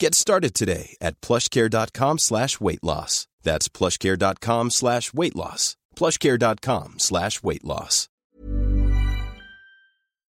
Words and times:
Get 0.00 0.14
started 0.14 0.54
today 0.54 0.96
at 1.00 1.20
plushcare.com 1.20 2.18
slash 2.18 2.60
weight 2.60 2.84
loss. 2.84 3.26
That's 3.42 3.68
plushcare.com 3.68 4.70
slash 4.70 5.12
weight 5.12 5.34
loss. 5.34 5.76
plushcare.com 5.96 6.94
slash 6.98 7.42
weight 7.42 7.64
loss. 7.64 8.08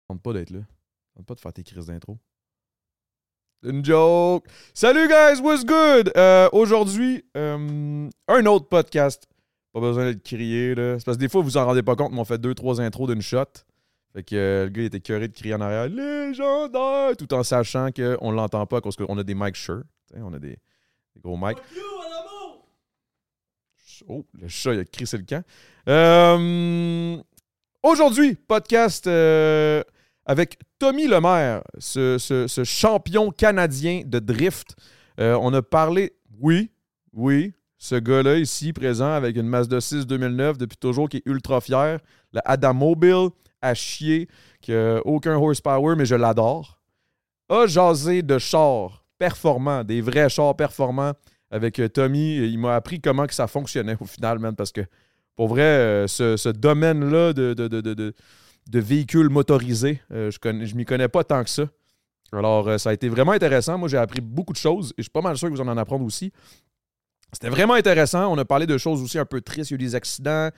Tente 0.08 0.22
pas 0.22 0.32
d'être 0.32 0.50
là. 0.50 0.60
Tente 1.16 1.26
pas 1.26 1.34
de 1.34 1.40
faire 1.40 1.52
tes 1.52 1.64
crises 1.64 1.86
d'intro. 1.86 2.18
Une 3.64 3.84
joke. 3.84 4.46
Salut 4.74 5.08
guys, 5.08 5.40
what's 5.40 5.64
good? 5.64 6.12
Euh, 6.16 6.48
Aujourd'hui, 6.52 7.24
euh, 7.36 8.08
un 8.28 8.46
autre 8.46 8.68
podcast. 8.68 9.26
Pas 9.72 9.80
besoin 9.80 10.04
d'être 10.04 10.22
crié 10.22 10.76
là. 10.76 11.00
C'est 11.00 11.04
parce 11.04 11.16
que 11.16 11.22
des 11.22 11.28
fois, 11.28 11.40
vous 11.40 11.48
vous 11.48 11.56
en 11.56 11.64
rendez 11.64 11.82
pas 11.82 11.96
compte, 11.96 12.12
mais 12.12 12.20
on 12.20 12.24
fait 12.24 12.38
deux, 12.38 12.54
trois 12.54 12.80
intros 12.80 13.08
d'une 13.08 13.22
shot. 13.22 13.46
Fait 14.18 14.24
que 14.24 14.34
euh, 14.34 14.64
le 14.64 14.70
gars 14.70 14.82
il 14.82 14.86
était 14.86 14.98
curé 14.98 15.28
de 15.28 15.32
crier 15.32 15.54
en 15.54 15.60
arrière 15.60 15.86
légendaire 15.88 17.16
tout 17.16 17.32
en 17.32 17.44
sachant 17.44 17.90
qu'on 17.92 18.32
l'entend 18.32 18.66
pas 18.66 18.80
parce 18.80 18.96
qu'on 18.96 19.16
a 19.16 19.22
des 19.22 19.36
mics 19.36 19.54
sure. 19.54 19.84
On 20.16 20.32
a 20.32 20.40
des, 20.40 20.58
des 21.14 21.20
gros 21.22 21.36
mics. 21.36 21.58
Oh, 24.08 24.24
le 24.40 24.48
chat, 24.48 24.74
il 24.74 24.80
a 24.80 24.84
crissé 24.84 25.18
le 25.18 25.22
camp. 25.24 25.44
Euh, 25.88 27.16
Aujourd'hui, 27.84 28.34
podcast 28.34 29.06
euh, 29.06 29.84
avec 30.26 30.58
Tommy 30.80 31.06
Lemaire, 31.06 31.62
ce, 31.78 32.18
ce- 32.18 32.48
ce 32.48 32.64
champion 32.64 33.30
canadien 33.30 34.02
de 34.04 34.18
drift. 34.18 34.74
On 35.18 35.54
a 35.54 35.62
parlé, 35.62 36.12
oui, 36.40 36.72
oui, 37.12 37.52
ce 37.76 37.94
gars-là 37.94 38.34
ici, 38.38 38.72
présent 38.72 39.12
avec 39.12 39.36
une 39.36 39.46
Mazda 39.46 39.80
6 39.80 40.08
2009 40.08 40.58
depuis 40.58 40.76
toujours, 40.76 41.08
qui 41.08 41.18
est 41.18 41.22
ultra 41.26 41.60
fier. 41.60 42.00
Le 42.32 42.40
Adam 42.44 42.74
Mobile 42.74 43.28
à 43.62 43.74
chier, 43.74 44.28
qui 44.60 44.72
a 44.72 45.00
aucun 45.04 45.36
horsepower, 45.36 45.94
mais 45.96 46.06
je 46.06 46.14
l'adore. 46.14 46.78
A 47.48 47.66
jasé 47.66 48.22
de 48.22 48.38
chars 48.38 49.04
performants, 49.18 49.82
des 49.84 50.00
vrais 50.00 50.28
chars 50.28 50.54
performants 50.54 51.12
avec 51.50 51.78
euh, 51.78 51.88
Tommy. 51.88 52.36
Il 52.36 52.58
m'a 52.58 52.74
appris 52.76 53.00
comment 53.00 53.26
que 53.26 53.34
ça 53.34 53.46
fonctionnait 53.46 53.96
au 54.00 54.04
final, 54.04 54.38
man, 54.38 54.54
parce 54.54 54.70
que 54.72 54.82
pour 55.34 55.48
vrai, 55.48 55.62
euh, 55.62 56.06
ce, 56.06 56.48
domaine-là 56.50 57.32
de, 57.32 57.54
de, 57.54 57.68
de, 57.68 57.80
de- 57.80 57.94
de- 57.94 58.14
véhicules 58.80 59.28
motorisés, 59.30 60.02
euh, 60.12 60.30
je 60.30 60.48
ne 60.50 60.74
m'y 60.74 60.84
connais 60.84 61.08
pas 61.08 61.24
tant 61.24 61.42
que 61.42 61.50
ça. 61.50 61.64
Alors, 62.32 62.78
ça 62.78 62.90
a 62.90 62.92
été 62.92 63.08
vraiment 63.08 63.32
intéressant. 63.32 63.78
Moi, 63.78 63.88
j'ai 63.88 63.96
appris 63.96 64.20
beaucoup 64.20 64.52
de 64.52 64.58
choses 64.58 64.90
et 64.90 64.94
je 64.98 65.02
suis 65.04 65.10
pas 65.10 65.22
mal 65.22 65.38
sûr 65.38 65.48
que 65.48 65.54
vous 65.54 65.60
en 65.62 65.68
en 65.68 65.78
apprendre 65.78 66.04
aussi. 66.04 66.30
C'était 67.32 67.48
vraiment 67.48 67.72
intéressant. 67.74 68.30
On 68.30 68.36
a 68.36 68.44
parlé 68.44 68.66
de 68.66 68.76
choses 68.76 69.02
aussi 69.02 69.18
un 69.18 69.24
peu 69.24 69.40
tristes. 69.40 69.70
Il 69.70 69.74
y 69.74 69.74
a 69.74 69.76
eu 69.76 69.78
des 69.78 69.94
accidents, 69.94 70.50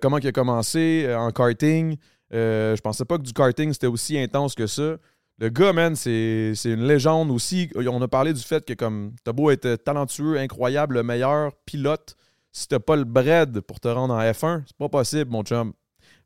comment 0.00 0.16
il 0.16 0.26
a 0.26 0.32
commencé 0.32 1.06
en 1.14 1.30
karting. 1.30 1.96
Euh, 2.32 2.76
je 2.76 2.80
pensais 2.80 3.04
pas 3.04 3.18
que 3.18 3.22
du 3.22 3.32
karting, 3.32 3.72
c'était 3.72 3.86
aussi 3.86 4.18
intense 4.18 4.54
que 4.54 4.66
ça. 4.66 4.96
Le 5.38 5.48
gars, 5.48 5.72
man, 5.72 5.96
c'est 5.96 6.52
une 6.64 6.86
légende 6.86 7.30
aussi. 7.30 7.70
On 7.74 8.02
a 8.02 8.08
parlé 8.08 8.34
du 8.34 8.42
fait 8.42 8.64
que 8.64 8.74
comme 8.74 9.14
t'as 9.24 9.32
beau 9.32 9.50
être 9.50 9.76
talentueux, 9.76 10.38
incroyable, 10.38 10.96
le 10.96 11.02
meilleur 11.02 11.52
pilote, 11.64 12.14
si 12.52 12.68
t'as 12.68 12.78
pas 12.78 12.96
le 12.96 13.04
bread 13.04 13.60
pour 13.60 13.80
te 13.80 13.88
rendre 13.88 14.14
en 14.14 14.20
F1, 14.20 14.64
c'est 14.66 14.76
pas 14.76 14.88
possible, 14.88 15.30
mon 15.30 15.42
chum. 15.42 15.72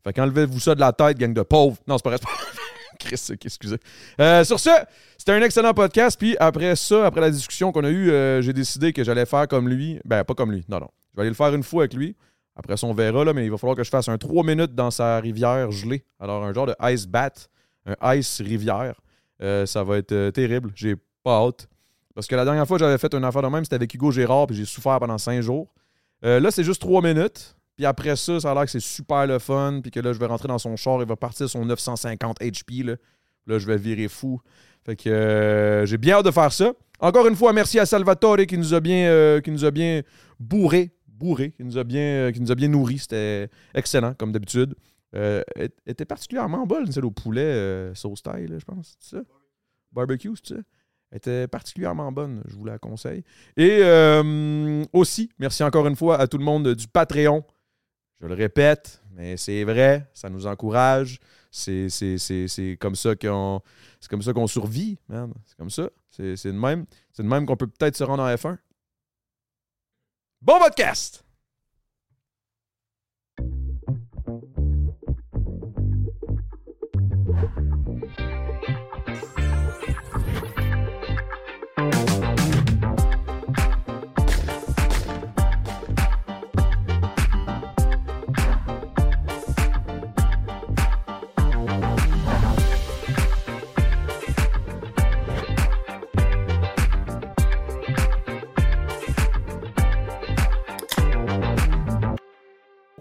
Fait 0.02 0.12
qu'enlevez-vous 0.12 0.60
ça 0.60 0.74
de 0.74 0.80
la 0.80 0.92
tête, 0.92 1.16
gang 1.16 1.32
de 1.32 1.42
pauvres. 1.42 1.76
Non, 1.86 1.96
c'est 1.96 2.02
pas 2.02 2.10
vrai. 2.10 2.18
Chris, 2.98 3.28
excusez. 3.30 3.78
Euh, 4.20 4.44
sur 4.44 4.58
ce, 4.58 4.70
c'était 5.16 5.32
un 5.32 5.42
excellent 5.42 5.74
podcast. 5.74 6.18
Puis 6.18 6.36
après 6.38 6.76
ça, 6.76 7.06
après 7.06 7.20
la 7.20 7.30
discussion 7.30 7.72
qu'on 7.72 7.84
a 7.84 7.90
eue, 7.90 8.10
euh, 8.10 8.42
j'ai 8.42 8.52
décidé 8.52 8.92
que 8.92 9.04
j'allais 9.04 9.26
faire 9.26 9.48
comme 9.48 9.68
lui. 9.68 10.00
Ben, 10.04 10.24
pas 10.24 10.34
comme 10.34 10.52
lui. 10.52 10.64
Non, 10.68 10.80
non. 10.80 10.88
Je 11.12 11.16
vais 11.16 11.22
aller 11.22 11.30
le 11.30 11.36
faire 11.36 11.54
une 11.54 11.62
fois 11.62 11.82
avec 11.82 11.94
lui. 11.94 12.16
Après 12.56 12.82
on 12.84 12.94
verra, 12.94 13.24
là, 13.24 13.32
mais 13.32 13.44
il 13.44 13.50
va 13.50 13.58
falloir 13.58 13.76
que 13.76 13.84
je 13.84 13.90
fasse 13.90 14.08
un 14.08 14.18
3 14.18 14.44
minutes 14.44 14.74
dans 14.74 14.90
sa 14.90 15.18
rivière 15.18 15.70
gelée. 15.70 16.04
Alors, 16.20 16.44
un 16.44 16.52
genre 16.52 16.66
de 16.66 16.74
ice 16.82 17.06
bat, 17.06 17.32
un 17.86 18.14
ice 18.14 18.40
rivière. 18.40 18.94
Euh, 19.42 19.66
ça 19.66 19.82
va 19.82 19.98
être 19.98 20.12
euh, 20.12 20.30
terrible. 20.30 20.70
J'ai 20.74 20.96
pas 21.22 21.38
hâte. 21.38 21.68
Parce 22.14 22.26
que 22.26 22.36
la 22.36 22.44
dernière 22.44 22.66
fois, 22.66 22.78
j'avais 22.78 22.98
fait 22.98 23.12
une 23.14 23.24
affaire 23.24 23.42
de 23.42 23.48
même, 23.48 23.64
c'était 23.64 23.76
avec 23.76 23.92
Hugo 23.92 24.10
Gérard, 24.10 24.46
puis 24.46 24.56
j'ai 24.56 24.64
souffert 24.64 24.98
pendant 25.00 25.18
5 25.18 25.40
jours. 25.40 25.72
Euh, 26.24 26.38
là, 26.38 26.50
c'est 26.50 26.62
juste 26.64 26.80
3 26.80 27.02
minutes. 27.02 27.56
Puis 27.76 27.84
après 27.86 28.14
ça, 28.14 28.38
ça 28.38 28.52
a 28.52 28.54
l'air 28.54 28.64
que 28.64 28.70
c'est 28.70 28.80
super 28.80 29.26
le 29.26 29.40
fun. 29.40 29.80
Puis 29.82 29.90
que 29.90 29.98
là, 29.98 30.12
je 30.12 30.18
vais 30.18 30.26
rentrer 30.26 30.46
dans 30.46 30.58
son 30.58 30.76
char. 30.76 31.00
Il 31.02 31.08
va 31.08 31.16
partir 31.16 31.48
son 31.48 31.64
950 31.64 32.40
HP. 32.40 32.84
Là, 32.84 32.94
là 33.48 33.58
je 33.58 33.66
vais 33.66 33.76
virer 33.76 34.06
fou. 34.06 34.40
Fait 34.86 34.94
que 34.94 35.82
j'ai 35.84 35.98
bien 35.98 36.16
hâte 36.16 36.26
de 36.26 36.30
faire 36.30 36.52
ça. 36.52 36.72
Encore 37.00 37.26
une 37.26 37.34
fois, 37.34 37.52
merci 37.52 37.80
à 37.80 37.86
Salvatore 37.86 38.46
qui 38.46 38.56
nous 38.56 38.74
a 38.74 38.80
bien, 38.80 39.40
qui 39.42 39.50
nous 39.50 39.64
a 39.64 39.72
bien 39.72 40.02
bourré. 40.38 40.92
Qui 41.34 41.64
nous 41.64 41.78
a 41.78 41.84
bien, 41.84 42.00
euh, 42.00 42.32
nous 42.38 42.52
a 42.52 42.54
bien 42.54 42.68
nourri. 42.68 42.98
C'était 42.98 43.48
excellent, 43.74 44.14
comme 44.14 44.32
d'habitude. 44.32 44.74
Euh, 45.14 45.42
elle 45.54 45.70
était 45.86 46.04
particulièrement 46.04 46.66
bonne, 46.66 46.90
celle 46.90 47.04
au 47.04 47.10
poulet 47.10 47.42
euh, 47.42 47.94
sauce 47.94 48.22
taille, 48.22 48.48
je 48.48 48.64
pense. 48.64 48.96
C'est 48.98 49.16
ça? 49.16 49.22
Barbecue, 49.92 50.32
c'est 50.42 50.54
ça? 50.54 50.60
Était 51.12 51.46
particulièrement 51.46 52.10
bonne, 52.10 52.42
je 52.48 52.56
vous 52.56 52.64
la 52.64 52.78
conseille. 52.78 53.22
Et 53.56 53.78
euh, 53.82 54.84
aussi, 54.92 55.30
merci 55.38 55.62
encore 55.62 55.86
une 55.86 55.94
fois 55.94 56.18
à 56.18 56.26
tout 56.26 56.38
le 56.38 56.44
monde 56.44 56.74
du 56.74 56.88
Patreon. 56.88 57.44
Je 58.20 58.26
le 58.26 58.34
répète, 58.34 59.00
mais 59.12 59.36
c'est 59.36 59.62
vrai, 59.62 60.10
ça 60.12 60.28
nous 60.28 60.46
encourage. 60.46 61.20
C'est, 61.52 61.86
comme 62.80 62.96
ça 62.96 63.14
qu'on 63.14 63.60
qu'on 64.10 64.46
survit. 64.48 64.98
C'est 65.46 65.56
comme 65.56 65.70
ça. 65.70 65.88
C'est 66.10 66.46
de 66.46 66.50
même. 66.52 66.84
C'est 67.12 67.22
de 67.22 67.28
même 67.28 67.46
qu'on 67.46 67.56
peut 67.56 67.68
peut-être 67.68 67.96
se 67.96 68.02
rendre 68.02 68.24
en 68.24 68.34
F1. 68.34 68.56
Bon 70.44 70.60
podcast! 70.60 71.23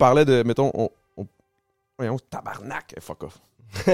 Parlait 0.04 0.26
de, 0.26 0.44
mettons, 0.44 0.70
on, 0.74 0.90
on, 2.00 2.18
tabarnak, 2.30 2.96
fuck 3.00 3.24
off. 3.24 3.40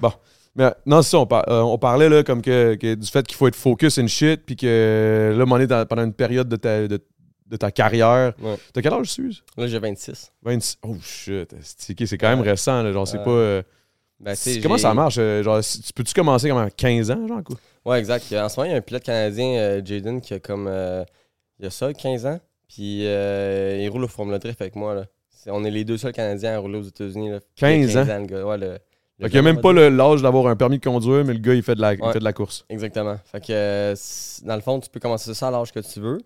bon, 0.00 0.12
mais 0.56 0.72
non, 0.84 1.00
c'est 1.02 1.10
ça, 1.10 1.18
on, 1.20 1.26
par- 1.26 1.48
euh, 1.48 1.60
on 1.60 1.78
parlait 1.78 2.08
là, 2.08 2.22
comme 2.24 2.42
que, 2.42 2.74
que 2.74 2.94
du 2.94 3.06
fait 3.06 3.24
qu'il 3.26 3.36
faut 3.36 3.46
être 3.48 3.54
focus 3.56 3.98
and 3.98 4.08
shit, 4.08 4.44
puis 4.44 4.56
que 4.56 5.34
là, 5.36 5.44
on 5.48 5.58
est 5.60 5.66
dans- 5.66 5.86
pendant 5.86 6.04
une 6.04 6.12
période 6.12 6.48
de 6.48 6.56
ta, 6.56 6.88
de, 6.88 6.98
de 7.46 7.56
ta 7.56 7.70
carrière. 7.70 8.32
Ouais. 8.40 8.56
T'as 8.72 8.82
quel 8.82 8.92
âge, 8.92 9.06
Suze? 9.06 9.44
Là, 9.56 9.66
j'ai 9.68 9.78
26. 9.78 10.32
26. 10.42 10.78
Oh 10.82 10.96
shit, 11.02 11.54
c'est 11.62 12.18
quand 12.18 12.28
même 12.30 12.40
Ouais. 12.40 12.50
récent, 12.50 12.82
là, 12.82 12.92
genre, 12.92 13.06
c'est 13.06 13.18
Ouais. 13.18 13.24
pas. 13.24 13.30
euh, 13.30 13.62
Ben, 14.20 14.36
comment 14.62 14.78
ça 14.78 14.92
marche? 14.94 15.16
euh, 15.18 15.42
Genre, 15.42 15.60
tu 15.60 15.92
peux-tu 15.94 16.14
commencer 16.14 16.48
comme 16.48 16.58
à 16.58 16.70
15 16.70 17.10
ans, 17.10 17.26
genre, 17.28 17.42
quoi? 17.44 17.56
Ouais, 17.84 17.98
exact. 17.98 18.24
En 18.32 18.48
ce 18.48 18.56
moment, 18.58 18.68
il 18.68 18.72
y 18.72 18.74
a 18.74 18.78
un 18.78 18.80
pilote 18.82 19.02
canadien, 19.02 19.58
euh, 19.58 19.82
Jaden, 19.84 20.20
qui 20.20 20.34
a 20.34 20.38
comme. 20.40 20.66
euh, 20.68 21.04
il 21.58 21.66
a 21.66 21.70
ça, 21.70 21.92
15 21.92 22.26
ans? 22.26 22.40
Puis 22.74 23.06
euh, 23.06 23.78
il 23.80 23.88
roule 23.88 24.04
au 24.04 24.08
Formula 24.08 24.38
Drift 24.38 24.60
avec 24.60 24.76
moi. 24.76 24.94
Là. 24.94 25.04
On 25.48 25.64
est 25.64 25.70
les 25.70 25.84
deux 25.84 25.98
seuls 25.98 26.12
Canadiens 26.12 26.54
à 26.54 26.58
rouler 26.58 26.78
aux 26.78 26.82
États-Unis. 26.84 27.30
là. 27.30 27.40
15 27.56 27.96
ans. 27.96 28.04
le 28.20 28.26
gars. 28.26 28.46
Ouais, 28.46 28.58
le, 28.58 28.66
le 29.18 29.24
Fait 29.24 29.30
qu'il 29.30 29.40
n'y 29.42 29.48
a 29.48 29.52
même 29.52 29.60
pas 29.60 29.72
l'âge 29.72 30.22
d'avoir 30.22 30.46
un 30.46 30.56
permis 30.56 30.78
de 30.78 30.84
conduire, 30.84 31.24
mais 31.24 31.34
le 31.34 31.38
gars, 31.40 31.54
il 31.54 31.62
fait 31.62 31.74
de 31.74 31.80
la, 31.80 31.94
il 31.94 31.98
fait 32.12 32.18
de 32.18 32.24
la 32.24 32.32
course. 32.32 32.64
Exactement. 32.68 33.16
Fait 33.24 33.40
que 33.40 33.52
euh, 33.52 33.94
dans 34.44 34.54
le 34.54 34.60
fond, 34.62 34.80
tu 34.80 34.88
peux 34.88 35.00
commencer 35.00 35.34
ça 35.34 35.48
à 35.48 35.50
l'âge 35.50 35.72
que 35.72 35.80
tu 35.80 36.00
veux. 36.00 36.18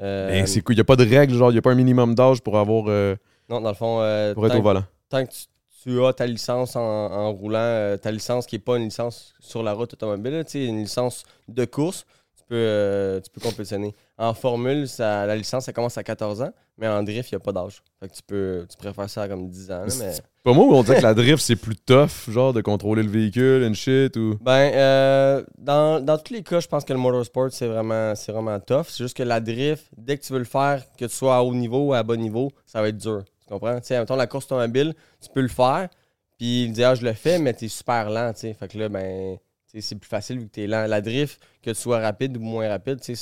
Euh, 0.00 0.28
Mais 0.30 0.46
c'est 0.46 0.60
cool. 0.60 0.74
Il 0.74 0.78
n'y 0.78 0.82
a 0.82 0.84
pas 0.84 0.96
de 0.96 1.04
règle, 1.08 1.34
genre, 1.34 1.50
il 1.50 1.54
n'y 1.54 1.58
a 1.58 1.62
pas 1.62 1.72
un 1.72 1.74
minimum 1.74 2.14
d'âge 2.14 2.40
pour 2.40 2.56
avoir 2.58 2.84
euh, 2.88 3.16
Non, 3.48 3.60
dans 3.60 3.68
le 3.70 3.74
fond, 3.74 3.96
pour 4.34 4.46
être 4.46 4.52
tant, 4.52 4.58
au 4.58 4.62
volant. 4.62 4.84
tant 5.08 5.24
que 5.26 5.30
tu, 5.32 5.46
tu 5.82 6.04
as 6.04 6.12
ta 6.12 6.26
licence 6.26 6.76
en, 6.76 6.80
en 6.82 7.32
roulant, 7.32 7.96
ta 8.00 8.10
licence 8.10 8.46
qui 8.46 8.54
n'est 8.56 8.60
pas 8.60 8.76
une 8.76 8.84
licence 8.84 9.34
sur 9.40 9.62
la 9.62 9.72
route 9.72 9.92
automobile, 9.92 10.32
là, 10.32 10.44
tu 10.44 10.52
sais, 10.52 10.64
une 10.66 10.78
licence 10.78 11.24
de 11.48 11.64
course, 11.64 12.04
tu 12.36 12.44
peux, 12.48 13.20
tu 13.24 13.30
peux 13.30 13.40
compétitionner. 13.40 13.94
En 14.20 14.34
formule, 14.34 14.86
ça, 14.86 15.24
la 15.24 15.34
licence, 15.34 15.64
ça 15.64 15.72
commence 15.72 15.96
à 15.96 16.04
14 16.04 16.42
ans, 16.42 16.52
mais 16.76 16.86
en 16.86 17.02
drift, 17.02 17.30
il 17.32 17.34
n'y 17.34 17.36
a 17.36 17.40
pas 17.40 17.52
d'âge. 17.52 17.82
Fait 18.00 18.06
que 18.06 18.14
tu 18.14 18.20
peux, 18.22 18.66
tu 18.68 18.92
faire 18.92 19.08
ça 19.08 19.22
à 19.22 19.28
comme 19.28 19.48
10 19.48 19.70
ans. 19.70 19.86
mais... 19.98 20.12
Pas 20.44 20.52
moi 20.52 20.66
où 20.66 20.74
on 20.74 20.82
dirait 20.82 20.98
que 20.98 21.02
la 21.02 21.14
drift, 21.14 21.42
c'est 21.42 21.56
plus 21.56 21.76
tough, 21.76 22.28
genre, 22.28 22.52
de 22.52 22.60
contrôler 22.60 23.02
le 23.02 23.08
véhicule, 23.08 23.62
une 23.62 23.74
shit, 23.74 24.14
ou... 24.18 24.36
Ben, 24.42 24.72
euh, 24.74 25.42
dans, 25.56 26.04
dans 26.04 26.18
tous 26.18 26.34
les 26.34 26.42
cas, 26.42 26.60
je 26.60 26.68
pense 26.68 26.84
que 26.84 26.92
le 26.92 26.98
motorsport, 26.98 27.48
c'est 27.50 27.66
vraiment, 27.66 28.14
c'est 28.14 28.30
vraiment 28.30 28.60
tough. 28.60 28.88
C'est 28.88 29.04
juste 29.04 29.16
que 29.16 29.22
la 29.22 29.40
drift, 29.40 29.86
dès 29.96 30.18
que 30.18 30.22
tu 30.22 30.34
veux 30.34 30.38
le 30.38 30.44
faire, 30.44 30.84
que 30.98 31.06
tu 31.06 31.16
sois 31.16 31.36
à 31.36 31.40
haut 31.40 31.54
niveau 31.54 31.88
ou 31.88 31.94
à 31.94 32.02
bas 32.02 32.16
niveau, 32.16 32.50
ça 32.66 32.82
va 32.82 32.88
être 32.88 32.98
dur. 32.98 33.24
Tu 33.40 33.54
comprends? 33.54 33.80
Tu 33.80 33.86
sais, 33.86 34.04
la 34.04 34.26
course 34.26 34.44
automobile, 34.44 34.94
tu 35.22 35.30
peux 35.32 35.40
le 35.40 35.48
faire, 35.48 35.88
puis 36.36 36.64
il 36.64 36.72
dit, 36.72 36.84
ah, 36.84 36.94
je 36.94 37.06
le 37.06 37.14
fais, 37.14 37.38
mais 37.38 37.54
t'es 37.54 37.68
super 37.68 38.10
lent, 38.10 38.34
tu 38.34 38.40
sais. 38.40 38.52
Fait 38.52 38.68
que 38.68 38.76
là, 38.76 38.90
ben, 38.90 39.38
c'est 39.78 39.98
plus 39.98 40.08
facile 40.08 40.38
vu 40.38 40.46
que 40.46 40.52
t'es 40.52 40.66
lent. 40.66 40.86
La 40.86 41.00
drift, 41.00 41.40
que 41.62 41.70
tu 41.70 41.76
sois 41.76 42.00
rapide 42.00 42.36
ou 42.36 42.40
moins 42.40 42.68
rapide, 42.68 42.98
c'est 43.02 43.14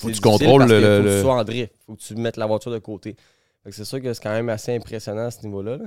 Faut 0.00 0.08
que 0.08 0.12
tu 0.12 0.20
contrôles 0.20 0.66
le- 0.68 0.80
le- 0.80 0.96
Faut 1.02 1.02
que 1.08 1.14
tu 1.16 1.20
sois 1.22 1.34
en 1.34 1.44
drift. 1.44 1.72
Faut 1.86 1.94
que 1.94 2.00
tu 2.00 2.14
mettes 2.16 2.36
la 2.36 2.46
voiture 2.46 2.70
de 2.72 2.78
côté. 2.78 3.16
C'est 3.70 3.84
sûr 3.84 4.00
que 4.02 4.12
c'est 4.12 4.22
quand 4.22 4.32
même 4.32 4.48
assez 4.48 4.74
impressionnant 4.74 5.26
à 5.26 5.30
ce 5.30 5.42
niveau-là. 5.42 5.76
là. 5.78 5.84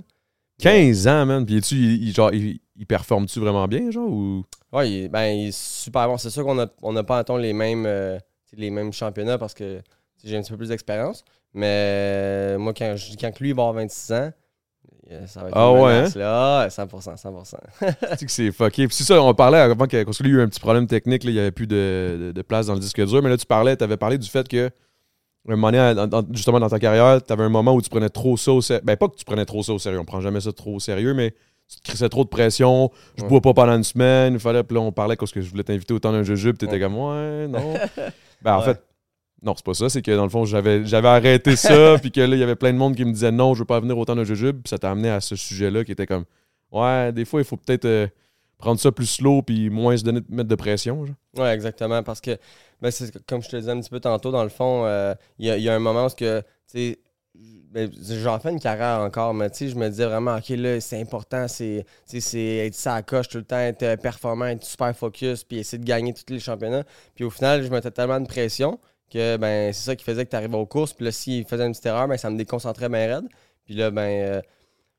15 0.60 1.08
ans, 1.08 1.26
man. 1.26 1.46
Puis, 1.46 1.62
tu 1.62 1.76
il, 1.76 2.08
il- 2.08 2.14
genre, 2.14 2.34
il, 2.34 2.60
il 2.76 2.86
performe-tu 2.88 3.40
vraiment 3.40 3.68
bien, 3.68 3.92
genre, 3.92 4.10
ou... 4.10 4.44
Est- 4.82 5.08
ben, 5.10 5.26
il 5.28 5.48
est 5.50 5.56
super 5.58 6.08
bon. 6.08 6.18
C'est 6.18 6.30
sûr 6.32 6.44
qu'on 6.44 6.56
n'a 6.56 6.68
on 6.82 6.96
a 6.96 7.04
pas, 7.04 7.18
mettons, 7.20 7.38
les 7.38 7.54
mêmes, 7.54 7.86
euh, 7.86 8.18
les 8.54 8.70
mêmes 8.72 8.92
championnats 8.94 9.38
parce 9.38 9.54
que 9.54 9.82
j'ai 10.24 10.36
un 10.38 10.42
petit 10.42 10.52
peu 10.52 10.58
plus 10.58 10.70
d'expérience. 10.70 11.24
Mais 11.54 12.58
moi, 12.58 12.74
quand, 12.74 12.96
quand 13.20 13.40
lui 13.40 13.50
il 13.50 13.56
va 13.56 13.64
avoir 13.64 13.74
26 13.76 14.14
ans, 14.14 14.32
ça 15.28 15.42
va 15.42 15.48
être 15.50 15.58
Ah 15.58 15.70
une 15.72 15.80
ouais, 15.82 15.94
menace, 15.98 16.16
là. 16.16 16.62
Ah, 16.64 16.68
100%, 16.68 17.16
100%. 17.22 17.56
Tu 17.80 18.18
sais 18.18 18.26
que 18.26 18.32
c'est 18.32 18.52
fucké. 18.52 18.88
Puis 18.88 18.96
c'est 18.98 19.04
ça, 19.04 19.22
on 19.22 19.34
parlait 19.34 19.60
avant 19.60 19.86
que 19.88 19.96
lui, 19.98 20.06
il 20.30 20.36
y 20.36 20.38
a 20.38 20.40
eu 20.40 20.42
un 20.42 20.48
petit 20.50 20.60
problème 20.60 20.88
technique, 20.88 21.24
là, 21.24 21.30
il 21.30 21.34
n'y 21.34 21.40
avait 21.40 21.52
plus 21.52 21.68
de, 21.68 22.18
de- 22.28 22.32
de 22.32 22.42
place 22.42 22.68
dans 22.68 22.74
le 22.74 22.80
disque 22.80 23.04
dur. 23.06 23.22
Mais 23.22 23.30
là, 23.30 23.38
tu 23.38 23.46
parlais, 23.46 23.76
tu 23.78 23.84
avais 23.84 23.98
parlé 23.98 24.18
du 24.18 24.28
fait 24.30 24.48
que, 24.48 24.70
un 25.50 25.56
moment 25.56 26.26
justement 26.34 26.60
dans 26.60 26.70
ta 26.70 26.78
carrière, 26.80 27.24
tu 27.24 27.32
avais 27.32 27.44
un 27.44 27.50
moment 27.50 27.74
où 27.74 27.82
tu 27.82 27.90
prenais 27.90 28.10
trop 28.10 28.36
ça 28.36 28.52
au 28.52 28.62
sérieux. 28.62 28.82
Ben, 28.84 28.98
pas 28.98 29.08
que 29.08 29.16
tu 29.16 29.24
prenais 29.24 29.46
trop 29.46 29.64
ça 29.64 29.72
au 29.74 29.80
sérieux, 29.80 30.00
on 30.00 30.06
prend 30.06 30.20
jamais 30.20 30.42
ça 30.42 30.52
trop 30.52 30.76
au 30.76 30.80
sérieux, 30.82 31.14
mais 31.14 31.32
tu 31.70 31.78
te 31.80 31.84
crissais 31.88 32.10
trop 32.10 32.24
de 32.26 32.30
pression. 32.30 32.92
Je 33.18 33.24
bois 33.24 33.40
pas 33.42 33.54
pendant 33.54 33.76
une 33.76 33.84
semaine. 33.84 34.34
Il 34.34 34.40
fallait, 34.40 34.64
puis 34.64 34.76
là, 34.76 34.82
on 34.82 34.92
parlait 34.92 35.16
parce 35.16 35.32
que 35.32 35.40
je 35.42 35.50
voulais 35.50 35.64
t'inviter 35.64 35.94
au 35.94 36.00
temps 36.00 36.12
d'un 36.12 36.24
jujube, 36.24 36.58
puis 36.58 36.68
t'étais 36.68 36.84
Ouais. 36.84 36.90
comme, 36.90 36.98
ouais, 36.98 37.48
non. 37.48 37.74
ben, 38.42 38.56
en 38.56 38.60
Ouais. 38.60 38.66
fait, 38.66 38.82
non, 39.42 39.54
c'est 39.56 39.66
pas 39.66 39.74
ça. 39.74 39.90
C'est 39.90 40.02
que 40.02 40.16
dans 40.16 40.24
le 40.24 40.30
fond, 40.30 40.46
j'avais 40.46 40.86
j'avais 40.86 41.08
arrêté 41.08 41.56
ça, 41.56 41.98
puis 42.02 42.12
que 42.12 42.22
là, 42.22 42.36
il 42.36 42.40
y 42.40 42.44
avait 42.44 42.56
plein 42.56 42.74
de 42.74 42.78
monde 42.78 42.96
qui 42.96 43.06
me 43.06 43.12
disait 43.12 43.32
non, 43.32 43.54
je 43.54 43.60
veux 43.60 43.66
pas 43.66 43.80
venir 43.80 43.98
au 43.98 44.06
temps 44.06 44.16
d'un 44.16 44.24
jujube, 44.24 44.62
puis 44.64 44.70
ça 44.70 44.78
t'a 44.78 44.92
amené 44.92 45.10
à 45.10 45.22
ce 45.22 45.36
sujet-là 45.36 45.84
qui 45.84 45.92
était 45.92 46.08
comme, 46.08 46.26
ouais, 46.72 47.12
des 47.12 47.26
fois, 47.26 47.42
il 47.42 47.46
faut 47.46 47.58
peut-être 47.58 47.86
euh, 47.86 48.08
prendre 48.58 48.80
ça 48.80 48.92
plus 48.92 49.06
slow, 49.06 49.42
puis 49.42 49.70
moins 49.70 49.96
se 49.96 50.04
donner, 50.04 50.22
mettre 50.30 50.50
de 50.50 50.56
pression. 50.56 51.06
genre. 51.06 51.16
Ouais, 51.38 51.54
exactement. 51.54 52.02
Parce 52.04 52.22
que, 52.22 52.38
ben, 52.82 52.92
c'est 52.92 53.26
comme 53.26 53.44
je 53.44 53.50
te 53.50 53.58
disais 53.58 53.72
un 53.72 53.80
petit 53.80 53.90
peu 53.90 54.00
tantôt, 54.00 54.32
dans 54.32 54.44
le 54.44 54.50
fond, 54.50 54.86
euh, 54.86 55.14
il 55.40 55.48
y, 55.48 55.52
a, 55.52 55.58
il 55.58 55.64
y 55.64 55.70
a 55.70 55.76
un 55.76 55.80
moment 55.80 56.08
où, 56.08 56.10
que, 56.10 56.42
tu 56.42 56.46
sais, 56.68 57.00
ben, 57.72 57.92
j'en 57.94 58.40
fais 58.40 58.52
une 58.52 58.60
carrière 58.60 59.02
encore, 59.02 59.34
mais 59.34 59.50
tu 59.52 59.58
sais, 59.58 59.70
je 59.70 59.76
me 59.76 59.88
disais 59.90 60.06
vraiment, 60.06 60.38
OK, 60.38 60.50
là, 60.50 60.80
c'est 60.82 61.00
important, 61.00 61.48
c'est 61.48 61.86
c'est 62.06 62.66
être 62.66 62.74
ça 62.74 62.96
à 62.96 63.04
coche 63.04 63.28
tout 63.28 63.38
le 63.38 63.44
temps, 63.44 63.60
être 63.60 63.84
euh, 63.84 63.98
performant, 63.98 64.46
être 64.46 64.64
super 64.64 64.96
focus, 64.96 65.44
puis 65.44 65.60
essayer 65.60 65.78
de 65.78 65.86
gagner 65.86 66.14
tous 66.14 66.34
les 66.34 66.40
championnats. 66.40 66.84
Puis 67.14 67.24
au 67.24 67.30
final, 67.30 67.64
je 67.64 67.70
mettais 67.70 67.92
tellement 67.92 68.20
de 68.20 68.28
pression 68.28 68.80
que, 69.12 69.38
ben, 69.38 69.74
c'est 69.74 69.84
ça 69.86 69.96
qui 69.96 70.04
faisait 70.04 70.26
que 70.26 70.30
tu 70.30 70.36
arrivais 70.36 70.58
aux 70.58 70.66
courses. 70.66 70.94
Puis 70.94 71.06
là, 71.06 71.12
s'il 71.12 71.46
faisait 71.46 71.66
une 71.66 71.72
petite 71.72 71.86
erreur, 71.86 72.08
ben, 72.08 72.18
ça 72.18 72.30
me 72.30 72.38
déconcentrait 72.38 72.90
bien 72.90 73.16
raide. 73.16 73.26
Puis 73.66 73.76
là, 73.76 73.92
ben, 73.92 74.02
euh, 74.02 74.42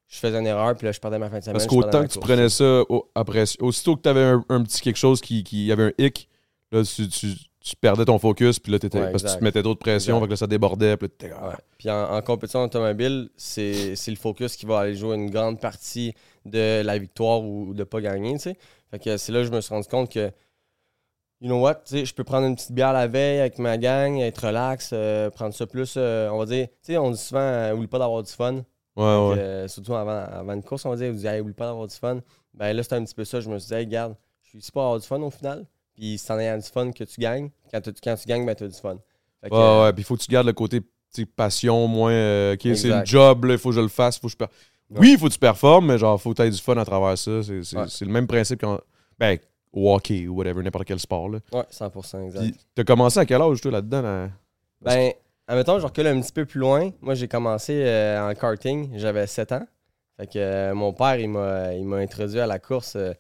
je 0.09 0.19
faisais 0.19 0.39
une 0.39 0.47
erreur, 0.47 0.75
puis 0.77 0.87
là, 0.87 0.93
je 0.93 1.01
perdais 1.01 1.19
ma 1.19 1.29
fin 1.29 1.39
de 1.39 1.45
semaine. 1.45 1.55
Parce 1.55 1.67
qu'autant 1.67 2.03
que 2.03 2.13
tu 2.13 2.19
prenais 2.19 2.49
ça 2.49 2.83
au- 2.89 3.09
après, 3.15 3.45
aussitôt 3.61 3.97
que 3.97 4.03
tu 4.03 4.09
avais 4.09 4.23
un, 4.23 4.45
un 4.49 4.63
petit 4.63 4.81
quelque 4.81 4.97
chose 4.97 5.21
qui, 5.21 5.43
qui 5.45 5.71
avait 5.71 5.85
un 5.85 5.93
hic, 5.99 6.29
là, 6.73 6.83
tu, 6.83 7.09
tu- 7.09 7.35
tu 7.61 7.77
perdais 7.77 8.07
ton 8.07 8.19
focus, 8.19 8.59
puis 8.59 8.73
là, 8.73 8.79
Ouais, 8.83 9.11
parce 9.11 9.23
que 9.23 9.29
tu 9.31 9.37
te 9.39 9.45
mettais 9.45 9.63
trop 9.63 9.75
de 9.75 9.79
pression, 9.79 10.21
que 10.25 10.31
là, 10.31 10.37
ça 10.37 10.47
débordait, 10.47 10.97
puis 10.97 11.09
là. 11.29 11.49
Ouais. 11.49 11.55
Puis 11.77 11.91
en, 11.91 12.15
en 12.15 12.23
compétition 12.23 12.63
automobile, 12.63 13.29
c'est 13.37 13.95
c'est 13.95 14.11
le 14.11 14.17
focus 14.17 14.57
qui 14.57 14.65
va 14.65 14.79
aller 14.81 14.95
jouer 14.95 15.17
une 15.17 15.29
grande 15.29 15.61
partie 15.61 16.15
de 16.47 16.81
la 16.83 16.97
victoire 16.97 17.43
ou 17.43 17.75
de 17.75 17.85
pas 17.85 18.01
gagner, 18.01 18.33
tu 18.35 18.39
sais. 18.39 18.57
Fait 18.91 18.99
que 18.99 19.17
c'est 19.19 19.33
là 19.33 19.41
que 19.41 19.49
je 19.49 19.53
me 19.53 19.61
suis 19.61 19.75
rendu 19.75 19.87
compte 19.89 20.11
que, 20.11 20.31
you 21.41 21.47
know 21.49 21.61
what, 21.61 21.77
tu 21.77 21.99
sais, 21.99 22.05
je 22.05 22.15
peux 22.15 22.25
prendre 22.25 22.47
une 22.47 22.55
petite 22.57 22.73
bière 22.73 22.93
la 22.93 23.07
veille 23.07 23.41
avec 23.41 23.59
ma 23.59 23.77
gang, 23.79 24.19
être 24.19 24.47
relax, 24.47 24.91
euh, 24.93 25.31
prendre 25.31 25.55
ça 25.55 25.67
plus, 25.67 25.95
euh, 25.97 26.29
on 26.31 26.39
va 26.39 26.47
dire, 26.47 26.67
tu 26.69 26.75
sais, 26.93 26.99
on 26.99 27.11
dit 27.11 27.19
souvent, 27.19 27.41
euh, 27.41 27.75
oublie 27.75 27.87
pas 27.87 27.99
d'avoir 27.99 28.23
du 28.23 28.31
fun. 28.33 28.55
Ouais, 28.97 29.05
ouais. 29.05 29.39
euh, 29.39 29.69
surtout 29.69 29.95
avant, 29.95 30.25
avant 30.25 30.53
une 30.55 30.63
course, 30.63 30.85
on 30.85 30.91
va 30.91 30.97
dire, 30.97 31.11
on 31.11 31.13
dit, 31.17 31.27
Hey, 31.27 31.41
oublie 31.41 31.55
pas 31.55 31.67
d'avoir 31.67 31.87
du 31.87 31.95
fun. 31.95 32.21
Ben 32.55 32.73
là, 32.73 32.83
c'était 32.83 32.97
un 32.97 33.05
petit 33.05 33.15
peu 33.15 33.25
ça. 33.25 33.41
Je 33.41 33.49
me 33.49 33.59
suis 33.61 33.69
dit, 33.69 33.75
hey, 33.75 33.85
regarde, 33.85 34.17
je 34.43 34.49
suis 34.49 34.59
ici 34.59 34.73
pour 34.73 34.83
avoir 34.83 34.99
du 34.99 35.07
fun 35.07 35.21
au 35.21 35.31
final. 35.31 35.65
Puis 35.95 36.19
c'est 36.19 36.33
en 36.33 36.39
ayant 36.41 36.57
du 36.59 36.67
fun 36.67 36.91
que 36.91 37.05
tu 37.05 37.21
gagnes. 37.21 37.51
Quand, 37.71 37.81
tu- 37.81 37.93
quand 38.03 38.17
tu 38.17 38.27
gagnes, 38.27 38.45
ben 38.45 38.55
tu 38.57 38.65
as 38.65 38.69
du 38.69 38.75
fun. 38.77 38.97
Que, 39.45 39.49
Ouais, 39.55 39.83
ouais, 39.85 39.93
puis 39.93 40.03
il 40.03 40.05
faut 40.05 40.17
que 40.17 40.23
tu 40.23 40.31
gardes 40.33 40.47
le 40.49 40.53
côté 40.53 40.81
passion, 41.37 41.87
moins, 41.89 42.53
ok, 42.53 42.61
c'est 42.77 42.89
le 42.89 43.05
job, 43.05 43.47
il 43.49 43.59
faut 43.59 43.71
que 43.71 43.77
je 43.77 43.81
le 43.81 43.89
fasse, 43.89 44.19
faut 44.19 44.27
que 44.29 44.33
je 44.33 44.37
per-. 44.37 44.49
Oui, 44.91 45.13
il 45.13 45.19
faut 45.19 45.27
que 45.29 45.33
tu 45.33 45.39
performes, 45.39 45.87
mais 45.87 45.99
genre, 45.99 46.21
faut 46.21 46.31
que 46.31 46.37
tu 46.37 46.43
aies 46.43 46.51
du 46.51 46.59
fun 46.59 46.77
à 46.77 46.85
travers 46.85 47.17
ça. 47.17 47.43
C'est, 47.43 47.77
Ouais. 47.77 47.87
le 48.01 48.07
même 48.13 48.27
principe 48.27 48.61
qu'en. 48.61 48.79
Ben, 49.19 49.39
au 49.73 49.95
hockey 49.95 50.27
ou 50.27 50.37
whatever, 50.37 50.63
n'importe 50.63 50.87
quel 50.87 50.99
sport. 50.99 51.29
Là. 51.29 51.39
Ouais, 51.53 51.65
100%, 51.71 52.27
exact. 52.27 52.41
Puis, 52.41 52.55
t'as 52.75 52.85
commencé 52.85 53.19
à 53.19 53.27
quel 53.27 53.41
âge, 53.43 53.61
toi, 53.61 53.71
là-dedans? 53.71 54.03
là? 54.03 54.29
Ben, 54.81 55.13
admettons, 55.47 55.79
je 55.79 55.87
recule 55.87 56.07
un 56.07 56.21
petit 56.21 56.33
peu 56.33 56.45
plus 56.47 56.61
loin. 56.61 56.91
Moi, 57.01 57.15
j'ai 57.15 57.29
commencé 57.29 57.83
euh, 57.85 58.31
en 58.31 58.35
karting, 58.35 58.91
j'avais 58.97 59.27
7 59.27 59.53
ans. 59.53 59.67
Fait 60.17 60.27
que 60.27 60.39
euh, 60.39 60.75
mon 60.75 60.93
père, 60.93 61.17
il 61.17 61.29
m'a, 61.29 61.75
il 61.75 61.85
m'a 61.85 61.97
introduit 61.99 62.41
à 62.41 62.47
la 62.47 62.59
course 62.59 62.97
euh, 62.97 63.13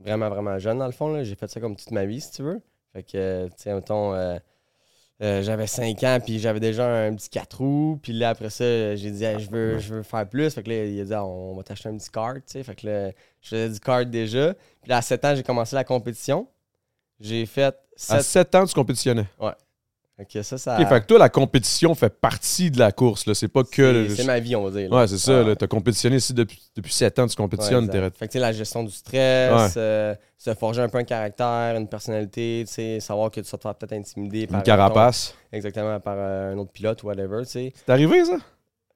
vraiment, 0.00 0.28
vraiment 0.28 0.58
jeune, 0.58 0.78
dans 0.78 0.86
le 0.86 0.92
fond. 0.92 1.12
là. 1.12 1.24
J'ai 1.24 1.34
fait 1.34 1.48
ça 1.50 1.60
comme 1.60 1.76
toute 1.76 1.90
ma 1.90 2.04
vie, 2.04 2.20
si 2.20 2.30
tu 2.32 2.42
veux. 2.42 2.60
Fait 2.92 3.02
que, 3.02 3.46
tu 3.46 3.52
sais, 3.56 3.74
mettons, 3.74 4.14
euh, 5.22 5.42
j'avais 5.42 5.66
5 5.66 6.02
ans, 6.02 6.18
puis 6.22 6.38
j'avais 6.38 6.60
déjà 6.60 6.86
un 6.86 7.14
petit 7.14 7.30
4 7.30 7.56
roues. 7.58 7.98
Puis 8.02 8.12
là, 8.12 8.30
après 8.30 8.50
ça, 8.50 8.96
j'ai 8.96 9.10
dit, 9.10 9.24
Hey, 9.24 9.40
je, 9.40 9.50
veux, 9.50 9.78
je 9.78 9.94
veux 9.94 10.02
faire 10.02 10.28
plus. 10.28 10.52
Fait 10.54 10.62
que 10.62 10.68
là, 10.68 10.84
il 10.84 11.00
a 11.00 11.04
dit, 11.04 11.14
Ah, 11.14 11.24
on 11.24 11.56
va 11.56 11.62
t'acheter 11.62 11.88
un 11.88 11.96
petit 11.96 12.10
kart, 12.10 12.36
tu 12.36 12.42
sais. 12.46 12.62
Fait 12.62 12.74
que 12.74 12.86
là, 12.86 13.10
je 13.40 13.48
faisais 13.48 13.68
du 13.70 13.80
kart 13.80 14.08
déjà. 14.08 14.54
Puis 14.82 14.90
là, 14.90 14.98
à 14.98 15.02
7 15.02 15.24
ans, 15.24 15.34
j'ai 15.34 15.42
commencé 15.42 15.74
la 15.74 15.84
compétition. 15.84 16.46
J'ai 17.18 17.46
fait 17.46 17.74
À 18.08 18.20
7... 18.20 18.22
7 18.22 18.54
ans, 18.56 18.66
tu 18.66 18.74
compétitionnais. 18.74 19.26
Fait 19.40 19.56
que 20.24 20.42
ça, 20.42 20.56
ça... 20.56 20.80
Ok, 20.80 20.88
fait 20.88 21.00
que 21.02 21.06
toi, 21.06 21.18
la 21.18 21.28
compétition 21.28 21.94
fait 21.94 22.08
partie 22.08 22.70
de 22.70 22.78
la 22.78 22.90
course. 22.90 23.26
Là. 23.26 23.34
C'est 23.34 23.48
pas 23.48 23.64
que. 23.64 23.82
le- 23.82 24.08
c'est, 24.08 24.24
ma 24.24 24.40
vie, 24.40 24.56
on 24.56 24.64
va 24.64 24.70
dire. 24.70 24.88
là. 24.90 24.96
Ouais, 25.00 25.06
c'est 25.08 25.18
ça. 25.18 25.40
Ouais. 25.42 25.48
là. 25.48 25.56
T'as 25.56 25.66
compétitionné 25.66 26.16
ici 26.16 26.32
depuis, 26.32 26.58
depuis 26.74 26.92
7 26.92 27.18
ans, 27.18 27.26
tu 27.26 27.32
Ouais, 27.32 27.36
compétitionnes. 27.36 27.88
t'es- 27.90 28.00
Fait 28.00 28.10
que, 28.10 28.24
tu 28.24 28.32
sais, 28.32 28.38
la 28.38 28.52
gestion 28.52 28.82
du 28.82 28.90
stress, 28.92 29.74
Ouais. 29.74 29.80
euh, 29.82 30.14
se 30.38 30.54
forger 30.54 30.80
un 30.80 30.88
peu 30.88 30.96
un 30.98 31.04
caractère, 31.04 31.76
une 31.76 31.86
personnalité, 31.88 32.64
tu 32.66 32.72
sais, 32.72 33.00
savoir 33.00 33.30
que 33.30 33.40
tu 33.40 33.50
vas 33.50 33.58
te 33.58 33.62
faire 33.62 33.74
peut-être 33.74 33.92
intimider 33.92 34.46
par 34.46 34.58
une 34.60 34.62
carapace. 34.64 35.34
exactement 35.52 36.00
par 36.00 36.14
euh, 36.16 36.54
un 36.54 36.58
autre 36.58 36.72
pilote 36.72 37.02
ou 37.02 37.08
whatever, 37.08 37.42
tu 37.44 37.50
sais. 37.50 37.72
C'est 37.74 37.92
arrivé, 37.92 38.24
ça? 38.24 38.36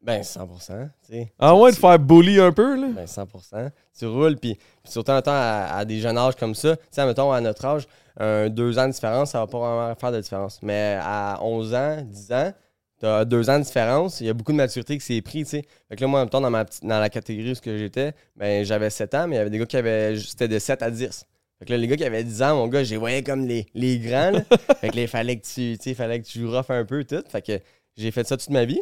Ben 0.03 0.23
100%, 0.23 0.89
tu 1.07 1.13
sais. 1.13 1.33
Ah 1.39 1.55
ouais, 1.55 1.73
de 1.73 1.77
faire 1.77 1.99
bully 1.99 2.41
un 2.41 2.53
peu, 2.53 2.81
là? 2.81 2.89
Ben 2.95 3.05
100%. 3.05 3.71
Tu 3.99 4.07
roules, 4.07 4.37
puis, 4.37 4.59
surtout 4.83 5.11
en 5.11 5.21
temps 5.21 5.31
à, 5.33 5.77
à 5.77 5.85
des 5.85 6.01
jeunes 6.01 6.17
âges 6.17 6.37
comme 6.37 6.55
ça, 6.55 6.77
tu 6.77 6.83
sais, 6.91 7.05
mettons 7.05 7.31
à 7.33 7.41
notre 7.41 7.65
âge, 7.67 7.87
un 8.19 8.49
deux 8.49 8.79
ans 8.79 8.87
de 8.87 8.93
différence, 8.93 9.33
ça 9.33 9.41
va 9.41 9.47
pas 9.47 9.59
vraiment 9.59 9.95
faire 9.95 10.13
de 10.13 10.21
différence. 10.21 10.61
Mais 10.63 10.99
à 11.01 11.39
11 11.43 11.75
ans, 11.75 12.03
10 12.03 12.33
ans, 12.33 12.53
t'as 12.99 13.25
deux 13.25 13.51
ans 13.51 13.59
de 13.59 13.65
différence, 13.65 14.21
il 14.21 14.27
y 14.27 14.31
a 14.31 14.35
beaucoup 14.35 14.53
de 14.53 14.57
maturité 14.57 14.97
qui 14.99 15.05
s'est 15.05 15.23
pris, 15.23 15.45
tu 15.45 15.51
sais. 15.51 15.65
Fait 15.89 15.97
que 15.97 16.01
là, 16.03 16.07
moi, 16.07 16.21
en 16.21 16.23
même 16.23 16.31
temps, 16.31 16.41
dans, 16.41 16.51
ma 16.51 16.65
dans 16.65 17.01
la 17.01 17.09
catégorie 17.09 17.53
où 17.53 17.55
j'étais, 17.65 18.13
ben 18.37 18.65
j'avais 18.65 18.91
7 18.91 19.15
ans, 19.15 19.27
mais 19.27 19.37
il 19.37 19.39
y 19.39 19.41
avait 19.41 19.51
des 19.51 19.59
gars 19.59 19.67
qui 19.67 19.77
avaient, 19.77 20.17
c'était 20.19 20.49
de 20.49 20.59
7 20.59 20.83
à 20.83 20.91
10. 20.91 21.27
Fait 21.59 21.65
que 21.67 21.73
là, 21.73 21.79
les 21.79 21.87
gars 21.87 21.97
qui 21.97 22.05
avaient 22.05 22.25
10 22.25 22.43
ans, 22.43 22.57
mon 22.57 22.69
gars, 22.69 22.85
je 22.85 22.91
les 22.91 22.97
voyais 22.97 23.23
comme 23.23 23.47
les, 23.47 23.67
les 23.75 23.99
grands, 23.99 24.31
là. 24.31 24.41
fait 24.81 24.89
que 24.89 24.97
là, 24.97 25.03
il 25.03 25.09
fallait 25.09 25.37
que 25.37 25.47
tu, 25.47 25.77
tu 25.77 25.83
sais, 25.83 25.91
il 25.91 25.95
fallait 25.97 26.21
que 26.21 26.27
tu 26.27 26.47
rough 26.47 26.71
un 26.71 26.85
peu, 26.85 27.05
tout. 27.05 27.23
Fait 27.29 27.43
que 27.43 27.59
j'ai 27.97 28.11
fait 28.11 28.27
ça 28.27 28.37
toute 28.37 28.51
ma 28.51 28.65
vie. 28.65 28.81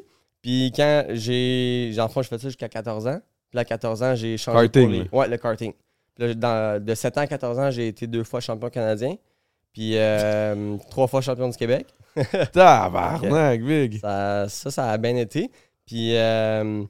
Puis 0.48 0.72
quand 0.74 1.04
j'ai, 1.10 1.94
en 1.98 2.08
fond, 2.08 2.22
je 2.22 2.28
fais 2.28 2.38
ça 2.38 2.48
jusqu'à 2.48 2.70
14 2.70 3.06
ans. 3.06 3.20
Puis 3.50 3.56
là, 3.56 3.60
à 3.60 3.64
14 3.66 4.02
ans, 4.02 4.14
j'ai 4.14 4.38
changé 4.38 4.56
Karting, 4.70 4.82
pour 4.82 4.90
les-. 4.92 5.08
Ouais, 5.12 5.28
le 5.28 5.36
karting. 5.36 5.74
Puis 6.14 6.26
là, 6.28 6.32
dans- 6.34 6.82
de 6.82 6.94
7 6.94 7.18
ans 7.18 7.20
à 7.20 7.26
14 7.26 7.58
ans, 7.58 7.70
j'ai 7.70 7.88
été 7.88 8.06
deux 8.06 8.24
fois 8.24 8.40
champion 8.40 8.70
canadien. 8.70 9.16
Puis 9.74 9.92
euh, 9.98 10.78
trois 10.90 11.06
fois 11.06 11.20
champion 11.20 11.50
du 11.50 11.56
Québec. 11.58 11.86
Tabarnak, 12.52 13.62
big. 13.62 14.00
Ça, 14.00 14.48
ça, 14.48 14.70
ça 14.70 14.90
a 14.90 14.96
bien 14.96 15.16
été. 15.16 15.50
Puis 15.84 16.16
euh, 16.16 16.82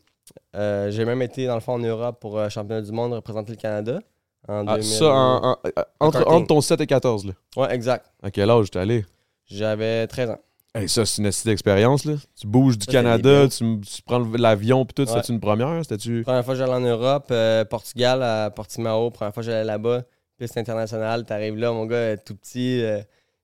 euh, 0.55 0.91
j'ai 0.93 1.05
même 1.05 1.21
été, 1.23 1.47
dans 1.49 1.57
le 1.57 1.61
fond, 1.61 1.73
en 1.73 1.79
Europe 1.81 2.21
pour 2.21 2.39
championnat 2.51 2.83
du 2.83 2.93
monde, 2.93 3.13
représenter 3.13 3.51
le 3.51 3.57
Canada. 3.59 3.99
En 4.47 4.69
Ah, 4.69 4.77
2000. 4.77 4.85
ça, 4.85 5.07
en- 5.13 5.45
en- 5.51 5.57
entre, 5.99 6.19
karting. 6.21 6.33
entre 6.33 6.47
ton 6.47 6.61
7 6.61 6.81
et 6.81 6.87
14, 6.87 7.27
là. 7.27 7.33
Ouais, 7.57 7.75
exact. 7.75 8.07
À 8.23 8.31
quel 8.31 8.49
âge 8.51 8.71
t'es 8.71 8.79
allé? 8.79 9.05
J'avais 9.47 10.07
13 10.07 10.31
ans. 10.31 10.39
Hey, 10.81 10.89
ça, 10.89 11.05
c'est 11.07 11.23
une 11.23 11.29
petite 11.29 11.47
expérience, 11.47 12.05
là. 12.05 12.15
Tu 12.41 12.47
bouges 12.47 12.79
du 12.79 12.87
Ça, 12.87 12.93
Canada, 12.93 13.49
tu, 13.49 13.81
tu 13.81 14.03
prends 14.03 14.19
l'avion, 14.37 14.85
puis 14.85 14.95
tout. 14.95 15.11
Ouais. 15.11 15.21
C'était 15.21 15.33
une 15.33 15.41
première? 15.41 15.79
C'était-tu? 15.83 16.23
Première 16.23 16.45
fois 16.45 16.55
que 16.55 16.59
j'allais 16.59 16.73
en 16.75 16.81
Europe, 16.81 17.27
euh, 17.31 17.65
Portugal, 17.65 18.23
à 18.23 18.51
Portimao. 18.51 19.11
Première 19.11 19.35
fois 19.35 19.43
que 19.43 19.47
j'allais 19.49 19.65
là-bas. 19.65 20.03
Piste 20.39 20.57
internationale. 20.57 21.25
T'arrives 21.25 21.57
là, 21.57 21.73
mon 21.73 21.87
gars, 21.87 21.97
euh, 21.97 22.17
tout 22.25 22.35
petit. 22.35 22.81
euh, 22.83 23.01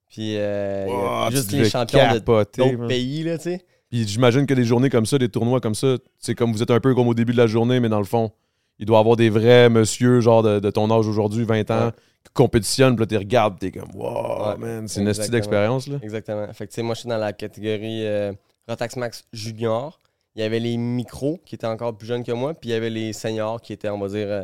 puis 0.08 0.36
euh, 0.36 0.86
juste 1.30 1.50
les 1.52 1.68
champions 1.68 2.12
de 2.14 2.18
d'autres 2.20 2.86
pays, 2.86 3.24
là, 3.24 3.36
tu 3.36 3.44
sais. 3.44 3.64
Puis 3.90 4.06
j'imagine 4.06 4.46
que 4.46 4.54
des 4.54 4.64
journées 4.64 4.90
comme 4.90 5.06
ça, 5.06 5.18
des 5.18 5.28
tournois 5.28 5.60
comme 5.60 5.74
ça, 5.74 5.96
c'est 6.18 6.34
comme 6.34 6.52
vous 6.52 6.62
êtes 6.62 6.70
un 6.70 6.80
peu 6.80 6.94
comme 6.94 7.08
au 7.08 7.14
début 7.14 7.32
de 7.32 7.38
la 7.38 7.46
journée, 7.48 7.80
mais 7.80 7.88
dans 7.88 7.98
le 7.98 8.04
fond, 8.04 8.30
il 8.78 8.86
doit 8.86 8.98
y 8.98 9.00
avoir 9.00 9.16
des 9.16 9.28
vrais 9.30 9.68
monsieur, 9.70 10.20
genre 10.20 10.42
de, 10.42 10.60
de 10.60 10.70
ton 10.70 10.90
âge 10.90 11.06
aujourd'hui, 11.08 11.44
20 11.44 11.70
ans, 11.70 11.86
Ouais. 11.86 11.90
Qui 12.24 12.32
compétitionnent, 12.32 12.96
puis 12.96 13.02
là, 13.04 13.06
tu 13.06 13.16
regardes, 13.16 13.58
t'es 13.58 13.70
comme, 13.70 13.94
wow, 13.94 14.48
Ouais, 14.50 14.56
man, 14.58 14.88
c'est 14.88 15.00
une 15.00 15.06
petite 15.06 15.24
exactement. 15.24 15.38
expérience, 15.38 15.86
là. 15.86 15.98
Exactement. 16.02 16.52
Fait 16.52 16.66
que, 16.66 16.70
tu 16.72 16.76
sais, 16.76 16.82
moi, 16.82 16.94
je 16.94 17.00
suis 17.00 17.08
dans 17.08 17.16
la 17.18 17.32
catégorie 17.32 18.06
euh, 18.06 18.32
Rotax 18.68 18.96
Max 18.96 19.24
Junior. 19.32 20.00
Il 20.34 20.42
y 20.42 20.44
avait 20.44 20.58
les 20.58 20.76
micros 20.76 21.38
qui 21.44 21.54
étaient 21.54 21.66
encore 21.66 21.96
plus 21.96 22.06
jeunes 22.08 22.24
que 22.24 22.32
moi, 22.32 22.54
puis 22.54 22.70
il 22.70 22.72
y 22.72 22.76
avait 22.76 22.90
les 22.90 23.12
seniors 23.12 23.60
qui 23.60 23.72
étaient, 23.72 23.88
on 23.90 23.98
va 23.98 24.08
dire, 24.08 24.26
euh, 24.28 24.42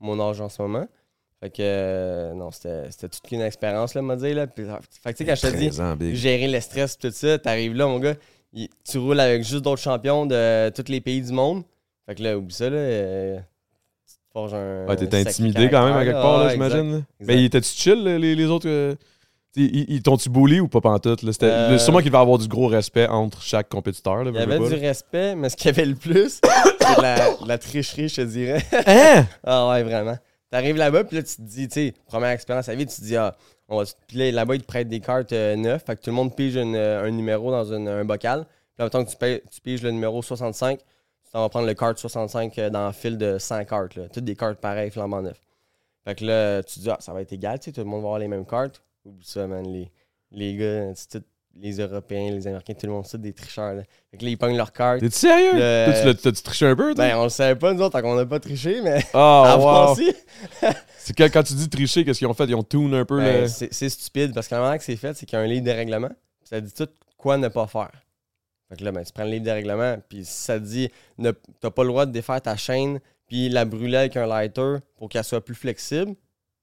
mon 0.00 0.18
âge 0.20 0.40
en 0.40 0.48
ce 0.48 0.60
moment. 0.62 0.86
Fait 1.40 1.50
que, 1.50 1.56
euh, 1.60 2.34
non, 2.34 2.50
c'était 2.50 2.88
toute 3.08 3.30
une 3.30 3.42
expérience, 3.42 3.94
là, 3.94 4.02
m'a 4.02 4.16
dit, 4.16 4.34
là. 4.34 4.48
Puis, 4.48 4.64
fait 4.64 5.12
que, 5.12 5.18
tu 5.18 5.24
sais, 5.24 5.24
quand 5.24 5.36
je 5.36 5.42
te 5.42 5.56
dis, 5.56 5.68
13 5.68 5.80
ans, 5.80 5.96
big. 5.96 6.14
gérer 6.14 6.48
le 6.48 6.60
stress, 6.60 6.98
tout 6.98 7.10
ça, 7.12 7.38
t'arrives 7.38 7.74
là, 7.74 7.86
mon 7.86 8.00
gars, 8.00 8.14
tu 8.52 8.98
roules 8.98 9.20
avec 9.20 9.44
juste 9.44 9.62
d'autres 9.62 9.82
champions 9.82 10.26
de 10.26 10.70
tous 10.70 10.90
les 10.90 11.00
pays 11.00 11.22
du 11.22 11.32
monde. 11.32 11.62
Fait 12.06 12.14
que 12.16 12.22
là, 12.22 12.36
oublie 12.36 12.54
ça, 12.54 12.68
là. 12.70 13.40
Forges 14.38 14.54
un. 14.54 14.86
Ouais, 14.86 14.96
t'es 14.96 15.14
intimidé 15.14 15.68
quand 15.70 15.84
même 15.86 15.96
à 15.96 16.04
quelque 16.04 16.20
part, 16.22 16.44
là, 16.44 16.48
j'imagine. 16.50 16.92
là. 16.92 16.98
Mais 17.20 17.44
étais-tu 17.44 17.68
chill, 17.70 18.02
là, 18.04 18.18
les, 18.18 18.34
les 18.34 18.46
autres 18.46 18.68
euh, 18.68 18.94
Ils, 19.56 19.86
ils 19.88 20.02
t'ont-tu 20.02 20.30
bully 20.30 20.60
ou 20.60 20.68
pas 20.68 20.80
pantoute? 20.80 21.22
Là? 21.22 21.32
Euh, 21.42 21.70
là, 21.72 21.78
Sûrement 21.78 22.00
qu'il 22.00 22.10
va 22.12 22.18
y 22.18 22.22
avoir 22.22 22.38
du 22.38 22.46
gros 22.48 22.66
respect 22.68 23.06
entre 23.08 23.42
chaque 23.42 23.68
compétiteur. 23.68 24.22
Là, 24.24 24.30
Il 24.32 24.38
y 24.38 24.42
avait 24.42 24.58
du 24.58 24.68
là. 24.70 24.76
respect, 24.88 25.34
mais 25.34 25.48
ce 25.48 25.56
qu'il 25.56 25.66
y 25.66 25.68
avait 25.70 25.84
le 25.86 25.94
plus, 25.96 26.40
c'est 26.80 26.96
de 26.96 27.46
la, 27.46 27.58
tricherie, 27.58 28.08
je 28.08 28.16
te 28.16 28.20
dirais. 28.22 28.62
Hein? 28.86 29.26
Ah 29.44 29.68
ouais, 29.70 29.82
vraiment. 29.82 30.16
T'arrives 30.50 30.76
là-bas, 30.76 31.04
puis 31.04 31.16
là, 31.16 31.22
tu 31.22 31.36
te 31.36 31.42
dis, 31.42 31.68
tu 31.68 31.74
sais, 31.74 31.94
première 32.06 32.30
expérience 32.30 32.68
à 32.70 32.74
vie, 32.74 32.86
tu 32.86 32.96
te 32.96 33.02
dis, 33.04 33.16
ah, 33.16 33.36
on 33.68 33.76
va. 33.78 33.84
Puis 34.06 34.16
là, 34.16 34.30
là-bas, 34.30 34.54
ils 34.54 34.62
te 34.62 34.66
prêtent 34.66 34.88
des 34.88 35.00
cartes 35.00 35.32
euh, 35.34 35.56
neuves. 35.56 35.82
Fait 35.86 35.94
que 35.96 36.00
tout 36.00 36.08
le 36.10 36.16
monde 36.16 36.34
pige 36.34 36.56
une, 36.56 36.74
euh, 36.74 37.04
un 37.04 37.10
numéro 37.10 37.50
dans 37.50 37.64
une- 37.74 37.86
un 37.88 38.04
bocal. 38.04 38.46
Puis 38.74 38.80
en 38.80 38.84
même 38.84 38.90
temps 38.90 39.04
que 39.04 39.10
tu, 39.10 39.16
payes- 39.16 39.42
tu 39.52 39.60
piges 39.60 39.82
le 39.82 39.90
numéro 39.90 40.22
65, 40.22 40.78
t'en 41.32 41.40
vas 41.42 41.48
prendre 41.48 41.66
le 41.66 41.74
carte 41.74 41.98
65 41.98 42.58
euh, 42.58 42.70
dans 42.70 42.80
un 42.80 42.92
fil 42.92 43.18
de 43.18 43.38
100 43.38 43.64
cartes, 43.64 43.96
là. 43.96 44.08
Toutes 44.08 44.24
des 44.24 44.36
cartes 44.36 44.58
pareilles, 44.60 44.90
flambant 44.90 45.22
neuf. 45.22 45.40
Fait 46.04 46.14
que 46.14 46.24
là, 46.24 46.62
tu 46.62 46.74
te 46.76 46.80
dis, 46.80 46.90
ah, 46.90 46.96
ça 47.00 47.12
va 47.12 47.20
être 47.22 47.32
égal, 47.32 47.58
tu 47.58 47.66
sais, 47.66 47.72
tout 47.72 47.80
le 47.80 47.86
monde 47.86 48.00
va 48.02 48.06
avoir 48.08 48.18
les 48.18 48.28
mêmes 48.28 48.46
cartes. 48.46 48.82
Oublie 49.04 49.26
ça, 49.26 49.46
man. 49.46 49.66
Les, 49.66 49.90
les 50.30 50.54
gars, 50.56 50.92
tout- 51.10 51.22
les 51.60 51.78
Européens, 51.80 52.30
les 52.30 52.46
Américains, 52.46 52.74
tout 52.74 52.86
le 52.86 52.92
monde, 52.92 53.04
c'est 53.06 53.20
des 53.20 53.32
tricheurs, 53.32 53.74
là. 53.74 53.82
Fait 54.10 54.16
que 54.16 54.24
là, 54.24 54.30
ils 54.30 54.38
pognent 54.38 54.56
leurs 54.56 54.72
cartes. 54.72 55.00
T'es-tu 55.00 55.16
sérieux? 55.16 55.54
Le- 55.54 55.84
Toi, 55.86 55.94
tu 56.00 56.06
l'as- 56.06 56.14
T'as-tu 56.14 56.42
triché 56.42 56.66
un 56.66 56.76
peu? 56.76 56.94
toi? 56.94 57.04
Ben, 57.04 57.16
on 57.16 57.24
le 57.24 57.28
savait 57.30 57.56
pas, 57.58 57.72
nous 57.74 57.80
autres, 57.82 57.98
tant 57.98 58.02
qu'on 58.02 58.14
n'a 58.14 58.24
pas 58.26 58.38
triché, 58.40 58.80
mais. 58.80 59.02
Ah, 59.14 59.52
avant 59.54 59.92
wow. 59.94 59.96
C'est 60.98 61.16
que 61.16 61.24
quand 61.24 61.42
tu 61.42 61.54
dis 61.54 61.68
tricher, 61.68 62.04
qu'est-ce 62.04 62.18
qu'ils 62.18 62.26
ont 62.28 62.34
fait? 62.34 62.44
Ils 62.44 62.54
ont 62.54 62.62
tune 62.62 62.94
un 62.94 63.04
peu 63.04 63.18
Ben, 63.18 63.42
le... 63.42 63.48
c'est 63.48 63.88
stupide 63.88 64.32
parce 64.34 64.46
que 64.46 64.54
la 64.54 64.60
manière 64.60 64.78
que 64.78 64.84
c'est 64.84 64.96
fait, 64.96 65.14
c'est 65.14 65.26
qu'il 65.26 65.36
y 65.38 65.40
a 65.40 65.44
un 65.44 65.48
livre 65.48 65.64
de 65.64 65.70
règlement. 65.70 66.08
puis 66.08 66.48
Ça 66.48 66.60
dit 66.60 66.72
tout 66.72 66.88
quoi 67.16 67.36
ne 67.38 67.48
pas 67.48 67.66
faire. 67.66 67.90
Fait 68.68 68.76
que 68.76 68.84
là, 68.84 68.92
ben, 68.92 69.02
tu 69.04 69.12
prends 69.12 69.24
le 69.24 69.30
livre 69.30 69.44
de 69.46 69.50
règlement, 69.50 69.96
puis 70.08 70.24
si 70.24 70.32
ça 70.44 70.58
te 70.58 70.64
dit 70.64 70.88
ne, 71.16 71.30
t'as 71.60 71.70
pas 71.70 71.82
le 71.82 71.88
droit 71.88 72.06
de 72.06 72.12
défaire 72.12 72.40
ta 72.40 72.56
chaîne, 72.56 73.00
puis 73.26 73.48
la 73.48 73.64
brûler 73.64 73.96
avec 73.96 74.16
un 74.16 74.26
lighter 74.26 74.76
pour 74.96 75.08
qu'elle 75.08 75.24
soit 75.24 75.42
plus 75.44 75.54
flexible, 75.54 76.14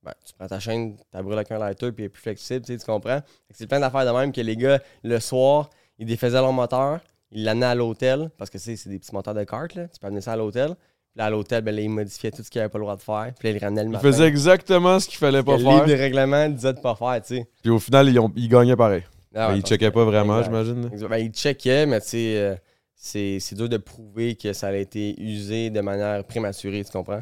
ben, 0.03 0.13
tu 0.23 0.33
prends 0.37 0.47
ta 0.47 0.59
chaîne, 0.59 0.97
tu 0.97 1.03
la 1.13 1.23
brûles 1.23 1.33
avec 1.35 1.51
un 1.51 1.57
lighter, 1.57 1.91
puis 1.91 2.03
elle 2.03 2.07
est 2.07 2.09
plus 2.09 2.21
flexible, 2.21 2.63
tu 2.63 2.73
sais, 2.73 2.79
tu 2.79 2.85
comprends? 2.85 3.17
Fait 3.21 3.53
que 3.53 3.57
C'est 3.57 3.67
plein 3.67 3.79
d'affaires 3.79 4.05
de 4.05 4.11
même 4.17 4.31
que 4.31 4.41
les 4.41 4.55
gars, 4.55 4.79
le 5.03 5.19
soir, 5.19 5.69
ils 5.97 6.05
défaisaient 6.05 6.41
leur 6.41 6.53
moteur, 6.53 6.99
ils 7.31 7.43
l'amenaient 7.43 7.65
à 7.65 7.75
l'hôtel, 7.75 8.29
parce 8.37 8.51
que 8.51 8.59
c'est 8.59 8.75
c'est 8.75 8.89
des 8.89 8.99
petits 8.99 9.13
moteurs 9.15 9.33
de 9.33 9.43
kart, 9.43 9.73
là, 9.73 9.87
tu 9.87 9.99
peux 9.99 10.05
amener 10.07 10.21
ça 10.21 10.33
à 10.33 10.35
l'hôtel. 10.35 10.75
Puis 11.11 11.17
là, 11.19 11.25
à 11.25 11.29
l'hôtel, 11.31 11.63
ben, 11.63 11.73
là, 11.75 11.81
ils 11.81 11.89
modifiaient 11.89 12.29
tout 12.29 12.43
ce 12.43 12.51
qu'ils 12.51 12.59
n'avaient 12.59 12.69
pas 12.69 12.77
le 12.77 12.83
droit 12.83 12.97
de 12.97 13.01
faire, 13.01 13.31
puis 13.39 13.49
là, 13.49 13.55
ils 13.57 13.63
ramenaient 13.63 13.83
le 13.85 13.91
Ils 13.93 13.99
faisaient 13.99 14.27
exactement 14.27 14.99
ce 14.99 15.07
qu'il 15.07 15.17
fallait 15.17 15.41
pas 15.41 15.53
Le 15.53 15.63
livre 15.63 15.77
faire. 15.77 15.85
de 15.87 15.93
règlement 15.93 16.49
disait 16.49 16.73
de 16.73 16.79
pas 16.79 16.93
faire, 16.95 17.19
tu 17.21 17.37
sais. 17.37 17.47
Puis 17.63 17.71
au 17.71 17.79
final, 17.79 18.07
ils, 18.09 18.19
ont, 18.19 18.31
ils 18.35 18.47
gagnaient 18.49 18.75
pareil. 18.75 19.03
Ah 19.35 19.49
Mais 19.49 19.55
ouais, 19.55 19.61
checkaient 19.61 19.89
que- 19.89 19.93
pas 19.93 20.05
vraiment, 20.05 20.41
j'imagine. 20.41 20.89
Ben, 21.09 21.17
ils 21.17 21.31
checkaient, 21.31 21.85
mais 21.85 21.99
tu 22.01 22.07
sais, 22.07 22.37
euh, 22.37 22.55
c'est 22.95 23.39
c'est 23.41 23.55
dur 23.55 23.67
de 23.67 23.77
prouver 23.77 24.35
que 24.35 24.53
ça 24.53 24.67
a 24.67 24.73
été 24.75 25.19
usé 25.21 25.69
de 25.69 25.81
manière 25.81 26.23
prématurée, 26.23 26.83
tu 26.85 26.91
comprends? 26.91 27.21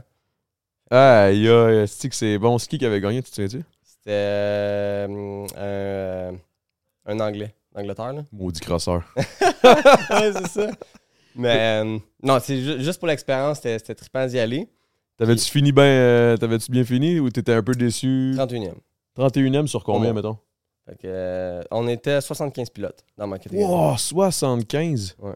Ah, 0.92 1.32
il 1.32 1.42
y 1.42 1.50
a. 1.50 1.86
Que 1.88 2.16
c'est 2.16 2.38
bon. 2.38 2.58
C'est 2.60 2.70
qui 2.78 2.86
avait 2.86 3.02
gagné, 3.02 3.24
tu 3.24 3.30
te 3.32 3.36
souviens-tu? 3.36 3.64
C'était 3.82 4.12
euh, 4.12 5.48
euh, 5.58 6.32
un 7.06 7.20
Anglais, 7.20 7.54
d'Angleterre, 7.74 8.14
là. 8.14 8.22
Maudit 8.32 8.60
crosseur. 8.60 9.04
ouais, 9.18 10.32
c'est 10.34 10.48
ça. 10.48 10.70
Mais 11.36 11.82
euh, 11.84 11.98
non, 12.22 12.38
c'est 12.40 12.62
ju- 12.62 12.84
juste 12.84 13.00
pour 13.00 13.08
l'expérience, 13.08 13.58
c'était 13.58 13.80
c'était 13.80 13.96
trippant 13.96 14.28
d'y 14.28 14.38
aller. 14.40 14.68
T'avais-tu 15.18 15.50
fini 15.50 15.72
bien. 15.72 15.84
euh, 15.84 16.38
T'avais-tu 16.38 16.72
bien 16.72 16.84
fini 16.84 17.20
ou 17.20 17.30
t'étais 17.32 17.54
un 17.54 17.64
peu 17.64 17.74
déçu? 17.74 18.34
31e. 18.36 18.76
31e 19.18 19.68
sur 19.68 19.84
combien, 19.84 20.10
Ouais. 20.10 20.14
mettons? 20.14 20.38
Fait 20.86 20.96
que, 20.96 21.02
euh, 21.06 21.62
on 21.72 21.88
était 21.88 22.20
75 22.20 22.70
pilotes 22.70 23.06
dans 23.18 23.28
ma 23.28 23.40
catégorie. 23.40 23.72
Wow, 23.72 23.98
75. 23.98 25.16
Ouais. 25.20 25.34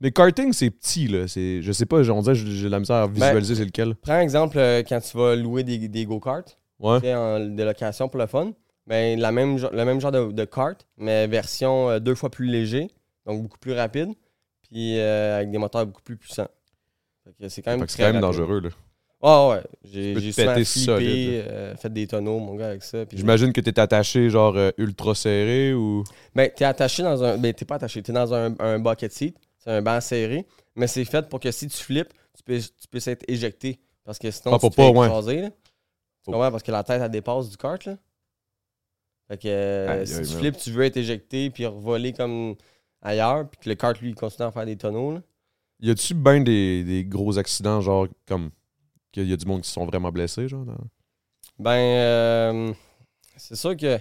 Mais 0.00 0.12
karting, 0.12 0.52
c'est 0.52 0.70
petit, 0.70 1.08
là. 1.08 1.26
C'est, 1.26 1.60
je 1.60 1.72
sais 1.72 1.86
pas, 1.86 2.08
on 2.08 2.22
dirait 2.22 2.36
j'ai 2.36 2.68
la 2.68 2.78
misère 2.78 2.96
à 2.96 3.06
Ben, 3.08 3.14
visualiser 3.14 3.56
c'est 3.56 3.64
lequel. 3.64 3.96
Prends 3.96 4.20
exemple 4.20 4.58
euh, 4.58 4.82
quand 4.88 5.00
tu 5.00 5.16
vas 5.16 5.34
louer 5.34 5.64
des, 5.64 5.88
des 5.88 6.04
go-karts. 6.04 6.56
Ouais. 6.78 7.12
en 7.12 7.40
délocation 7.40 8.08
pour 8.08 8.20
le 8.20 8.28
fun. 8.28 8.52
Ben, 8.86 9.18
la 9.18 9.32
même, 9.32 9.56
le 9.58 9.84
même 9.84 10.00
genre 10.00 10.12
de, 10.12 10.30
de 10.30 10.44
kart, 10.44 10.86
mais 10.96 11.26
version 11.26 11.90
euh, 11.90 11.98
deux 11.98 12.14
fois 12.14 12.30
plus 12.30 12.46
léger, 12.46 12.88
donc 13.26 13.42
beaucoup 13.42 13.58
plus 13.58 13.72
rapide, 13.72 14.14
puis 14.62 14.98
avec 15.00 15.50
des 15.50 15.58
moteurs 15.58 15.84
beaucoup 15.86 16.02
plus 16.02 16.16
puissants. 16.16 16.46
Fait 17.24 17.32
que 17.38 17.48
c'est 17.48 17.62
quand 17.62 17.76
même 17.76 17.86
c'est 17.88 17.98
quand 18.00 18.12
même 18.12 18.22
dangereux, 18.22 18.60
là. 18.60 18.68
Ah 19.20 19.48
ouais, 19.48 19.62
j'ai 19.84 20.14
peux 20.14 20.20
péter 20.20 20.64
flippé, 20.64 21.42
euh, 21.44 21.74
fait 21.74 21.92
des 21.92 22.06
tonneaux, 22.06 22.38
mon 22.38 22.54
gars, 22.54 22.68
avec 22.68 22.84
ça. 22.84 23.04
J'imagine 23.12 23.52
que 23.52 23.60
t'es 23.60 23.78
attaché, 23.80 24.30
genre, 24.30 24.56
euh, 24.56 24.70
ultra 24.78 25.14
serré 25.16 25.74
ou? 25.74 26.04
Ben, 26.36 26.48
t'es 26.54 26.64
attaché 26.64 27.02
dans 27.02 27.24
un. 27.24 27.36
Ben, 27.36 27.52
t'es 27.52 27.64
pas 27.64 27.76
attaché, 27.76 28.00
t'es 28.00 28.12
dans 28.12 28.32
un, 28.32 28.54
un 28.60 28.78
bucket 28.78 29.12
seat, 29.12 29.36
c'est 29.58 29.70
un 29.70 29.82
banc 29.82 30.00
serré, 30.00 30.46
mais 30.76 30.86
c'est 30.86 31.04
fait 31.04 31.28
pour 31.28 31.40
que 31.40 31.50
si 31.50 31.66
tu 31.66 31.76
flippes, 31.76 32.12
tu 32.36 32.44
puisses, 32.44 32.72
tu 32.76 33.10
être 33.10 33.24
éjecté. 33.28 33.80
Parce 34.04 34.18
que 34.20 34.30
sinon, 34.30 34.54
Ah, 34.54 34.58
tu 34.58 34.68
fais 34.70 34.76
pas, 34.76 34.90
ouais. 34.90 35.08
là. 35.42 35.50
Tu 36.24 36.30
comprends? 36.32 36.50
Parce 36.50 36.62
que 36.62 36.70
la 36.70 36.84
tête, 36.84 37.02
elle 37.02 37.10
dépasse 37.10 37.50
du 37.50 37.56
kart, 37.56 37.84
là. 37.84 37.96
Fait 39.26 39.36
que 39.36 39.48
euh, 39.48 40.06
si 40.06 40.22
tu 40.22 40.38
flippes, 40.38 40.56
tu 40.56 40.70
veux 40.70 40.84
être 40.84 40.96
éjecté 40.96 41.50
puis 41.50 41.66
revoler 41.66 42.12
comme 42.12 42.54
ailleurs, 43.02 43.48
puis 43.50 43.58
que 43.62 43.68
le 43.68 43.74
kart, 43.74 44.00
lui, 44.00 44.10
il 44.10 44.14
continue 44.14 44.46
à 44.46 44.52
faire 44.52 44.64
des 44.64 44.76
tonneaux, 44.76 45.12
là. 45.12 45.22
Y 45.80 45.90
a-tu 45.90 46.14
bien 46.14 46.40
des, 46.40 46.82
des 46.84 47.04
gros 47.04 47.36
accidents, 47.36 47.80
genre, 47.80 48.06
comme. 48.26 48.50
Qu'il 49.18 49.28
y 49.30 49.32
a 49.32 49.36
du 49.36 49.46
monde 49.46 49.62
qui 49.62 49.68
se 49.68 49.74
sont 49.74 49.84
vraiment 49.86 50.10
blessés, 50.12 50.46
genre? 50.48 50.64
dans- 50.64 50.74
Ben, 51.58 51.70
euh, 51.72 52.72
c'est 53.36 53.56
sûr 53.56 53.76
que, 53.76 53.98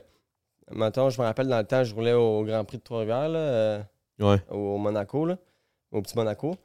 maintenant, 0.72 1.10
je 1.10 1.20
me 1.20 1.26
rappelle 1.26 1.48
dans 1.48 1.58
le 1.58 1.64
temps, 1.66 1.84
je 1.84 1.96
roulais 1.96 2.14
au 2.14 2.44
Grand 2.44 2.64
Prix 2.66 2.78
de 2.78 2.84
Trois-Rivières, 2.84 3.32
euh, 3.32 3.82
Ouais. 4.20 4.38
au 4.52 4.78
Monaco, 4.78 5.26
là, 5.26 5.38
au 5.92 6.02
petit 6.02 6.16
Monaco. 6.16 6.56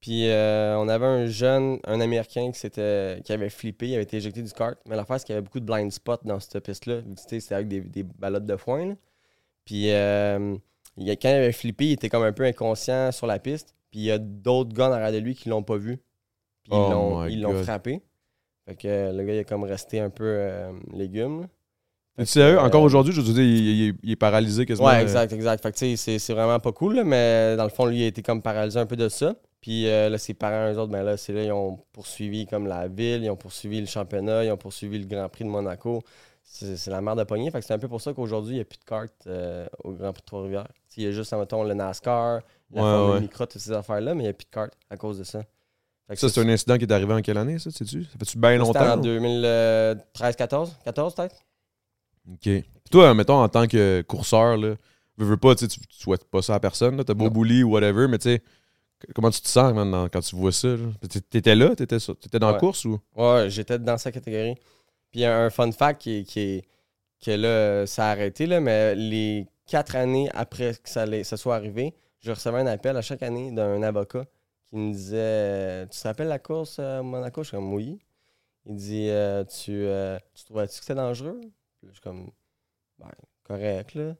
Puis 0.00 0.28
euh, 0.28 0.76
on 0.78 0.88
avait 0.88 1.06
un 1.06 1.26
jeune, 1.26 1.78
un 1.84 2.00
Américain 2.00 2.50
qui, 2.50 2.68
qui 2.70 3.32
avait 3.32 3.48
flippé, 3.50 3.88
il 3.88 3.94
avait 3.94 4.02
été 4.02 4.16
éjecté 4.16 4.42
du 4.42 4.52
kart. 4.52 4.76
Mais 4.86 4.96
l'affaire, 4.96 5.20
c'est 5.20 5.26
qu'il 5.26 5.32
y 5.34 5.36
avait 5.38 5.44
beaucoup 5.44 5.60
de 5.60 5.64
blind 5.64 5.90
spots 5.92 6.18
dans 6.24 6.40
cette 6.40 6.58
piste-là. 6.60 7.02
C'était 7.16 7.54
avec 7.54 7.68
des, 7.68 7.80
des 7.80 8.02
ballottes 8.02 8.44
de 8.46 8.56
foin. 8.56 8.86
là. 8.88 8.94
Puis 9.64 9.90
euh, 9.92 10.56
il, 10.96 11.08
quand 11.18 11.28
il 11.28 11.34
avait 11.34 11.52
flippé, 11.52 11.86
il 11.86 11.92
était 11.92 12.08
comme 12.08 12.24
un 12.24 12.32
peu 12.32 12.44
inconscient 12.44 13.12
sur 13.12 13.26
la 13.28 13.38
piste. 13.38 13.74
Puis 13.92 14.00
il 14.00 14.04
y 14.06 14.10
a 14.10 14.18
d'autres 14.18 14.74
gars 14.74 14.88
en 14.88 14.92
arrière 14.92 15.12
de 15.12 15.18
lui 15.18 15.34
qui 15.36 15.48
l'ont 15.48 15.62
pas 15.62 15.76
vu. 15.76 16.00
Puis 16.64 16.72
Oh 16.72 16.86
ils 16.86 16.90
l'ont, 16.92 17.24
ils 17.26 17.40
l'ont 17.42 17.62
frappé. 17.62 18.02
Fait 18.66 18.76
que 18.76 18.88
euh, 18.88 19.12
le 19.12 19.24
gars, 19.24 19.34
il 19.34 19.38
a 19.40 19.44
comme 19.44 19.64
resté 19.64 20.00
un 20.00 20.10
peu 20.10 20.24
euh, 20.24 20.72
légume. 20.92 21.48
Fait 22.16 22.24
sérieux? 22.26 22.56
que, 22.56 22.60
euh, 22.60 22.64
Encore 22.66 22.82
aujourd'hui, 22.82 23.12
je 23.12 23.20
veux 23.20 23.32
dire, 23.32 23.42
il, 23.42 23.68
il- 23.88 23.94
il 24.02 24.10
est 24.12 24.16
paralysé 24.16 24.66
quasiment. 24.66 24.86
Ouais, 24.88 24.96
euh, 24.96 25.02
exact, 25.02 25.32
exact. 25.32 25.62
Fait 25.62 25.72
que 25.72 25.76
tu 25.78 25.96
sais, 25.96 26.18
c'est, 26.18 26.32
vraiment 26.32 26.60
pas 26.60 26.72
cool, 26.72 26.96
là, 26.96 27.04
mais 27.04 27.56
dans 27.56 27.64
le 27.64 27.70
fond, 27.70 27.86
lui, 27.86 28.00
il 28.00 28.04
a 28.04 28.06
été 28.06 28.22
comme 28.22 28.42
paralysé 28.42 28.78
un 28.78 28.86
peu 28.86 28.96
de 28.96 29.08
ça. 29.08 29.34
Puis 29.60 29.86
euh, 29.88 30.08
là, 30.08 30.18
ses 30.18 30.34
parents, 30.34 30.72
eux 30.72 30.78
autres, 30.78 30.92
ben 30.92 31.02
là, 31.04 31.16
c'est 31.16 31.32
là, 31.32 31.44
ils 31.44 31.52
ont 31.52 31.78
poursuivi 31.92 32.46
comme 32.46 32.66
la 32.66 32.88
ville, 32.88 33.22
ils 33.24 33.30
ont 33.30 33.36
poursuivi 33.36 33.80
le 33.80 33.86
championnat, 33.86 34.44
ils 34.44 34.50
ont 34.50 34.56
poursuivi 34.56 34.98
le 34.98 35.06
Grand 35.06 35.28
Prix 35.28 35.44
de 35.44 35.48
Monaco. 35.50 36.02
C'est, 36.44 36.88
la 36.88 37.00
merde 37.00 37.20
de 37.20 37.24
poignée. 37.24 37.50
Fait 37.50 37.60
que 37.60 37.64
c'est 37.64 37.72
un 37.72 37.78
peu 37.78 37.88
pour 37.88 38.00
ça 38.00 38.12
qu'aujourd'hui, 38.12 38.54
il 38.54 38.56
n'y 38.56 38.60
a 38.62 38.64
plus 38.64 38.78
de 38.78 38.84
cartes 38.84 39.26
euh, 39.28 39.66
au 39.84 39.92
Grand 39.92 40.12
Prix 40.12 40.20
de 40.22 40.26
Trois-Rivières. 40.26 40.68
Tu 40.92 41.00
Il 41.00 41.04
y 41.04 41.06
a 41.06 41.12
juste, 41.12 41.32
mettons, 41.32 41.62
le 41.62 41.74
NASCAR, 41.74 42.40
la 42.72 42.82
Ouais, 42.82 42.90
Formule 42.90 43.14
ouais. 43.14 43.20
Micro, 43.20 43.46
toutes 43.46 43.60
ces 43.62 43.72
affaires-là, 43.72 44.14
mais 44.14 44.24
il 44.24 44.26
n'y 44.26 44.30
a 44.30 44.34
plus 44.34 44.44
de 44.46 44.50
cartes 44.50 44.74
à 44.90 44.96
cause 44.96 45.18
de 45.18 45.24
ça. 45.24 45.42
Ça, 46.14 46.28
c'est 46.28 46.40
un 46.40 46.48
incident 46.48 46.76
qui 46.76 46.84
est 46.84 46.92
arrivé 46.92 47.14
en 47.14 47.22
quelle 47.22 47.38
année, 47.38 47.58
ça, 47.58 47.70
sais-tu? 47.70 48.04
Ça 48.04 48.10
fait-tu 48.18 48.38
bien 48.38 48.56
longtemps? 48.58 48.80
en 48.80 48.96
2013, 48.98 50.36
14, 50.36 50.76
14 50.84 51.14
peut-être? 51.14 51.36
OK. 52.30 52.40
Puis 52.42 52.64
toi, 52.90 53.14
mettons, 53.14 53.42
en 53.42 53.48
tant 53.48 53.66
que 53.66 54.02
courseur, 54.06 54.56
là, 54.56 54.74
veux, 55.16 55.26
veux 55.26 55.36
pas, 55.36 55.54
tu 55.54 55.66
tu 55.68 55.80
souhaites 55.90 56.24
pas 56.24 56.42
ça 56.42 56.54
à 56.54 56.60
personne, 56.60 57.02
t'as 57.04 57.14
beau 57.14 57.30
bully 57.30 57.62
ou 57.62 57.70
whatever, 57.70 58.08
mais 58.08 58.18
tu 58.18 58.24
sais, 58.30 58.42
comment 59.14 59.30
tu 59.30 59.40
te 59.40 59.48
sens 59.48 59.72
maintenant 59.72 60.08
quand 60.08 60.20
tu 60.20 60.36
vois 60.36 60.52
ça? 60.52 60.68
T'étais 61.30 61.54
là? 61.54 61.74
T'étais, 61.74 61.98
dans 62.38 62.50
la 62.52 62.58
course 62.58 62.84
ou? 62.84 63.00
Ouais, 63.16 63.46
j'étais 63.48 63.78
dans 63.78 63.98
sa 63.98 64.12
catégorie. 64.12 64.56
Puis 65.10 65.24
un, 65.24 65.46
un 65.46 65.50
fun 65.50 65.72
fact 65.72 66.00
qui 66.02 66.18
est, 66.18 66.24
qui 66.24 66.40
est- 66.40 66.64
que 67.24 67.30
là, 67.30 67.86
ça 67.86 68.08
a 68.08 68.10
arrêté, 68.10 68.46
là, 68.46 68.60
mais 68.60 68.94
les 68.96 69.46
quatre 69.66 69.94
années 69.94 70.28
après 70.34 70.74
que 70.74 70.90
ça 71.24 71.36
soit 71.36 71.54
arrivé, 71.54 71.94
je 72.20 72.32
recevais 72.32 72.58
un 72.60 72.66
appel 72.66 72.96
à 72.96 73.02
chaque 73.02 73.22
année 73.22 73.52
d'un 73.52 73.82
avocat 73.82 74.24
qui 74.72 74.78
me 74.78 74.92
disait 74.92 75.16
euh, 75.18 75.86
Tu 75.86 76.00
te 76.00 76.08
rappelles 76.08 76.28
la 76.28 76.38
course 76.38 76.78
à 76.78 77.02
Monaco 77.02 77.42
Je 77.42 77.48
suis 77.48 77.56
comme 77.56 77.72
Oui. 77.74 78.00
Il 78.66 78.76
dit 78.76 79.08
euh, 79.10 79.44
Tu, 79.44 79.72
euh, 79.72 80.18
tu 80.34 80.44
trouvais-tu 80.44 80.78
que 80.78 80.80
c'était 80.80 80.94
dangereux 80.94 81.40
Je 81.82 81.92
suis 81.92 82.00
comme 82.00 82.30
Ben, 82.98 83.10
correct, 83.44 83.94
là. 83.94 84.14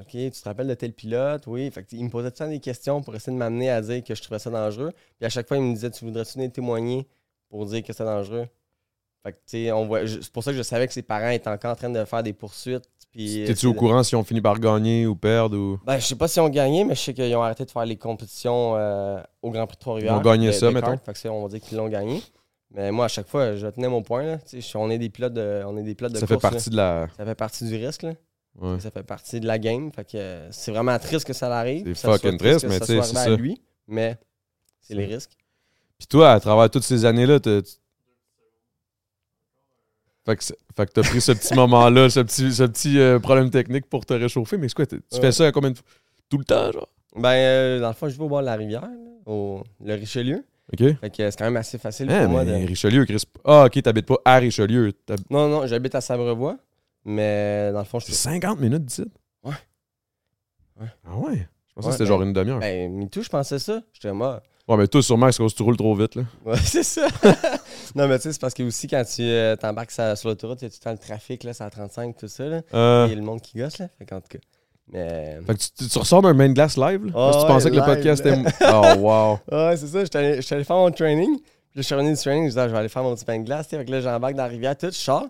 OK, 0.00 0.10
tu 0.10 0.30
te 0.30 0.44
rappelles 0.44 0.66
de 0.66 0.74
tel 0.74 0.92
pilote? 0.92 1.46
Oui. 1.46 1.70
Fait 1.70 1.86
il 1.92 2.04
me 2.04 2.10
posait 2.10 2.30
tout 2.30 2.42
le 2.42 2.50
des 2.50 2.60
questions 2.60 3.02
pour 3.02 3.14
essayer 3.14 3.32
de 3.32 3.38
m'amener 3.38 3.70
à 3.70 3.80
dire 3.80 4.02
que 4.02 4.14
je 4.14 4.22
trouvais 4.22 4.40
ça 4.40 4.50
dangereux. 4.50 4.92
Puis 5.16 5.26
à 5.26 5.28
chaque 5.30 5.46
fois, 5.46 5.56
il 5.56 5.62
me 5.62 5.74
disait 5.74 5.90
Tu 5.90 6.04
voudrais-tu 6.04 6.34
venir 6.34 6.52
témoigner 6.52 7.06
pour 7.48 7.64
dire 7.66 7.82
que 7.82 7.92
c'était 7.92 8.04
dangereux? 8.04 8.48
Fait 9.22 9.32
que, 9.32 9.72
on 9.72 9.86
voit. 9.86 10.06
C'est 10.06 10.32
pour 10.32 10.42
ça 10.42 10.50
que 10.50 10.58
je 10.58 10.62
savais 10.62 10.86
que 10.88 10.92
ses 10.92 11.02
parents 11.02 11.30
étaient 11.30 11.48
encore 11.48 11.72
en 11.72 11.76
train 11.76 11.90
de 11.90 12.04
faire 12.04 12.22
des 12.22 12.32
poursuites. 12.32 12.88
Puis 13.10 13.44
T'es-tu 13.46 13.66
au 13.66 13.74
courant 13.74 14.02
si 14.02 14.14
on 14.14 14.22
finit 14.22 14.40
par 14.40 14.58
gagner 14.60 15.06
ou 15.06 15.16
perdre 15.16 15.56
ou? 15.56 15.78
ben, 15.84 15.98
je 15.98 16.04
sais 16.04 16.14
pas 16.14 16.28
si 16.28 16.38
on 16.40 16.48
gagné, 16.48 16.84
mais 16.84 16.94
je 16.94 17.00
sais 17.00 17.14
qu'ils 17.14 17.34
ont 17.34 17.42
arrêté 17.42 17.64
de 17.64 17.70
faire 17.70 17.86
les 17.86 17.96
compétitions 17.96 18.74
euh, 18.76 19.20
au 19.42 19.50
Grand 19.50 19.66
Prix 19.66 19.76
de 19.76 19.80
Trois-Rivières. 19.80 20.12
Ils 20.14 20.18
ont 20.18 20.20
gagné 20.20 20.52
ça, 20.52 20.70
ça, 21.14 21.32
on 21.32 21.42
va 21.42 21.48
dire 21.48 21.60
qu'ils 21.60 21.78
l'ont 21.78 21.88
gagné. 21.88 22.22
Mais 22.70 22.92
moi, 22.92 23.06
à 23.06 23.08
chaque 23.08 23.26
fois, 23.26 23.56
je 23.56 23.66
tenais 23.68 23.88
mon 23.88 24.02
point. 24.02 24.22
Là. 24.24 24.38
On 24.74 24.90
est 24.90 24.98
des 24.98 25.08
pilotes 25.08 25.32
de, 25.32 25.62
on 25.66 25.76
est 25.78 25.82
des 25.82 25.94
pilotes 25.94 26.12
de 26.12 26.18
Ça 26.18 26.26
fait 26.26 26.34
là. 26.34 26.40
partie 26.40 26.68
de 26.70 26.76
la. 26.76 27.08
Ça 27.16 27.24
fait 27.24 27.34
partie 27.34 27.64
du 27.64 27.74
risque. 27.76 28.02
Là. 28.02 28.12
Ouais. 28.60 28.78
Ça 28.80 28.90
fait 28.90 29.02
partie 29.02 29.40
de 29.40 29.46
la 29.46 29.58
game. 29.58 29.90
Fait 29.90 30.04
que 30.04 30.16
euh, 30.18 30.48
c'est 30.52 30.70
vraiment 30.70 30.98
triste 30.98 31.26
que 31.26 31.32
ça 31.32 31.48
l'arrive. 31.48 31.90
C'est 31.94 32.06
fucking 32.10 32.36
triste 32.36 32.66
mais 32.68 32.78
tu 32.80 32.86
sais, 32.86 33.02
c'est 33.02 33.14
ça. 33.14 33.30
lui. 33.36 33.60
Mais 33.86 34.18
c'est 34.80 34.94
les 34.94 35.06
risques. 35.06 35.32
Puis 35.96 36.06
toi, 36.08 36.32
à 36.32 36.40
travers 36.40 36.68
toutes 36.70 36.84
ces 36.84 37.04
années-là, 37.06 37.40
tu- 37.40 37.62
Fait 40.28 40.36
que, 40.36 40.44
c'est- 40.44 40.58
fait 40.76 40.84
que 40.86 40.92
t'as 40.92 41.02
pris 41.02 41.20
ce 41.22 41.32
petit 41.32 41.54
moment-là, 41.54 42.10
ce 42.10 42.20
petit, 42.20 42.52
ce 42.52 42.64
petit 42.64 42.98
euh, 42.98 43.18
problème 43.18 43.48
technique 43.50 43.86
pour 43.86 44.04
te 44.04 44.12
réchauffer. 44.12 44.58
Mais 44.58 44.68
c'est 44.68 44.74
quoi, 44.74 44.84
tu 44.86 44.96
Ouais. 44.96 45.20
fais 45.20 45.32
ça 45.32 45.46
à 45.46 45.52
combien 45.52 45.70
de 45.70 45.76
fois? 45.76 45.86
Tout 46.28 46.36
le 46.36 46.44
temps, 46.44 46.70
genre? 46.70 46.88
Ben, 47.16 47.30
euh, 47.30 47.80
dans 47.80 47.88
le 47.88 47.94
fond, 47.94 48.08
je 48.10 48.16
vais 48.18 48.24
au 48.24 48.28
bord 48.28 48.40
de 48.40 48.46
la 48.46 48.56
rivière, 48.56 48.82
là, 48.82 48.88
au 49.24 49.62
le 49.82 49.94
Richelieu. 49.94 50.44
OK? 50.70 50.80
Fait 51.00 51.10
que 51.10 51.22
euh, 51.22 51.30
c'est 51.30 51.38
quand 51.38 51.46
même 51.46 51.56
assez 51.56 51.78
facile 51.78 52.10
Ah, 52.10 52.24
pour 52.24 52.32
moi. 52.32 52.44
mais 52.44 52.60
De... 52.60 52.66
Richelieu, 52.66 53.06
Chris. 53.06 53.22
Ah, 53.44 53.64
OK, 53.64 53.82
t'habites 53.82 54.04
pas 54.04 54.18
à 54.24 54.36
Richelieu. 54.36 54.92
Non, 55.30 55.48
non, 55.48 55.66
j'habite 55.66 55.94
à 55.94 56.02
Sabrevois. 56.02 56.58
Mais 57.06 57.70
dans 57.72 57.78
le 57.78 57.84
fond, 57.86 57.98
je 57.98 58.06
C'est 58.06 58.12
50 58.12 58.60
minutes 58.60 58.84
d'ici? 58.84 59.06
Ouais. 59.42 59.54
Ouais. 60.78 60.88
Ah 61.06 61.16
ouais? 61.16 61.48
Je 61.68 61.74
pensais 61.74 61.86
que 61.88 61.92
c'était 61.92 62.04
ben- 62.04 62.08
genre 62.08 62.22
une 62.22 62.32
demi-heure. 62.34 62.58
Ben, 62.60 62.92
MeToo, 62.92 63.22
je 63.22 63.28
pensais 63.30 63.58
ça. 63.58 63.80
J'étais 63.94 64.12
mort. 64.12 64.40
Ouais, 64.68 64.76
mais 64.76 64.86
toi, 64.86 65.02
sûrement, 65.02 65.32
c'est 65.32 65.38
parce 65.42 65.52
que 65.52 65.56
tu 65.56 65.62
roules 65.62 65.76
trop 65.78 65.94
vite, 65.94 66.14
là. 66.14 66.22
Ouais, 66.44 66.56
c'est 66.62 66.82
ça. 66.82 67.06
non, 67.94 68.06
mais 68.06 68.18
tu 68.18 68.24
sais, 68.24 68.32
c'est 68.32 68.40
parce 68.40 68.52
que 68.54 68.62
aussi, 68.62 68.86
quand 68.86 69.02
tu 69.04 69.22
euh, 69.22 69.56
t'embarques 69.56 69.90
sur, 69.90 70.16
sur 70.18 70.28
l'autoroute, 70.28 70.60
il 70.60 70.64
y 70.64 70.66
a 70.66 70.70
tout 70.70 70.76
le 70.80 70.84
temps 70.84 70.92
le 70.92 70.98
trafic, 70.98 71.42
là, 71.44 71.54
c'est 71.54 71.64
à 71.64 71.70
35, 71.70 72.16
tout 72.16 72.28
ça, 72.28 72.44
là. 72.44 72.60
Euh, 72.74 73.04
Il 73.08 73.10
y 73.10 73.12
a 73.14 73.16
le 73.18 73.22
monde 73.24 73.40
qui 73.40 73.56
gosse, 73.58 73.78
là. 73.78 73.88
Fait 73.98 74.04
qu'en 74.04 74.20
tout 74.20 74.28
cas. 74.28 74.38
Mais. 74.92 75.38
Fait 75.46 75.54
que 75.54 75.58
tu, 75.58 75.68
tu- 75.70 75.88
tu 75.88 75.98
ressors 75.98 76.22
d'un 76.22 76.32
main 76.34 76.50
glass 76.52 76.76
live, 76.76 77.06
là? 77.06 77.12
Ah 77.14 77.30
parce 77.32 77.36
que 77.36 77.40
tu 77.40 77.42
ouais, 77.42 77.48
pensais 77.48 77.70
que 77.70 77.76
le 77.76 77.84
podcast 77.84 78.24
là. 78.24 78.36
était. 78.36 78.50
Oh, 78.66 78.98
wow. 78.98 79.38
Ouais, 79.50 79.76
c'est 79.76 79.86
ça. 79.86 80.00
J'étais 80.04 80.18
allé, 80.18 80.40
j'étais 80.42 80.54
allé 80.54 80.64
faire 80.64 80.76
mon 80.76 80.90
training. 80.90 81.36
Puis 81.36 81.44
là, 81.74 81.76
je 81.76 81.82
suis 81.82 81.94
revenu 81.94 82.12
du 82.14 82.18
training. 82.18 82.44
Je 82.44 82.48
disais, 82.48 82.60
ah, 82.60 82.68
je 82.68 82.72
vais 82.72 82.78
aller 82.78 82.88
faire 82.88 83.02
mon 83.02 83.14
petit 83.14 83.24
pain 83.24 83.38
de 83.38 83.44
glace. 83.44 83.68
tu. 83.68 83.76
Fait 83.76 83.84
que 83.84 83.90
là, 83.90 84.00
j'embarque 84.00 84.34
dans 84.34 84.42
la 84.44 84.48
rivière, 84.48 84.76
tout, 84.76 84.86
je 84.86 84.92
sors. 84.96 85.26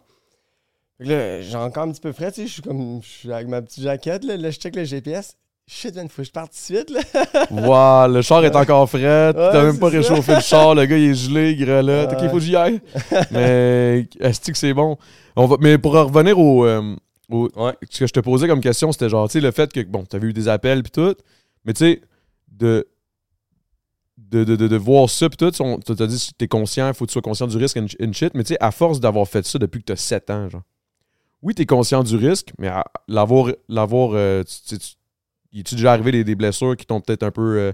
Fait 0.98 1.04
que 1.04 1.10
là, 1.10 1.42
j'ai 1.42 1.56
encore 1.56 1.84
un 1.84 1.90
petit 1.92 2.00
peu 2.00 2.12
frais, 2.12 2.30
tu 2.32 2.42
sais. 2.42 2.46
Je 2.48 2.52
suis 2.54 2.62
comme. 2.62 3.00
Je 3.02 3.08
suis 3.08 3.32
avec 3.32 3.48
ma 3.48 3.62
petite 3.62 3.82
jaquette, 3.82 4.24
là. 4.24 4.36
Là, 4.36 4.50
je 4.50 4.58
check 4.58 4.74
le 4.76 4.84
GPS. 4.84 5.36
Shit, 5.70 5.94
man, 5.96 6.08
faut 6.08 6.22
que 6.22 6.26
je 6.28 6.32
parte 6.32 6.52
tout 6.52 6.72
de 6.72 6.78
suite, 6.78 6.90
là. 6.90 7.00
Wow, 8.06 8.10
le 8.12 8.22
char 8.22 8.42
est 8.44 8.56
encore 8.56 8.88
frais. 8.88 9.32
T'as 9.34 9.52
Ouais, 9.52 9.64
même 9.66 9.78
pas 9.78 9.88
réchauffé 9.90 10.36
le 10.36 10.40
char. 10.40 10.74
Le 10.74 10.86
gars, 10.86 10.96
il 10.96 11.10
est 11.10 11.14
gelé, 11.14 11.50
il 11.52 11.58
grelotte. 11.62 12.10
Ok, 12.12 12.20
Ouais. 12.22 12.28
faut 12.30 12.34
que 12.36 12.40
j'y 12.40 12.56
aille. 12.56 12.80
mais 13.30 14.08
est-ce 14.18 14.50
que 14.50 14.56
c'est 14.56 14.72
bon? 14.72 14.96
On 15.36 15.46
va, 15.46 15.56
mais 15.60 15.76
pour 15.76 15.94
en 15.94 16.06
revenir 16.06 16.38
au, 16.38 16.64
euh, 16.64 16.96
au- 17.30 17.50
Ouais. 17.54 17.74
Ce 17.90 17.98
que 18.00 18.06
je 18.06 18.12
te 18.12 18.20
posais 18.20 18.48
comme 18.48 18.60
question, 18.62 18.90
c'était 18.92 19.10
genre, 19.10 19.28
tu 19.28 19.34
sais, 19.34 19.40
le 19.42 19.50
fait 19.50 19.70
que, 19.70 19.80
bon, 19.82 20.04
t'avais 20.04 20.28
eu 20.28 20.32
des 20.32 20.48
appels 20.48 20.82
puis 20.82 20.90
tout. 20.90 21.14
Mais 21.66 21.74
tu 21.74 21.80
sais, 21.84 22.00
de, 22.50 22.88
de, 24.16 24.44
de, 24.44 24.56
de, 24.56 24.68
de 24.68 24.76
voir 24.76 25.08
ça 25.10 25.28
puis 25.28 25.36
tout, 25.36 25.52
on- 25.62 25.78
t'as 25.78 26.06
dit 26.06 26.30
t'es 26.38 26.48
conscient, 26.48 26.92
faut 26.94 27.04
que 27.04 27.10
tu 27.10 27.12
sois 27.12 27.22
conscient 27.22 27.46
du 27.46 27.56
risque 27.58 27.76
and, 27.76 27.86
and 28.02 28.12
shit. 28.14 28.32
Mais 28.34 28.42
tu 28.42 28.54
sais, 28.54 28.58
à 28.60 28.70
force 28.70 29.00
d'avoir 29.00 29.28
fait 29.28 29.44
ça 29.46 29.58
depuis 29.58 29.80
que 29.80 29.86
t'as 29.92 29.96
7 29.96 30.30
ans, 30.30 30.48
genre. 30.48 30.62
Oui, 31.42 31.54
t'es 31.54 31.66
conscient 31.66 32.02
du 32.02 32.16
risque, 32.16 32.52
mais 32.58 32.68
à- 32.68 32.84
l'avoir, 33.06 33.52
l'avoir, 33.68 34.10
euh, 34.14 34.42
tu- 34.42 34.76
tu- 34.76 34.78
tu- 34.78 34.94
est-tu 35.54 35.74
déjà 35.74 35.92
arrivé 35.92 36.12
des, 36.12 36.24
des 36.24 36.34
blessures 36.34 36.76
qui 36.76 36.86
t'ont 36.86 37.00
peut-être 37.00 37.22
un 37.22 37.30
peu 37.30 37.58
euh, 37.58 37.72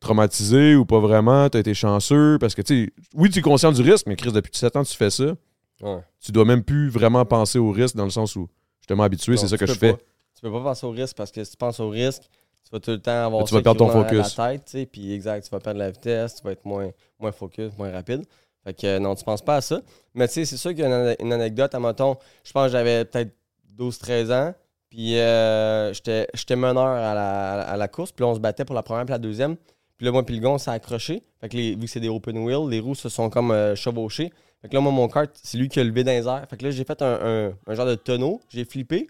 traumatisé 0.00 0.74
ou 0.74 0.84
pas 0.84 1.00
vraiment? 1.00 1.48
T'as 1.48 1.60
été 1.60 1.74
chanceux? 1.74 2.38
Parce 2.40 2.54
que, 2.54 2.62
tu 2.62 2.86
sais, 2.86 2.92
oui, 3.14 3.30
tu 3.30 3.38
es 3.38 3.42
conscient 3.42 3.72
du 3.72 3.82
risque, 3.82 4.06
mais 4.06 4.16
Chris, 4.16 4.32
depuis 4.32 4.50
7 4.54 4.76
ans, 4.76 4.84
tu 4.84 4.96
fais 4.96 5.10
ça. 5.10 5.34
Ouais. 5.82 5.98
Tu 6.20 6.32
dois 6.32 6.44
même 6.44 6.62
plus 6.62 6.88
vraiment 6.88 7.24
penser 7.24 7.58
au 7.58 7.70
risque 7.70 7.96
dans 7.96 8.04
le 8.04 8.10
sens 8.10 8.36
où 8.36 8.48
je 8.78 8.82
suis 8.82 8.86
tellement 8.86 9.02
habitué, 9.04 9.36
c'est 9.36 9.48
ça 9.48 9.56
que 9.58 9.66
je 9.66 9.74
fais. 9.74 9.94
Tu 10.34 10.40
peux 10.42 10.52
pas 10.52 10.62
penser 10.62 10.86
au 10.86 10.90
risque 10.90 11.16
parce 11.16 11.30
que 11.30 11.42
si 11.42 11.52
tu 11.52 11.56
penses 11.56 11.80
au 11.80 11.88
risque, 11.88 12.22
tu 12.64 12.70
vas 12.70 12.80
tout 12.80 12.90
le 12.90 13.00
temps 13.00 13.26
avoir 13.26 13.44
Tu 13.44 13.54
vas 13.54 13.62
perdre 13.62 13.78
ton 13.78 13.88
focus. 13.90 14.36
la 14.36 14.50
tête, 14.50 14.64
tu 14.64 14.72
sais, 14.72 14.86
puis 14.86 15.12
exact, 15.12 15.44
tu 15.44 15.50
vas 15.50 15.60
perdre 15.60 15.78
la 15.78 15.90
vitesse, 15.90 16.36
tu 16.36 16.42
vas 16.42 16.52
être 16.52 16.64
moins, 16.64 16.90
moins 17.18 17.32
focus, 17.32 17.72
moins 17.78 17.90
rapide. 17.90 18.24
Fait 18.64 18.74
que 18.74 18.86
euh, 18.86 18.98
non, 18.98 19.14
tu 19.14 19.24
penses 19.24 19.42
pas 19.42 19.56
à 19.56 19.60
ça. 19.60 19.80
Mais 20.14 20.26
tu 20.26 20.34
sais, 20.34 20.44
c'est 20.44 20.56
sûr 20.56 20.70
qu'il 20.70 20.80
y 20.80 20.84
a 20.84 21.14
une 21.20 21.32
anecdote, 21.32 21.74
à 21.74 21.80
mettons, 21.80 22.16
je 22.42 22.52
pense 22.52 22.66
que 22.66 22.72
j'avais 22.72 23.04
peut-être 23.04 23.34
12-13 23.78 24.32
ans, 24.32 24.54
puis 24.94 25.18
euh, 25.18 25.92
j'étais 25.92 26.56
meneur 26.56 26.86
à 26.86 27.14
la, 27.14 27.60
à 27.62 27.76
la- 27.76 27.88
course, 27.88 28.12
puis 28.12 28.22
là, 28.24 28.28
on 28.30 28.34
se 28.34 28.40
battait 28.40 28.64
pour 28.64 28.74
la 28.76 28.82
première 28.82 29.04
et 29.04 29.10
la 29.10 29.18
deuxième. 29.18 29.56
Puis 29.96 30.06
là, 30.06 30.12
moi, 30.12 30.24
puis 30.24 30.34
le 30.36 30.40
gars, 30.40 30.50
on 30.50 30.58
s'est 30.58 30.70
accroché. 30.70 31.22
Fait 31.40 31.48
que 31.48 31.56
les- 31.56 31.74
vu 31.74 31.82
que 31.82 31.86
c'est 31.88 32.00
des 32.00 32.08
open 32.08 32.38
wheels, 32.38 32.68
les 32.68 32.80
roues 32.80 32.94
se 32.94 33.08
sont 33.08 33.28
comme 33.30 33.50
euh, 33.50 33.74
chevauchées. 33.74 34.32
Fait 34.62 34.68
que 34.68 34.74
là, 34.74 34.80
moi, 34.80 34.92
mon 34.92 35.08
kart, 35.08 35.30
c'est 35.42 35.58
lui 35.58 35.68
qui 35.68 35.80
a 35.80 35.84
levé 35.84 36.04
dans 36.04 36.12
les 36.12 36.26
airs. 36.28 36.46
Fait 36.48 36.56
que 36.56 36.64
là, 36.64 36.70
j'ai 36.70 36.84
fait 36.84 37.00
un, 37.02 37.18
un- 37.48 37.52
un 37.66 37.74
genre 37.74 37.86
de 37.86 37.94
tonneau, 37.96 38.40
j'ai 38.48 38.64
flippé. 38.64 39.06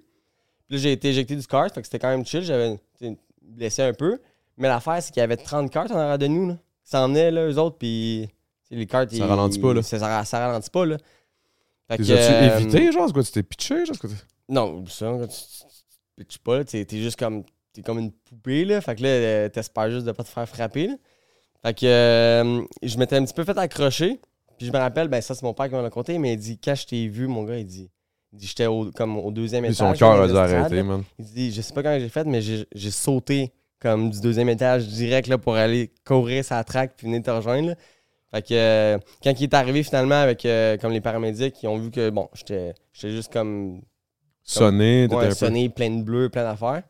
Puis 0.66 0.76
là, 0.76 0.78
j'ai 0.78 0.92
été 0.92 1.08
éjecté 1.10 1.36
du 1.36 1.46
kart, 1.46 1.72
fait 1.74 1.80
que 1.80 1.86
c'était 1.86 1.98
quand 1.98 2.08
même 2.08 2.24
chill. 2.24 2.42
J'avais 2.42 2.78
tu 2.98 3.16
blessé 3.42 3.82
un 3.82 3.92
peu. 3.92 4.18
Mais 4.56 4.68
l'affaire, 4.68 5.02
c'est 5.02 5.12
qu'il 5.12 5.20
y 5.20 5.24
avait 5.24 5.36
30 5.36 5.70
cartes 5.70 5.90
en 5.90 5.98
arrière 5.98 6.18
de 6.18 6.26
nous. 6.28 6.48
Là. 6.48 6.54
Ils 6.86 6.90
s'en 6.90 7.08
venaient, 7.08 7.30
là, 7.30 7.46
eux 7.46 7.58
autres, 7.58 7.76
puis 7.76 8.28
tu 8.68 8.74
les 8.76 8.86
cartes. 8.86 9.10
Ça 9.10 9.16
ils- 9.16 9.22
ralentit 9.22 9.58
pas, 9.58 9.74
là. 9.74 9.82
Ça, 9.82 9.98
ça, 9.98 10.24
ça 10.24 10.38
ralentit 10.46 10.70
pas, 10.70 10.86
là. 10.86 10.96
Fait 11.88 11.98
que, 11.98 12.02
as-tu 12.02 12.12
euh, 12.12 12.58
évité, 12.58 12.92
genre? 12.92 13.06
C'est 13.06 13.12
quoi, 13.12 13.22
tu 13.22 13.32
t'es 13.32 13.42
pitché? 13.42 13.84
Genre, 13.84 13.96
Non, 14.48 14.84
ça, 14.86 15.10
tu 15.22 15.28
tu- 15.28 15.34
tu 15.34 15.73
pitches 16.16 16.38
pas, 16.38 16.58
là, 16.58 16.64
t'es 16.64 16.84
t'es 16.84 16.98
juste 16.98 17.18
comme. 17.18 17.44
T'es 17.72 17.82
comme 17.82 17.98
une 17.98 18.12
poupée, 18.12 18.64
là. 18.64 18.80
Fait 18.80 18.94
que 18.94 19.02
là, 19.02 19.08
euh, 19.08 19.48
t'espères 19.48 19.90
juste 19.90 20.06
de 20.06 20.12
pas 20.12 20.22
te 20.22 20.28
faire 20.28 20.48
frapper, 20.48 20.86
là. 20.86 20.94
Fait 21.64 21.74
que 21.74 21.86
euh, 21.86 22.62
je 22.82 22.98
m'étais 22.98 23.16
un 23.16 23.24
petit 23.24 23.34
peu 23.34 23.42
fait 23.44 23.58
accrocher. 23.58 24.20
Puis 24.58 24.68
je 24.68 24.72
me 24.72 24.78
rappelle, 24.78 25.08
ben 25.08 25.20
ça, 25.20 25.34
c'est 25.34 25.42
mon 25.42 25.54
père 25.54 25.66
qui 25.68 25.74
m'a 25.74 25.82
raconté, 25.82 26.16
mais 26.18 26.34
il 26.34 26.38
dit, 26.38 26.58
quand 26.62 26.76
je 26.76 26.86
t'ai 26.86 27.08
vu, 27.08 27.26
mon 27.26 27.42
gars, 27.42 27.56
il 27.58 27.66
dit. 27.66 27.90
Il 28.32 28.38
dit, 28.38 28.46
j'étais 28.46 28.66
au, 28.66 28.90
comme 28.92 29.16
au 29.18 29.30
deuxième 29.32 29.64
Puis 29.64 29.72
étage. 29.74 29.96
son 29.96 29.98
cœur 29.98 30.20
a 30.20 30.28
dû 30.28 30.36
arrêter, 30.36 30.82
man. 30.84 31.02
Il 31.18 31.24
dit, 31.24 31.52
je 31.52 31.60
sais 31.62 31.72
pas 31.74 31.82
comment 31.82 31.98
j'ai 31.98 32.08
fait, 32.08 32.24
mais 32.24 32.40
j'ai 32.42 32.64
j'ai 32.74 32.90
sauté 32.92 33.52
comme 33.80 34.10
du 34.10 34.20
deuxième 34.20 34.48
étage 34.48 34.86
direct 34.86 35.26
là, 35.28 35.36
pour 35.36 35.56
aller 35.56 35.90
courir 36.06 36.44
sa 36.44 36.62
traque 36.64 36.94
puis 36.96 37.06
venir 37.06 37.22
te 37.22 37.30
rejoindre. 37.30 37.68
là. 37.70 37.74
Fait 38.32 38.42
que 38.42 38.54
euh, 38.54 38.98
quand 39.22 39.32
il 39.38 39.42
est 39.44 39.54
arrivé 39.54 39.82
finalement 39.82 40.20
avec 40.20 40.44
euh, 40.46 40.76
comme 40.78 40.92
les 40.92 41.00
paramédics, 41.00 41.62
ils 41.62 41.68
ont 41.68 41.76
vu 41.78 41.90
que 41.90 42.10
bon, 42.10 42.28
j'étais 42.34 42.74
j'étais 42.92 43.10
juste 43.10 43.32
comme 43.32 43.82
Sonné, 44.44 45.08
ouais, 45.10 45.30
sonné, 45.32 45.68
plein 45.70 45.90
de 45.90 46.02
bleu, 46.02 46.28
plein 46.28 46.44
d'affaires. 46.44 46.82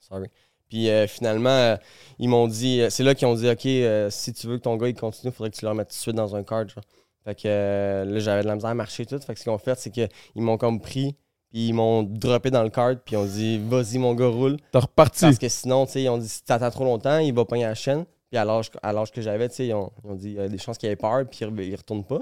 Sorry. 0.00 0.26
Puis 0.68 0.88
euh, 0.88 1.06
finalement, 1.06 1.48
euh, 1.50 1.76
ils 2.18 2.28
m'ont 2.28 2.48
dit, 2.48 2.80
euh, 2.80 2.90
c'est 2.90 3.02
là 3.02 3.14
qu'ils 3.14 3.26
ont 3.26 3.34
dit, 3.34 3.48
OK, 3.48 3.66
euh, 3.66 4.08
si 4.10 4.32
tu 4.32 4.46
veux 4.46 4.58
que 4.58 4.62
ton 4.62 4.76
gars 4.76 4.88
il 4.88 4.94
continue, 4.94 5.30
il 5.32 5.34
faudrait 5.34 5.50
que 5.50 5.56
tu 5.56 5.64
le 5.64 5.70
remettes 5.70 5.88
tout 5.88 5.94
de 5.94 6.00
suite 6.00 6.16
dans 6.16 6.34
un 6.36 6.42
card. 6.42 6.68
genre. 6.68 6.84
Fait 7.24 7.34
que 7.34 8.04
là, 8.06 8.18
j'avais 8.20 8.42
de 8.42 8.46
la 8.46 8.54
misère 8.54 8.70
à 8.70 8.74
marcher 8.74 9.04
tout. 9.06 9.18
Fait 9.18 9.34
que 9.34 9.38
ce 9.38 9.44
qu'ils 9.44 9.52
ont 9.52 9.58
fait, 9.58 9.78
c'est 9.78 9.90
qu'ils 9.90 10.08
m'ont 10.36 10.56
comme 10.56 10.80
pris, 10.80 11.16
puis 11.50 11.68
ils 11.68 11.72
m'ont 11.72 12.02
droppé 12.02 12.50
dans 12.50 12.62
le 12.62 12.70
card, 12.70 12.96
puis 13.04 13.14
ils 13.14 13.18
ont 13.18 13.26
dit, 13.26 13.58
vas-y, 13.58 13.98
mon 13.98 14.14
gars, 14.14 14.28
roule. 14.28 14.56
T'es 14.72 14.78
reparti. 14.78 15.24
Parce 15.26 15.38
que 15.38 15.48
sinon, 15.48 15.86
tu 15.86 15.92
sais, 15.92 16.02
ils 16.04 16.08
ont 16.08 16.18
dit, 16.18 16.28
si 16.28 16.42
t'attends 16.44 16.70
trop 16.70 16.84
longtemps, 16.84 17.18
il 17.18 17.34
va 17.34 17.44
pogner 17.44 17.64
la 17.64 17.74
chaîne. 17.74 18.04
Puis 18.30 18.38
à 18.38 18.44
l'âge, 18.44 18.70
à 18.82 18.92
l'âge 18.92 19.10
que 19.10 19.20
j'avais, 19.20 19.48
tu 19.48 19.56
sais, 19.56 19.66
ils 19.66 19.74
ont, 19.74 19.90
ils 20.04 20.10
ont 20.10 20.14
dit, 20.14 20.28
il 20.28 20.34
y 20.34 20.40
a 20.40 20.48
des 20.48 20.58
chances 20.58 20.78
qu'il 20.78 20.88
ait 20.88 20.96
peur, 20.96 21.24
puis 21.28 21.40
il, 21.42 21.60
il 21.60 21.76
retourne 21.76 22.04
pas. 22.04 22.20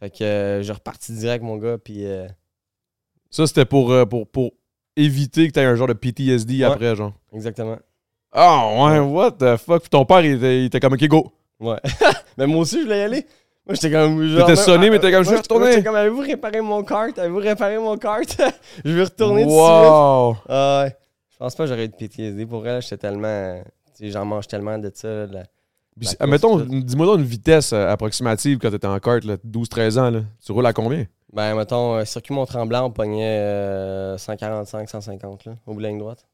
Fait 0.00 0.10
que 0.10 0.60
j'ai 0.62 0.72
reparti 0.72 1.12
direct, 1.12 1.42
mon 1.44 1.56
gars, 1.56 1.76
puis 1.76 2.04
Ça, 3.34 3.46
c'était 3.48 3.64
pour, 3.64 3.90
euh, 3.90 4.04
pour, 4.06 4.28
pour 4.28 4.52
éviter 4.96 5.48
que 5.48 5.52
t'aies 5.52 5.64
un 5.64 5.74
genre 5.74 5.88
de 5.88 5.92
PTSD 5.92 6.58
Ouais. 6.58 6.64
après, 6.64 6.94
genre. 6.94 7.12
exactement. 7.32 7.76
Ah, 8.32 8.68
ouais, 8.76 8.98
what 9.00 9.32
the 9.32 9.56
fuck? 9.56 9.80
Puis 9.82 9.90
ton 9.90 10.04
père, 10.04 10.20
il 10.24 10.36
était, 10.36 10.60
il 10.60 10.64
était 10.66 10.78
comme, 10.78 10.92
OK, 10.92 11.04
go. 11.08 11.32
Ouais. 11.58 11.78
mais 12.38 12.46
moi 12.46 12.60
aussi, 12.60 12.78
je 12.78 12.82
voulais 12.84 12.98
y 12.98 13.02
aller. 13.02 13.26
Moi, 13.66 13.74
j'étais 13.74 13.90
comme. 13.90 14.22
genre, 14.24 14.46
T'étais 14.46 14.60
sonné, 14.60 14.88
mais 14.90 14.98
t'étais 15.00 15.12
comme, 15.12 15.24
je 15.24 15.30
vais 15.30 15.34
Moi, 15.36 15.42
j'étais- 15.42 15.54
moi, 15.54 15.58
retourner. 15.62 15.72
J'étais 15.72 15.84
comme, 15.84 15.96
avez-vous 15.96 16.20
réparé 16.20 16.60
mon 16.60 16.84
kart? 16.84 17.18
Avez-vous 17.18 17.38
réparé 17.38 17.78
mon 17.78 17.96
kart? 17.96 18.40
je 18.84 18.90
vais 18.92 19.02
retourner 19.04 19.42
tout 19.42 19.48
de 19.48 19.52
suite. 19.52 19.60
Wow. 19.60 20.36
Ah 20.48 20.82
ouais. 20.84 20.96
Je 21.32 21.36
pense 21.38 21.54
pas 21.56 21.64
que 21.64 21.68
j'aurais 21.70 21.84
eu 21.86 21.88
de 21.88 21.94
PTSD 21.96 22.46
pour 22.46 22.64
elle. 22.68 22.82
J'étais 22.82 22.98
tellement. 22.98 23.60
Tu 23.96 24.04
sais, 24.06 24.10
j'en 24.10 24.24
mange 24.24 24.46
tellement 24.46 24.78
de 24.78 24.90
ça. 24.94 25.08
là, 25.08 25.26
de 25.26 25.34
la- 25.34 25.44
Puis, 25.98 26.08
dis-moi 26.82 27.06
donc 27.06 27.18
une 27.18 27.24
vitesse 27.24 27.72
euh, 27.72 27.88
approximative 27.88 28.58
quand 28.58 28.70
t'étais 28.70 28.86
en 28.86 28.98
kart, 28.98 29.24
là, 29.24 29.36
12-13 29.46 29.98
ans, 29.98 30.10
là. 30.10 30.20
Tu 30.44 30.52
roules 30.52 30.66
à 30.66 30.72
combien? 30.72 31.06
Ben, 31.32 31.54
mettons, 31.54 31.94
euh, 31.96 32.04
circuit 32.04 32.34
Mont-Tremblant, 32.34 32.86
on 32.86 32.90
pognait 32.90 33.38
euh, 33.38 34.18
145, 34.18 34.88
150, 34.88 35.44
là, 35.44 35.54
au 35.66 35.72
bout 35.72 35.78
de 35.78 35.82
la 35.84 35.88
ligne 35.90 35.98
droite. 35.98 36.26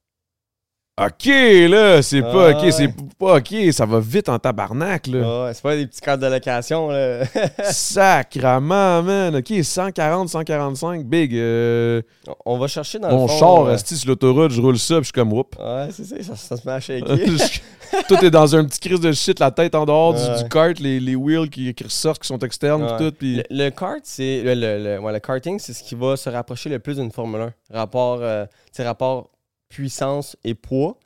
OK, 1.07 1.27
là, 1.71 2.03
c'est 2.03 2.21
pas 2.21 2.51
Ah, 2.51 2.59
OK, 2.59 2.73
c'est 2.73 2.87
ouais. 2.87 2.95
pas 3.19 3.37
OK, 3.39 3.55
ça 3.73 3.87
va 3.87 4.01
vite 4.01 4.29
en 4.29 4.39
tabarnak, 4.39 5.07
là. 5.07 5.21
Ah 5.25 5.45
ouais, 5.47 5.55
c'est 5.55 5.63
pas 5.63 5.75
des 5.77 5.87
petits 5.87 6.01
cartes 6.03 6.21
de 6.21 6.27
location, 6.27 6.89
là. 6.91 7.23
Sacrement, 7.73 9.03
man. 9.03 9.37
OK, 9.37 9.53
140, 9.63 10.29
145, 10.29 11.05
big. 11.07 11.35
euh, 11.35 12.03
On 12.45 12.59
va 12.59 12.67
chercher 12.69 12.99
dans 12.99 13.09
mon 13.11 13.23
le 13.23 13.29
fond... 13.29 13.39
char, 13.39 13.67
euh, 13.67 13.75
esti, 13.75 13.97
sur 13.97 14.09
l'autoroute, 14.11 14.51
je 14.53 14.61
roule 14.61 14.79
ça, 14.79 14.95
puis 14.97 15.01
je 15.01 15.05
suis 15.07 15.13
comme, 15.13 15.33
whoop. 15.33 15.57
Ouais, 15.59 15.89
c'est 15.93 16.23
ça, 16.23 16.37
ça, 16.37 16.57
se 16.57 16.67
met 16.67 16.73
à 16.75 16.81
shaker. 16.81 17.17
tout 18.09 18.25
est 18.25 18.31
dans 18.31 18.55
un 18.55 18.65
petit 18.65 18.81
crise 18.81 19.01
de 19.01 19.13
shit, 19.13 19.41
la 19.41 19.51
tête 19.51 19.75
en 19.75 19.87
dehors 19.87 20.15
du, 20.15 20.21
Ouais. 20.21 20.43
du 20.43 20.49
kart, 20.49 20.79
les, 20.79 21.01
les 21.01 21.15
wheels 21.17 21.49
qui, 21.49 21.73
qui 21.75 21.85
ressortent, 21.85 22.21
qui 22.23 22.29
sont 22.29 22.39
externes, 22.39 22.83
Ouais. 22.83 22.97
puis 22.97 23.07
tout. 23.11 23.15
Puis... 23.19 23.37
Le, 23.37 23.45
le 23.51 23.71
kart, 23.71 24.01
c'est. 24.05 24.43
Le, 24.43 24.55
le, 24.55 24.79
le- 24.85 24.99
ouais, 25.01 25.13
le 25.13 25.19
karting, 25.21 25.59
c'est 25.59 25.73
ce 25.73 25.83
qui 25.83 25.95
va 25.95 26.17
se 26.17 26.29
rapprocher 26.29 26.69
le 26.69 26.79
plus 26.79 26.97
d'une 26.97 27.11
Formule 27.11 27.41
1. 27.73 27.75
Rapport, 27.79 28.19
euh, 28.21 28.45
rapport 28.79 29.31
puissance 29.71 30.37
et 30.45 30.55
poids. 30.55 30.99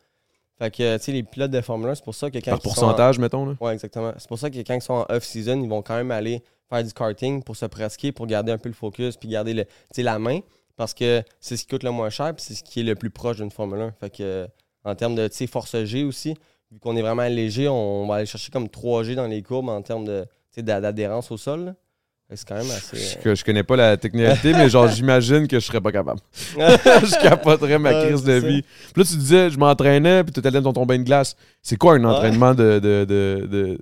Fait 0.59 0.71
que, 0.71 0.97
tu 0.97 1.03
sais, 1.05 1.13
les 1.13 1.23
pilotes 1.23 1.51
de 1.51 1.61
Formule 1.61 1.91
1, 1.91 1.95
c'est 1.97 2.05
pour 2.05 2.15
ça 2.15 2.31
que 2.31 2.39
quand 2.39 2.51
Par 2.51 2.59
ils 2.59 2.63
sont 2.63 2.69
en- 2.69 2.73
pourcentage, 2.75 3.19
mettons. 3.19 3.47
Là. 3.47 3.55
Ouais, 3.61 3.73
exactement. 3.75 4.13
C'est 4.19 4.29
pour 4.29 4.39
ça 4.39 4.51
que 4.51 4.59
quand 4.59 4.75
ils 4.75 4.81
sont 4.83 4.95
en 4.95 5.07
off-season, 5.09 5.61
ils 5.63 5.69
vont 5.69 5.83
quand 5.83 5.97
même 5.97 6.11
aller 6.11 6.43
faire 6.71 6.83
du 6.83 6.93
karting 6.93 7.43
pour 7.43 7.57
se 7.57 7.67
pratiquer, 7.67 8.13
pour 8.13 8.27
garder 8.27 8.53
un 8.53 8.59
peu 8.59 8.69
le 8.69 8.75
focus, 8.75 9.17
puis 9.17 9.29
garder 9.29 9.53
le, 9.55 9.65
la 9.99 10.19
main, 10.19 10.41
parce 10.77 10.95
que 10.95 11.23
c'est 11.41 11.57
ce 11.57 11.63
qui 11.63 11.69
coûte 11.69 11.83
le 11.83 11.91
moins 11.91 12.09
cher, 12.11 12.35
puis 12.35 12.45
c'est 12.47 12.55
ce 12.55 12.63
qui 12.65 12.81
est 12.81 12.85
le 12.85 12.95
plus 12.95 13.11
proche 13.11 13.37
d'une 13.37 13.51
Formule 13.51 13.81
1. 13.81 13.93
Fait 14.01 14.11
que, 14.11 14.49
en 14.85 14.95
termes 14.95 15.15
de 15.15 15.29
force 15.49 15.85
G 15.85 16.05
aussi, 16.05 16.35
vu 16.71 16.79
qu'on 16.79 16.97
est 16.97 17.03
vraiment 17.03 17.27
léger, 17.29 17.69
on 17.69 18.07
va 18.07 18.17
aller 18.17 18.27
chercher 18.27 18.51
comme 18.53 18.67
3G 18.69 19.15
dans 19.17 19.27
les 19.27 19.43
courbes 19.43 19.69
en 19.69 19.83
termes 19.83 20.05
de, 20.05 20.25
d'adhérence 20.57 21.31
au 21.31 21.37
sol. 21.37 21.75
C'est 22.33 22.49
quand 22.49 22.55
même 22.57 22.71
assez. 22.71 22.97
euh, 22.97 23.21
Je, 23.25 23.35
je 23.35 23.45
connais 23.45 23.63
pas 23.63 23.77
la 23.77 23.97
technicalité, 23.97 24.53
mais 24.55 24.69
genre, 24.69 24.89
j'imagine 24.95 25.47
que 25.47 25.61
je 25.61 25.65
serais 25.67 25.81
pas 25.81 25.93
capable. 25.93 26.21
je 26.57 27.21
capoterais 27.23 27.79
ma 27.79 27.91
Ouais, 27.93 28.09
crise 28.09 28.25
de 28.25 28.41
ça. 28.41 28.47
vie. 28.47 28.63
Puis 28.63 29.03
là, 29.03 29.05
tu 29.09 29.17
disais, 29.17 29.51
je 29.51 29.59
m'entraînais, 29.59 30.25
puis 30.25 30.33
tu 30.33 30.47
allé 30.47 30.61
dans 30.61 30.73
ton 30.73 30.87
bain 30.87 30.99
de 30.99 31.05
glace. 31.05 31.37
C'est 31.63 31.77
quoi 31.77 31.95
un 31.95 32.05
entraînement 32.05 32.55
de, 32.55 32.79
de, 32.81 33.05
de, 33.05 33.47
de, 33.47 33.79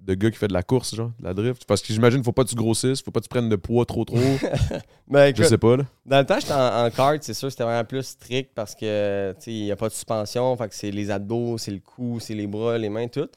de 0.00 0.14
gars 0.14 0.30
qui 0.30 0.36
fait 0.36 0.46
de 0.46 0.52
la 0.52 0.62
course, 0.62 0.94
genre, 0.94 1.10
de 1.18 1.24
la 1.24 1.34
drift? 1.34 1.64
Parce 1.66 1.80
que 1.82 1.92
j'imagine 1.92 2.22
faut 2.22 2.32
pas 2.32 2.44
que 2.44 2.50
tu 2.50 2.54
grossisses, 2.54 3.02
faut 3.02 3.10
pas 3.10 3.18
que 3.20 3.24
tu 3.24 3.30
prennes 3.30 3.48
de 3.48 3.56
poids 3.56 3.84
trop 3.86 4.04
trop. 4.04 4.18
Ben, 5.08 5.26
je 5.26 5.30
écoute, 5.30 5.44
sais 5.46 5.58
pas, 5.58 5.76
là. 5.76 5.84
Dans 6.04 6.18
le 6.18 6.26
temps, 6.26 6.38
j'étais 6.40 6.52
en, 6.52 6.84
en 6.86 6.90
kart, 6.90 7.22
c'est 7.22 7.32
sûr, 7.34 7.48
c'était 7.50 7.62
vraiment 7.62 7.84
plus 7.84 8.02
strict 8.02 8.50
parce 8.54 8.74
que 8.74 9.32
tu 9.40 9.50
il 9.52 9.62
n'y 9.64 9.70
a 9.72 9.76
pas 9.76 9.88
de 9.88 9.92
suspension. 9.94 10.56
Fait 10.56 10.68
que 10.68 10.74
c'est 10.74 10.90
les 10.90 11.10
abdos, 11.12 11.58
c'est 11.58 11.70
le 11.70 11.78
cou, 11.78 12.18
c'est 12.20 12.34
les 12.34 12.46
bras, 12.48 12.76
les 12.76 12.88
mains, 12.88 13.06
tout. 13.08 13.28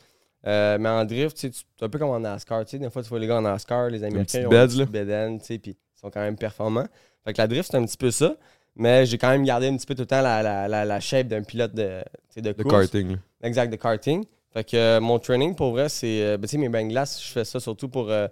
Euh, 0.47 0.77
mais 0.79 0.89
en 0.89 1.03
drift, 1.05 1.37
c'est 1.37 1.51
un 1.81 1.89
peu 1.89 1.99
comme 1.99 2.09
en 2.09 2.19
NASCAR. 2.19 2.63
Tu 2.65 2.71
sais, 2.71 2.79
des 2.79 2.89
fois, 2.89 3.03
tu 3.03 3.09
vois 3.09 3.19
les 3.19 3.27
gars 3.27 3.37
en 3.37 3.41
NASCAR, 3.41 3.89
les 3.89 4.03
Américains, 4.03 4.39
ils 4.41 4.47
ont 4.47 4.49
beds, 4.49 5.11
une 5.27 5.39
petite 5.39 5.61
puis 5.61 5.71
ils 5.71 5.99
sont 5.99 6.09
quand 6.09 6.21
même 6.21 6.37
performants. 6.37 6.87
Fait 7.25 7.33
que 7.33 7.41
la 7.41 7.47
drift, 7.47 7.69
c'est 7.71 7.77
un 7.77 7.85
petit 7.85 7.97
peu 7.97 8.11
ça. 8.11 8.35
Mais 8.75 9.05
j'ai 9.05 9.17
quand 9.17 9.29
même 9.29 9.43
gardé 9.43 9.67
un 9.67 9.75
petit 9.75 9.85
peu 9.85 9.95
tout 9.95 10.03
le 10.03 10.07
temps 10.07 10.21
la, 10.21 10.41
la, 10.41 10.67
la, 10.69 10.85
la 10.85 10.99
shape 11.01 11.27
d'un 11.27 11.43
pilote 11.43 11.73
de, 11.73 12.01
de 12.37 12.51
course. 12.53 12.89
karting. 12.89 13.17
Exact, 13.43 13.69
de 13.69 13.75
karting. 13.75 14.23
Fait 14.53 14.63
que 14.63 14.77
euh, 14.77 14.99
mon 15.01 15.19
training, 15.19 15.53
pour 15.55 15.71
vrai, 15.71 15.89
c'est. 15.89 16.21
euh, 16.23 16.37
ben, 16.37 16.47
tu 16.47 16.57
sais, 16.59 16.69
mes 16.69 16.87
glace, 16.87 17.21
je 17.21 17.31
fais 17.31 17.43
ça 17.43 17.59
surtout 17.59 17.89
pour. 17.89 18.07
je 18.07 18.29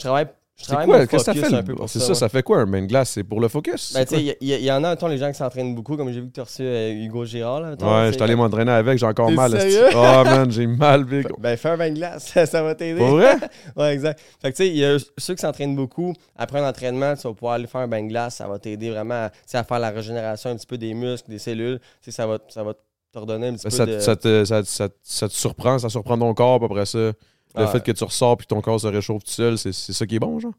travaille. 0.00 0.28
Je 0.58 0.64
C'est 0.64 0.72
travaille 0.72 0.86
quoi? 0.88 1.06
Qu'est-ce 1.06 1.30
que 1.30 1.34
ça 1.40 1.48
fait? 1.48 1.54
un 1.54 1.62
le- 1.62 1.86
C'est 1.86 1.98
ça. 2.00 2.04
ça, 2.06 2.08
ouais. 2.12 2.14
ça 2.18 2.28
fait 2.28 2.42
quoi 2.42 2.58
un 2.58 2.66
bain 2.66 2.82
de 2.82 2.86
glace? 2.86 3.10
C'est 3.10 3.22
pour 3.22 3.40
le 3.40 3.46
focus? 3.46 3.92
Ben, 3.94 4.04
il 4.40 4.48
y, 4.64 4.72
en 4.72 4.82
a, 4.82 4.90
mettons, 4.90 5.06
les 5.06 5.16
gens 5.18 5.28
qui 5.30 5.36
s'entraînent 5.38 5.72
beaucoup, 5.72 5.96
comme 5.96 6.10
j'ai 6.12 6.20
vu 6.20 6.26
que 6.28 6.32
tu 6.32 6.40
as 6.40 6.44
reçu 6.44 6.62
euh, 6.62 6.90
Hugo 7.04 7.24
Girard. 7.24 7.60
Là? 7.60 7.68
Ouais, 7.80 8.06
je 8.08 8.12
suis 8.14 8.22
allé 8.22 8.34
m'entraîner 8.34 8.72
avec, 8.72 8.98
j'ai 8.98 9.06
encore 9.06 9.30
mal. 9.30 9.56
Oh 9.94 10.22
man, 10.24 10.50
j'ai 10.50 10.66
mal, 10.66 11.04
big. 11.04 11.28
Ben, 11.38 11.56
fais 11.56 11.68
un 11.68 11.76
bain 11.76 11.90
de 11.90 11.94
glace, 11.94 12.32
ça, 12.44 12.62
va 12.62 12.74
t'aider. 12.74 12.98
Pour 12.98 13.10
vrai? 13.10 13.36
Ouais, 13.76 13.94
exact. 13.94 14.20
Fait 14.42 14.50
que, 14.50 14.56
tu 14.56 14.64
sais, 14.64 14.68
il 14.68 14.76
y 14.78 14.84
a 14.84 14.96
ceux 15.16 15.34
qui 15.36 15.42
s'entraînent 15.42 15.76
beaucoup. 15.76 16.12
Après 16.36 16.58
un 16.58 16.68
entraînement, 16.68 17.14
tu 17.14 17.22
vas 17.28 17.34
pouvoir 17.34 17.52
aller 17.54 17.68
faire 17.68 17.82
un 17.82 17.88
bain 17.88 18.02
de 18.02 18.08
glace. 18.08 18.34
Ça 18.36 18.48
va 18.48 18.58
t'aider 18.58 18.90
vraiment 18.90 19.28
à, 19.28 19.30
à 19.58 19.62
faire 19.64 19.78
la 19.78 19.90
régénération 19.90 20.50
un 20.50 20.56
petit 20.56 20.66
peu 20.66 20.76
des 20.76 20.92
muscles, 20.92 21.30
des 21.30 21.38
cellules. 21.38 21.78
Tu 22.02 22.10
sais, 22.10 22.10
ça 22.10 22.26
va, 22.26 22.38
ça 22.48 22.64
va 22.64 22.74
te 22.74 23.18
redonner 23.18 23.46
un 23.48 23.52
petit 23.54 23.64
Ben, 23.64 23.70
peu 23.70 23.76
ça, 23.76 23.86
de... 23.86 24.00
ça, 24.00 24.16
te, 24.16 24.44
ça, 24.44 24.62
ça- 24.64 24.88
ça 25.04 25.28
te 25.28 25.34
surprend, 25.34 25.78
ça 25.78 25.88
surprend 25.88 26.18
ton 26.18 26.34
corps, 26.34 26.62
après 26.64 26.84
ça, 26.84 27.12
le 27.54 27.62
Ah, 27.62 27.66
fait 27.68 27.82
que 27.82 27.92
tu 27.92 28.04
ressors 28.04 28.36
puis 28.36 28.46
que 28.46 28.54
ton 28.54 28.60
corps 28.60 28.80
se 28.80 28.86
réchauffe 28.86 29.24
tout 29.24 29.30
seul, 29.30 29.58
c'est 29.58 29.72
ça 29.72 30.06
qui 30.06 30.16
est 30.16 30.20
bon, 30.20 30.38
genre? 30.38 30.52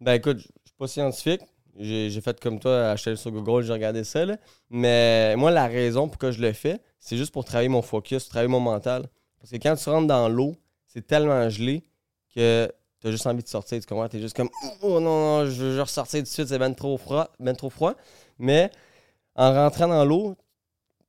Ben 0.00 0.14
écoute, 0.14 0.38
je 0.38 0.42
suis 0.42 0.76
pas 0.78 0.88
scientifique. 0.88 1.42
J'ai 1.78 2.20
fait 2.20 2.38
comme 2.38 2.58
toi, 2.60 2.90
acheté 2.90 3.16
sur 3.16 3.30
Google, 3.30 3.64
j'ai 3.64 3.72
regardé 3.72 4.04
ça. 4.04 4.26
là. 4.26 4.36
Mais 4.68 5.34
moi, 5.36 5.50
la 5.50 5.66
raison 5.66 6.08
pour 6.08 6.18
que 6.18 6.30
je 6.30 6.40
le 6.40 6.52
fais, 6.52 6.80
c'est 7.00 7.16
juste 7.16 7.32
pour 7.32 7.44
travailler 7.44 7.68
mon 7.70 7.80
focus, 7.82 8.28
travailler 8.28 8.50
mon 8.50 8.60
mental. 8.60 9.06
Parce 9.40 9.50
que 9.50 9.56
quand 9.56 9.74
tu 9.76 9.88
rentres 9.88 10.06
dans 10.06 10.28
l'eau, 10.28 10.54
c'est 10.86 11.06
tellement 11.06 11.48
gelé 11.48 11.82
que 12.34 12.70
tu 13.00 13.06
as 13.08 13.10
juste 13.10 13.26
envie 13.26 13.42
de 13.42 13.48
sortir. 13.48 13.80
Tu 13.80 13.86
comprends? 13.86 14.08
Tu 14.08 14.18
es 14.18 14.20
juste 14.20 14.36
comme 14.36 14.50
Oh 14.82 15.00
non, 15.00 15.00
non, 15.00 15.46
je 15.50 15.64
veux 15.64 15.80
ressortir 15.80 16.18
tout 16.20 16.24
de 16.24 16.28
suite, 16.28 16.48
c'est 16.48 16.58
ben 16.58 16.74
trop 16.74 16.98
froid. 16.98 17.30
Ben 17.40 17.56
trop 17.56 17.70
froid. 17.70 17.94
Mais 18.38 18.70
en 19.34 19.52
rentrant 19.54 19.88
dans 19.88 20.04
l'eau, 20.04 20.36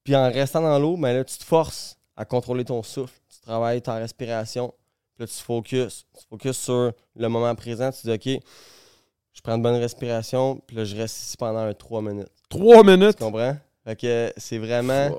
puis 0.06 0.15
en 0.15 0.32
restant 0.32 0.62
dans 0.62 0.80
l'eau, 0.80 0.96
ben 0.96 1.13
là, 1.13 1.24
tu 1.26 1.38
te 1.38 1.43
forces 1.43 1.98
à 2.15 2.24
contrôler 2.24 2.63
ton 2.63 2.82
souffle. 2.84 3.19
Tu 3.30 3.41
travailles 3.41 3.82
ta 3.82 3.96
respiration. 3.96 4.74
Puis 5.15 5.23
là, 5.23 5.28
tu 5.28 5.43
focus. 5.43 6.06
Tu 6.17 6.26
focuses 6.30 6.58
sur 6.58 6.91
le 7.15 7.28
moment 7.28 7.54
présent. 7.56 7.91
Tu 7.91 8.08
dis 8.08 8.12
OK, 8.38 8.43
je 9.34 9.41
prends 9.41 9.58
de 9.58 9.63
bonnes 9.63 9.80
respirations, 9.80 10.62
puis 10.67 10.76
là, 10.78 10.86
je 10.86 10.95
reste 10.95 11.17
ici 11.19 11.38
pendant 11.38 11.60
un 11.60 11.73
3 11.73 12.02
minutes. 12.02 12.28
Trois 12.49 12.84
minutes! 12.84 13.17
Tu 13.17 13.23
comprends? 13.23 13.56
Fait 13.84 13.95
que 13.95 14.34
c'est 14.38 14.58
vraiment 14.60 15.10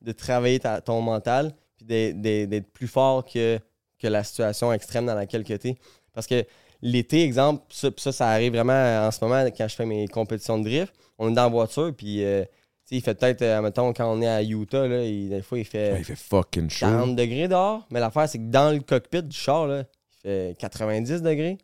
de 0.00 0.12
travailler 0.12 0.58
ta- 0.58 0.80
ton 0.80 1.00
mental, 1.02 1.52
puis 1.76 1.84
d'être- 2.14 2.72
plus 2.72 2.88
fort 2.88 3.24
que, 3.24 3.58
que 3.98 4.06
la 4.08 4.24
situation 4.24 4.72
extrême 4.72 5.06
dans 5.06 5.14
laquelle 5.14 5.44
tu 5.44 5.52
es. 5.52 5.76
Parce 6.12 6.26
que 6.26 6.44
l'été, 6.82 7.22
exemple, 7.22 7.64
ça, 7.70 7.90
ça, 7.96 8.12
ça 8.12 8.28
arrive 8.28 8.52
vraiment 8.54 9.06
en 9.06 9.10
ce 9.10 9.22
moment 9.24 9.44
quand 9.56 9.68
je 9.68 9.74
fais 9.74 9.86
mes 9.86 10.08
compétitions 10.08 10.58
de 10.58 10.64
drift. 10.64 10.92
On 11.18 11.30
est 11.30 11.34
dans 11.34 11.42
la 11.44 11.48
voiture, 11.48 11.92
puis 11.96 12.24
euh, 12.24 12.44
il 12.90 13.02
fait 13.02 13.14
peut-être, 13.14 13.42
euh, 13.42 13.60
mettons, 13.62 13.92
quand 13.92 14.10
on 14.12 14.20
est 14.22 14.28
à 14.28 14.42
Utah, 14.42 14.86
là, 14.86 15.04
il- 15.04 15.28
des 15.28 15.42
fois, 15.42 15.58
il 15.58 15.64
fait 15.64 15.92
Ouais, 15.92 15.98
il 16.00 16.04
fait 16.04 16.16
fucking 16.16 16.70
chaud. 16.70 16.86
40 16.86 17.16
degrés 17.16 17.48
dehors. 17.48 17.86
Mais 17.90 18.00
l'affaire, 18.00 18.28
c'est 18.28 18.38
que 18.38 18.44
dans 18.50 18.72
le 18.74 18.80
cockpit 18.80 19.22
du 19.22 19.36
char, 19.36 19.66
là, 19.66 19.84
il 20.24 20.28
fait 20.30 20.56
90 20.58 21.22
degrés. 21.22 21.58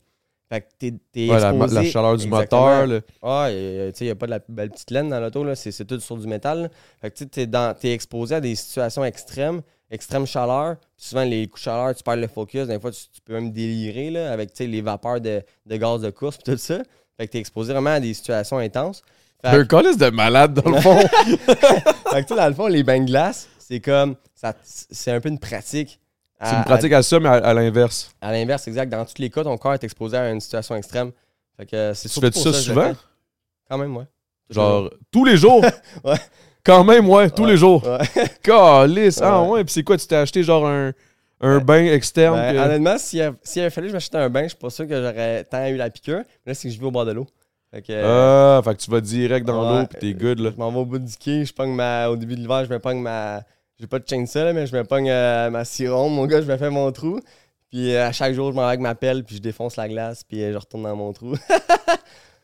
Fait 0.51 0.61
que 0.61 0.67
t'es, 0.79 0.95
t'es 1.11 1.31
Ouais, 1.31 1.41
la, 1.41 1.51
exposé. 1.51 1.75
la 1.75 1.85
chaleur 1.85 2.17
du 2.19 2.29
moteur, 2.29 2.87
là. 2.87 3.01
Ah, 3.23 3.49
et, 3.51 3.91
tu 3.93 3.99
sais, 4.01 4.05
il 4.05 4.09
n'y 4.09 4.11
a 4.13 4.15
pas 4.15 4.27
de 4.27 4.33
la 4.33 4.41
belle 4.47 4.71
petite 4.71 4.91
laine 4.91 5.09
dans 5.09 5.19
l'auto, 5.19 5.43
là. 5.43 5.55
C'est, 5.57 5.73
c'est 5.73 5.87
tout 5.87 5.99
sur 6.01 6.17
du 6.19 6.27
métal. 6.27 6.63
là. 6.65 6.69
Fait 7.01 7.11
que 7.11 7.17
tu 7.17 7.25
sais, 7.25 7.31
t'es, 7.31 7.47
dans, 7.47 7.75
t'es 7.75 7.93
exposé 7.93 8.35
à 8.35 8.41
des 8.43 8.55
situations 8.55 9.03
extrêmes, 9.07 9.63
extrême 9.91 10.27
chaleur. 10.27 10.77
Puis 10.97 11.07
souvent, 11.09 11.25
les 11.25 11.47
coups 11.47 11.63
de 11.63 11.65
chaleur, 11.65 11.95
tu 11.95 12.03
perds 12.03 12.17
le 12.17 12.29
focus. 12.29 12.67
Des 12.69 12.79
fois, 12.79 12.91
tu, 12.91 13.01
tu 13.11 13.21
peux 13.23 13.33
même 13.33 13.53
délirer, 13.53 14.11
là, 14.11 14.33
avec, 14.33 14.51
les 14.59 14.81
vapeurs 14.83 15.21
de, 15.23 15.43
de 15.65 15.77
gaz 15.77 16.03
de 16.03 16.11
course, 16.11 16.37
puis 16.37 16.53
tout 16.53 16.59
ça. 16.59 16.83
Fait 17.17 17.27
que 17.27 17.33
t'es 17.33 17.39
exposé 17.39 17.73
vraiment 17.73 17.91
à 17.91 18.01
des 18.01 18.13
situations 18.13 18.59
intenses. 18.59 19.03
Un 19.45 19.65
calice 19.65 19.97
de 19.97 20.11
malade, 20.11 20.55
dans 20.55 20.71
le 20.71 20.81
fond. 20.81 20.99
fait 22.11 22.23
que, 22.23 22.27
tu 22.29 22.35
dans 22.35 22.49
le 22.49 22.55
fond, 22.55 22.67
les 22.67 22.83
bains 22.83 23.01
de 23.01 23.07
glace, 23.07 23.49
c'est 23.59 23.81
comme, 23.81 24.17
ça, 24.35 24.55
c'est 24.63 25.11
un 25.13 25.21
peu 25.21 25.29
une 25.29 25.39
pratique. 25.39 26.01
C'est 26.43 26.57
une 26.57 26.65
pratique 26.65 26.93
à 26.93 27.03
ça, 27.03 27.19
mais 27.21 27.29
à, 27.29 27.33
à 27.35 27.55
l'inverse. 27.55 28.11
À, 28.21 28.31
l'inverse, 28.33 28.69
exact. 28.69 28.91
Dans 28.91 29.05
tous 29.05 29.15
les 29.19 29.31
cas, 29.31 29.43
ton 29.45 29.57
corps 29.57 29.75
est 29.75 29.85
exposé 29.85 30.17
à 30.17 30.31
une 30.31 30.41
situation 30.41 30.75
extrême. 30.77 31.11
Fait 31.57 31.65
que 31.65 31.93
c'est 31.95 32.09
Tu 32.09 32.21
fais 32.21 32.31
ça 32.33 32.49
le 32.51 32.55
souvent? 32.55 32.89
fais. 32.93 32.97
Quand 33.71 33.79
même, 33.79 33.97
ouais. 33.97 34.05
Genre, 34.51 34.91
tous 35.11 35.25
les 35.25 35.37
jours? 35.37 35.65
Ouais. 36.05 36.17
Quand 36.63 36.83
même, 36.85 37.09
ouais, 37.09 37.29
tous 37.31 37.45
les 37.47 37.57
jours. 37.59 37.83
Ouais. 37.87 38.25
Calice! 38.43 39.21
Ah 39.23 39.43
Ouais. 39.43 39.49
ouais, 39.49 39.65
puis 39.65 39.73
c'est 39.75 39.83
quoi, 39.83 39.97
tu 39.99 40.07
t'es 40.07 40.17
acheté 40.17 40.43
genre 40.43 40.67
un, 40.67 40.93
un 41.41 41.59
bain 41.59 41.85
externe? 41.85 42.37
Ben, 42.37 42.55
que- 42.55 42.59
Honnêtement, 42.59 42.99
s'il 42.99 43.21
avait, 43.23 43.37
s'il 43.43 43.61
avait 43.63 43.71
fallu 43.71 43.87
que 43.87 43.91
je 43.91 43.97
m'achète 43.97 44.15
un 44.15 44.29
bain, 44.31 44.43
je 44.45 44.49
suis 44.49 44.57
pas 44.59 44.71
sûr 44.71 44.87
que 44.89 44.95
j'aurais 45.01 45.45
tant 45.45 45.67
eu 45.67 45.77
la 45.77 45.89
piqûre. 45.91 46.23
Mais 46.45 46.51
là, 46.51 46.55
c'est 46.55 46.69
que 46.69 46.75
je 46.75 46.81
vais 46.81 46.87
au 46.87 46.91
bord 46.91 47.05
de 47.07 47.13
l'eau. 47.13 47.27
Fait 47.75 47.83
que, 47.83 47.93
Ah, 48.05 48.63
fait 48.63 48.77
que 48.77 48.81
tu 48.83 48.91
vas 48.91 49.01
direct 49.01 49.47
dans 49.47 49.69
ouais, 49.75 49.81
l'eau 49.81 49.87
pis 49.87 49.97
t'es 49.99 50.15
good, 50.15 50.39
là. 50.39 50.51
Je 50.55 50.59
m'en 50.59 50.71
vais 50.71 50.79
au 50.79 50.85
bout 50.87 50.99
du 51.01 51.17
quai, 51.17 51.45
je 51.45 51.53
pogne 51.53 51.75
ma. 51.75 52.09
Au 52.09 52.17
début 52.17 52.37
de 52.37 52.41
l'hiver, 52.41 52.65
je 52.65 52.71
me 52.73 52.79
pogne 52.79 53.01
ma. 53.01 53.41
J'ai 53.81 53.87
pas 53.89 53.99
de 53.99 54.05
chainsaw, 54.09 54.45
là, 54.45 54.53
mais 54.53 54.67
je 54.67 54.77
me 54.77 54.85
pogne 54.85 55.11
euh, 55.11 55.51
ma 55.51 55.65
siron. 55.65 56.09
Mon 56.09 56.27
gars, 56.27 56.41
je 56.41 56.47
me 56.47 56.57
fais 56.57 56.71
mon 56.71 56.93
trou. 56.93 57.19
Puis 57.71 57.93
euh, 57.93 58.07
à 58.07 58.13
chaque 58.13 58.33
jour, 58.35 58.51
je 58.53 58.55
m'en 58.57 58.63
vais 58.63 58.69
avec 58.69 58.81
ma 58.81 58.95
pelle, 58.95 59.25
puis 59.25 59.37
je 59.37 59.41
défonce 59.43 59.75
la 59.77 59.89
glace, 59.89 60.23
puis 60.23 60.43
euh, 60.45 60.53
je 60.53 60.59
retourne 60.59 60.85
dans 60.85 60.95
mon 60.97 61.13
trou. 61.13 61.35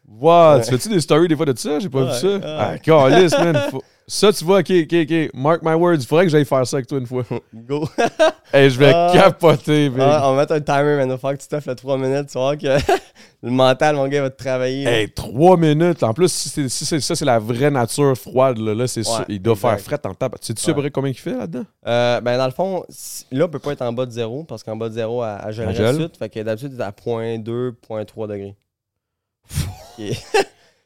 Wow, 0.08 0.54
Ouais. 0.56 0.62
tu 0.64 0.70
fais-tu 0.70 0.88
des 0.88 1.00
stories 1.00 1.28
des 1.28 1.36
fois 1.36 1.46
de 1.46 1.56
ça? 1.56 1.78
J'ai 1.78 1.88
pas 1.88 2.00
Ouais, 2.04 2.12
vu 2.12 2.18
ça. 2.18 2.40
Ah, 2.42 2.78
calice, 2.78 3.32
man. 3.38 3.56
Faut- 3.70 3.84
Ça, 4.12 4.32
tu 4.32 4.44
vois, 4.44 4.58
ok, 4.58 4.70
ok, 4.70 4.92
ok. 5.08 5.30
Mark 5.34 5.60
my 5.62 5.74
words. 5.74 5.98
Il 6.00 6.04
faudrait 6.06 6.24
que 6.24 6.32
j'aille 6.32 6.44
faire 6.44 6.66
ça 6.66 6.78
avec 6.78 6.88
toi 6.88 6.98
une 6.98 7.06
fois. 7.06 7.22
Go! 7.54 7.88
hey, 8.52 8.68
je 8.68 8.76
vais 8.76 8.90
Ah. 8.92 9.12
capoter, 9.14 9.88
big. 9.88 10.00
Ah, 10.00 10.22
on 10.24 10.34
va 10.34 10.40
mettre 10.42 10.52
un 10.54 10.60
timer, 10.60 10.96
man. 10.96 11.06
Il 11.06 11.10
va 11.12 11.16
falloir 11.18 11.38
que 11.38 11.42
tu 11.44 11.48
t'offres 11.48 11.68
le 11.68 11.76
3 11.76 11.96
minutes. 11.96 12.26
Tu 12.26 12.32
voir 12.36 12.58
que 12.58 12.66
le 13.42 13.50
mental, 13.52 13.94
mon 13.94 14.08
gars, 14.08 14.22
va 14.22 14.30
te 14.30 14.42
travailler. 14.42 14.84
Hey, 14.84 15.10
trois 15.12 15.56
minutes. 15.56 16.02
En 16.02 16.12
plus, 16.12 16.32
si, 16.32 16.68
si 16.68 17.00
ça, 17.00 17.14
c'est 17.14 17.24
la 17.24 17.38
vraie 17.38 17.70
nature 17.70 18.16
froide, 18.18 18.58
là, 18.58 18.74
là 18.74 18.88
c'est 18.88 19.06
Ouais, 19.08 19.14
sûr. 19.14 19.24
Il 19.28 19.40
doit 19.40 19.52
exact. 19.54 19.68
faire 19.78 19.80
fret 20.00 20.08
en 20.10 20.14
tape. 20.14 20.40
Tu 20.40 20.54
peu 20.54 20.74
près 20.74 20.90
combien 20.90 21.12
il 21.12 21.14
fait 21.14 21.36
là-dedans? 21.36 21.64
Euh, 21.86 22.20
ben, 22.20 22.36
dans 22.36 22.46
le 22.46 22.50
fond, 22.52 22.82
là, 23.30 23.44
on 23.44 23.48
peut 23.48 23.60
pas 23.60 23.70
être 23.74 23.82
en 23.82 23.92
bas 23.92 24.06
de 24.06 24.10
zéro 24.10 24.42
parce 24.42 24.64
qu'en 24.64 24.74
bas 24.74 24.88
de 24.88 24.94
zéro, 24.94 25.22
à, 25.22 25.34
à 25.36 25.52
tout. 25.52 26.10
Fait 26.18 26.28
que 26.28 26.40
d'habitude, 26.40 26.76
t'es 26.76 26.82
à 26.82 26.90
0.2, 26.90 27.74
0.3 27.88 28.26
degrés. 28.26 28.56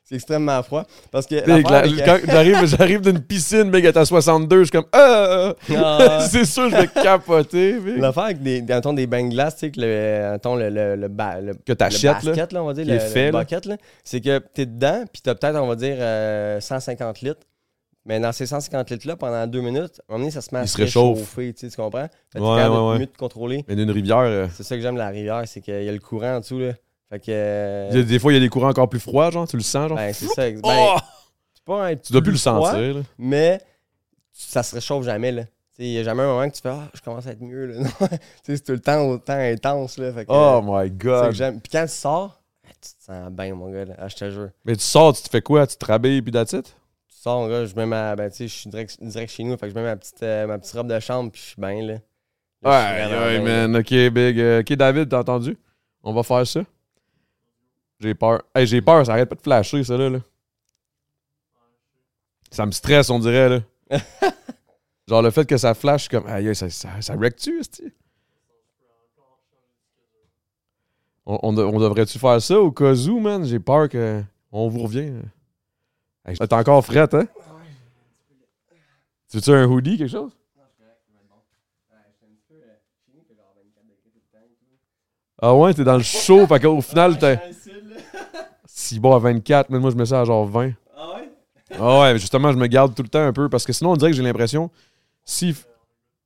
C'est 0.07 0.17
extrêmement 0.17 0.63
froid. 0.63 0.85
Parce 1.11 1.27
que. 1.27 1.37
J'arrive, 1.47 3.01
d'une 3.01 3.21
piscine, 3.21 3.71
big, 3.71 3.87
à 3.87 4.05
62, 4.05 4.59
je 4.59 4.63
suis 4.65 4.71
comme, 4.73 4.85
ah! 4.93 5.55
Ah, 5.75 6.27
c'est 6.31 6.45
sûr, 6.45 6.69
je 6.71 6.77
vais 6.77 6.89
capoter, 6.89 7.79
big. 7.81 7.99
L'affaire 7.99 8.25
avec 8.25 8.43
des, 8.43 8.61
mettons, 8.63 8.93
des 8.93 9.07
bains 9.07 9.27
de 9.29 9.35
tu 9.35 9.51
sais, 9.57 9.71
que 9.71 9.81
le, 9.81 10.39
le, 10.59 10.69
le, 10.71 10.97
le, 10.97 11.09
ba- 11.09 11.41
le- 11.41 11.55
Que 11.55 11.73
t'achètes, 11.73 12.23
le 12.23 12.31
basket, 12.33 12.53
là, 12.53 12.63
on 12.63 12.67
va 12.67 12.75
dire, 12.75 12.85
le, 12.87 12.99
fait, 12.99 13.27
le 13.27 13.33
là. 13.33 13.41
bucket, 13.41 13.65
là, 13.67 13.77
c'est 14.05 14.21
que 14.21 14.39
t'es 14.39 14.67
dedans, 14.67 15.05
puis 15.13 15.23
t'as 15.23 15.35
peut-être, 15.35 15.57
on 15.57 15.67
va 15.67 15.77
dire, 15.77 15.97
euh, 15.99 16.61
150 16.61 17.23
litres. 17.23 17.41
Mais 18.07 18.21
dans 18.21 18.33
ces 18.33 18.45
150 18.45 18.91
litres-là, 18.91 19.17
pendant 19.17 19.47
deux 19.47 19.63
minutes, 19.63 20.01
à 20.01 20.13
un 20.13 20.17
moment 20.17 20.19
donné, 20.25 20.31
ça 20.31 20.43
se 20.43 20.51
met 20.55 20.61
à 20.61 20.65
Il 20.65 20.69
se 20.69 20.77
se 20.77 20.83
réchauffe. 20.83 21.17
réchauffer, 21.19 21.55
tu 21.55 21.61
sais, 21.61 21.71
tu 21.75 21.77
comprends? 21.81 22.07
Fait 22.31 22.39
Ouais, 22.39 22.65
de 22.65 22.69
ouais, 22.69 22.91
ouais. 22.93 22.99
mieux 22.99 23.07
te 23.07 23.17
contrôler. 23.17 23.65
Mais 23.67 23.75
d'une 23.77 23.91
rivière, 23.91 24.19
euh, 24.19 24.47
C'est 24.55 24.63
ça 24.65 24.77
que 24.77 24.83
j'aime 24.83 24.95
de 24.95 24.99
la 24.99 25.09
rivière, 25.09 25.43
c'est 25.47 25.63
qu'il 25.63 25.83
y 25.83 25.89
a 25.89 25.93
le 25.93 25.99
courant 26.01 26.35
en 26.37 26.41
dessous, 26.41 26.59
là. 26.59 26.73
Fait 27.15 27.21
que... 27.21 27.31
euh, 27.31 27.89
il 27.93 27.97
y 27.99 28.01
a- 28.01 28.05
des 28.05 28.19
fois, 28.19 28.33
il 28.33 28.35
y 28.35 28.39
a 28.39 28.41
des 28.41 28.49
courants 28.49 28.71
encore 28.71 28.89
plus 28.89 28.99
froids, 29.01 29.31
genre, 29.31 29.47
tu 29.47 29.57
le 29.57 29.63
sens, 29.63 29.89
genre. 29.89 29.97
Ben, 29.97 30.13
c'est 30.13 30.27
ça. 30.27 30.51
Ben, 30.51 30.61
Oh! 30.65 30.97
pas 31.65 31.87
un 31.87 31.97
Tu 31.97 32.13
dois 32.13 32.21
plus 32.23 32.33
le 32.33 32.39
froid, 32.39 32.71
sentir, 32.73 32.95
là. 32.95 33.01
mais 33.19 33.61
ça 34.33 34.63
se 34.63 34.75
réchauffe 34.75 35.05
jamais, 35.05 35.33
là. 35.33 35.43
Il 35.79 35.87
n'y 35.87 35.99
a 35.99 36.03
jamais 36.05 36.23
un 36.23 36.27
moment 36.27 36.49
que 36.49 36.55
tu 36.55 36.61
fais 36.61 36.69
Ah, 36.71 36.89
je 36.95 37.01
commence 37.01 37.27
à 37.27 37.31
être 37.33 37.41
mieux. 37.41 37.67
Là. 37.67 37.89
C'est 38.45 38.63
tout 38.65 38.73
le 38.73 38.81
temps 38.81 39.09
autant 39.09 39.33
intense. 39.39 39.97
Là, 39.99 40.13
fait 40.13 40.25
que, 40.25 40.31
Oh 40.31 40.61
my 40.65 40.91
god. 40.91 41.33
Puis 41.35 41.71
quand 41.73 41.83
tu 41.87 41.93
sors, 41.93 42.41
ah, 42.65 42.71
tu 42.81 42.91
te 42.97 43.05
sens 43.05 43.31
bien, 43.33 43.55
mon 43.55 43.71
gars. 43.73 43.85
Là. 43.85 43.95
Ah, 43.99 44.09
je 44.09 44.15
te 44.17 44.31
jure. 44.31 44.51
Mais 44.65 44.77
tu 44.77 44.83
sors, 44.83 45.13
tu 45.17 45.23
te 45.23 45.29
fais 45.31 45.43
quoi? 45.43 45.67
Tu 45.67 45.77
te 45.77 45.85
rhabilles 45.85 46.23
puis 46.23 46.31
that's 46.33 46.53
it? 46.53 46.67
Tu 46.67 47.17
sors, 47.21 47.41
mon 47.43 47.49
gars, 47.49 47.65
je 47.67 47.75
mets 47.75 47.87
ma. 47.87 48.15
Ben, 48.15 48.31
tu 48.31 48.37
sais, 48.37 48.49
je 48.49 48.55
suis 48.55 48.71
direct, 48.71 48.97
direct 49.03 49.33
chez 49.33 49.43
nous. 49.45 49.57
Fait 49.57 49.67
que 49.67 49.71
je 49.71 49.75
mets 49.75 49.83
ma 49.85 49.97
petite, 49.97 50.23
euh, 50.23 50.47
ma 50.47 50.59
petite 50.59 50.75
robe 50.75 50.87
de 50.89 51.01
chambre, 51.01 51.31
puis 51.33 51.41
je 51.43 51.47
suis 51.49 51.61
bien, 51.61 51.83
là. 51.87 51.95
Là, 52.63 52.71
Ouais, 52.71 53.03
ouais, 53.03 53.39
bien, 53.41 53.45
là. 53.45 53.69
man. 53.69 53.77
Ok, 53.81 53.89
big. 53.91 54.39
Euh, 54.39 54.61
ok, 54.61 54.73
David, 54.75 55.09
t'as 55.09 55.19
entendu? 55.21 55.57
On 56.05 56.13
va 56.13 56.23
faire 56.23 56.47
ça. 56.47 56.61
J'ai 58.01 58.15
peur. 58.15 58.43
Hey, 58.55 58.67
j'ai 58.67 58.83
peur, 58.83 59.05
ça 59.07 59.13
arrête 59.13 59.29
pas 59.29 59.35
de 59.37 59.41
flasher, 59.41 59.85
ça, 59.85 59.97
là. 59.97 60.11
là. 60.11 60.19
Ça 62.51 62.67
me 62.67 62.73
stresse, 62.73 63.11
on 63.11 63.19
dirait, 63.19 63.49
là. 63.49 63.61
Genre, 65.09 65.23
le 65.23 65.31
fait 65.31 65.47
que 65.47 65.57
ça 65.57 65.75
flash, 65.75 66.03
je 66.05 66.09
suis 66.09 66.11
comme, 66.11 66.27
aïe, 66.27 66.55
ça, 66.55 66.71
ça, 66.71 67.01
ça 67.01 67.15
wreck-tu? 67.15 67.61
On, 71.27 71.39
on, 71.43 71.53
de- 71.53 71.63
on 71.63 71.79
devrait-tu 71.81 72.19
faire 72.19 72.41
ça 72.41 72.61
au 72.61 72.71
cas 72.71 72.95
où, 72.95 73.19
man? 73.21 73.45
J'ai 73.45 73.59
peur 73.61 73.89
que. 73.89 74.23
On 74.53 74.69
vous 74.69 74.83
revient. 74.83 75.13
Hey, 76.25 76.37
T'es 76.37 76.53
encore 76.55 76.85
frette, 76.85 77.15
hein? 77.15 77.27
Tu 79.29 79.39
veux-tu 79.39 79.51
un 79.51 79.67
hoodie, 79.67 79.99
quelque 79.99 80.11
chose? 80.11 80.33
Ah 85.47 85.55
ouais, 85.55 85.75
t'es 85.75 85.85
dans 85.85 85.99
le 85.99 86.03
chaud, 86.03 86.47
fait 86.47 86.59
qu'au 86.59 86.81
final, 86.81 87.19
t'es. 87.19 87.39
Si 88.65 88.99
bon 88.99 89.15
à 89.15 89.19
24, 89.19 89.69
mais 89.69 89.79
moi 89.79 89.91
je 89.91 89.95
mets 89.97 90.07
ça 90.07 90.23
à 90.23 90.25
genre 90.25 90.47
20. 90.47 90.71
Ah 90.97 91.09
ouais? 91.17 91.29
Ah 91.79 92.01
ouais, 92.01 92.13
mais 92.15 92.19
justement, 92.19 92.51
je 92.51 92.57
me 92.57 92.67
garde 92.67 92.95
tout 92.95 93.03
le 93.03 93.09
temps 93.11 93.27
un 93.27 93.33
peu 93.35 93.51
parce 93.51 93.67
que 93.67 93.73
sinon, 93.75 93.93
on 93.93 93.97
dirait 93.97 94.11
que 94.11 94.17
j'ai 94.17 94.23
l'impression. 94.23 94.71
Si. 95.23 95.55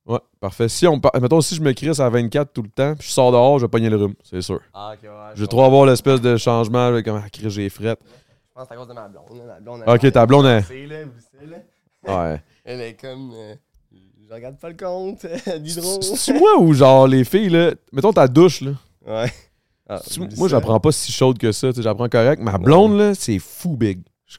Ouais, 0.05 0.19
parfait. 0.39 0.69
Si 0.69 0.87
on. 0.87 1.01
Mettons, 1.21 1.41
si 1.41 1.55
je 1.55 1.61
me 1.61 1.73
crisse 1.73 1.99
à 1.99 2.09
24 2.09 2.53
tout 2.53 2.61
le 2.61 2.69
temps, 2.69 2.95
puis 2.95 3.09
je 3.09 3.11
sors 3.13 3.33
dehors, 3.33 3.59
je 3.59 3.65
vais 3.65 3.69
pogner 3.69 3.89
le 3.89 3.97
rhume, 3.97 4.13
c'est 4.23 4.41
sûr. 4.41 4.61
Ah, 4.73 4.93
ok, 4.93 5.03
ouais. 5.03 5.09
Je 5.35 5.41
vais 5.41 5.47
trop 5.47 5.65
avoir 5.65 5.85
l'espèce 5.85 6.21
de 6.21 6.37
changement, 6.37 6.89
là, 6.89 7.01
comme, 7.03 7.21
ah, 7.21 7.29
Chris, 7.29 7.49
j'ai 7.49 7.67
frette. 7.67 7.99
Je 8.01 8.53
pense 8.53 8.63
que 8.63 8.67
c'est 8.69 8.73
à 8.73 8.77
cause 8.77 8.87
de 8.87 8.93
ma 8.93 9.07
blonde. 9.09 9.25
Ma 9.45 9.59
blonde 9.59 9.83
Ok, 9.85 10.11
ta 10.13 10.25
blonde, 10.25 10.45
là. 10.45 10.61
Ouais. 12.07 12.41
Elle 12.63 12.81
est 12.81 12.93
comme. 12.93 13.33
euh, 13.35 13.55
je 14.29 14.33
regarde 14.33 14.57
pas 14.57 14.69
le 14.69 14.77
compte 14.77 15.25
d'hydro. 15.59 16.01
C'est 16.01 16.39
moi 16.39 16.57
ou 16.57 16.73
genre 16.73 17.05
les 17.05 17.25
filles, 17.25 17.49
là? 17.49 17.71
Mettons 17.91 18.13
ta 18.13 18.25
douche, 18.25 18.61
là. 18.61 18.71
Ouais. 19.07 19.31
Ah, 19.87 19.99
Tu- 20.07 20.19
moi, 20.37 20.47
j'apprends 20.47 20.79
pas 20.79 20.91
si 20.91 21.11
chaude 21.11 21.37
que 21.37 21.51
ça. 21.51 21.69
J'apprends 21.75 22.09
correct. 22.09 22.41
Ma 22.41 22.57
blonde, 22.57 22.97
là, 22.97 23.15
c'est 23.15 23.39
fou 23.39 23.75
big. 23.75 24.01
Je, 24.27 24.37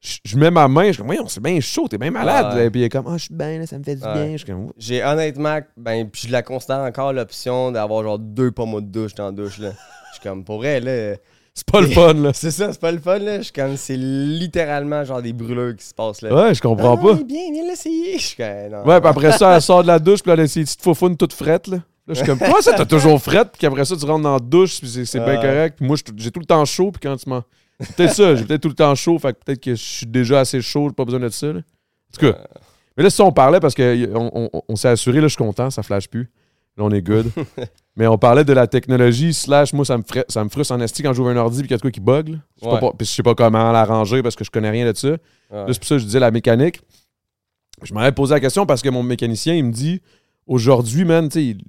je, 0.00 0.16
je 0.24 0.36
mets 0.36 0.50
ma 0.50 0.66
main, 0.66 0.86
je 0.86 0.92
suis 0.92 0.96
comme, 0.98 1.06
voyons, 1.06 1.28
c'est 1.28 1.40
bien 1.42 1.60
chaud, 1.60 1.86
t'es 1.86 1.98
bien 1.98 2.10
malade. 2.10 2.56
Ouais. 2.56 2.64
là. 2.64 2.70
Puis 2.70 2.80
elle 2.80 2.86
est 2.86 2.88
comme, 2.88 3.06
ah, 3.06 3.16
je 3.16 3.24
suis 3.26 3.34
bien, 3.34 3.58
là, 3.60 3.66
ça 3.66 3.78
me 3.78 3.84
fait 3.84 3.94
du 3.94 4.02
Ouais. 4.04 4.12
bien. 4.28 4.36
Je 4.36 4.44
comme, 4.44 4.72
J'ai 4.76 5.04
honnêtement, 5.04 5.60
ben, 5.76 6.08
puis 6.10 6.22
je 6.26 6.32
la 6.32 6.42
considère 6.42 6.80
encore 6.80 7.12
l'option 7.12 7.70
d'avoir 7.70 8.02
genre 8.02 8.18
deux 8.18 8.50
pommeaux 8.50 8.80
de 8.80 8.86
douche 8.86 9.14
dans 9.14 9.26
la 9.26 9.32
douche, 9.32 9.58
là. 9.58 9.70
Je 10.10 10.18
suis 10.18 10.28
comme, 10.28 10.44
pour 10.44 10.56
vrai, 10.58 10.80
là. 10.80 11.14
c'est 11.54 11.70
pas 11.70 11.80
le 11.80 11.86
fun, 11.86 12.14
là. 12.14 12.32
C'est 12.34 12.50
ça, 12.50 12.72
c'est 12.72 12.80
pas 12.80 12.90
le 12.92 12.98
fun, 12.98 13.18
là. 13.20 13.38
Je 13.38 13.42
suis 13.44 13.52
comme, 13.52 13.76
c'est 13.76 13.96
littéralement 13.96 15.04
genre 15.04 15.22
des 15.22 15.32
brûleurs 15.32 15.74
qui 15.76 15.86
se 15.86 15.94
passent, 15.94 16.20
là. 16.22 16.34
Ouais, 16.34 16.54
je 16.54 16.60
comprends 16.60 16.98
Ah, 16.98 17.02
non, 17.02 17.14
pas. 17.14 17.20
est 17.20 17.24
bien, 17.24 17.50
viens 17.52 17.64
l'essayer. 17.66 18.18
Je 18.18 18.22
suis 18.26 18.36
comme, 18.36 18.46
non. 18.72 18.84
Ouais, 18.84 19.00
puis 19.00 19.08
après 19.08 19.32
ça, 19.32 19.54
elle 19.54 19.62
sort 19.62 19.82
de 19.82 19.86
la 19.86 19.98
douche, 20.00 20.22
puis 20.22 20.32
elle 20.32 20.40
a 20.40 20.48
ses 20.48 20.64
petites 20.64 20.82
faufounes 20.82 21.16
toutes 21.16 21.32
frettes, 21.32 21.68
là. 21.68 21.78
Là, 22.06 22.14
je 22.14 22.18
suis 22.18 22.26
comme, 22.26 22.38
toi, 22.38 22.60
ça, 22.62 22.72
t'as 22.72 22.84
toujours 22.84 23.20
frette, 23.22 23.50
puis 23.56 23.66
après 23.66 23.84
ça, 23.84 23.96
tu 23.96 24.04
rentres 24.04 24.22
dans 24.24 24.32
la 24.34 24.40
douche, 24.40 24.80
puis 24.80 24.88
c'est 24.88 25.04
c'est 25.04 25.20
bien 25.20 25.36
correct. 25.36 25.76
Puis 25.78 25.86
moi, 25.86 25.96
j'ai 26.16 26.30
tout 26.32 26.40
le 26.40 26.46
temps 26.46 26.64
chaud, 26.64 26.90
puis 26.90 27.00
quand 27.00 27.16
tu 27.16 27.28
m'en. 27.28 27.42
C'est 27.80 27.94
peut-être 27.96 28.14
ça, 28.14 28.34
j'ai 28.36 28.44
peut-être 28.44 28.60
tout 28.62 28.68
le 28.68 28.74
temps 28.74 28.94
chaud, 28.94 29.18
fait 29.18 29.32
que 29.32 29.38
peut-être 29.44 29.60
que 29.60 29.74
je 29.74 29.82
suis 29.82 30.06
déjà 30.06 30.40
assez 30.40 30.60
chaud, 30.60 30.88
j'ai 30.88 30.94
pas 30.94 31.04
besoin 31.04 31.20
de 31.20 31.28
ça, 31.28 31.46
là. 31.52 31.60
En 31.60 32.18
tout 32.18 32.26
cas. 32.32 32.38
Mais 32.96 33.04
là, 33.04 33.10
ça, 33.10 33.24
on 33.24 33.32
parlait 33.32 33.60
parce 33.60 33.74
qu'on 33.74 33.82
on, 34.14 34.50
on- 34.52 34.62
on 34.68 34.76
s'est 34.76 34.88
assuré, 34.88 35.16
là, 35.20 35.22
je 35.28 35.34
suis 35.34 35.36
content, 35.38 35.70
ça 35.70 35.82
flash 35.82 36.08
plus. 36.08 36.30
Là, 36.76 36.84
on 36.84 36.90
est 36.90 37.02
good. 37.02 37.30
Mais 37.96 38.06
on 38.06 38.16
parlait 38.18 38.44
de 38.44 38.52
la 38.52 38.66
technologie, 38.66 39.32
slash, 39.34 39.72
moi, 39.72 39.84
ça 39.84 39.96
me, 39.98 40.02
ça 40.28 40.42
me 40.44 40.48
frustre 40.48 40.72
en 40.74 40.80
esti 40.80 41.02
quand 41.02 41.12
j'ouvre 41.12 41.30
un 41.30 41.36
ordi 41.36 41.58
puis 41.58 41.68
qu'il 41.68 41.72
y 41.72 41.74
a 41.74 41.76
de 41.78 41.82
quoi 41.82 41.90
qui 41.90 42.00
bug. 42.00 42.28
là. 42.30 42.36
Je 42.56 42.60
sais 42.64 42.66
pas 42.68 42.74
Ouais. 42.74 42.80
pas- 42.80 42.92
puis 42.96 43.06
je 43.06 43.12
sais 43.12 43.22
pas 43.22 43.34
comment 43.34 43.70
l'arranger 43.72 44.22
parce 44.22 44.34
que 44.36 44.44
je 44.44 44.50
connais 44.50 44.70
rien 44.70 44.90
de 44.90 44.96
ça. 44.96 45.08
Ouais. 45.10 45.18
Là, 45.50 45.66
c'est 45.68 45.78
pour 45.78 45.86
ça 45.88 45.94
que 45.96 46.00
je 46.00 46.04
disais 46.06 46.20
la 46.20 46.30
mécanique. 46.30 46.80
Je 47.82 47.92
m'avais 47.94 48.12
posé 48.12 48.34
la 48.34 48.40
question 48.40 48.64
parce 48.66 48.80
que 48.82 48.88
mon 48.88 49.02
mécanicien, 49.02 49.54
il 49.54 49.64
me 49.64 49.72
dit 49.72 50.00
aujourd'hui, 50.46 51.04
man, 51.04 51.28
tu 51.28 51.34
sais, 51.34 51.44
il- 51.44 51.64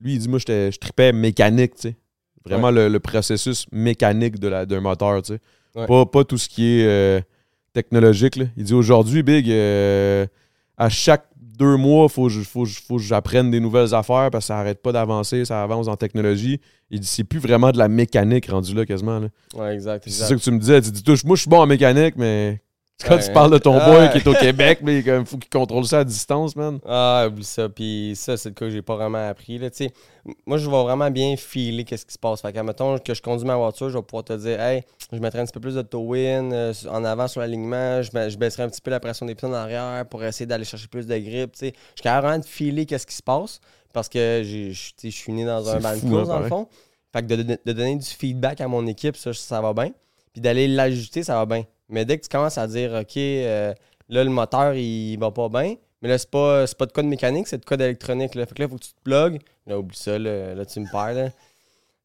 lui, 0.00 0.14
il 0.14 0.18
dit, 0.18 0.28
moi, 0.28 0.38
je 0.38 0.76
tripais 0.78 1.12
mécanique, 1.12 1.74
tu 1.74 1.80
sais. 1.88 1.96
Vraiment 2.44 2.70
le, 2.70 2.88
le 2.88 3.00
processus 3.00 3.66
mécanique 3.72 4.38
de 4.38 4.48
la- 4.48 4.64
d'un 4.64 4.80
moteur, 4.80 5.20
tu 5.22 5.34
sais. 5.34 5.40
Ouais. 5.74 5.86
Pas, 5.86 6.06
pas 6.06 6.24
tout 6.24 6.38
ce 6.38 6.48
qui 6.48 6.78
est 6.80 6.86
euh, 6.86 7.20
technologique, 7.72 8.36
là. 8.36 8.44
Il 8.56 8.64
dit 8.64 8.74
aujourd'hui, 8.74 9.22
Big, 9.22 9.50
euh, 9.50 10.26
à 10.76 10.88
chaque 10.88 11.24
deux 11.36 11.76
mois, 11.76 12.06
il 12.08 12.12
faut, 12.12 12.28
faut, 12.30 12.62
que 12.62 12.68
je- 12.68 12.80
faut 12.80 12.96
que 12.96 13.02
j'apprenne 13.02 13.50
des 13.50 13.58
nouvelles 13.60 13.92
affaires 13.94 14.30
parce 14.30 14.44
que 14.44 14.48
ça 14.48 14.58
arrête 14.60 14.80
pas 14.80 14.92
d'avancer, 14.92 15.44
ça 15.44 15.62
avance 15.62 15.88
en 15.88 15.96
technologie. 15.96 16.60
Il 16.90 17.00
dit, 17.00 17.06
c'est 17.06 17.24
plus 17.24 17.40
vraiment 17.40 17.70
de 17.72 17.78
la 17.78 17.88
mécanique 17.88 18.46
rendu 18.46 18.74
là, 18.74 18.86
quasiment. 18.86 19.18
là. 19.18 19.28
Ouais, 19.54 19.74
exact. 19.74 20.04
C'est 20.06 20.10
ça 20.28 20.34
que 20.36 20.40
tu 20.40 20.50
me 20.52 20.58
disais. 20.58 20.80
Tu 20.80 20.90
dis, 20.92 21.02
moi, 21.26 21.34
je 21.36 21.40
suis 21.42 21.50
bon 21.50 21.58
en 21.60 21.66
mécanique, 21.66 22.14
mais 22.16 22.60
quand 23.06 23.14
Ouais. 23.14 23.22
tu 23.24 23.32
parles 23.32 23.52
de 23.52 23.58
ton 23.58 23.74
boy 23.78 24.10
qui 24.10 24.18
est 24.18 24.26
au 24.26 24.32
Québec, 24.40 24.80
mais 24.82 24.98
il 24.98 25.24
faut 25.26 25.36
qu'il 25.38 25.48
contrôle 25.50 25.84
ça 25.84 26.00
à 26.00 26.04
distance, 26.04 26.56
man. 26.56 26.78
Ah, 26.86 27.26
oublie 27.28 27.44
ça. 27.44 27.68
Puis 27.68 28.14
ça, 28.16 28.36
c'est 28.36 28.48
le 28.48 28.54
cas 28.54 28.66
que 28.66 28.70
j'ai 28.70 28.82
pas 28.82 28.96
vraiment 28.96 29.28
appris. 29.28 29.58
Là, 29.58 29.68
moi, 30.46 30.58
je 30.58 30.68
vais 30.68 30.82
vraiment 30.82 31.10
bien 31.10 31.36
filer 31.36 31.84
qu'est-ce 31.84 32.04
qui 32.04 32.12
se 32.12 32.18
passe. 32.18 32.40
Fait 32.42 32.52
que, 32.52 32.58
mettons 32.60 32.98
que 32.98 33.14
je 33.14 33.22
conduis 33.22 33.46
ma 33.46 33.56
voiture, 33.56 33.88
je 33.88 33.96
vais 33.98 34.02
pouvoir 34.02 34.24
te 34.24 34.32
dire, 34.34 34.60
hey, 34.60 34.82
je 35.12 35.18
mettrai 35.18 35.38
un 35.40 35.44
petit 35.44 35.52
peu 35.52 35.60
plus 35.60 35.74
de 35.76 35.82
toe-in 35.82 36.50
euh, 36.52 36.72
en 36.90 37.04
avant 37.04 37.28
sur 37.28 37.40
l'alignement, 37.40 38.02
je, 38.02 38.10
ba- 38.10 38.28
je 38.28 38.36
baisserai 38.36 38.64
un 38.64 38.68
petit 38.68 38.80
peu 38.80 38.90
la 38.90 39.00
pression 39.00 39.26
des 39.26 39.34
pneus 39.34 39.50
en 39.50 39.54
arrière 39.54 40.04
pour 40.08 40.22
essayer 40.24 40.46
d'aller 40.46 40.64
chercher 40.64 40.88
plus 40.88 41.06
de 41.06 41.16
grip. 41.18 41.52
Je 41.60 41.66
suis 41.66 41.72
capable 42.02 42.42
de 42.42 42.46
filer 42.48 42.84
qu'est-ce 42.84 43.06
qui 43.06 43.14
se 43.14 43.22
passe 43.22 43.60
parce 43.94 44.08
que 44.08 44.42
je 44.44 45.08
suis 45.08 45.32
né 45.32 45.44
dans 45.44 45.68
un 45.68 45.74
C'est 45.74 45.82
ban 45.82 45.94
de 45.96 46.00
course, 46.00 46.28
hein, 46.30 46.34
dans 46.34 46.40
le 46.40 46.48
fond. 46.48 46.68
Fait 47.12 47.22
que 47.22 47.26
de, 47.26 47.42
de- 47.42 47.58
de 47.64 47.72
donner 47.72 47.96
du 47.96 48.04
feedback 48.06 48.60
à 48.60 48.68
mon 48.68 48.86
équipe, 48.86 49.16
ça, 49.16 49.32
ça 49.32 49.60
va 49.62 49.72
bien. 49.72 49.92
Puis 50.32 50.42
d'aller 50.42 50.68
l'ajuster, 50.68 51.22
ça 51.22 51.36
va 51.36 51.46
bien. 51.46 51.64
Mais 51.88 52.04
dès 52.04 52.18
que 52.18 52.22
tu 52.24 52.28
commences 52.28 52.58
à 52.58 52.66
dire, 52.66 52.92
OK, 52.92 53.16
euh, 53.16 53.72
là, 54.08 54.24
le 54.24 54.30
moteur, 54.30 54.74
il 54.74 55.16
va 55.16 55.30
pas 55.30 55.48
bien, 55.48 55.76
mais 56.02 56.08
là, 56.08 56.18
c'est 56.18 56.30
pas, 56.30 56.64
pas 56.78 56.86
de 56.86 56.92
code 56.92 57.06
mécanique, 57.06 57.48
c'est 57.48 57.58
de 57.58 57.64
code 57.64 57.80
électronique. 57.80 58.34
Là. 58.34 58.46
Fait 58.46 58.54
que 58.54 58.62
là, 58.62 58.66
il 58.66 58.70
faut 58.70 58.76
que 58.76 58.84
tu 58.84 58.92
te 58.92 59.02
plugues. 59.02 59.40
Là, 59.66 59.78
oublie 59.78 59.96
ça, 59.96 60.18
là, 60.18 60.54
là, 60.54 60.64
tu 60.64 60.80
me 60.80 60.90
perds. 60.90 61.32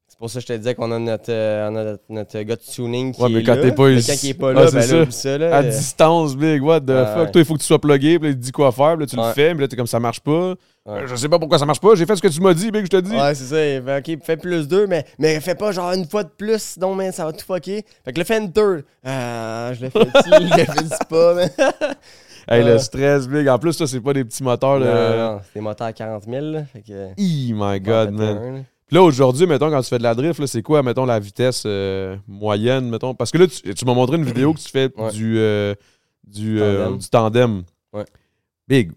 C'est 0.06 0.18
pour 0.18 0.30
ça 0.30 0.38
que 0.38 0.42
je 0.42 0.46
te 0.46 0.52
disais 0.58 0.74
qu'on 0.76 0.92
a 0.92 0.98
notre, 1.00 1.24
euh, 1.32 1.68
on 1.70 1.76
a 1.76 1.84
notre, 1.84 2.02
notre 2.08 2.40
gars 2.42 2.54
de 2.54 2.60
tuning 2.60 3.12
qui 3.12 3.20
Ouais, 3.20 3.28
mais 3.30 3.40
est 3.40 3.42
quand 3.42 3.56
là. 3.56 3.62
t'es 3.62 3.72
pas 3.72 3.88
Mais 3.88 3.96
ici- 3.96 4.10
quand 4.12 4.22
il 4.22 4.30
est 4.30 4.34
pas 4.34 4.52
là, 4.52 4.66
c'est 4.68 4.74
ben 4.76 4.82
ça. 4.82 4.94
là, 4.96 5.02
oublie 5.02 5.12
ça. 5.12 5.38
Là, 5.38 5.56
À 5.56 5.60
Euh, 5.62 5.70
distance, 5.70 6.36
big, 6.36 6.62
what 6.62 6.80
the 6.82 6.86
fuck? 6.86 7.16
ouais. 7.16 7.30
Toi, 7.32 7.40
il 7.40 7.44
faut 7.44 7.54
que 7.54 7.58
tu 7.58 7.64
sois 7.64 7.80
plugué, 7.80 8.18
puis 8.20 8.28
là, 8.28 8.32
il 8.34 8.38
te 8.38 8.44
dit 8.44 8.52
quoi 8.52 8.70
faire, 8.70 8.92
puis 8.96 9.00
là, 9.00 9.06
tu 9.06 9.16
le 9.16 9.32
fais, 9.32 9.50
puis 9.52 9.60
là, 9.62 9.68
t'es 9.68 9.74
comme 9.76 9.88
ça 9.88 9.98
marche 9.98 10.20
pas. 10.20 10.54
Euh, 10.86 11.06
Je 11.06 11.16
sais 11.16 11.28
pas 11.28 11.38
pourquoi 11.40 11.58
ça 11.58 11.66
marche 11.66 11.80
pas. 11.80 11.94
J'ai 11.96 12.06
fait 12.06 12.14
ce 12.14 12.22
que 12.22 12.28
tu 12.28 12.40
m'as 12.40 12.54
dit, 12.54 12.70
big, 12.70 12.84
je 12.84 12.90
te 12.90 12.96
dis. 13.00 13.10
Ouais, 13.16 13.34
c'est 13.34 13.44
ça. 13.44 13.56
Fait, 13.56 14.14
OK, 14.16 14.24
fais 14.24 14.36
plus 14.36 14.68
deux, 14.68 14.86
mais, 14.86 15.04
mais 15.18 15.40
fais 15.40 15.56
pas 15.56 15.72
genre 15.72 15.90
une 15.92 16.06
fois 16.06 16.22
de 16.22 16.28
plus, 16.28 16.62
sinon, 16.62 16.94
man, 16.94 17.10
ça 17.10 17.24
va 17.24 17.32
tout 17.32 17.44
fucker. 17.44 17.84
Fait 18.04 18.12
que 18.12 18.18
le 18.18 18.24
fais 18.24 18.38
une 18.38 18.52
third. 18.52 18.84
Ah, 19.04 19.72
je 19.74 19.80
l'ai 19.80 19.90
fait 19.90 19.98
je 20.26 20.56
l'ai 20.56 20.64
fait 20.66 21.08
pas, 21.08 21.34
man. 21.34 21.50
Hey, 22.46 22.62
le 22.62 22.72
Ouais. 22.72 22.78
stress, 22.78 23.26
big. 23.26 23.48
En 23.48 23.58
plus, 23.58 23.72
ça, 23.72 23.86
c'est 23.86 24.00
pas 24.00 24.12
des 24.12 24.22
petits 24.22 24.42
moteurs. 24.42 24.78
Non, 24.78 24.84
là. 24.84 25.16
non, 25.16 25.40
c'est 25.42 25.54
des 25.54 25.60
moteurs 25.62 25.86
à 25.86 25.92
40 25.94 26.24
000, 26.28 26.44
là. 26.44 26.64
Fait 26.70 26.82
que. 26.82 26.92
My 27.18 27.80
god, 27.80 28.10
man. 28.10 28.64
Là. 28.84 28.88
Puis 28.88 28.96
là, 28.96 29.02
aujourd'hui, 29.02 29.46
mettons, 29.46 29.70
quand 29.70 29.80
tu 29.82 29.88
fais 29.88 29.98
de 29.98 30.02
la 30.02 30.14
drift, 30.14 30.38
là, 30.40 30.46
c'est 30.46 30.62
quoi, 30.62 30.82
mettons, 30.82 31.04
la 31.06 31.18
vitesse 31.18 31.62
euh, 31.66 32.16
moyenne, 32.28 32.88
mettons? 32.90 33.14
Parce 33.14 33.30
que 33.30 33.38
là, 33.38 33.46
tu, 33.46 33.74
tu 33.74 33.84
m'as 33.84 33.94
montré 33.94 34.16
une 34.16 34.24
vidéo 34.24 34.52
que 34.54 34.60
tu 34.60 34.68
fais 34.68 34.90
Ouais. 34.96 35.10
du, 35.12 35.38
euh, 35.38 35.74
du, 36.26 36.60
euh, 36.60 36.84
Tandem. 36.84 36.98
du 36.98 37.08
tandem. 37.08 37.62
Ouais. 37.92 38.04
Big. 38.68 38.92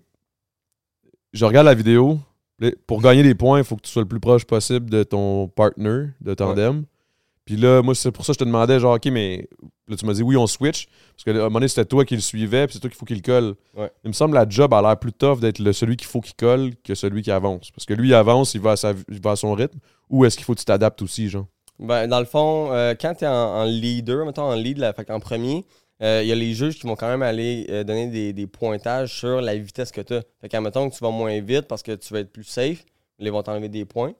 Je 1.34 1.45
regarde 1.45 1.65
la 1.67 1.73
vidéo. 1.73 2.19
Pour 2.88 3.02
gagner 3.02 3.21
des 3.21 3.36
points, 3.36 3.60
il 3.60 3.63
faut 3.63 3.76
que 3.76 3.82
tu 3.82 3.91
sois 3.91 4.02
le 4.02 4.08
plus 4.08 4.19
proche 4.19 4.43
possible 4.45 4.89
de 4.89 5.04
ton 5.04 5.47
partner 5.47 6.08
de 6.21 6.34
tandem. 6.34 6.86
Puis 7.48 7.56
là, 7.56 7.82
moi, 7.82 7.96
c'est 7.96 8.12
pour 8.12 8.26
ça 8.26 8.34
que 8.34 8.36
je 8.36 8.40
te 8.40 8.44
demandais, 8.44 8.78
genre, 8.78 8.96
OK, 8.96 9.06
mais 9.06 9.48
là, 9.88 9.96
tu 9.96 10.06
m'as 10.06 10.12
dit, 10.14 10.22
oui, 10.22 10.36
on 10.36 10.48
switch. 10.48 10.88
Parce 11.16 11.24
que 11.24 11.30
à 11.32 11.34
un 11.34 11.38
moment 11.46 11.54
donné, 11.54 11.70
c'était 11.70 11.86
toi 11.86 12.04
qui 12.04 12.14
le 12.16 12.22
suivais, 12.22 12.68
puis 12.68 12.74
c'est 12.74 12.80
toi 12.82 12.90
qu'il 12.90 12.98
faut 13.00 13.06
qu'il 13.06 13.22
colle. 13.22 13.56
Ouais. 13.74 13.90
Il 14.04 14.10
me 14.10 14.14
semble 14.14 14.34
la 14.36 14.46
job 14.48 14.74
a 14.74 14.82
l'air 14.82 15.00
plus 15.00 15.14
tough 15.14 15.40
d'être 15.40 15.60
le 15.60 15.72
celui 15.72 15.96
qu'il 15.96 16.08
faut 16.08 16.20
qu'il 16.20 16.36
colle 16.36 16.72
que 16.84 16.94
celui 16.94 17.22
qui 17.22 17.32
avance. 17.32 17.72
Parce 17.72 17.86
que 17.86 17.94
lui, 17.94 18.10
il 18.10 18.14
avance, 18.14 18.54
il 18.54 18.60
va 18.60 18.72
à, 18.72 18.76
sa- 18.76 18.94
il 19.10 19.22
va 19.22 19.32
à 19.32 19.36
son 19.38 19.54
rythme. 19.54 19.80
Ou 20.10 20.26
est-ce 20.26 20.36
qu'il 20.36 20.44
faut 20.46 20.54
que 20.54 20.60
tu 20.60 20.66
t'adaptes 20.66 21.02
aussi, 21.02 21.30
genre? 21.30 21.46
Ben, 21.80 22.08
dans 22.08 22.20
le 22.20 22.26
fond, 22.26 22.70
euh, 22.74 22.96
quand 23.00 23.14
tu 23.16 23.24
es 23.24 23.28
en, 23.28 23.32
en 23.34 23.64
leader, 23.64 24.26
mettons 24.26 24.44
en 24.44 24.56
lead, 24.56 24.78
là, 24.80 24.92
fait 24.92 25.06
qu'en 25.06 25.20
premier, 25.22 25.64
euh, 26.04 26.20
il 26.24 26.28
y 26.28 26.32
a 26.34 26.36
les 26.36 26.54
juges 26.54 26.78
qui 26.80 26.86
vont 26.86 26.96
quand 26.98 27.08
même 27.08 27.22
aller 27.22 27.66
euh, 27.70 27.84
donner 27.86 28.08
des, 28.08 28.34
des 28.34 28.46
pointages 28.48 29.18
sur 29.18 29.40
la 29.42 29.56
vitesse 29.56 29.92
que 29.94 30.02
tu 30.02 30.16
as. 30.16 30.22
Fait 30.42 30.50
qu'en 30.50 30.60
mettons 30.62 30.90
que 30.90 30.96
tu 30.96 31.02
vas 31.04 31.12
moins 31.12 31.40
vite 31.40 31.68
parce 31.68 31.82
que 31.82 31.94
tu 31.94 32.14
vas 32.14 32.20
être 32.20 32.32
plus 32.34 32.44
safe, 32.44 32.84
ils 33.20 33.32
vont 33.32 33.42
t'enlever 33.42 33.70
des 33.70 33.86
points. 33.86 34.14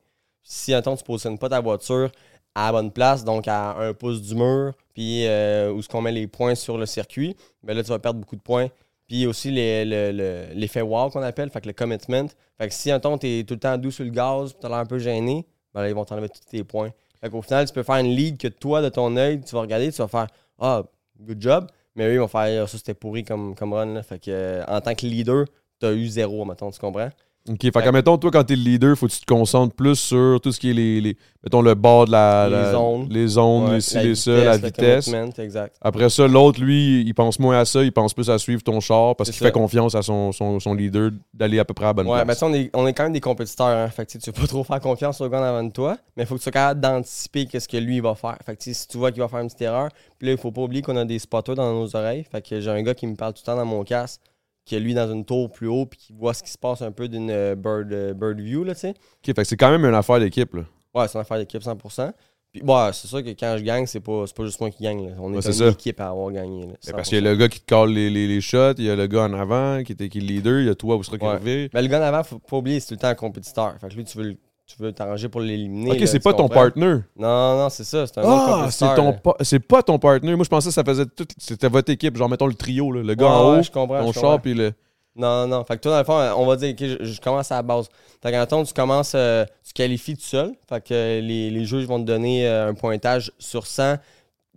Si, 0.44 0.72
mettons, 0.72 0.96
tu 0.96 1.04
ne 1.04 1.06
positionnes 1.06 1.38
pas 1.38 1.50
ta 1.50 1.60
voiture 1.60 2.10
à 2.58 2.68
la 2.68 2.72
bonne 2.72 2.92
place, 2.92 3.24
donc 3.24 3.48
à 3.48 3.78
un 3.78 3.94
pouce 3.94 4.22
du 4.22 4.34
mur, 4.36 4.74
puis 4.94 5.26
euh, 5.28 5.72
où 5.72 5.82
ce 5.82 5.88
qu'on 5.88 6.02
met 6.02 6.12
les 6.12 6.26
points 6.28 6.56
sur 6.56 6.78
le 6.78 6.86
circuit, 6.88 7.36
ben 7.64 7.76
là, 7.76 7.84
tu 7.84 7.90
vas 7.90 8.00
perdre 8.00 8.20
beaucoup 8.20 8.36
de 8.36 8.42
points. 8.42 8.68
Puis 9.08 9.26
aussi 9.28 9.52
les- 9.52 9.86
le- 9.86 10.12
le- 10.12 10.48
l'effet 10.54 10.82
wow 10.82 11.10
qu'on 11.10 11.22
appelle, 11.22 11.50
fait 11.50 11.62
que 11.62 11.68
le 11.68 11.74
commitment. 11.74 12.28
Fait 12.58 12.68
que 12.68 12.74
si 12.74 12.92
un 12.92 13.00
ton 13.00 13.18
t'es 13.18 13.46
tout 13.48 13.54
le 13.54 13.60
temps 13.60 13.78
doux 13.78 13.92
sur 13.92 14.04
le 14.04 14.10
gaz, 14.10 14.52
puis 14.54 14.60
t'as 14.62 14.70
l'air 14.70 14.80
un 14.80 14.86
peu 14.86 14.98
gêné, 14.98 15.46
ben 15.74 15.82
là, 15.82 15.90
ils 15.90 15.96
vont 15.96 16.04
t'enlever 16.04 16.30
tous 16.30 16.42
tes 16.50 16.64
points. 16.64 16.90
Fait 17.22 17.30
qu'au 17.30 17.42
final, 17.42 17.66
tu 17.68 17.74
peux 17.74 17.84
faire 17.84 17.96
une 17.98 18.08
lead 18.16 18.38
que 18.38 18.48
toi, 18.48 18.82
de 18.82 18.90
ton 18.90 19.16
œil, 19.18 19.40
tu 19.42 19.54
vas 19.56 19.62
regarder, 19.62 19.92
tu 19.92 20.00
vas 20.02 20.08
faire 20.08 20.28
Ah, 20.60 20.84
good 21.22 21.40
job. 21.42 21.68
Mais 21.96 22.06
eux, 22.08 22.14
ils 22.16 22.20
vont 22.20 22.28
faire 22.28 22.64
Ah, 22.64 22.68
ça, 22.68 22.78
c'était 22.78 22.94
pourri 22.96 23.24
comme, 23.24 23.54
comme 23.56 23.74
run. 23.74 24.02
Fait 24.04 24.20
que 24.20 24.32
euh, 24.32 24.64
en 24.68 24.82
tant 24.82 24.94
que 24.96 25.06
leader, 25.06 25.46
t'as 25.80 25.94
eu 25.94 26.08
zéro, 26.08 26.44
mettons, 26.44 26.72
tu 26.72 26.80
comprends? 26.80 27.10
OK, 27.50 27.62
fait 27.62 27.72
que, 27.72 27.90
mettons, 27.90 28.18
toi, 28.18 28.30
quand 28.32 28.44
t'es 28.44 28.56
le 28.56 28.62
leader, 28.62 28.98
faut 28.98 29.08
que 29.08 29.12
tu 29.14 29.22
te 29.22 29.26
concentres 29.26 29.74
plus 29.74 29.96
sur 29.96 30.40
tout 30.42 30.52
ce 30.52 30.60
qui 30.60 30.72
est 30.72 30.74
les, 30.74 31.00
les- 31.00 31.18
mettons, 31.44 31.62
le 31.62 31.76
bord 31.76 32.06
de 32.06 32.12
la... 32.12 32.50
Les 32.50 32.72
zones. 32.72 33.08
Les 33.10 33.28
zones, 33.28 33.64
Ouais, 33.66 33.74
les 33.76 33.82
ci, 33.82 33.98
les 34.00 34.16
ça, 34.16 34.32
la 34.32 34.58
vitesse. 34.58 35.10
exact. 35.40 35.78
Après 35.82 36.10
ça, 36.10 36.28
l'autre, 36.28 36.60
lui, 36.62 37.02
il 37.02 37.14
pense 37.14 37.40
moins 37.40 37.60
à 37.60 37.66
ça, 37.66 37.84
il 37.84 37.92
pense 37.94 38.14
plus 38.14 38.30
à 38.30 38.38
suivre 38.38 38.62
ton 38.64 38.80
char 38.82 39.16
parce 39.16 39.30
qu'il 39.32 39.40
fait 39.40 39.52
confiance 39.52 39.96
à 39.96 40.02
son, 40.02 40.32
son, 40.34 40.60
son 40.60 40.74
leader 40.74 41.12
d'aller 41.34 41.60
à 41.60 41.64
peu 41.66 41.74
près 41.74 41.86
à 41.86 41.90
la 41.90 41.94
bonne 41.94 42.08
Ouais, 42.08 42.18
mais 42.20 42.26
place. 42.26 42.40
ça, 42.40 42.48
on 42.48 42.54
est, 42.54 42.70
on 42.74 42.86
est 42.86 42.94
quand 42.94 43.04
même 43.04 43.14
des 43.14 43.22
compétiteurs. 43.22 43.68
Hein. 43.68 43.88
Fait 43.90 44.06
que 44.06 44.18
tu 44.18 44.20
veux 44.26 44.34
pas 44.34 44.48
trop 44.48 44.64
faire 44.66 44.82
confiance 44.82 45.22
au 45.22 45.30
gars 45.30 45.48
avant 45.48 45.64
de 45.64 45.72
toi, 45.72 45.98
mais 46.18 46.24
il 46.24 46.26
faut 46.26 46.36
que 46.36 46.40
tu 46.40 46.44
sois 46.44 46.52
capable 46.52 46.82
d'anticiper 46.82 47.46
qu'est-ce 47.46 47.70
que 47.70 47.78
lui 47.78 47.96
il 47.98 48.02
va 48.02 48.16
faire. 48.16 48.38
Fait 48.46 48.56
que 48.58 48.64
si 48.64 48.88
tu 48.88 48.98
vois 48.98 49.12
qu'il 49.12 49.22
va 49.22 49.30
faire 49.30 49.40
une 49.40 49.48
petite 49.48 49.62
erreur, 49.62 49.90
puis 50.20 50.28
là, 50.28 50.34
il 50.34 50.38
faut 50.38 50.52
pas 50.52 50.62
oublier 50.64 50.82
qu'on 50.82 50.98
a 50.98 51.06
des 51.06 51.20
spotters 51.20 51.56
dans 51.56 51.72
nos 51.74 51.96
oreilles. 51.96 52.26
Fait 52.30 52.42
que 52.42 52.60
j'ai 52.60 52.70
un 52.70 52.82
gars 52.84 52.94
qui 52.94 53.08
me 53.08 53.16
parle 53.16 53.34
tout 53.34 53.42
le 53.44 53.46
temps 53.46 53.56
dans 53.58 53.66
mon 53.66 53.84
casque, 53.84 54.20
qui 54.68 54.76
est 54.76 54.80
lui 54.80 54.94
dans 54.94 55.12
une 55.12 55.26
tour 55.26 55.52
plus 55.52 55.68
haut, 55.68 55.86
puis 55.86 55.98
qui 56.00 56.14
voit 56.14 56.34
ce 56.34 56.44
qui 56.44 56.52
se 56.52 56.58
passe 56.58 56.82
un 56.82 56.92
peu 56.92 57.08
d'une 57.08 57.32
euh, 57.32 57.56
bird, 57.56 57.92
euh, 57.92 58.14
bird 58.14 58.40
view, 58.40 58.64
là, 58.64 58.74
tu 58.76 58.82
sais. 58.82 58.90
OK, 58.90 58.96
fait 59.26 59.34
que 59.34 59.44
c'est 59.46 59.58
quand 59.58 59.72
même 59.72 59.86
une 59.86 59.96
affaire 59.96 60.20
d'équipe, 60.20 60.54
là. 60.54 60.64
Ouais, 60.94 61.08
c'est 61.08 61.16
une 61.18 61.22
affaire 61.22 61.38
d'équipe 61.38 61.62
100%. 61.62 62.12
Puis, 62.52 62.62
ouais, 62.64 62.90
c'est 62.94 63.08
sûr 63.08 63.24
que 63.24 63.30
quand 63.30 63.56
je 63.58 63.64
gagne, 63.64 63.86
c'est 63.86 64.00
pas, 64.00 64.24
pas 64.36 64.46
juste 64.46 64.60
moi 64.62 64.70
qui 64.72 64.82
gagne. 64.84 65.08
là. 65.10 65.16
On 65.20 65.34
Ouais, 65.34 65.40
est 65.40 65.60
une 65.62 65.68
équipe 65.70 66.00
à 66.00 66.08
avoir 66.10 66.32
gagné. 66.32 66.66
là, 66.68 66.74
Parce 66.92 67.08
100%. 67.08 67.10
qu'il 67.10 67.24
y 67.24 67.28
a 67.28 67.32
le 67.32 67.36
gars 67.38 67.50
qui 67.50 67.60
te 67.60 67.66
colle 67.74 67.92
les, 67.92 68.10
les, 68.10 68.28
les 68.28 68.42
shots, 68.42 68.74
il 68.78 68.86
y 68.86 68.90
a 68.90 68.96
le 68.96 69.06
gars 69.08 69.24
en 69.24 69.34
avant 69.34 69.84
qui, 69.84 69.92
était, 69.92 70.08
qui 70.10 70.20
est 70.20 70.22
le 70.22 70.28
leader, 70.28 70.60
il 70.62 70.68
y 70.68 70.70
a 70.70 70.76
toi 70.76 70.96
où 70.96 71.04
sera 71.04 71.18
qui 71.18 71.26
Ouais. 71.26 71.70
Mais 71.74 71.82
le 71.82 71.88
gars 71.88 72.00
en 72.00 72.04
avant, 72.04 72.24
faut 72.24 72.40
pas 72.40 72.58
oublier, 72.58 72.80
c'est 72.80 72.88
tout 72.88 72.94
le 72.94 73.00
temps 73.00 73.08
un 73.10 73.16
compétiteur. 73.16 73.76
Fait 73.80 73.90
que 73.90 73.94
lui, 73.96 74.04
tu 74.06 74.18
veux, 74.18 74.24
le- 74.30 74.38
tu 74.68 74.76
veux 74.84 74.92
t'arranger 74.92 75.30
pour 75.30 75.42
l'éliminer. 75.42 75.92
OK, 75.94 76.08
c'est 76.08 76.20
pas 76.20 76.34
ton 76.34 76.44
comprends? 76.44 76.62
partner. 76.64 76.96
Non, 77.16 77.58
non, 77.58 77.70
c'est 77.70 77.84
ça. 77.86 78.06
C'est 78.06 78.18
un 78.20 78.24
autre 78.24 78.32
Ah, 78.32 78.68
c'est 78.70 78.86
compétiteur, 78.86 78.96
ton 78.96 79.06
là. 79.12 79.14
pa- 79.14 79.36
c'est 79.44 79.60
pas 79.60 79.82
ton 79.84 79.98
partner. 80.00 80.36
Moi, 80.36 80.44
je 80.44 80.50
pensais 80.50 80.68
que 80.70 80.74
ça 80.74 80.84
faisait 80.84 81.06
tout. 81.06 81.26
C'était 81.38 81.70
votre 81.70 81.90
équipe. 81.92 82.16
Genre, 82.18 82.28
mettons 82.30 82.48
le 82.48 82.54
trio, 82.54 82.92
là. 82.92 83.02
le 83.02 83.16
gars 83.16 83.28
en 83.28 83.58
haut, 83.58 83.62
je 83.64 83.72
comprends, 83.72 84.00
ton 84.02 84.08
je 84.08 84.14
char, 84.14 84.22
comprends. 84.24 84.40
puis 84.40 84.54
le. 84.54 84.74
Non, 85.16 85.48
non. 85.48 85.64
Fait 85.64 85.78
que 85.78 85.82
toi, 85.82 85.92
dans 85.94 85.98
le 86.00 86.04
fond, 86.04 86.42
on 86.42 86.46
va 86.46 86.56
dire 86.58 86.76
que 86.76 86.88
je, 86.88 87.04
je 87.14 87.22
commence 87.22 87.52
à 87.52 87.56
la 87.56 87.62
base. 87.64 87.88
Fait 88.22 88.32
que, 88.32 88.38
mettons, 88.38 88.64
tu 88.64 88.74
commences, 88.74 89.14
euh, 89.16 89.46
tu 89.66 89.74
qualifies 89.74 90.16
tout 90.16 90.22
seul. 90.24 90.54
Fait 90.70 90.80
que 90.84 90.94
euh, 90.94 91.22
les, 91.22 91.50
les 91.50 91.66
juges 91.66 91.86
vont 91.88 92.00
te 92.00 92.06
donner 92.06 92.48
euh, 92.48 92.70
un 92.70 92.74
pointage 92.76 93.32
sur 93.40 93.66
100 93.66 93.96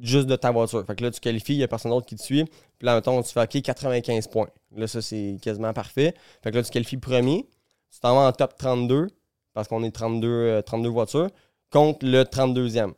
juste 0.02 0.26
de 0.26 0.36
ta 0.36 0.50
voiture. 0.50 0.84
Fait 0.86 0.96
que 0.96 1.04
là, 1.04 1.10
tu 1.10 1.20
qualifies, 1.20 1.54
il 1.54 1.58
n'y 1.58 1.62
a 1.64 1.68
personne 1.68 1.92
d'autre 1.92 2.06
qui 2.06 2.16
te 2.16 2.22
suit. 2.22 2.44
Puis 2.44 2.86
là, 2.86 2.94
mettons, 2.96 3.22
tu 3.22 3.32
fais 3.32 3.42
OK, 3.42 3.62
95 3.62 4.26
points. 4.28 4.48
Là, 4.76 4.86
ça, 4.86 5.00
c'est 5.00 5.36
quasiment 5.42 5.72
parfait. 5.72 6.14
Fait 6.42 6.50
que 6.50 6.56
là, 6.56 6.62
tu 6.62 6.70
qualifies 6.70 6.96
premier. 6.98 7.46
Tu 7.92 8.00
t'en 8.00 8.14
vas 8.14 8.28
en 8.28 8.32
top 8.32 8.54
32, 8.58 9.08
parce 9.54 9.68
qu'on 9.68 9.82
est 9.82 9.90
32, 9.90 10.28
euh, 10.28 10.62
32 10.62 10.88
voitures, 10.88 11.28
contre 11.70 12.06
le 12.06 12.22
32e. 12.24 12.92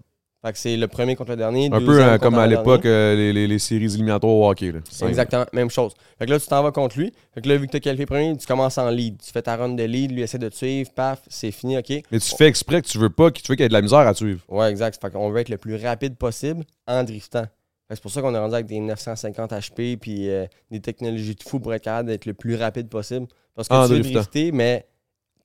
Fait 0.44 0.52
que 0.52 0.58
c'est 0.58 0.76
le 0.76 0.88
premier 0.88 1.14
contre 1.14 1.30
le 1.30 1.36
dernier. 1.36 1.68
Un 1.72 1.78
peu 1.78 2.02
euh, 2.02 2.18
comme 2.18 2.34
à 2.34 2.48
l'époque, 2.48 2.84
euh, 2.84 3.14
les, 3.14 3.32
les, 3.32 3.46
les 3.46 3.58
séries 3.60 3.84
éliminatoires 3.84 4.32
au 4.32 4.50
hockey. 4.50 4.72
Là. 4.72 4.80
Exactement, 5.06 5.46
même 5.52 5.70
chose. 5.70 5.92
Fait 6.18 6.26
que 6.26 6.32
là, 6.32 6.40
tu 6.40 6.48
t'en 6.48 6.64
vas 6.64 6.72
contre 6.72 6.98
lui. 6.98 7.12
Fait 7.32 7.40
que 7.40 7.48
là, 7.48 7.56
vu 7.56 7.66
que 7.66 7.70
tu 7.70 7.76
as 7.76 7.80
qualifié 7.80 8.06
premier, 8.06 8.36
tu 8.36 8.44
commences 8.44 8.76
en 8.76 8.90
lead. 8.90 9.22
Tu 9.22 9.30
fais 9.30 9.42
ta 9.42 9.56
run 9.56 9.74
de 9.74 9.84
lead, 9.84 10.10
lui 10.10 10.22
essaie 10.22 10.38
de 10.38 10.48
te 10.48 10.56
suivre, 10.56 10.90
paf, 10.96 11.20
c'est 11.28 11.52
fini, 11.52 11.78
OK. 11.78 11.90
Mais 12.10 12.18
tu 12.18 12.34
fais 12.36 12.48
exprès 12.48 12.82
que 12.82 12.88
tu 12.88 12.98
veux 12.98 13.10
pas, 13.10 13.30
que 13.30 13.40
tu 13.40 13.46
veux 13.48 13.54
qu'il 13.54 13.62
y 13.62 13.66
ait 13.66 13.68
de 13.68 13.72
la 13.72 13.82
misère 13.82 14.00
à 14.00 14.14
suivre. 14.14 14.40
Ouais, 14.48 14.68
exact. 14.68 15.00
Fait 15.00 15.12
qu'on 15.12 15.30
veut 15.30 15.38
être 15.38 15.48
le 15.48 15.58
plus 15.58 15.76
rapide 15.76 16.16
possible 16.16 16.64
en 16.88 17.04
driftant. 17.04 17.44
C'est 17.88 18.00
pour 18.00 18.10
ça 18.10 18.20
qu'on 18.22 18.34
est 18.34 18.38
rendu 18.38 18.54
avec 18.54 18.66
des 18.66 18.80
950 18.80 19.52
HP 19.52 19.96
puis 19.98 20.28
euh, 20.28 20.46
des 20.70 20.80
technologies 20.80 21.34
de 21.34 21.42
fou 21.42 21.60
pour 21.60 21.74
être 21.74 21.84
capable 21.84 22.08
d'être 22.08 22.26
le 22.26 22.34
plus 22.34 22.56
rapide 22.56 22.88
possible. 22.88 23.26
Parce 23.54 23.68
que 23.68 23.74
En 23.74 23.86
tu 23.86 23.94
veux 23.94 24.00
drifter, 24.00 24.50
mais 24.50 24.86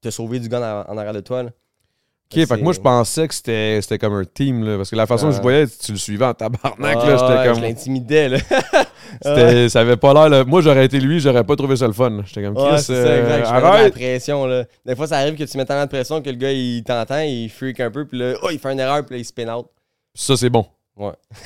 te 0.01 0.09
sauver 0.09 0.39
du 0.39 0.49
gun 0.49 0.61
en, 0.61 0.91
en 0.91 0.97
arrière 0.97 1.13
de 1.13 1.19
toi. 1.21 1.43
Là. 1.43 1.49
Ok, 2.29 2.45
fait 2.45 2.57
que 2.57 2.61
moi, 2.63 2.73
je 2.73 2.81
pensais 2.81 3.25
que 3.25 3.33
c'était 3.33 3.79
c'était 3.81 3.97
comme 3.97 4.13
un 4.15 4.25
team. 4.25 4.61
Là, 4.65 4.75
parce 4.75 4.89
que 4.89 4.97
la 4.97 5.07
façon 5.07 5.27
que 5.27 5.33
je 5.33 5.37
Ah. 5.39 5.41
voyais, 5.41 5.65
tu 5.67 5.93
le 5.93 5.97
suivais 5.97 6.25
en 6.25 6.33
tabarnak. 6.33 6.97
Ah, 7.01 7.05
là, 7.07 7.17
j'étais 7.17 7.39
ouais, 7.39 7.45
comme. 7.47 7.55
Je 7.55 7.61
l'intimidais, 7.61 8.27
là. 8.29 8.37
c'était- 9.21 9.69
Ça 9.69 9.79
avait 9.79 9.95
pas 9.95 10.13
l'air. 10.13 10.27
là. 10.29 10.43
Moi, 10.43 10.59
j'aurais 10.61 10.83
été 10.85 10.99
lui, 10.99 11.21
j'aurais 11.21 11.45
pas 11.45 11.55
trouvé 11.55 11.77
ça 11.77 11.87
le 11.87 11.93
fun. 11.93 12.21
J'étais 12.25 12.43
comme 12.43 12.55
Chris. 12.55 12.85
euh, 12.89 13.21
exact. 13.21 13.33
Je 13.33 13.39
de 13.39 13.43
la 13.61 13.67
arrête. 13.69 13.93
pression, 13.93 14.45
là. 14.45 14.65
Des 14.85 14.95
fois, 14.97 15.07
ça 15.07 15.19
arrive 15.19 15.35
que 15.37 15.43
tu 15.45 15.57
mets 15.57 15.63
tellement 15.63 15.85
de 15.85 15.89
pression 15.89 16.21
que 16.21 16.29
le 16.29 16.35
gars, 16.35 16.51
il 16.51 16.83
t'entend, 16.83 17.19
il 17.21 17.49
freak 17.49 17.79
un 17.79 17.91
peu, 17.91 18.05
puis 18.05 18.17
là, 18.19 18.33
oh, 18.43 18.49
il 18.51 18.59
fait 18.59 18.73
une 18.73 18.79
erreur, 18.81 19.05
puis 19.05 19.15
là, 19.15 19.19
il 19.21 19.25
spin 19.25 19.47
out. 19.53 19.67
Ça, 20.13 20.35
c'est 20.35 20.49
bon. 20.49 20.65
Ouais. 20.97 21.13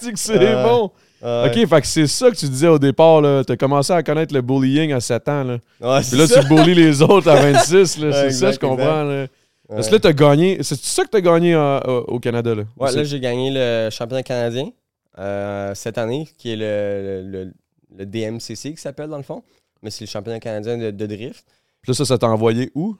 C'est 0.00 0.12
que 0.12 0.18
c'est 0.18 0.52
bon. 0.64 0.90
Ouais. 1.22 1.46
Ok, 1.62 1.68
fait 1.68 1.80
que 1.82 1.86
c'est 1.86 2.06
ça 2.06 2.30
que 2.30 2.36
tu 2.36 2.48
disais 2.48 2.68
au 2.68 2.78
départ. 2.78 3.20
là. 3.20 3.42
T'as 3.44 3.56
commencé 3.56 3.92
à 3.92 4.02
connaître 4.02 4.32
le 4.34 4.40
bullying 4.40 4.92
à 4.92 5.00
7 5.00 5.28
ans. 5.28 5.44
Là. 5.44 5.58
Ouais, 5.80 6.00
Puis 6.08 6.16
là, 6.18 6.26
ça. 6.26 6.42
tu 6.42 6.48
bullies 6.48 6.74
les 6.74 7.02
autres 7.02 7.28
à 7.28 7.36
26. 7.36 7.98
Là. 7.98 8.12
C'est 8.12 8.30
ça, 8.30 8.52
je 8.52 8.58
comprends. 8.58 9.04
Là. 9.04 9.26
Parce 9.68 9.88
que 9.88 9.94
là, 9.94 10.00
t'as 10.00 10.12
gagné. 10.12 10.58
C'est 10.62 10.78
ça 10.80 11.04
que 11.04 11.10
t'as 11.10 11.20
gagné 11.20 11.54
euh, 11.54 11.78
au 12.08 12.18
Canada. 12.18 12.54
Là? 12.54 12.62
Ouais, 12.78 12.90
là, 12.92 13.04
j'ai 13.04 13.20
gagné 13.20 13.50
le 13.52 13.88
championnat 13.90 14.22
canadien 14.22 14.70
euh, 15.18 15.74
cette 15.74 15.98
année, 15.98 16.26
qui 16.38 16.52
est 16.52 16.56
le, 16.56 17.22
le, 17.30 17.44
le- 17.44 17.52
le 17.98 18.06
DMCC 18.06 18.72
qui 18.74 18.80
s'appelle 18.80 19.08
dans 19.10 19.16
le 19.16 19.22
fond. 19.24 19.42
Mais 19.82 19.90
c'est 19.90 20.04
le 20.04 20.08
championnat 20.10 20.38
canadien 20.40 20.78
de, 20.78 20.90
de 20.90 21.06
drift. 21.06 21.44
Puis 21.82 21.90
là, 21.90 21.94
ça, 21.94 22.04
ça 22.04 22.18
t'a 22.18 22.28
envoyé 22.28 22.70
où? 22.74 22.96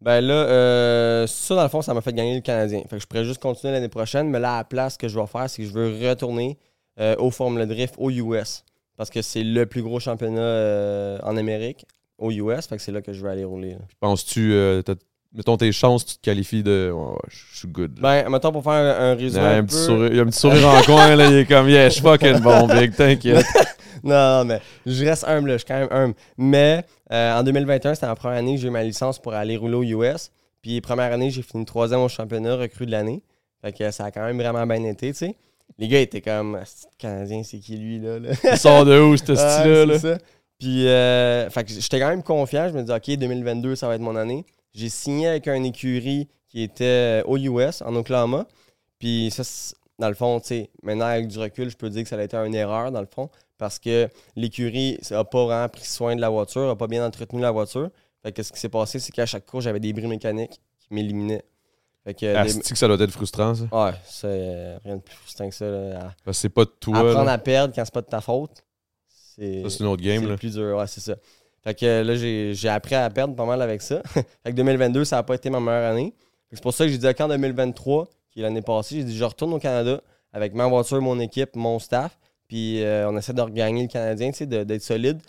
Ben 0.00 0.20
là, 0.20 0.34
euh, 0.34 1.26
ça 1.28 1.54
dans 1.54 1.62
le 1.62 1.68
fond, 1.68 1.80
ça 1.82 1.94
m'a 1.94 2.00
fait 2.00 2.12
gagner 2.12 2.34
le 2.34 2.40
Canadien. 2.40 2.80
Fait 2.88 2.96
que 2.96 3.02
je 3.02 3.06
pourrais 3.06 3.24
juste 3.24 3.40
continuer 3.40 3.72
l'année 3.72 3.88
prochaine, 3.88 4.28
mais 4.30 4.40
là, 4.40 4.54
à 4.54 4.58
la 4.58 4.64
place, 4.64 4.94
ce 4.94 4.98
que 4.98 5.06
je 5.06 5.18
vais 5.18 5.26
faire, 5.26 5.48
c'est 5.48 5.62
que 5.62 5.68
je 5.68 5.72
veux 5.72 6.08
retourner 6.08 6.58
euh, 7.00 7.14
au 7.18 7.30
Formule 7.30 7.66
Drift 7.66 7.94
aux 7.98 8.10
US. 8.10 8.64
Parce 8.96 9.10
que 9.10 9.22
c'est 9.22 9.42
le 9.42 9.66
plus 9.66 9.82
gros 9.82 9.98
championnat 10.00 10.40
euh, 10.40 11.18
en 11.22 11.36
Amérique, 11.36 11.86
aux 12.18 12.30
US. 12.30 12.66
Fait 12.66 12.76
que 12.76 12.82
c'est 12.82 12.92
là 12.92 13.02
que 13.02 13.12
je 13.12 13.22
veux 13.22 13.30
aller 13.30 13.44
rouler. 13.44 13.76
Penses-tu, 14.00 14.52
euh, 14.52 14.82
mettons 15.34 15.56
tes 15.56 15.72
chances, 15.72 16.04
tu 16.04 16.16
te 16.16 16.20
qualifies 16.20 16.62
de. 16.62 16.92
Je 17.28 17.58
suis 17.58 17.68
good. 17.68 17.98
là. 18.00 18.22
Ben, 18.22 18.30
mettons 18.30 18.52
pour 18.52 18.62
faire 18.62 18.72
un, 18.72 19.14
résumé. 19.14 19.44
a 19.44 19.48
un 19.50 19.58
un 19.58 19.64
petit 19.64 19.76
peu- 19.76 19.82
sourire, 19.82 20.08
il 20.10 20.16
y 20.16 20.20
a 20.20 20.22
un 20.22 20.26
petit 20.26 20.38
sourire 20.38 20.68
en 20.68 20.82
coin, 20.82 21.16
là, 21.16 21.30
il 21.30 21.36
est 21.38 21.46
comme, 21.46 21.68
yeah, 21.68 21.88
je 21.88 21.94
suis 21.94 22.02
fucking 22.02 22.38
bon, 22.40 22.66
big, 22.78 22.94
t'inquiète. 22.94 23.46
Non, 24.04 24.44
mais 24.44 24.60
je 24.84 25.04
reste 25.04 25.24
humble, 25.28 25.50
là, 25.50 25.54
je 25.54 25.58
suis 25.58 25.66
quand 25.68 25.78
même 25.78 25.88
humble. 25.92 26.14
Mais 26.36 26.84
euh, 27.12 27.38
en 27.38 27.44
2021, 27.44 27.94
c'était 27.94 28.06
la 28.06 28.16
première 28.16 28.38
année 28.38 28.56
que 28.56 28.60
j'ai 28.60 28.66
eu 28.66 28.70
ma 28.72 28.82
licence 28.82 29.20
pour 29.20 29.32
aller 29.32 29.56
rouler 29.56 29.74
aux 29.76 29.84
US. 29.84 30.32
Puis 30.60 30.80
première 30.80 31.12
année, 31.12 31.30
j'ai 31.30 31.42
fini 31.42 31.64
troisième 31.64 32.00
au 32.00 32.08
championnat, 32.08 32.56
recrue 32.56 32.84
de 32.84 32.90
l'année. 32.90 33.22
Fait 33.60 33.72
que 33.72 33.88
ça 33.92 34.06
a 34.06 34.10
quand 34.10 34.24
même 34.24 34.38
vraiment 34.38 34.66
bien 34.66 34.82
été, 34.82 35.12
tu 35.12 35.18
sais. 35.18 35.36
Les 35.78 35.88
gars 35.88 36.00
étaient 36.00 36.20
comme, 36.20 36.56
Ah, 36.60 36.64
Canadien, 36.98 37.42
c'est 37.42 37.58
qui 37.58 37.76
lui, 37.76 37.98
là? 37.98 38.18
là? 38.18 38.30
Il 38.44 38.58
sort 38.58 38.84
de 38.84 38.98
où, 39.00 39.16
ce 39.16 39.24
style-là? 39.34 39.86
là? 39.86 39.98
ça. 39.98 40.18
Puis, 40.58 40.86
euh, 40.86 41.50
fait 41.50 41.64
que 41.64 41.72
j'étais 41.72 41.98
quand 41.98 42.08
même 42.08 42.22
confiant. 42.22 42.68
Je 42.68 42.74
me 42.74 42.82
disais, 42.82 42.94
OK, 42.94 43.10
2022, 43.18 43.74
ça 43.74 43.88
va 43.88 43.96
être 43.96 44.00
mon 44.00 44.14
année. 44.16 44.44
J'ai 44.74 44.88
signé 44.88 45.28
avec 45.28 45.48
un 45.48 45.62
écurie 45.64 46.28
qui 46.48 46.62
était 46.62 47.22
aux 47.26 47.36
US, 47.38 47.82
en 47.82 47.94
Oklahoma. 47.96 48.46
Puis, 48.98 49.30
ça, 49.32 49.42
dans 49.98 50.08
le 50.08 50.14
fond, 50.14 50.38
tu 50.40 50.46
sais, 50.48 50.70
maintenant, 50.82 51.06
avec 51.06 51.26
du 51.28 51.38
recul, 51.38 51.68
je 51.70 51.76
peux 51.76 51.90
dire 51.90 52.02
que 52.04 52.08
ça 52.08 52.16
a 52.16 52.22
été 52.22 52.36
une 52.36 52.54
erreur, 52.54 52.92
dans 52.92 53.00
le 53.00 53.08
fond, 53.12 53.28
parce 53.58 53.78
que 53.78 54.08
l'écurie 54.36 54.98
n'a 55.10 55.24
pas 55.24 55.44
vraiment 55.44 55.68
pris 55.68 55.84
soin 55.84 56.14
de 56.14 56.20
la 56.20 56.28
voiture, 56.28 56.66
n'a 56.66 56.76
pas 56.76 56.86
bien 56.86 57.04
entretenu 57.04 57.40
la 57.40 57.50
voiture. 57.50 57.90
Fait 58.22 58.30
que 58.32 58.42
ce 58.42 58.52
qui 58.52 58.60
s'est 58.60 58.68
passé, 58.68 59.00
c'est 59.00 59.10
qu'à 59.12 59.26
chaque 59.26 59.46
cours, 59.46 59.60
j'avais 59.62 59.80
des 59.80 59.92
bris 59.92 60.06
mécaniques 60.06 60.60
qui 60.78 60.94
m'éliminaient. 60.94 61.42
Fait 62.04 62.14
que, 62.14 62.34
Ah, 62.34 62.44
des- 62.44 62.60
que 62.60 62.76
ça 62.76 62.88
doit 62.88 62.96
être 63.00 63.10
frustrant, 63.12 63.54
ça? 63.54 63.64
ouais, 63.70 63.92
c'est 64.06 64.26
euh, 64.26 64.78
rien 64.84 64.96
de 64.96 65.02
plus 65.02 65.14
frustrant 65.14 65.48
que 65.48 65.54
ça. 65.54 65.66
là. 65.66 66.14
C'est 66.32 66.48
pas 66.48 66.64
de 66.64 66.70
toi. 66.80 66.98
Apprendre 66.98 67.24
là. 67.26 67.32
à 67.32 67.38
perdre 67.38 67.74
quand 67.74 67.84
c'est 67.84 67.94
pas 67.94 68.00
de 68.00 68.06
ta 68.06 68.20
faute, 68.20 68.64
c'est 69.08 69.62
Ça, 69.62 69.70
c'est 69.70 69.80
une 69.80 69.86
autre 69.86 70.02
game. 70.02 70.28
Là. 70.28 70.36
plus 70.36 70.52
dur, 70.54 70.76
ouais, 70.76 70.86
c'est 70.88 71.00
ça. 71.00 71.14
Fait 71.62 71.74
que 71.78 72.02
là, 72.02 72.14
j'ai 72.16 72.68
appris 72.68 72.96
à 72.96 73.08
perdre 73.08 73.36
pas 73.36 73.44
mal 73.46 73.62
avec 73.62 73.82
ça. 73.82 74.02
fait 74.12 74.24
que 74.46 74.50
2022, 74.50 75.04
ça 75.04 75.16
n'a 75.16 75.22
pas 75.22 75.34
été 75.36 75.48
ma 75.48 75.60
meilleure 75.60 75.92
année. 75.92 76.12
C'est 76.52 76.62
pour 76.62 76.74
ça 76.74 76.84
que 76.84 76.90
j'ai 76.90 76.98
dit 76.98 77.14
qu'en 77.14 77.28
2023, 77.28 78.08
qui 78.30 78.40
est 78.40 78.42
l'année 78.42 78.62
passée, 78.62 78.96
j'ai 78.96 79.04
dit 79.04 79.16
je 79.16 79.24
retourne 79.24 79.54
au 79.54 79.58
Canada 79.58 80.00
avec 80.32 80.54
ma 80.54 80.66
voiture, 80.66 81.00
mon 81.00 81.18
équipe, 81.20 81.54
mon 81.54 81.78
staff. 81.78 82.18
Puis 82.48 82.82
euh, 82.82 83.08
on 83.08 83.16
essaie 83.16 83.32
de 83.32 83.40
regagner 83.40 83.82
le 83.82 83.88
Canadien, 83.88 84.30
d'être 84.40 84.82
solide 84.82 85.20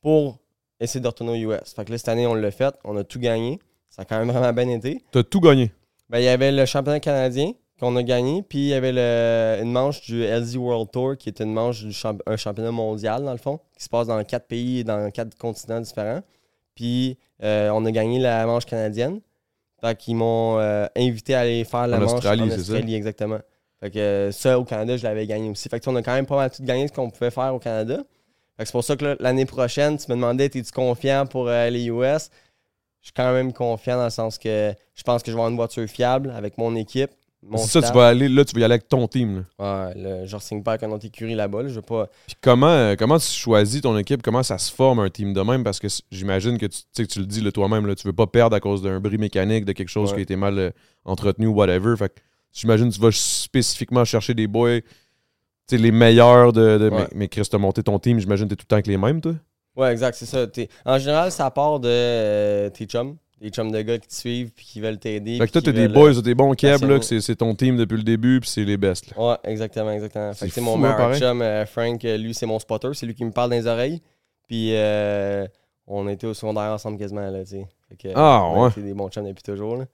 pour 0.00 0.38
essayer 0.78 1.00
de 1.00 1.06
retourner 1.06 1.44
aux 1.44 1.52
US. 1.52 1.74
Fait 1.74 1.84
que 1.84 1.90
là, 1.90 1.98
cette 1.98 2.08
année, 2.08 2.26
on 2.26 2.34
l'a 2.34 2.50
fait. 2.50 2.74
On 2.84 2.96
a 2.96 3.04
tout 3.04 3.18
gagné. 3.18 3.58
Ça 3.90 4.02
a 4.02 4.04
quand 4.04 4.18
même 4.18 4.30
vraiment 4.30 4.52
bien 4.52 4.68
été. 4.70 5.02
T'as 5.10 5.22
tout 5.24 5.40
gagné. 5.40 5.72
Ben, 6.10 6.18
il 6.18 6.24
y 6.24 6.28
avait 6.28 6.50
le 6.52 6.66
championnat 6.66 7.00
canadien 7.00 7.52
qu'on 7.78 7.94
a 7.96 8.02
gagné, 8.02 8.42
puis 8.42 8.58
il 8.58 8.66
y 8.68 8.74
avait 8.74 8.92
le- 8.92 9.62
une 9.62 9.70
manche 9.72 10.02
du 10.02 10.22
LZ 10.24 10.56
World 10.56 10.90
Tour 10.90 11.16
qui 11.16 11.28
était 11.28 11.44
une 11.44 11.52
manche 11.52 11.82
du 11.84 11.92
champ- 11.92 12.18
un 12.26 12.36
championnat 12.36 12.72
mondial, 12.72 13.24
dans 13.24 13.32
le 13.32 13.38
fond, 13.38 13.60
qui 13.78 13.84
se 13.84 13.88
passe 13.88 14.08
dans 14.08 14.22
quatre 14.24 14.46
pays 14.48 14.80
et 14.80 14.84
dans 14.84 15.10
quatre 15.10 15.36
continents 15.38 15.80
différents. 15.80 16.20
Puis 16.74 17.16
euh, 17.42 17.70
on 17.70 17.84
a 17.86 17.90
gagné 17.92 18.18
la 18.18 18.44
manche 18.44 18.66
canadienne. 18.66 19.20
Fait 19.80 19.96
qu'ils 19.96 20.16
m'ont 20.16 20.58
euh, 20.58 20.86
invité 20.96 21.34
à 21.34 21.40
aller 21.40 21.64
faire 21.64 21.86
la 21.86 21.96
En 21.96 22.00
manche 22.00 22.14
Australie, 22.14 22.42
en 22.42 22.50
c'est 22.50 22.56
ça? 22.56 22.60
Australie, 22.60 22.94
exactement. 22.96 23.38
Fait 23.80 23.90
que 23.90 23.98
euh, 23.98 24.32
ça, 24.32 24.58
au 24.58 24.64
Canada, 24.64 24.96
je 24.98 25.04
l'avais 25.04 25.26
gagné 25.26 25.48
aussi. 25.48 25.68
Fait 25.70 25.80
que 25.80 25.88
on 25.88 25.96
a 25.96 26.02
quand 26.02 26.12
même 26.12 26.26
pas 26.26 26.36
mal 26.36 26.50
tout 26.50 26.62
gagné 26.62 26.86
ce 26.88 26.92
qu'on 26.92 27.08
pouvait 27.08 27.30
faire 27.30 27.54
au 27.54 27.58
Canada. 27.58 27.96
Fait 28.58 28.64
que 28.64 28.66
c'est 28.66 28.72
pour 28.72 28.84
ça 28.84 28.94
que 28.96 29.16
l'année 29.20 29.46
prochaine, 29.46 29.96
tu 29.96 30.04
me 30.10 30.16
demandais, 30.16 30.46
es-tu 30.46 30.62
confiant 30.70 31.24
pour 31.24 31.48
euh, 31.48 31.70
les 31.70 31.86
US? 31.86 32.28
Je 33.00 33.06
suis 33.06 33.12
quand 33.14 33.32
même 33.32 33.52
confiant 33.52 33.96
dans 33.96 34.04
le 34.04 34.10
sens 34.10 34.38
que 34.38 34.72
je 34.94 35.02
pense 35.02 35.22
que 35.22 35.30
je 35.30 35.36
vais 35.36 35.40
avoir 35.40 35.50
une 35.50 35.56
voiture 35.56 35.86
fiable 35.88 36.32
avec 36.36 36.58
mon 36.58 36.74
équipe. 36.76 37.10
C'est 37.56 37.80
ça, 37.80 37.80
tu 37.80 37.94
vas 37.94 38.08
aller, 38.08 38.28
là, 38.28 38.44
tu 38.44 38.54
vas 38.54 38.60
y 38.60 38.64
aller 38.64 38.74
avec 38.74 38.86
ton 38.86 39.08
team. 39.08 39.46
là. 39.58 39.92
Ouais, 39.94 40.26
je 40.26 40.36
signe 40.36 40.62
pas 40.62 40.72
avec 40.72 40.82
un 40.82 40.90
autre 40.90 41.06
écurie 41.06 41.34
là-bas. 41.34 41.62
là. 41.62 41.68
Je 41.70 41.74
veux 41.76 41.80
pas. 41.80 42.06
Puis 42.26 42.36
comment, 42.42 42.66
euh, 42.68 42.96
comment 42.98 43.18
tu 43.18 43.28
choisis 43.28 43.80
ton 43.80 43.96
équipe? 43.96 44.20
Comment 44.20 44.42
ça 44.42 44.58
se 44.58 44.70
forme 44.70 44.98
un 45.00 45.08
team 45.08 45.32
de 45.32 45.40
même? 45.40 45.64
Parce 45.64 45.78
que 45.78 45.88
j'imagine 46.10 46.58
que 46.58 46.66
tu, 46.66 46.80
que 46.94 47.02
tu 47.04 47.18
le 47.20 47.24
dis 47.24 47.42
toi-même, 47.50 47.94
tu 47.94 48.06
veux 48.06 48.12
pas 48.12 48.26
perdre 48.26 48.54
à 48.56 48.60
cause 48.60 48.82
d'un 48.82 49.00
bris 49.00 49.16
mécanique, 49.16 49.64
de 49.64 49.72
quelque 49.72 49.88
chose 49.88 50.10
Ouais. 50.10 50.16
qui 50.16 50.20
a 50.20 50.22
été 50.24 50.36
mal 50.36 50.58
euh, 50.58 50.70
entretenu 51.06 51.46
ou 51.46 51.54
whatever. 51.54 51.96
Fait 51.96 52.10
que 52.10 52.20
j'imagine 52.52 52.90
que 52.90 52.94
tu 52.96 53.00
vas 53.00 53.08
spécifiquement 53.10 54.04
chercher 54.04 54.34
des 54.34 54.46
boys, 54.46 54.80
tu 54.82 54.86
sais, 55.70 55.78
les 55.78 55.92
meilleurs 55.92 56.52
de. 56.52 56.76
de- 56.76 56.90
Ouais. 56.90 56.98
mais, 56.98 57.08
mais 57.14 57.28
Chris, 57.28 57.48
t'as 57.50 57.56
monté 57.56 57.82
ton 57.82 57.98
team, 57.98 58.18
j'imagine 58.20 58.48
que 58.48 58.50
t'es 58.50 58.56
tout 58.56 58.64
le 58.64 58.68
temps 58.68 58.76
avec 58.76 58.86
les 58.86 58.98
mêmes, 58.98 59.22
toi? 59.22 59.32
Ouais, 59.76 59.92
exact, 59.92 60.14
c'est 60.16 60.26
ça. 60.26 60.46
T'es- 60.46 60.68
En 60.84 60.98
général, 60.98 61.30
ça 61.30 61.50
part 61.50 61.80
de 61.80 61.88
euh, 61.88 62.70
tes 62.70 62.84
chums. 62.86 63.16
Des 63.40 63.48
chums 63.48 63.70
de 63.70 63.80
gars 63.80 63.96
qui 63.98 64.06
te 64.08 64.14
suivent 64.14 64.50
puis 64.54 64.66
qui 64.66 64.80
veulent 64.82 64.98
t'aider. 64.98 65.38
Fait 65.38 65.46
que 65.46 65.52
toi, 65.52 65.62
puis 65.62 65.70
qui 65.72 65.76
des 65.78 65.86
veulent, 65.86 65.92
boys, 65.94 66.14
t'as 66.14 66.20
des 66.20 66.34
bons 66.34 66.52
keb, 66.52 66.82
là, 66.82 66.98
que 66.98 67.04
c'est 67.06 67.22
c'est 67.22 67.36
ton 67.36 67.54
team 67.54 67.76
depuis 67.78 67.96
le 67.96 68.02
début, 68.02 68.38
puis 68.40 68.50
c'est 68.50 68.64
les 68.64 68.76
best. 68.76 69.06
là. 69.10 69.14
euh, 69.18 69.30
Ouais, 69.30 69.36
exactement, 69.44 69.90
exactement. 69.92 70.32
Fait 70.34 70.38
C'est 70.40 70.48
que 70.48 70.52
c'est 70.54 70.60
fou, 70.60 70.66
mon 70.66 70.74
hein, 70.74 70.78
meilleur 70.80 70.96
pareil. 70.98 71.18
chum, 71.20 71.40
euh, 71.40 71.64
Frank, 71.64 72.04
euh, 72.04 72.18
lui, 72.18 72.34
c'est 72.34 72.44
mon 72.44 72.58
spotter. 72.58 72.90
C'est 72.92 73.06
lui 73.06 73.14
qui 73.14 73.24
me 73.24 73.30
parle 73.30 73.48
dans 73.50 73.56
les 73.56 73.66
oreilles. 73.66 74.02
Puis 74.46 74.74
euh, 74.74 75.46
on 75.86 76.06
était 76.08 76.26
au 76.26 76.34
secondaire 76.34 76.70
ensemble 76.72 76.98
quasiment, 76.98 77.30
là, 77.30 77.40
tu 77.44 77.50
sais. 77.52 77.66
Fait 77.88 77.96
que, 77.96 78.08
Ah, 78.14 78.42
on 78.44 78.60
a 78.60 78.64
ouais. 78.64 78.70
été 78.70 78.82
des 78.82 78.92
bons 78.92 79.08
chums 79.08 79.26
depuis 79.26 79.42
toujours, 79.42 79.76
là. 79.76 79.86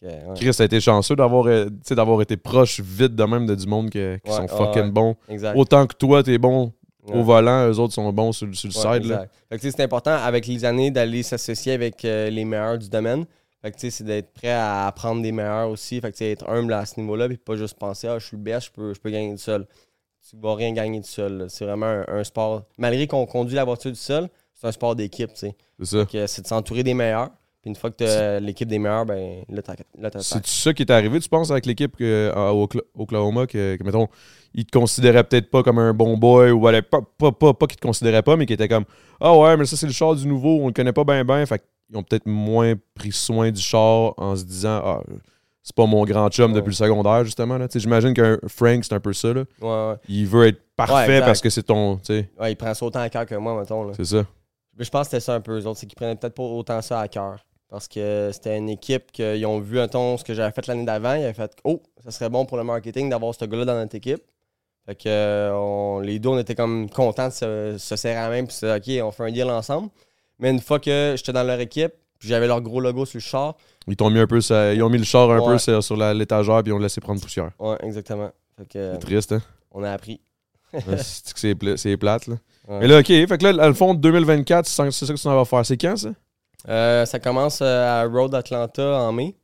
Fait 0.00 0.06
que, 0.06 0.12
ouais, 0.30 0.34
Chris, 0.34 0.50
t'as 0.56 0.64
été 0.64 0.80
chanceux 0.80 1.14
d'avoir 1.14 1.46
euh, 1.46 1.66
tu 1.66 1.72
sais, 1.84 1.94
d'avoir 1.94 2.20
été 2.20 2.36
proche 2.36 2.80
vite 2.80 3.14
de 3.14 3.24
même 3.24 3.46
de 3.46 3.54
du 3.54 3.66
monde 3.68 3.90
que- 3.90 4.16
qui 4.16 4.28
Ouais, 4.30 4.36
sont 4.36 4.42
ouais, 4.42 4.48
fucking 4.48 4.82
ouais. 4.86 4.90
bons. 4.90 5.14
exact. 5.28 5.56
Autant 5.56 5.86
que 5.86 5.94
toi, 5.94 6.22
t'es 6.24 6.38
bon. 6.38 6.72
Au 7.12 7.22
volant, 7.22 7.68
eux 7.68 7.78
autres 7.78 7.94
sont 7.94 8.12
bons 8.12 8.32
sur, 8.32 8.48
sur 8.54 8.68
le 8.68 8.88
Ouais, 8.88 9.00
side. 9.00 9.08
Là. 9.10 9.26
Fait 9.50 9.58
que, 9.58 9.70
c'est 9.70 9.80
important 9.82 10.12
avec 10.12 10.46
les 10.46 10.64
années 10.64 10.90
d'aller 10.90 11.22
s'associer 11.22 11.72
avec 11.72 12.04
euh, 12.04 12.30
les 12.30 12.44
meilleurs 12.44 12.78
du 12.78 12.88
domaine. 12.88 13.24
Fait 13.62 13.70
que, 13.72 13.90
c'est 13.90 14.04
d'être 14.04 14.32
prêt 14.32 14.50
à 14.50 14.86
apprendre 14.86 15.22
des 15.22 15.32
meilleurs 15.32 15.70
aussi. 15.70 16.00
Fait 16.00 16.12
que, 16.12 16.24
être 16.24 16.48
humble 16.48 16.72
à 16.72 16.84
ce 16.86 16.98
niveau-là, 17.00 17.28
puis 17.28 17.36
pas 17.38 17.56
juste 17.56 17.78
penser, 17.78 18.06
ah, 18.08 18.18
je 18.18 18.26
suis 18.26 18.36
le 18.36 18.42
best, 18.42 18.66
je 18.66 18.72
peux, 18.72 18.94
je 18.94 19.00
peux 19.00 19.10
gagner 19.10 19.32
tout 19.32 19.38
seul. 19.40 19.66
Tu 20.28 20.36
vas 20.36 20.54
rien 20.54 20.72
gagner 20.72 21.00
tout 21.00 21.06
seul. 21.08 21.38
là. 21.38 21.44
C'est 21.48 21.64
vraiment 21.64 21.86
un, 21.86 22.04
un 22.08 22.24
sport. 22.24 22.64
Malgré 22.76 23.06
qu'on 23.06 23.26
conduit 23.26 23.54
la 23.56 23.64
voiture 23.64 23.90
du 23.92 23.96
seul, 23.98 24.28
c'est 24.54 24.66
un 24.66 24.72
sport 24.72 24.96
d'équipe. 24.96 25.30
C'est 25.34 25.54
ça. 25.82 26.04
Fait 26.06 26.10
que 26.12 26.26
C'est 26.26 26.42
de 26.42 26.46
s'entourer 26.48 26.82
des 26.82 26.94
meilleurs. 26.94 27.30
Puis 27.66 27.70
une 27.72 27.76
fois 27.76 27.90
que 27.90 27.96
tu 27.96 28.04
as 28.04 28.38
l'équipe 28.38 28.68
des 28.68 28.78
meilleurs, 28.78 29.04
ben 29.04 29.42
là, 29.48 29.60
t'as 29.60 30.20
C'est 30.20 30.46
ça 30.46 30.72
qui 30.72 30.82
est 30.84 30.90
arrivé, 30.92 31.18
tu 31.18 31.28
penses, 31.28 31.50
avec 31.50 31.66
l'équipe 31.66 31.96
à 32.00 32.52
Okla- 32.52 32.82
Oklahoma, 32.96 33.48
que, 33.48 33.74
que, 33.74 33.82
mettons, 33.82 34.06
ils 34.54 34.64
te 34.64 34.78
considéraient 34.78 35.24
peut-être 35.24 35.50
pas 35.50 35.64
comme 35.64 35.80
un 35.80 35.92
bon 35.92 36.16
boy, 36.16 36.52
ou 36.52 36.60
pas, 36.62 37.00
pas, 37.18 37.32
pas, 37.32 37.54
pas 37.54 37.66
qu'ils 37.66 37.78
te 37.80 37.84
considéraient 37.84 38.22
pas, 38.22 38.36
mais 38.36 38.46
qu'ils 38.46 38.54
étaient 38.54 38.68
comme 38.68 38.84
Ah 39.20 39.36
ouais, 39.36 39.56
mais 39.56 39.64
ça, 39.64 39.76
c'est 39.76 39.86
le 39.88 39.92
char 39.92 40.14
du 40.14 40.28
nouveau, 40.28 40.60
on 40.62 40.68
le 40.68 40.72
connaît 40.72 40.92
pas 40.92 41.02
bien, 41.02 41.24
bien. 41.24 41.44
Fait 41.44 41.58
qu'ils 41.88 41.96
ont 41.98 42.04
peut-être 42.04 42.26
moins 42.26 42.74
pris 42.94 43.10
soin 43.10 43.50
du 43.50 43.60
char 43.60 44.14
en 44.16 44.36
se 44.36 44.44
disant 44.44 44.80
Ah, 44.84 45.00
c'est 45.64 45.74
pas 45.74 45.86
mon 45.86 46.04
grand 46.04 46.28
chum 46.28 46.52
Ouais. 46.52 46.56
depuis 46.60 46.70
le 46.70 46.74
secondaire, 46.76 47.24
justement. 47.24 47.58
J'imagine 47.74 48.14
qu'un 48.14 48.38
Frank, 48.46 48.84
c'est 48.84 48.94
un 48.94 49.00
peu 49.00 49.12
ça. 49.12 49.32
Là. 49.34 49.42
Ouais, 49.60 49.68
ouais. 49.68 49.96
Il 50.08 50.28
veut 50.28 50.46
être 50.46 50.60
parfait 50.76 51.18
parce 51.20 51.40
que 51.40 51.50
c'est 51.50 51.64
ton. 51.64 51.96
Tu 51.96 52.04
sais, 52.04 52.30
Ouais, 52.38 52.52
il 52.52 52.56
prend 52.56 52.72
ça 52.74 52.86
autant 52.86 53.00
à 53.00 53.08
cœur 53.08 53.26
que 53.26 53.34
moi, 53.34 53.58
mettons. 53.58 53.82
Là. 53.82 53.92
c'est 53.96 54.04
ça. 54.04 54.24
Mais 54.78 54.84
je 54.84 54.90
pense 54.90 55.06
que 55.08 55.12
c'était 55.12 55.20
ça 55.20 55.34
un 55.34 55.40
peu, 55.40 55.58
eux 55.58 55.66
autres, 55.66 55.80
c'est 55.80 55.86
qu'ils 55.86 55.96
prenaient 55.96 56.14
peut-être 56.16 56.34
pas 56.34 56.42
autant 56.42 56.82
ça 56.82 57.00
à 57.00 57.08
cœur. 57.08 57.38
Parce 57.68 57.88
que 57.88 58.30
c'était 58.32 58.56
une 58.56 58.68
équipe 58.68 59.10
qu'ils 59.12 59.44
ont 59.46 59.58
vu, 59.58 59.76
mettons, 59.76 60.16
ce 60.16 60.24
que 60.24 60.34
j'avais 60.34 60.52
fait 60.52 60.66
l'année 60.68 60.84
d'avant. 60.84 61.14
Ils 61.14 61.24
avaient 61.24 61.32
fait 61.34 61.50
Oh, 61.64 61.82
ça 62.04 62.10
serait 62.12 62.30
bon 62.30 62.46
pour 62.46 62.56
le 62.56 62.64
marketing 62.64 63.10
d'avoir 63.10 63.34
ce 63.34 63.44
gars-là 63.44 63.64
dans 63.64 63.74
notre 63.74 63.94
équipe. 63.96 64.22
Fait 64.86 64.94
que 64.94 65.08
euh, 65.08 65.52
on- 65.52 65.98
les 65.98 66.20
deux, 66.20 66.28
on 66.28 66.38
était 66.38 66.54
comme 66.54 66.88
contents 66.88 67.26
de 67.28 67.32
se, 67.32 67.76
se 67.76 67.96
serrer 67.96 68.14
la 68.14 68.28
main 68.28 68.44
puis 68.44 68.54
se 68.54 68.76
OK, 68.76 69.04
on 69.04 69.10
fait 69.10 69.24
un 69.24 69.32
deal 69.32 69.50
ensemble. 69.50 69.88
Mais 70.38 70.50
une 70.50 70.60
fois 70.60 70.78
que 70.78 71.14
j'étais 71.16 71.32
dans 71.32 71.42
leur 71.42 71.58
équipe, 71.58 71.92
puis 72.20 72.28
j'avais 72.28 72.46
leur 72.46 72.60
gros 72.62 72.80
logo 72.80 73.04
sur 73.04 73.16
le 73.16 73.22
char, 73.22 73.56
Ils 73.88 73.96
t'ont 73.96 74.10
mis 74.10 74.20
un 74.20 74.26
peu 74.28 74.40
ça- 74.40 74.72
Ils 74.72 74.82
ont 74.84 74.88
mis 74.88 74.98
le 74.98 75.04
char 75.04 75.28
un 75.30 75.40
Ouais. 75.40 75.54
peu 75.54 75.58
sur, 75.82 75.96
l'étagère 75.96 76.62
puis 76.62 76.70
ils 76.70 76.74
ont 76.74 76.78
laissé 76.78 77.00
prendre 77.00 77.20
poussière. 77.20 77.50
ouais, 77.58 77.76
exactement. 77.82 78.30
C'est 78.72 78.98
triste, 79.00 79.32
hein? 79.32 79.42
on 79.72 79.82
a 79.82 79.90
appris. 79.90 80.20
C'est 81.00 81.96
plate, 81.96 82.26
là? 82.28 82.36
Ouais. 82.68 82.78
Mais 82.80 82.86
là, 82.88 82.98
OK. 83.00 83.06
Fait 83.06 83.38
que 83.38 83.44
là, 83.44 83.68
le 83.68 83.74
fond, 83.74 83.94
2024, 83.94 84.66
c'est 84.66 84.90
c'est 84.90 85.06
ça 85.06 85.12
que 85.14 85.18
tu 85.18 85.28
en 85.28 85.36
vas 85.36 85.44
faire. 85.44 85.64
C'est 85.64 85.76
quand, 85.76 85.96
ça? 85.96 86.10
Euh, 86.68 87.04
ça 87.06 87.18
commence 87.20 87.60
euh, 87.62 88.02
à 88.02 88.04
Road 88.06 88.34
Atlanta 88.34 88.98
en 89.00 89.12
mai. 89.12 89.36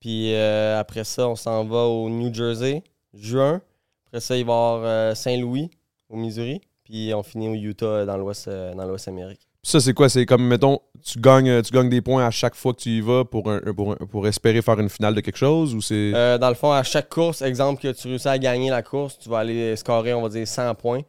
Puis 0.00 0.34
euh, 0.34 0.78
après 0.78 1.04
ça, 1.04 1.28
on 1.28 1.36
s'en 1.36 1.64
va 1.64 1.84
au 1.84 2.08
New 2.10 2.32
Jersey, 2.32 2.82
juin. 3.14 3.60
Après 4.08 4.20
ça, 4.20 4.36
il 4.36 4.44
va 4.44 4.52
y 4.52 4.56
avoir 4.56 5.16
Saint-Louis, 5.16 5.70
au 6.10 6.16
Missouri. 6.16 6.60
Puis 6.84 7.12
on 7.14 7.22
finit 7.22 7.48
au 7.48 7.54
Utah, 7.54 8.04
dans 8.04 8.16
l'Ouest 8.16 8.48
dans 8.48 8.84
l'Ouest 8.84 9.08
Amérique. 9.08 9.40
Ça, 9.62 9.80
c'est 9.80 9.94
quoi? 9.94 10.10
C'est 10.10 10.26
comme, 10.26 10.46
mettons, 10.46 10.78
tu 11.02 11.18
gagnes, 11.18 11.62
tu 11.62 11.72
gagnes 11.72 11.88
des 11.88 12.02
points 12.02 12.26
à 12.26 12.30
chaque 12.30 12.54
fois 12.54 12.74
que 12.74 12.80
tu 12.80 12.90
y 12.90 13.00
vas 13.00 13.24
pour, 13.24 13.50
un, 13.50 13.60
pour, 13.74 13.92
un- 13.92 13.96
pour 13.96 14.26
espérer 14.28 14.60
faire 14.60 14.78
une 14.78 14.90
finale 14.90 15.14
de 15.14 15.22
quelque 15.22 15.38
chose 15.38 15.74
ou 15.74 15.80
c'est. 15.80 16.12
Euh, 16.14 16.36
dans 16.36 16.50
le 16.50 16.54
fond, 16.54 16.70
à 16.70 16.82
chaque 16.82 17.08
course, 17.08 17.40
exemple 17.40 17.80
que 17.80 17.88
tu 17.92 18.08
réussis 18.08 18.28
à 18.28 18.36
gagner 18.38 18.68
la 18.68 18.82
course, 18.82 19.18
tu 19.18 19.30
vas 19.30 19.38
aller 19.38 19.74
scorer, 19.76 20.12
on 20.12 20.20
va 20.20 20.28
dire, 20.28 20.46
100 20.46 20.74
points 20.74 21.00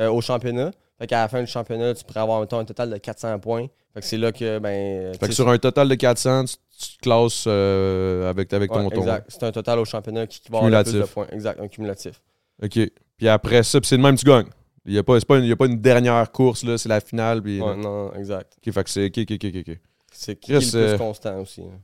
euh, 0.00 0.10
au 0.10 0.22
championnat. 0.22 0.70
Fait 0.98 1.06
qu'à 1.06 1.22
la 1.22 1.28
fin 1.28 1.40
du 1.40 1.46
championnat, 1.46 1.94
tu 1.94 2.04
pourrais 2.04 2.20
avoir 2.20 2.40
mettons, 2.40 2.58
un 2.58 2.64
total 2.64 2.90
de 2.90 2.96
400 2.96 3.38
points. 3.38 3.66
Fait 3.94 4.00
que 4.00 4.06
c'est 4.06 4.16
là 4.16 4.32
que, 4.32 4.58
ben... 4.58 5.12
fait 5.18 5.28
que 5.28 5.32
sur 5.34 5.48
un 5.48 5.56
total 5.58 5.88
de 5.88 5.94
400, 5.94 6.44
tu, 6.44 6.54
tu 6.78 6.96
te 6.96 7.02
classes 7.02 7.44
euh, 7.46 8.28
avec, 8.28 8.52
avec 8.52 8.70
ton 8.70 8.84
ouais, 8.84 8.90
ton. 8.90 9.00
exact. 9.02 9.26
C'est 9.28 9.42
un 9.44 9.52
total 9.52 9.78
au 9.78 9.84
championnat 9.84 10.26
qui 10.26 10.40
va 10.50 10.58
avoir 10.58 10.70
le 10.70 10.82
plus 10.82 10.94
de 10.94 11.02
points. 11.04 11.26
Exact, 11.32 11.60
un 11.60 11.68
cumulatif. 11.68 12.20
OK. 12.62 12.78
Puis 13.16 13.28
après 13.28 13.62
ça, 13.62 13.78
c'est 13.82 13.96
le 13.96 14.02
même, 14.02 14.16
tu 14.16 14.24
gagnes. 14.24 14.46
Il 14.86 14.92
n'y 14.92 14.98
a, 14.98 15.02
pas- 15.02 15.20
pas 15.20 15.36
une- 15.36 15.44
il 15.44 15.48
y 15.48 15.52
a 15.52 15.56
pas 15.56 15.66
une 15.66 15.80
dernière 15.80 16.30
course, 16.32 16.64
là, 16.64 16.78
c'est 16.78 16.88
la 16.88 17.00
finale. 17.00 17.42
Puis, 17.42 17.60
Ouais, 17.60 17.76
non, 17.76 18.06
non, 18.06 18.14
exact. 18.14 18.54
OK, 18.58 18.72
fait 18.72 18.84
que 18.84 18.90
c'est. 18.90 19.06
OK, 19.06 19.18
OK, 19.18 19.32
OK, 19.44 19.54
OK. 19.68 19.78
C'est 20.12 20.36
qui 20.36 20.52
est 20.54 20.72
le 20.74 20.78
euh, 20.80 20.88
plus 20.90 20.98
constant 20.98 21.40
aussi. 21.40 21.60
hein. 21.62 21.78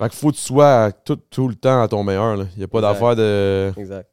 Fait 0.00 0.08
qu'il 0.08 0.18
faut 0.18 0.30
que 0.30 0.36
tu 0.36 0.42
sois 0.42 0.90
tout, 1.04 1.16
tout 1.30 1.48
le 1.48 1.54
temps 1.54 1.82
à 1.82 1.88
ton 1.88 2.02
meilleur, 2.02 2.36
là. 2.36 2.46
Il 2.54 2.58
n'y 2.58 2.64
a 2.64 2.68
pas 2.68 2.80
d'affaire 2.80 3.14
de. 3.14 3.72
Exact. 3.76 4.08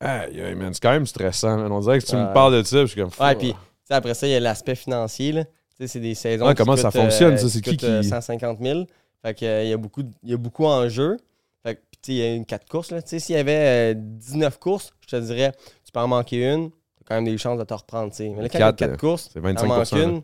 Man, 0.00 0.72
c'est 0.72 0.80
quand 0.82 0.92
même 0.92 1.06
stressant, 1.06 1.56
man. 1.58 1.72
On 1.72 1.80
dirait 1.80 1.98
que 1.98 2.06
tu 2.06 2.14
me 2.16 2.32
parles 2.32 2.54
de 2.54 2.62
ça, 2.62 2.82
je 2.82 2.86
suis 2.86 3.00
comme. 3.00 3.10
Ouais, 3.20 3.34
puis 3.34 3.54
après 3.96 4.14
ça, 4.14 4.26
il 4.26 4.30
y 4.30 4.34
a 4.34 4.40
l'aspect 4.40 4.74
financier. 4.74 5.32
Là. 5.32 5.44
C'est 5.86 6.00
des 6.00 6.14
saisons. 6.14 6.46
Ouais, 6.46 6.54
qui 6.54 6.62
comment 6.62 6.76
ça 6.76 6.90
fonctionne, 6.90 7.34
euh, 7.34 7.36
ça? 7.36 7.48
C'est 7.48 7.60
qui 7.60 7.76
euh, 7.84 8.00
qui- 8.02 8.08
150 8.08 8.58
000. 8.60 8.84
Fait 9.22 9.34
que, 9.34 9.44
euh, 9.44 9.64
il 9.64 9.70
y 9.70 9.72
a 9.72 9.76
beaucoup, 9.76 10.02
il 10.22 10.30
y 10.30 10.34
a 10.34 10.36
beaucoup 10.36 10.64
en 10.64 10.88
jeu. 10.88 11.16
Fait 11.62 11.76
que, 11.76 11.80
il 12.08 12.14
y 12.14 12.22
a 12.22 12.34
une 12.34 12.46
4 12.46 12.68
courses. 12.68 12.92
S'il 13.04 13.34
y 13.34 13.38
avait 13.38 13.92
euh, 13.92 13.94
19 13.96 14.58
courses, 14.58 14.92
je 15.06 15.16
te 15.16 15.20
dirais, 15.22 15.52
tu 15.84 15.92
peux 15.92 16.00
en 16.00 16.08
manquer 16.08 16.52
une. 16.52 16.70
Tu 16.70 16.76
as 16.76 17.04
quand 17.06 17.14
même 17.16 17.24
des 17.24 17.38
chances 17.38 17.58
de 17.58 17.64
te 17.64 17.74
reprendre. 17.74 18.12
Mais 18.18 18.26
là, 18.42 18.48
quand 18.48 18.58
il 18.58 18.60
y 18.60 18.62
a 18.64 18.72
Quatre, 18.72 18.76
4 18.76 18.90
euh, 18.92 18.96
courses, 18.96 19.28
tu 19.30 19.38
en 19.38 19.42
25 19.42 19.66
manques 19.66 19.92
une, 19.92 20.22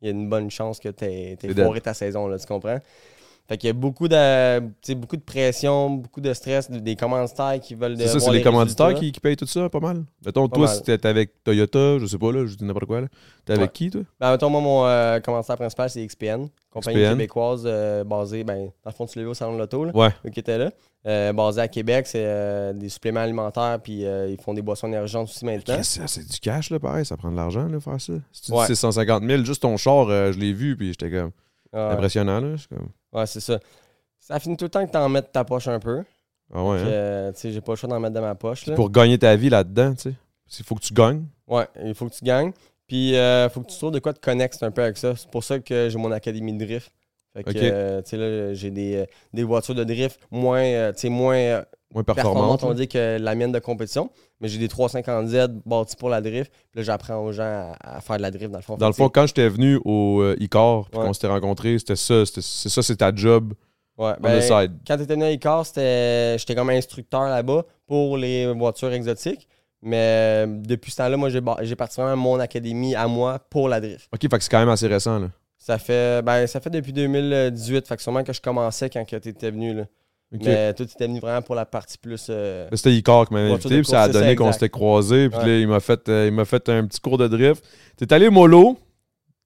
il 0.00 0.06
y 0.06 0.08
a 0.08 0.10
une 0.10 0.28
bonne 0.28 0.50
chance 0.50 0.80
que 0.80 0.88
tu 0.88 1.04
aies 1.04 1.38
foiré 1.54 1.80
ta 1.80 1.94
saison. 1.94 2.26
Là, 2.26 2.38
tu 2.38 2.46
comprends? 2.46 2.78
Fait 3.52 3.58
qu'il 3.58 3.66
y 3.66 3.70
a 3.70 3.74
beaucoup 3.74 4.08
de, 4.08 4.94
beaucoup 4.94 5.16
de 5.18 5.20
pression, 5.20 5.90
beaucoup 5.90 6.22
de 6.22 6.32
stress, 6.32 6.70
des 6.70 6.96
commanditaires 6.96 7.60
qui 7.60 7.74
veulent 7.74 7.98
C'est 7.98 8.08
ça, 8.08 8.18
c'est 8.18 8.30
les 8.32 8.40
commanditaires 8.40 8.94
qui, 8.94 9.12
qui 9.12 9.20
payent 9.20 9.36
tout 9.36 9.44
ça, 9.44 9.68
pas 9.68 9.78
mal. 9.78 10.04
Mettons, 10.24 10.48
Pas 10.48 10.56
toi, 10.56 10.66
mal. 10.68 10.74
si 10.74 10.82
t'es 10.82 11.06
avec 11.06 11.44
Toyota, 11.44 11.98
je 11.98 12.06
sais 12.06 12.16
pas, 12.16 12.32
là, 12.32 12.46
je 12.46 12.54
dis 12.54 12.64
n'importe 12.64 12.86
quoi, 12.86 13.02
là. 13.02 13.08
T'es 13.44 13.52
avec 13.52 13.74
qui, 13.74 13.90
toi? 13.90 14.00
Ben, 14.18 14.30
mettons, 14.30 14.48
moi, 14.48 14.62
mon 14.62 14.86
euh, 14.86 15.20
commanditaire 15.20 15.56
principal, 15.56 15.90
c'est 15.90 16.06
XPN, 16.06 16.46
compagnie 16.70 16.96
XPN. 17.02 17.10
québécoise 17.10 17.64
euh, 17.66 18.04
basée, 18.04 18.42
ben, 18.42 18.70
dans 18.84 18.90
le 18.90 18.92
fond, 18.92 19.04
tu 19.04 19.18
l'as 19.18 19.24
vu 19.24 19.30
au 19.30 19.34
Salon 19.34 19.52
de 19.52 19.58
l'Auto, 19.58 19.84
là, 19.84 19.90
Ouais. 19.94 20.08
eux 20.26 20.30
qui 20.30 20.40
étaient 20.40 20.56
là. 20.56 20.70
Euh, 21.06 21.34
basée 21.34 21.60
à 21.60 21.68
Québec, 21.68 22.06
c'est 22.06 22.72
des 22.72 22.88
suppléments 22.88 23.20
alimentaires, 23.20 23.78
puis 23.82 24.00
ils 24.04 24.38
font 24.42 24.54
des 24.54 24.62
boissons 24.62 24.86
énergisantes 24.86 25.28
aussi 25.28 25.44
maintenant. 25.44 25.76
C'est 25.82 26.26
du 26.26 26.38
cash, 26.40 26.70
là, 26.70 26.78
pareil, 26.80 27.04
ça 27.04 27.18
prend 27.18 27.30
de 27.30 27.36
l'argent, 27.36 27.66
là, 27.68 27.78
faire 27.80 28.00
ça. 28.00 28.14
Si 28.32 28.42
tu 28.46 28.52
Ouais. 28.52 28.60
dis 28.60 28.68
c'est 28.68 28.76
150 28.76 29.22
000, 29.24 29.44
juste 29.44 29.60
ton 29.60 29.76
char, 29.76 30.06
je 30.32 30.38
l'ai 30.38 30.54
vu, 30.54 30.74
puis 30.74 30.88
j'étais 30.88 31.10
comme 31.10 31.32
Ah, 31.74 31.90
impressionnant, 31.92 32.40
là. 32.40 32.54
Comme, 32.70 32.88
ouais, 33.12 33.26
c'est 33.26 33.40
ça. 33.40 33.58
Ça 34.18 34.38
finit 34.38 34.56
tout 34.56 34.64
le 34.66 34.70
temps 34.70 34.86
que 34.86 34.90
t'en 34.92 35.08
mettes 35.08 35.32
ta 35.32 35.44
poche 35.44 35.68
un 35.68 35.80
peu. 35.80 36.02
ah 36.52 36.62
ouais, 36.64 36.78
hein? 36.78 36.86
euh, 36.86 37.32
tu 37.32 37.40
sais, 37.40 37.52
j'ai 37.52 37.60
pas 37.60 37.72
le 37.72 37.76
choix 37.76 37.88
d'en 37.88 37.98
mettre 38.00 38.14
dans 38.14 38.20
ma 38.22 38.34
poche. 38.34 38.66
Là. 38.66 38.74
pour 38.74 38.90
gagner 38.90 39.18
ta 39.18 39.34
vie 39.36 39.48
là-dedans, 39.50 39.94
tu 39.94 40.10
sais. 40.10 40.14
Il 40.60 40.64
faut 40.64 40.74
que 40.74 40.82
tu 40.82 40.92
gagnes. 40.94 41.24
Ouais, 41.48 41.66
il 41.84 41.94
faut 41.94 42.08
que 42.08 42.14
tu 42.14 42.24
gagnes. 42.24 42.52
Puis 42.86 43.10
il 43.12 43.48
faut 43.52 43.62
que 43.62 43.70
tu 43.70 43.76
trouves 43.78 43.92
de 43.92 43.98
quoi 43.98 44.12
te 44.12 44.20
connecter 44.20 44.64
un 44.66 44.70
peu 44.70 44.82
avec 44.82 44.96
ça. 44.98 45.16
C'est 45.16 45.30
pour 45.30 45.42
ça 45.44 45.58
que 45.58 45.88
j'ai 45.88 45.98
mon 45.98 46.12
académie 46.12 46.52
de 46.52 46.64
drift. 46.64 46.92
Fait 47.34 47.44
que, 47.44 47.52
euh, 47.56 48.02
tu 48.02 48.10
sais, 48.10 48.16
là, 48.18 48.52
j'ai 48.52 48.70
des, 48.70 48.96
euh, 48.96 49.06
des 49.32 49.42
voitures 49.42 49.74
de 49.74 49.84
drift 49.84 50.20
moins, 50.30 50.62
euh, 50.62 50.92
tu 50.92 50.98
sais, 51.00 51.08
moins 51.08 51.36
euh, 51.36 51.62
Moins 51.94 52.04
performante, 52.04 52.34
performante. 52.60 52.64
on 52.64 52.68
là. 52.68 52.74
dit 52.74 52.88
que 52.88 53.16
la 53.18 53.34
mienne 53.34 53.52
de 53.52 53.58
compétition. 53.58 54.10
Mais 54.42 54.48
j'ai 54.48 54.58
des 54.58 54.68
350Z 54.68 55.60
bâtis 55.64 55.96
pour 55.96 56.08
la 56.10 56.20
drift. 56.20 56.52
Puis 56.52 56.80
là, 56.80 56.82
j'apprends 56.82 57.16
aux 57.24 57.32
gens 57.32 57.44
à, 57.80 57.96
à 57.96 58.00
faire 58.00 58.16
de 58.18 58.22
la 58.22 58.30
drift 58.30 58.50
dans 58.50 58.58
le 58.58 58.62
fond. 58.62 58.76
Dans 58.76 58.88
le 58.88 58.92
fond, 58.92 59.08
quand 59.08 59.26
j'étais 59.26 59.48
venu 59.48 59.80
au 59.84 60.20
euh, 60.20 60.36
Icar, 60.40 60.88
puis 60.90 60.98
Ouais. 61.00 61.06
qu'on 61.06 61.12
s'était 61.12 61.28
rencontrés, 61.28 61.78
c'était 61.78 61.96
ça, 61.96 62.26
c'était- 62.26 62.40
c'est 62.42 62.68
ça, 62.68 62.82
c'est 62.82 62.96
ta 62.96 63.14
job 63.14 63.54
ouais, 63.98 64.12
ben, 64.20 64.40
side. 64.40 64.72
quand 64.86 64.96
tu 64.96 65.04
étais 65.04 65.14
venu 65.14 65.24
à 65.24 65.30
Icar, 65.30 65.64
c'était- 65.64 66.36
j'étais 66.38 66.54
comme 66.56 66.70
instructeur 66.70 67.22
là-bas 67.22 67.64
pour 67.86 68.16
les 68.16 68.52
voitures 68.52 68.92
exotiques. 68.92 69.48
Mais 69.84 69.96
euh, 69.98 70.46
depuis 70.48 70.90
ce 70.92 70.96
temps-là, 70.98 71.16
moi, 71.16 71.28
j'ai 71.28 71.76
parti 71.76 72.00
vraiment 72.00 72.16
mon 72.16 72.38
académie 72.40 72.94
à 72.94 73.06
moi 73.08 73.38
pour 73.50 73.68
la 73.68 73.80
drift. 73.80 74.08
OK, 74.12 74.20
fait 74.22 74.28
que 74.28 74.42
c'est 74.44 74.50
quand 74.50 74.60
même 74.60 74.68
assez 74.68 74.86
récent, 74.86 75.18
là. 75.18 75.28
Ça 75.58 75.78
fait, 75.78 76.22
ben, 76.24 76.46
ça 76.48 76.60
fait 76.60 76.70
depuis 76.70 76.92
2018. 76.92 77.86
Fait 77.86 77.96
que 77.96 78.02
sûrement 78.02 78.24
que 78.24 78.32
je 78.32 78.40
commençais 78.40 78.90
quand 78.90 79.04
tu 79.04 79.14
étais 79.16 79.50
venu. 79.50 79.74
Là. 79.74 79.84
Mais 80.32 80.72
toi, 80.74 80.86
tu 80.86 80.92
étais 80.94 81.06
venu 81.06 81.20
vraiment 81.20 81.42
pour 81.42 81.54
la 81.54 81.66
partie 81.66 81.98
plus. 81.98 82.26
euh, 82.30 82.66
C'était 82.72 82.92
Icar 82.94 83.26
qui 83.28 83.34
m'avait 83.34 83.50
invité, 83.52 83.76
puis 83.82 83.84
ça 83.84 84.02
a 84.02 84.08
donné 84.08 84.34
qu'on 84.34 84.50
s'était 84.52 84.70
croisés, 84.70 85.28
puis 85.28 85.38
Ouais. 85.38 85.46
là, 85.46 85.58
il 85.58 85.68
m'a 85.68 85.80
fait, 85.80 86.08
euh, 86.08 86.30
il 86.32 86.44
fait 86.46 86.68
un 86.70 86.86
petit 86.86 87.00
cours 87.00 87.18
de 87.18 87.28
drift. 87.28 87.64
T'es 87.96 88.10
allé 88.12 88.30
mollo 88.30 88.78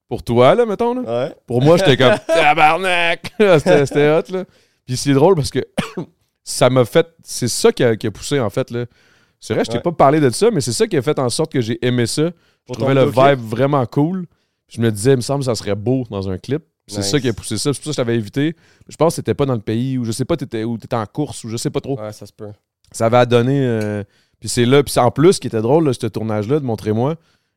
pour 0.08 0.22
toi, 0.22 0.54
là, 0.54 0.64
mettons, 0.64 0.94
là? 0.94 1.26
Ouais. 1.26 1.34
Pour 1.46 1.60
moi, 1.62 1.76
j'étais 1.76 1.96
comme 1.96 2.14
tabarnak! 2.26 3.32
c'était 3.58 4.10
hot, 4.10 4.32
là. 4.32 4.44
Puis 4.86 4.96
c'est 4.96 5.12
drôle 5.14 5.34
parce 5.34 5.50
que 5.50 5.66
ça 6.44 6.70
m'a 6.70 6.84
fait. 6.84 7.06
C'est 7.24 7.48
ça 7.48 7.72
qui 7.72 7.82
a, 7.82 7.96
qui 7.96 8.06
a 8.06 8.10
poussé, 8.12 8.38
en 8.38 8.50
fait. 8.50 8.70
là. 8.70 8.86
C'est 9.40 9.54
vrai, 9.54 9.64
je 9.64 9.70
t'ai 9.70 9.76
Ouais. 9.78 9.82
pas 9.82 9.92
parlé 9.92 10.20
de 10.20 10.30
ça, 10.30 10.50
mais 10.52 10.60
c'est 10.60 10.72
ça 10.72 10.86
qui 10.86 10.96
a 10.96 11.02
fait 11.02 11.18
en 11.18 11.28
sorte 11.28 11.52
que 11.52 11.60
j'ai 11.60 11.84
aimé 11.84 12.06
ça. 12.06 12.30
Je 12.68 12.72
trouvais 12.72 12.94
le 12.94 13.04
vibe 13.04 13.40
vraiment 13.40 13.84
cool. 13.86 14.26
Je 14.68 14.80
me 14.80 14.90
disais, 14.90 15.12
il 15.12 15.16
me 15.16 15.20
semble 15.20 15.40
que 15.40 15.44
ça 15.46 15.54
serait 15.54 15.74
beau 15.74 16.04
dans 16.10 16.28
un 16.30 16.38
clip. 16.38 16.62
C'est 16.88 16.98
Nice. 16.98 17.10
ça 17.10 17.20
qui 17.20 17.28
a 17.28 17.32
poussé 17.32 17.58
ça. 17.58 17.72
C'est 17.72 17.80
pour 17.82 17.86
ça 17.86 17.90
que 17.90 17.92
je 17.92 17.96
t'avais 17.96 18.16
invité. 18.16 18.54
Je 18.88 18.96
pense 18.96 19.16
que 19.16 19.20
t'étais 19.20 19.34
pas 19.34 19.44
dans 19.46 19.54
le 19.54 19.60
pays 19.60 19.98
ou 19.98 20.04
je 20.04 20.12
sais 20.12 20.24
pas, 20.24 20.36
t'étais 20.36 20.62
où 20.64 20.78
t'étais 20.78 20.94
en 20.96 21.06
course 21.06 21.42
ou 21.44 21.48
je 21.48 21.56
sais 21.56 21.70
pas 21.70 21.80
trop. 21.80 21.98
Ouais, 22.00 22.12
ça 22.12 22.26
se 22.26 22.32
peut. 22.32 22.50
Ça 22.92 23.06
avait 23.06 23.26
donné. 23.26 23.58
euh, 23.66 24.04
puis 24.38 24.48
c'est 24.48 24.64
là. 24.66 24.82
Puis 24.84 24.92
c'est 24.92 25.00
en 25.00 25.10
plus, 25.10 25.32
ce 25.34 25.40
qui 25.40 25.48
était 25.48 25.60
drôle, 25.62 25.84
là, 25.86 25.92
ce 25.92 26.06
tournage-là, 26.06 26.60
de 26.60 26.64
Montrez-moi, 26.64 27.16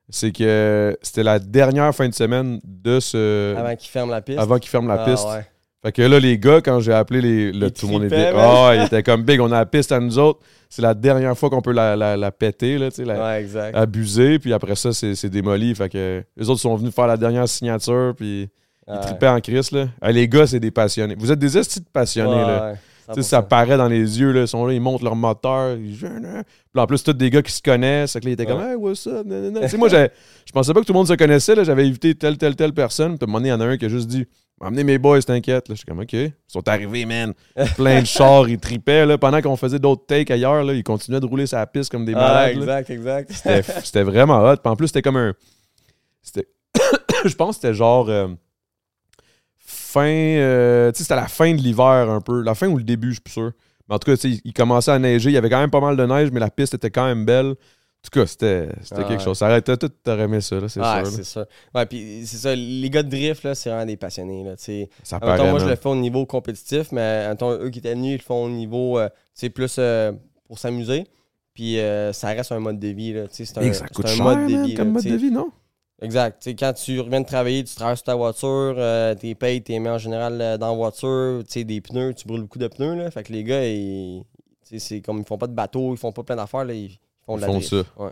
c'est 0.09 0.31
que 0.31 0.97
c'était 1.03 1.21
la 1.23 1.37
dernière 1.37 1.93
fin 1.93 2.09
de 2.09 2.13
semaine 2.15 2.59
de 2.63 2.99
ce. 2.99 3.55
Avant 3.55 3.75
qu'il 3.75 3.89
ferme 3.89 4.09
la 4.09 4.21
piste. 4.21 4.39
avant 4.39 4.57
qu'il 4.57 4.69
ferme 4.69 4.87
la 4.87 5.03
Ah, 5.03 5.05
piste. 5.05 5.25
ouais. 5.27 5.45
Fait 5.83 5.91
que 5.93 6.01
là, 6.01 6.19
les 6.19 6.37
gars, 6.39 6.59
quand 6.61 6.79
j'ai 6.79 6.91
appelé 6.93 7.21
les. 7.21 7.51
Ils 7.53 7.71
tout 7.71 7.85
le 7.85 7.91
monde 7.93 8.03
était. 8.05 8.31
Ah, 8.35 8.73
ils 8.75 8.83
étaient 8.85 9.03
comme 9.03 9.23
big, 9.23 9.39
on 9.39 9.45
a 9.51 9.59
la 9.59 9.65
piste 9.67 9.91
à 9.91 9.99
nous 9.99 10.17
autres. 10.17 10.39
C'est 10.69 10.81
la 10.81 10.93
dernière 10.95 11.37
fois 11.37 11.49
qu'on 11.51 11.61
peut 11.61 11.71
la, 11.71 11.95
la, 11.95 12.17
la 12.17 12.31
péter, 12.31 12.77
là, 12.79 12.89
tu 12.89 12.97
sais, 12.97 13.05
la- 13.05 13.23
Ouais, 13.23 13.41
exact. 13.41 13.75
abuser. 13.77 14.39
Puis 14.39 14.51
après 14.53 14.75
ça, 14.75 14.91
c'est 14.91 15.13
c'est 15.15 15.29
démoli. 15.29 15.73
Fait 15.75 15.87
que 15.89 16.23
les 16.35 16.49
autres 16.49 16.59
sont 16.61 16.75
venus 16.75 16.93
faire 16.93 17.07
la 17.07 17.15
dernière 17.17 17.47
signature. 17.47 18.13
Puis 18.17 18.49
ils 18.89 18.95
Ouais. 18.95 19.01
trippaient 19.01 19.27
en 19.27 19.39
crise, 19.39 19.71
là. 19.71 19.87
Ah, 20.01 20.11
les 20.11 20.27
gars, 20.27 20.47
c'est 20.47 20.59
des 20.59 20.71
passionnés. 20.71 21.15
Vous 21.17 21.31
êtes 21.31 21.39
des 21.39 21.57
estis 21.57 21.79
de 21.79 21.85
passionnés, 21.91 22.31
Ouais, 22.31 22.41
là. 22.41 22.71
ouais, 22.71 23.21
ça 23.23 23.41
100%. 23.41 23.47
paraît 23.47 23.77
dans 23.77 23.87
les 23.87 24.19
yeux, 24.19 24.31
là. 24.31 24.41
Ils 24.41 24.47
sont 24.47 24.65
là, 24.65 24.73
ils 24.73 24.81
montent 24.81 25.01
leur 25.03 25.15
moteur. 25.15 25.75
Ils... 25.77 25.95
Puis 25.97 26.81
en 26.81 26.85
plus, 26.87 27.03
tous 27.03 27.13
des 27.13 27.29
gars 27.29 27.41
qui 27.41 27.51
se 27.51 27.61
connaissent. 27.61 28.13
Fait 28.13 28.19
que 28.19 28.25
là, 28.25 28.31
ils 28.31 28.33
étaient 28.33 28.45
comme, 28.45 28.59
Ouais. 28.61 28.71
hey, 28.71 28.75
what's 28.75 29.05
up? 29.07 29.25
nanana. 29.25 29.61
Tu 29.61 29.69
sais, 29.69 29.77
moi, 29.77 29.89
je 29.89 30.51
pensais 30.51 30.73
pas 30.73 30.81
que 30.81 30.85
tout 30.85 30.93
le 30.93 30.97
monde 30.97 31.07
se 31.07 31.13
connaissait, 31.13 31.55
là. 31.55 31.63
J'avais 31.63 31.85
invité 31.85 32.15
telle, 32.15 32.37
telle, 32.37 32.55
telle 32.55 32.73
personne. 32.73 33.17
Puis 33.17 33.23
à 33.23 33.25
un 33.25 33.27
moment 33.27 33.37
donné, 33.39 33.49
il 33.49 33.51
y 33.51 33.55
en 33.55 33.61
a 33.61 33.65
un 33.65 33.77
qui 33.77 33.85
a 33.85 33.89
juste 33.89 34.07
dit, 34.07 34.25
Amenez 34.61 34.83
mes 34.83 34.97
boys, 34.97 35.21
t'inquiète. 35.21 35.69
Là, 35.69 35.75
je 35.75 35.77
suis 35.79 35.85
comme, 35.85 35.99
OK. 36.01 36.11
Ils 36.11 36.33
sont 36.49 36.67
arrivés, 36.67 37.05
man. 37.05 37.33
Plein 37.77 38.01
de 38.01 38.05
chars, 38.05 38.49
ils 38.49 38.59
tripaient. 38.59 39.05
Là. 39.05 39.17
Pendant 39.17 39.41
qu'on 39.41 39.55
faisait 39.55 39.79
d'autres 39.79 40.05
takes 40.05 40.29
ailleurs, 40.31 40.65
là, 40.65 40.73
ils 40.73 40.83
continuaient 40.83 41.21
de 41.21 41.25
rouler 41.25 41.47
sa 41.47 41.65
piste 41.65 41.89
comme 41.89 42.03
des 42.03 42.11
Ah, 42.13 42.19
malades. 42.19 42.55
là. 42.57 42.79
exact, 42.81 42.89
exact. 42.89 43.31
C'était 43.31 43.63
c'était 43.85 44.03
vraiment 44.03 44.39
hot. 44.43 44.57
Puis 44.57 44.69
en 44.69 44.75
plus, 44.75 44.87
c'était 44.87 45.01
comme 45.01 45.15
un. 45.15 45.33
C'était. 46.21 46.47
je 47.25 47.33
pense 47.35 47.55
que 47.55 47.61
c'était 47.61 47.73
genre. 47.73 48.09
euh, 48.09 48.27
fin. 49.91 50.05
euh, 50.07 50.91
tu 50.91 50.97
sais, 50.97 51.03
c'était 51.03 51.15
la 51.15 51.27
fin 51.27 51.51
de 51.53 51.57
l'hiver 51.61 51.85
un 52.09 52.21
peu. 52.21 52.41
La 52.41 52.55
fin 52.55 52.67
ou 52.67 52.77
le 52.77 52.83
début, 52.83 53.09
je 53.09 53.13
suis 53.13 53.21
plus 53.21 53.33
sûr. 53.33 53.51
Mais 53.87 53.95
en 53.95 53.99
tout 53.99 54.15
cas, 54.15 54.21
il 54.23 54.53
commençait 54.53 54.91
à 54.91 54.99
neiger. 54.99 55.29
Il 55.29 55.33
y 55.33 55.37
avait 55.37 55.49
quand 55.49 55.59
même 55.59 55.71
pas 55.71 55.81
mal 55.81 55.97
de 55.97 56.05
neige, 56.05 56.29
mais 56.31 56.39
la 56.39 56.49
piste 56.51 56.73
était 56.75 56.91
quand 56.91 57.05
même 57.05 57.25
belle. 57.25 57.47
En 58.01 58.07
tout 58.09 58.17
cas, 58.21 58.25
c'était 58.27 58.69
Ah, 58.91 58.95
quelque 59.03 59.09
ouais. 59.13 59.19
chose. 59.19 59.37
Ça 59.39 59.47
arrêtait 59.47 59.75
tout, 59.75 59.89
t'aurais 59.89 60.23
aimé 60.23 60.39
ça, 60.39 60.57
là, 60.59 60.69
c'est 60.69 60.79
Ah, 60.81 61.01
sûr. 61.03 61.13
c'est 61.13 61.25
ça. 61.25 61.45
Ouais, 61.75 61.85
puis 61.85 62.21
c'est 62.25 62.37
ça. 62.37 62.55
Les 62.55 62.89
gars 62.89 63.03
de 63.03 63.09
drift, 63.09 63.43
là, 63.43 63.55
c'est 63.55 63.69
vraiment 63.69 63.85
des 63.85 63.97
passionnés, 63.97 64.43
là. 64.45 64.53
Ça 64.57 65.17
En 65.17 65.19
temps, 65.19 65.25
paraît. 65.25 65.49
moi, 65.49 65.59
je 65.59 65.65
man. 65.65 65.71
le 65.71 65.75
fais 65.75 65.89
au 65.89 65.95
niveau 65.95 66.25
compétitif, 66.25 66.91
mais 66.93 67.25
attends, 67.29 67.51
eux 67.51 67.69
qui 67.69 67.79
étaient 67.79 67.93
venus, 67.95 68.11
ils 68.11 68.17
le 68.19 68.23
font 68.23 68.45
au 68.45 68.49
niveau, 68.49 68.97
euh, 68.99 69.09
tu 69.09 69.15
sais, 69.33 69.49
plus 69.49 69.75
euh, 69.79 70.13
pour 70.47 70.59
s'amuser. 70.59 71.07
Puis 71.53 71.77
euh, 71.79 72.13
ça 72.13 72.29
reste 72.29 72.53
un 72.53 72.59
mode 72.59 72.79
de 72.79 72.87
vie, 72.87 73.11
là, 73.11 73.27
tu 73.27 73.35
sais, 73.35 73.45
c'est 73.45 73.57
un, 73.57 73.63
Hey, 73.63 73.73
ça 73.73 73.83
c'est 73.87 73.93
coûte 73.93 74.05
un 74.05 74.15
cher, 74.15 74.23
mode 74.23 74.47
de 74.49 74.65
vie. 74.65 74.73
comme 74.75 74.87
là, 74.87 74.93
mode 74.93 75.03
tu 75.03 75.09
de 75.11 75.17
vie, 75.17 75.31
non? 75.31 75.49
Exact. 76.01 76.47
Quand 76.57 76.73
tu 76.73 76.99
reviens 77.01 77.21
de 77.21 77.25
travailler, 77.25 77.63
tu 77.63 77.75
traverses 77.75 78.03
ta 78.03 78.15
voiture, 78.15 78.75
euh, 78.77 79.15
tes 79.15 79.35
payes, 79.35 79.61
t'es 79.61 79.79
mis 79.79 79.89
en 79.89 79.97
général 79.97 80.39
euh, 80.39 80.57
dans 80.57 80.69
la 80.69 80.75
voiture, 80.75 81.43
tu 81.45 81.51
sais, 81.51 81.63
des 81.65 81.81
pneus, 81.81 82.13
tu 82.13 82.25
brûles 82.25 82.41
beaucoup 82.41 82.59
de 82.59 82.67
pneus, 82.67 82.95
là. 82.95 83.11
Fait 83.11 83.23
que 83.23 83.33
les 83.33 83.43
gars, 83.43 83.65
ils, 83.65 84.23
c'est 84.77 85.01
comme 85.01 85.19
ils 85.19 85.25
font 85.25 85.37
pas 85.37 85.47
de 85.47 85.53
bateau, 85.53 85.93
ils 85.93 85.97
font 85.97 86.11
pas 86.11 86.23
plein 86.23 86.37
d'affaires, 86.37 86.63
là, 86.63 86.73
ils 86.73 86.97
font 87.25 87.35
de 87.35 87.41
Ils 87.41 87.41
la 87.41 87.47
font 87.47 87.61
ça. 87.61 87.83
Ouais. 87.97 88.11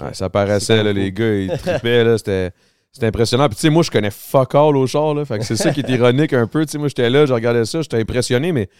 Ouais, 0.00 0.14
ça 0.14 0.30
paraissait, 0.30 0.82
là, 0.82 0.92
les 0.92 1.10
gars, 1.10 1.34
ils 1.34 1.50
tripaient, 1.58 2.04
là, 2.04 2.18
c'était, 2.18 2.52
c'était 2.92 3.06
impressionnant. 3.06 3.48
Puis, 3.48 3.56
tu 3.56 3.62
sais, 3.62 3.70
moi, 3.70 3.82
je 3.82 3.90
connais 3.90 4.10
fuck 4.10 4.54
all 4.54 4.76
au 4.76 4.86
char, 4.86 5.14
là. 5.14 5.24
Fait 5.24 5.38
que 5.38 5.44
c'est 5.44 5.56
ça 5.56 5.72
qui 5.72 5.80
est 5.80 5.88
ironique 5.90 6.32
un 6.32 6.46
peu. 6.46 6.64
Tu 6.64 6.72
sais, 6.72 6.78
moi, 6.78 6.88
j'étais 6.88 7.10
là, 7.10 7.26
je 7.26 7.32
regardais 7.32 7.64
ça, 7.64 7.82
j'étais 7.82 7.98
impressionné, 7.98 8.52
mais, 8.52 8.66
tu 8.66 8.72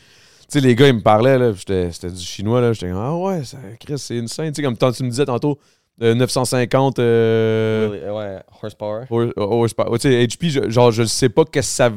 sais, 0.49 0.61
les 0.61 0.77
gars, 0.77 0.87
ils 0.87 0.95
me 0.95 1.03
parlaient, 1.03 1.39
là, 1.39 1.53
c'était 1.57 2.11
du 2.11 2.23
chinois, 2.23 2.61
là. 2.61 2.73
J'étais 2.73 2.91
comme, 2.91 3.03
ah 3.03 3.17
ouais, 3.17 3.43
ça, 3.43 3.59
Chris, 3.81 3.99
c'est 3.99 4.17
une 4.17 4.29
scène. 4.29 4.53
Tu 4.53 4.57
sais, 4.57 4.63
comme 4.63 4.77
tant 4.77 4.93
tu 4.93 5.03
me 5.03 5.11
disais 5.11 5.27
tantôt, 5.27 5.59
euh, 6.01 6.15
950 6.15 6.99
euh, 6.99 7.89
ouais, 8.11 8.43
horsepower. 8.63 9.05
hor- 9.11 9.33
horsepower. 9.37 9.91
Ouais, 9.91 9.99
tu 9.99 10.09
sais, 10.11 10.25
HP, 10.27 10.49
je- 10.49 10.71
genre, 10.71 10.91
je 10.91 11.03
sais 11.05 11.29
pas 11.29 11.45
qu'est-ce 11.45 11.69
que 11.71 11.75
ça 11.77 11.91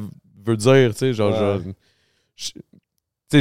veut 0.46 0.58
dire, 0.58 0.92
tu 0.92 0.98
sais, 0.98 1.14
genre, 1.14 1.32
Ouais. 1.32 1.62
je- 2.36 2.52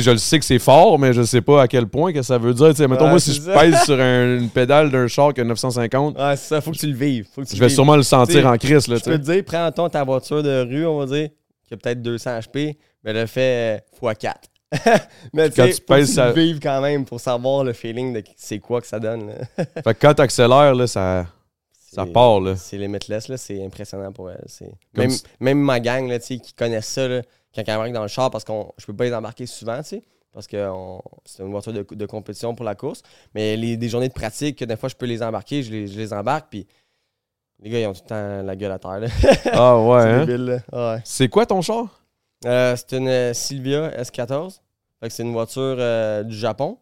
je 0.00 0.11
le 0.11 0.16
sais 0.18 0.38
que 0.38 0.44
c'est 0.44 0.59
fort, 0.59 0.98
mais 0.98 1.12
je 1.12 1.22
sais 1.22 1.40
pas 1.42 1.62
à 1.62 1.68
quel 1.68 1.86
point 1.86 2.12
que 2.12 2.22
ça 2.22 2.38
veut 2.38 2.55
dire. 2.55 2.68
Mettons, 2.88 3.05
Ouais, 3.05 3.11
moi, 3.11 3.20
si 3.20 3.32
je 3.34 3.42
pèse 3.42 3.82
sur 3.84 4.00
un- 4.00 4.38
une 4.38 4.48
pédale 4.48 4.90
d'un 4.90 5.07
char 5.07 5.32
qui 5.34 5.40
a 5.40 5.44
950, 5.44 6.16
Ouais, 6.18 6.36
c'est 6.36 6.48
ça, 6.48 6.61
faut 6.61 6.70
que 6.72 6.76
tu 6.78 6.86
le 6.86 6.94
vives. 6.94 7.26
Faut 7.32 7.42
que 7.42 7.46
tu 7.46 7.55
je 7.57 7.61
vais 7.61 7.66
vives. 7.66 7.74
sûrement 7.74 7.96
le 7.96 8.02
sentir 8.02 8.40
T'sais, 8.40 8.44
en 8.46 8.57
crise, 8.57 8.88
là, 8.88 8.96
Je 8.96 9.02
tu 9.05 9.11
peux 9.11 9.18
te 9.18 9.30
dire, 9.30 9.44
prends 9.44 9.70
ton 9.70 9.88
ta 9.88 10.02
voiture 10.02 10.42
de 10.42 10.62
rue, 10.68 10.86
on 10.86 10.98
va 10.98 11.07
dire, 11.07 11.28
qui 11.68 11.74
a 11.74 11.76
peut-être 11.76 12.02
200 12.02 12.38
HP, 12.40 12.76
mais 13.05 13.12
le 13.12 13.26
fait 13.26 13.84
x4. 14.02 14.34
mais 15.33 15.51
tu 15.51 15.57
Quand 15.61 15.68
tu 15.68 15.81
pèses, 15.83 16.14
ça- 16.14 16.33
vives 16.33 16.61
quand 16.61 16.81
même 16.81 17.05
pour 17.05 17.20
savoir 17.20 17.64
le 17.64 17.72
feeling 17.72 18.12
de 18.12 18.22
c'est 18.37 18.59
quoi 18.59 18.81
que 18.81 18.87
ça 18.87 18.99
donne. 19.01 19.29
là? 19.29 19.35
Fait 19.83 19.95
que 19.95 20.01
quand 20.01 20.14
t'accélères, 20.14 20.75
là, 20.75 20.87
ça, 20.87 21.27
ça 21.72 22.05
C'est- 22.05 22.12
part, 22.12 22.41
là. 22.41 22.57
C'est 22.57 22.79
limitless, 22.79 23.29
là, 23.29 23.37
c'est 23.37 23.64
impressionnant 23.64 24.12
pour 24.12 24.31
elle. 24.31 24.45
Même, 24.97 25.11
si- 25.11 25.22
même 25.41 25.59
ma 25.61 25.81
gang, 25.81 26.09
là, 26.09 26.18
qui 26.18 26.41
connaissent 26.57 26.87
ça, 26.89 27.07
là, 27.09 27.22
quand 27.55 27.62
ils 27.66 27.70
embarquent 27.72 27.93
dans 27.93 28.03
le 28.03 28.09
char, 28.09 28.31
parce 28.31 28.45
que 28.45 28.53
je 28.79 28.87
peux 28.87 28.95
pas 28.95 29.05
les 29.05 29.14
embarquer 29.14 29.47
souvent, 29.47 29.79
tu 29.79 29.89
sais, 29.91 30.03
parce 30.33 30.49
que 30.49 30.66
c'est 31.25 31.43
une 31.45 31.51
voiture 31.53 31.72
de, 31.72 31.87
de 31.89 32.07
compétition 32.07 32.55
pour 32.57 32.64
la 32.64 32.75
course. 32.75 33.03
Mais 33.35 33.57
les, 33.57 33.77
des 33.77 33.89
journées 33.89 34.09
de 34.09 34.12
pratique, 34.12 34.59
que 34.59 34.64
des 34.64 34.77
fois 34.77 34.89
je 34.89 34.97
peux 34.97 35.07
les 35.07 35.22
embarquer, 35.22 35.62
je 35.62 35.70
les, 35.70 35.87
je 35.87 35.97
les 35.97 36.12
embarque, 36.12 36.47
puis 36.51 36.66
les 37.61 37.70
gars, 37.70 37.79
ils 37.81 37.87
ont 37.87 37.93
tout 37.93 38.01
le 38.03 38.09
temps 38.09 38.43
la 38.43 38.57
gueule 38.57 38.72
à 38.72 38.79
terre. 38.81 38.99
Là. 38.99 39.07
Ah 39.53 39.79
ouais, 39.87 40.25
c'est 40.27 40.33
hein? 40.33 40.59
ouais. 40.72 41.01
C'est 41.05 41.29
quoi 41.29 41.47
ton 41.47 41.62
char? 41.62 41.87
Euh, 42.47 42.76
c'est 42.76 42.97
une 42.97 43.09
euh, 43.09 43.32
Silvia 43.35 43.91
S14. 44.03 44.61
Fait 45.01 45.09
que 45.09 45.14
c'est 45.14 45.22
une 45.22 45.32
voiture 45.32 45.76
euh, 45.78 46.22
du 46.22 46.37
Japon 46.37 46.78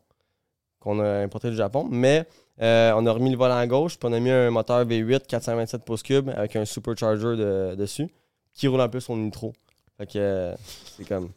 qu'on 0.81 0.99
a 1.01 1.21
importée 1.23 1.51
du 1.51 1.57
Japon. 1.57 1.87
Mais 1.91 2.27
euh, 2.61 2.93
on 2.97 3.07
a 3.07 3.13
remis 3.13 3.31
le 3.31 3.37
volant 3.37 3.57
à 3.57 3.67
gauche, 3.67 3.99
puis 3.99 4.09
on 4.11 4.13
a 4.13 4.21
mis 4.21 4.31
un 4.31 4.51
moteur 4.51 4.85
V8 4.85 5.27
427 5.27 5.85
pouces 5.85 6.03
cubes 6.03 6.31
avec 6.31 6.57
un 6.57 6.65
supercharger 6.65 7.37
de- 7.37 7.75
dessus 7.77 8.09
qui 8.55 8.69
roule 8.69 8.81
un 8.81 8.89
peu 8.89 9.01
son 9.01 9.17
nitro. 9.17 9.53
Fait 9.99 10.07
que 10.07 10.53
c'est 10.97 11.07
comme. 11.07 11.31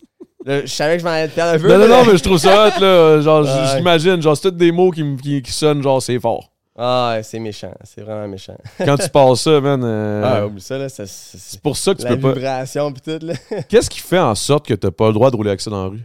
Là, 0.45 0.61
je 0.61 0.67
savais 0.67 0.95
que 0.95 0.99
je 1.01 1.05
m'en 1.05 1.11
allais 1.11 1.27
te 1.27 1.33
perdre 1.35 1.53
un 1.57 1.59
peu. 1.59 1.67
Non, 1.67 1.77
non, 1.79 1.87
mais- 1.87 1.87
non, 2.05 2.11
mais 2.11 2.17
je 2.17 2.23
trouve 2.23 2.37
ça 2.37 2.67
hot, 2.67 2.79
là. 2.79 3.21
Genre, 3.21 3.43
j'imagine, 3.77 4.21
genre, 4.21 4.35
c'est 4.37 4.49
tous 4.51 4.57
des 4.57 4.71
mots 4.71 4.91
qui, 4.91 5.03
qui, 5.17 5.41
qui 5.41 5.51
sonnent, 5.51 5.81
genre, 5.81 6.01
c'est 6.01 6.19
fort. 6.19 6.51
Ah, 6.77 7.19
c'est 7.23 7.39
méchant. 7.39 7.73
C'est 7.83 8.01
vraiment 8.01 8.27
méchant. 8.27 8.57
Quand 8.79 8.97
tu 8.97 9.09
passes 9.09 9.41
ça, 9.41 9.61
man, 9.61 9.81
euh, 9.83 10.21
Ah, 10.25 10.45
oublie 10.45 10.61
ça, 10.61 10.77
là. 10.77 10.89
c'est- 10.89 11.61
pour 11.61 11.77
ça 11.77 11.93
que 11.93 11.99
tu 11.99 12.03
la 12.05 12.15
peux 12.15 12.21
pas. 12.21 12.33
vibration, 12.33 12.91
puis 12.91 13.01
tout, 13.01 13.25
là. 13.25 13.33
Qu'est-ce 13.69 13.89
qui 13.89 13.99
fait 13.99 14.19
en 14.19 14.35
sorte 14.35 14.65
que 14.67 14.73
t'as 14.73 14.91
pas 14.91 15.07
le 15.07 15.13
droit 15.13 15.31
de 15.31 15.35
rouler 15.37 15.51
avec 15.51 15.61
ça 15.61 15.69
dans 15.71 15.83
la 15.83 15.89
rue? 15.89 16.01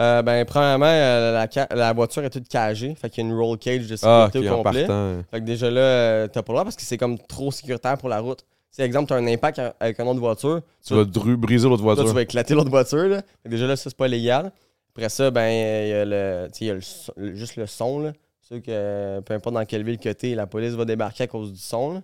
Euh, 0.00 0.22
ben, 0.22 0.44
premièrement, 0.46 0.86
euh, 0.86 1.32
la, 1.34 1.46
ca- 1.50 1.68
la 1.70 1.92
voiture 1.92 2.24
est 2.24 2.30
toute 2.30 2.48
cagée. 2.48 2.94
Fait 2.94 3.10
qu'il 3.10 3.22
y 3.22 3.26
a 3.26 3.30
une 3.30 3.36
roll 3.38 3.58
cage 3.58 3.86
de 3.86 3.94
Ah, 4.02 4.26
sécurité 4.32 4.38
ok, 4.50 4.54
au 4.56 4.58
en 4.58 4.62
complet. 4.64 4.86
Fait 5.30 5.40
que 5.40 5.44
déjà 5.44 5.70
là, 5.70 6.28
t'as 6.28 6.42
pas 6.42 6.52
le 6.52 6.54
droit 6.56 6.64
parce 6.64 6.76
que 6.76 6.82
c'est 6.82 6.96
comme 6.96 7.18
trop 7.18 7.52
sécuritaire 7.52 7.98
pour 7.98 8.08
la 8.08 8.18
route. 8.20 8.44
Si, 8.70 8.80
exemple, 8.80 9.10
t'as 9.10 9.16
un 9.16 9.26
impact 9.26 9.60
avec 9.78 9.98
une 9.98 10.08
autre 10.08 10.18
voiture, 10.20 10.62
Tu 10.84 10.94
vas 10.94 11.04
briser 11.36 11.68
l'autre 11.68 11.82
voiture. 11.82 12.06
tu 12.06 12.12
vas 12.14 12.22
éclater 12.22 12.54
l'autre 12.54 12.70
voiture. 12.70 13.06
Là. 13.06 13.16
Fait 13.18 13.24
que 13.44 13.48
déjà 13.50 13.66
là, 13.66 13.76
ça, 13.76 13.90
c'est 13.90 13.96
pas 13.96 14.08
légal. 14.08 14.50
Après 14.96 15.10
ça, 15.10 15.30
ben, 15.30 15.46
il 15.50 15.88
y 15.90 15.92
a, 15.92 16.04
le, 16.06 16.46
tu 16.50 16.58
sais, 16.58 16.64
il 16.64 16.68
y 16.68 16.70
a 16.70 16.74
le- 16.74 17.34
juste 17.36 17.56
le 17.56 17.66
son. 17.66 18.00
Là. 18.00 18.12
Que 18.60 18.70
euh, 18.70 19.20
peu 19.20 19.34
importe 19.34 19.54
dans 19.54 19.64
quelle 19.64 19.84
ville 19.84 19.98
que 19.98 20.08
t'es, 20.10 20.34
la 20.34 20.46
police 20.46 20.72
va 20.74 20.84
débarquer 20.84 21.24
à 21.24 21.26
cause 21.26 21.52
du 21.52 21.58
son. 21.60 21.94
Là. 21.94 22.02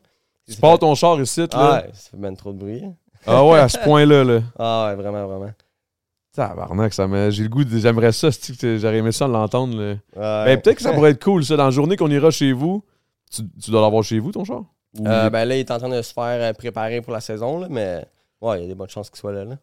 Tu 0.51 0.57
pars 0.57 0.79
ton 0.79 0.95
char 0.95 1.21
ici, 1.21 1.45
Ah, 1.53 1.57
là? 1.59 1.73
ouais, 1.75 1.91
ça 1.93 2.11
fait 2.11 2.17
ben 2.17 2.35
trop 2.35 2.53
de 2.53 2.59
bruit. 2.59 2.83
Ah 3.27 3.45
ouais, 3.45 3.59
à 3.59 3.69
ce 3.69 3.79
point-là, 3.79 4.25
là. 4.25 4.41
Ah, 4.59 4.87
ouais, 4.89 4.95
vraiment, 5.03 5.27
vraiment. 5.27 5.51
Tabarnak, 6.33 6.95
ça. 6.95 7.07
J'ai 7.31 7.43
le 7.43 7.49
goût 7.49 7.65
de. 7.65 7.79
J'aimerais 7.79 8.13
ça, 8.13 8.29
j'aurais 8.31 8.99
aimé 8.99 9.13
ça 9.13 9.27
l'entendre, 9.27 9.77
là. 9.77 9.91
Ouais. 10.17 10.45
Ben, 10.55 10.61
peut-être 10.61 10.77
que 10.77 10.83
ça 10.83 10.93
pourrait 10.95 11.11
être 11.11 11.23
cool, 11.23 11.45
ça. 11.45 11.57
Dans 11.57 11.65
la 11.65 11.71
journée 11.71 11.97
qu'on 11.97 12.11
ira 12.11 12.31
chez 12.31 12.53
vous, 12.53 12.85
tu, 13.31 13.43
tu 13.63 13.71
dois 13.71 13.81
l'avoir 13.81 14.03
chez 14.05 14.19
vous, 14.19 14.31
ton 14.33 14.45
char? 14.45 14.63
Ou 14.99 15.07
Euh, 15.07 15.29
ben 15.31 15.45
là, 15.45 15.57
il 15.57 15.61
est 15.61 15.71
en 15.71 15.79
train 15.79 15.89
de 15.89 16.01
se 16.01 16.13
faire 16.13 16.25
euh, 16.51 16.53
préparer 16.53 17.01
pour 17.03 17.13
la 17.13 17.21
saison, 17.21 17.59
là, 17.61 17.67
mais 17.69 18.07
ouais, 18.41 18.59
il 18.59 18.63
y 18.63 18.65
a 18.65 18.69
des 18.69 18.75
bonnes 18.75 18.89
chances 18.89 19.11
qu'il 19.11 19.19
soit 19.19 19.33
là. 19.33 19.45
là. 19.45 19.57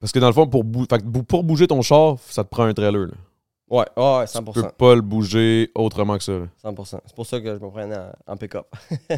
Parce 0.00 0.10
que 0.10 0.18
dans 0.18 0.26
le 0.26 0.32
fond, 0.32 0.46
pour, 0.48 0.64
bou- 0.64 0.86
fait 0.90 1.04
pour 1.28 1.44
bouger 1.44 1.66
ton 1.68 1.82
char, 1.82 2.16
ça 2.28 2.42
te 2.44 2.48
prend 2.48 2.64
un 2.64 2.74
trailer, 2.74 3.06
là. 3.06 3.14
Ouais, 3.72 3.84
ouais, 3.96 4.18
ouais, 4.18 4.26
Tu 4.26 4.38
100%. 4.38 4.52
peux 4.52 4.70
pas 4.76 4.94
le 4.94 5.00
bouger 5.00 5.70
autrement 5.74 6.18
que 6.18 6.22
ça, 6.24 6.32
là. 6.32 6.46
100%. 6.62 7.00
C'est 7.06 7.14
pour 7.16 7.26
ça 7.26 7.40
que 7.40 7.46
je 7.54 7.58
me 7.58 7.70
prenais 7.70 7.96
en, 7.96 8.12
en 8.32 8.36
pick-up. 8.36 8.66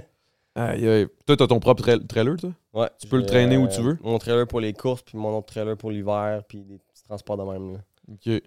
Aïe, 0.57 0.87
aïe. 0.89 1.07
Toi, 1.27 1.37
t'as 1.37 1.49
ton 1.49 1.59
propre 1.59 1.83
tra- 1.83 2.07
trailer, 2.07 2.37
toi? 2.37 2.51
Ouais. 2.73 2.89
Tu 3.01 3.09
peux 3.09 3.17
le 3.17 3.23
J'ai, 3.23 3.29
traîner 3.29 3.57
où 3.57 3.65
euh, 3.65 3.69
tu 3.69 3.81
veux? 3.83 3.99
Mon 4.05 4.19
trailer 4.19 4.47
pour 4.47 4.61
les 4.61 4.73
courses, 4.73 5.03
puis 5.03 5.19
mon 5.19 5.37
autre 5.37 5.47
trailer 5.47 5.77
pour 5.77 5.91
l'hiver, 5.91 6.43
puis 6.49 6.59
des 6.63 6.79
petits 6.79 7.03
transports 7.03 7.37
de 7.37 7.43
même. 7.43 7.73
Là. 7.73 7.79
OK. 8.13 8.21
Puis 8.23 8.43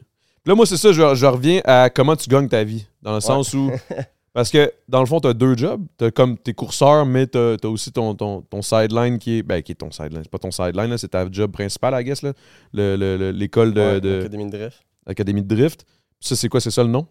Là, 0.46 0.56
moi, 0.56 0.66
c'est 0.66 0.78
ça, 0.78 0.94
je, 0.94 1.16
je 1.16 1.26
reviens 1.26 1.60
à 1.66 1.90
comment 1.90 2.16
tu 2.16 2.30
gagnes 2.30 2.48
ta 2.48 2.64
vie. 2.64 2.88
Dans 3.02 3.14
le 3.16 3.20
sens 3.20 3.54
où. 3.54 3.70
Parce 4.34 4.50
que, 4.52 4.72
dans 4.88 5.02
le 5.02 5.06
fond, 5.06 5.20
t'as 5.20 5.34
deux 5.34 5.58
jobs. 5.58 5.84
T'as 5.98 6.12
comme 6.12 6.38
tes 6.38 6.54
courseurs, 6.54 7.06
mais 7.06 7.28
t'as 7.28 7.56
as 7.62 7.68
aussi 7.68 7.92
ton, 7.92 8.16
ton, 8.16 8.42
ton 8.42 8.62
sideline 8.62 9.20
qui 9.20 9.40
est. 9.40 9.44
Ben, 9.44 9.62
qui 9.62 9.74
est 9.74 9.76
ton 9.76 9.92
sideline. 9.92 10.22
C'est 10.24 10.32
pas 10.32 10.38
ton 10.40 10.52
sideline, 10.52 10.90
là, 10.90 10.98
c'est 10.98 11.10
ta 11.10 11.30
job 11.30 11.52
principale, 11.52 12.00
I 12.00 12.06
guess, 12.06 12.22
là. 12.22 12.32
Le- 12.72 12.96
le- 12.96 13.18
le- 13.18 13.32
L'école 13.32 13.74
de, 13.74 13.82
Ouais, 13.82 14.00
de- 14.00 14.10
l'Académie 14.20 14.46
de 14.46 14.52
drift. 14.58 14.82
l'Académie 15.06 15.42
de 15.44 15.54
drift. 15.56 15.86
Ça, 16.20 16.36
c'est 16.36 16.50
quoi? 16.50 16.60
C'est 16.62 16.72
ça 16.72 16.84
le 16.84 16.90
nom? 16.90 17.08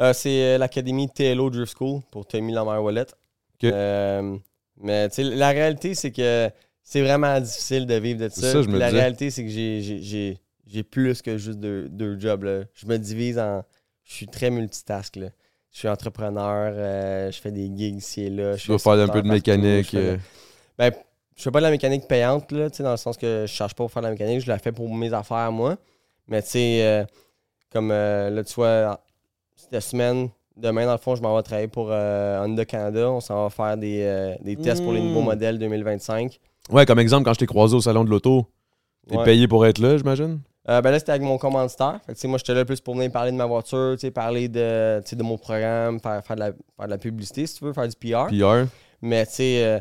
Euh, 0.00 0.12
c'est 0.12 0.42
euh, 0.54 0.58
l'Académie 0.58 1.08
TLO 1.08 1.50
Drift 1.50 1.76
School 1.76 2.02
pour 2.10 2.26
Tommy 2.26 2.52
Lamar 2.52 2.82
Wallet. 2.82 3.02
Ok. 3.54 3.64
Euh, 3.64 4.36
mais 4.80 5.08
tu 5.08 5.16
sais, 5.16 5.22
la 5.24 5.48
réalité, 5.50 5.94
c'est 5.94 6.12
que 6.12 6.48
c'est 6.82 7.02
vraiment 7.02 7.40
difficile 7.40 7.84
de 7.86 7.94
vivre 7.94 8.20
de 8.20 8.28
ça. 8.28 8.52
ça, 8.52 8.62
je 8.62 8.68
me 8.68 8.78
la 8.78 8.88
disais. 8.88 9.00
réalité, 9.00 9.30
c'est 9.30 9.42
que 9.44 9.50
j'ai- 9.50 10.82
plus 10.84 11.20
que 11.22 11.36
juste 11.36 11.58
deux, 11.58 11.88
deux 11.88 12.18
jobs. 12.20 12.44
là. 12.44 12.60
Je 12.74 12.86
me 12.86 12.96
divise 12.96 13.38
en. 13.38 13.62
Je 14.04 14.14
suis 14.14 14.26
très 14.28 14.50
multitask. 14.50 15.16
Là. 15.16 15.28
Je 15.72 15.78
suis 15.80 15.88
entrepreneur, 15.88 16.72
euh, 16.74 17.30
je 17.32 17.40
fais 17.40 17.50
des 17.50 17.66
gigs 17.74 17.96
ici 17.96 18.22
et 18.22 18.30
là. 18.30 18.56
je 18.56 18.66
dois 18.68 18.78
faire 18.78 18.92
un 18.92 19.08
peu 19.08 19.20
de 19.20 19.28
mécanique. 19.28 19.86
je 19.92 19.98
fais 19.98 20.18
Ben, 20.78 20.92
je 21.36 21.42
fais 21.42 21.50
pas 21.50 21.58
de 21.58 21.64
la 21.64 21.70
mécanique 21.70 22.06
payante, 22.08 22.50
là, 22.52 22.70
tu 22.70 22.78
sais, 22.78 22.82
dans 22.82 22.92
le 22.92 22.96
sens 22.96 23.16
que 23.16 23.44
je 23.46 23.52
cherche 23.52 23.74
pas 23.74 23.84
pour 23.84 23.92
faire 23.92 24.02
de 24.02 24.06
la 24.06 24.12
mécanique, 24.12 24.40
je 24.40 24.48
la 24.48 24.58
fais 24.58 24.72
pour 24.72 24.92
mes 24.94 25.12
affaires, 25.12 25.50
moi. 25.52 25.76
Mais 26.28 26.42
tu 26.42 26.50
sais, 26.50 27.04
comme 27.72 27.90
euh, 27.90 28.30
là, 28.30 28.44
tu 28.44 28.54
vois, 28.54 29.00
cette 29.56 29.80
semaine, 29.80 30.28
demain, 30.56 30.86
dans 30.86 30.92
le 30.92 30.98
fond, 30.98 31.14
je 31.14 31.22
m'en 31.22 31.36
vais 31.36 31.42
travailler 31.42 31.68
pour 31.68 31.88
euh, 31.90 32.44
Honda 32.44 32.64
Canada. 32.64 33.10
On 33.10 33.20
s'en 33.20 33.44
va 33.44 33.50
faire 33.50 33.76
des, 33.76 34.02
euh, 34.02 34.34
des 34.42 34.56
tests 34.56 34.82
pour 34.82 34.92
les 34.92 35.00
nouveaux 35.00 35.20
Mm. 35.22 35.24
modèles 35.24 35.58
2025. 35.58 36.38
Ouais, 36.70 36.84
comme 36.86 36.98
exemple, 36.98 37.24
quand 37.24 37.34
je 37.34 37.38
t'ai 37.40 37.46
croisé 37.46 37.74
au 37.76 37.80
salon 37.80 38.04
de 38.04 38.10
l'auto, 38.10 38.46
t'es 39.08 39.16
Ouais. 39.16 39.24
payé 39.24 39.48
pour 39.48 39.64
être 39.66 39.78
là, 39.78 39.96
j'imagine? 39.96 40.40
Euh, 40.68 40.82
ben 40.82 40.90
là, 40.90 40.98
c'était 40.98 41.12
avec 41.12 41.22
mon 41.22 41.38
commanditaire. 41.38 41.98
Fait 42.04 42.12
que, 42.12 42.16
tu 42.18 42.20
sais, 42.22 42.28
moi, 42.28 42.36
j'étais 42.36 42.52
là 42.52 42.64
plus 42.66 42.80
pour 42.80 42.94
venir 42.94 43.10
parler 43.10 43.30
de 43.32 43.36
ma 43.36 43.46
voiture, 43.46 43.92
tu 43.94 44.00
sais, 44.00 44.10
parler 44.10 44.48
de, 44.48 45.00
tu 45.02 45.10
sais, 45.10 45.16
de 45.16 45.22
mon 45.22 45.38
programme, 45.38 45.98
faire, 45.98 46.22
faire, 46.22 46.36
de 46.36 46.40
la, 46.40 46.46
faire 46.52 46.84
de 46.86 46.90
la 46.90 46.98
publicité, 46.98 47.46
si 47.46 47.54
tu 47.58 47.64
veux, 47.64 47.72
faire 47.72 47.88
du 47.88 47.96
PR. 47.96 48.26
PR. 48.28 48.66
Mais 49.00 49.24
tu 49.24 49.32
sais, 49.32 49.64
euh, 49.64 49.80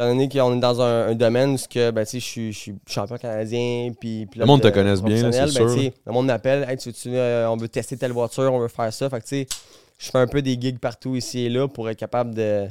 étant 0.00 0.08
donné 0.12 0.28
qu'on 0.28 0.56
est 0.56 0.60
dans 0.60 0.80
un, 0.80 1.08
un 1.08 1.14
domaine 1.14 1.50
où 1.54 1.56
que, 1.68 1.90
ben, 1.90 2.06
je 2.10 2.18
suis- 2.18 2.52
je 2.52 2.58
suis 2.58 2.74
champion 2.88 3.18
canadien, 3.18 3.92
puis 4.00 4.26
Le 4.34 4.46
monde 4.46 4.62
te 4.62 4.68
euh, 4.68 4.70
connaisse 4.70 5.02
bien, 5.02 5.30
c'est 5.30 5.38
ben, 5.44 5.46
sûr, 5.48 5.92
Le 6.06 6.12
monde 6.12 6.26
m'appelle, 6.26 6.66
hey, 6.68 6.76
tu, 6.78 6.92
tu, 6.92 7.10
euh, 7.14 7.48
on 7.50 7.56
veut 7.56 7.68
tester 7.68 7.96
telle 7.96 8.12
voiture, 8.12 8.52
on 8.52 8.58
veut 8.60 8.68
faire 8.68 8.92
ça. 8.92 9.10
Fait 9.10 9.20
que 9.20 9.52
je 9.98 10.10
fais 10.10 10.18
un 10.18 10.26
peu 10.26 10.40
des 10.42 10.58
gigs 10.60 10.78
partout 10.78 11.16
ici 11.16 11.40
et 11.40 11.48
là 11.50 11.68
pour 11.68 11.88
être 11.90 11.98
capable 11.98 12.34
de, 12.34 12.66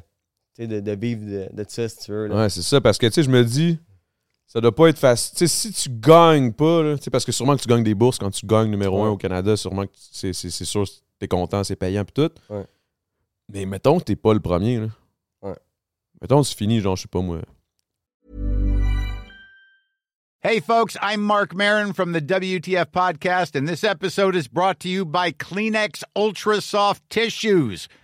de, 0.57 0.79
de 0.79 0.91
vivre 0.93 1.21
de, 1.25 1.47
de 1.53 1.65
ça, 1.67 1.87
si 1.87 1.97
tu 1.99 2.11
veux. 2.11 2.27
là. 2.27 2.35
Ouais, 2.35 2.49
c'est 2.49 2.63
ça, 2.63 2.81
parce 2.81 2.97
que, 2.97 3.09
je 3.11 3.29
me 3.29 3.43
dis, 3.43 3.77
ça 4.47 4.59
doit 4.59 4.73
pas 4.73 4.87
être 4.87 4.97
facile. 4.97 5.47
Si 5.47 5.71
tu 5.71 5.89
gagnes 5.89 6.51
pas, 6.51 6.81
là, 6.81 6.95
parce 7.11 7.25
que 7.25 7.31
sûrement 7.31 7.55
que 7.55 7.61
tu 7.61 7.67
gagnes 7.67 7.83
des 7.83 7.93
bourses 7.95 8.17
quand 8.17 8.31
tu 8.31 8.45
gagnes 8.47 8.71
numéro 8.71 9.01
Ouais. 9.03 9.07
un 9.07 9.11
au 9.11 9.17
Canada, 9.17 9.55
sûrement 9.55 9.85
que 9.85 9.91
c'est 9.93 10.33
sûr, 10.33 10.85
t'es 11.19 11.27
content, 11.27 11.63
c'est 11.63 11.75
payant, 11.75 12.03
puis 12.03 12.13
tout. 12.27 12.31
Ouais. 12.53 12.65
Mais 13.53 13.65
mettons 13.67 13.99
que 13.99 14.05
t'es 14.05 14.15
pas 14.15 14.33
le 14.33 14.39
premier, 14.39 14.79
là. 14.79 14.87
Mettons, 16.21 16.43
c'est 16.43 16.57
fini, 16.57 16.81
genre, 16.81 16.97
je 16.97 17.03
sais 17.03 17.07
pas 17.07 17.21
moi. 17.21 17.39
Hey, 20.41 20.59
folks, 20.59 20.95
I'm 21.01 21.21
Mark 21.21 21.53
Marin 21.53 21.93
from 21.93 22.13
the 22.13 22.21
WTF 22.21 22.87
Podcast, 22.91 23.55
and 23.55 23.67
this 23.67 23.83
episode 23.83 24.35
is 24.35 24.47
brought 24.47 24.79
to 24.81 24.89
you 24.89 25.05
by 25.05 25.31
Kleenex 25.31 26.03
Ultra 26.15 26.61
Soft 26.61 27.09
Tissues, 27.09 27.87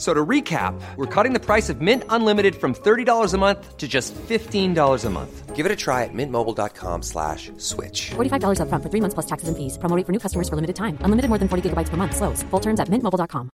F- 0.00 0.02
So 0.02 0.14
to 0.14 0.24
recap, 0.26 0.74
we're 0.96 1.04
cutting 1.06 1.34
the 1.34 1.44
price 1.44 1.68
of 1.68 1.82
Mint 1.82 2.04
Unlimited 2.08 2.54
from 2.54 2.72
$30 2.74 3.34
a 3.34 3.38
month 3.38 3.76
to 3.76 3.86
just 3.86 4.14
$15 4.28 5.04
a 5.04 5.10
month. 5.10 5.54
Give 5.54 5.66
it 5.66 5.72
a 5.72 5.76
try 5.76 6.04
at 6.04 6.14
mintmobile.com 6.14 7.02
slash 7.02 7.52
switch. 7.58 8.12
$45 8.16 8.60
upfront 8.60 8.82
for 8.82 8.88
three 8.88 9.02
months 9.02 9.12
plus 9.14 9.26
taxes 9.26 9.48
and 9.50 9.56
fees. 9.58 9.76
Promo 9.76 9.94
rate 9.94 10.06
for 10.06 10.12
new 10.12 10.18
customers 10.18 10.48
for 10.48 10.56
limited 10.56 10.74
time. 10.74 10.96
Unlimited 11.04 11.28
more 11.28 11.36
than 11.38 11.48
40 11.48 11.68
gigabytes 11.68 11.90
per 11.90 11.98
month. 11.98 12.16
Slows. 12.16 12.42
Full 12.50 12.60
terms 12.60 12.80
at 12.80 12.88
mintmobile.com. 12.88 13.50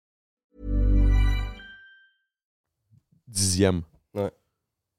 Dixième. 3.28 3.82
Ouais. 4.14 4.30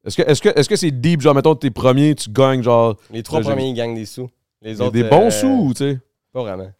Est-ce 0.06 0.18
que 0.18 0.22
est-ce 0.24 0.42
que 0.42 0.50
est-ce 0.50 0.68
que 0.70 0.76
c'est 0.76 0.92
deep, 0.92 1.22
genre, 1.22 1.34
mettons, 1.34 1.56
t'es 1.56 1.72
premier, 1.72 2.14
tu 2.16 2.30
gagnes, 2.30 2.62
genre. 2.62 2.98
Les 3.10 3.24
trois 3.24 3.40
premiers, 3.42 3.70
ils 3.70 3.74
gagnent 3.74 3.96
des 3.96 4.06
sous. 4.06 4.30
Les 4.62 4.72
il 4.74 4.78
y 4.78 4.82
a 4.82 4.86
autres. 4.86 4.92
des 4.94 5.04
bons 5.04 5.28
euh, 5.28 5.32
sous, 5.32 5.74
tu 5.76 5.84
sais. 5.84 6.00
Pas 6.34 6.42
vraiment. 6.44 6.72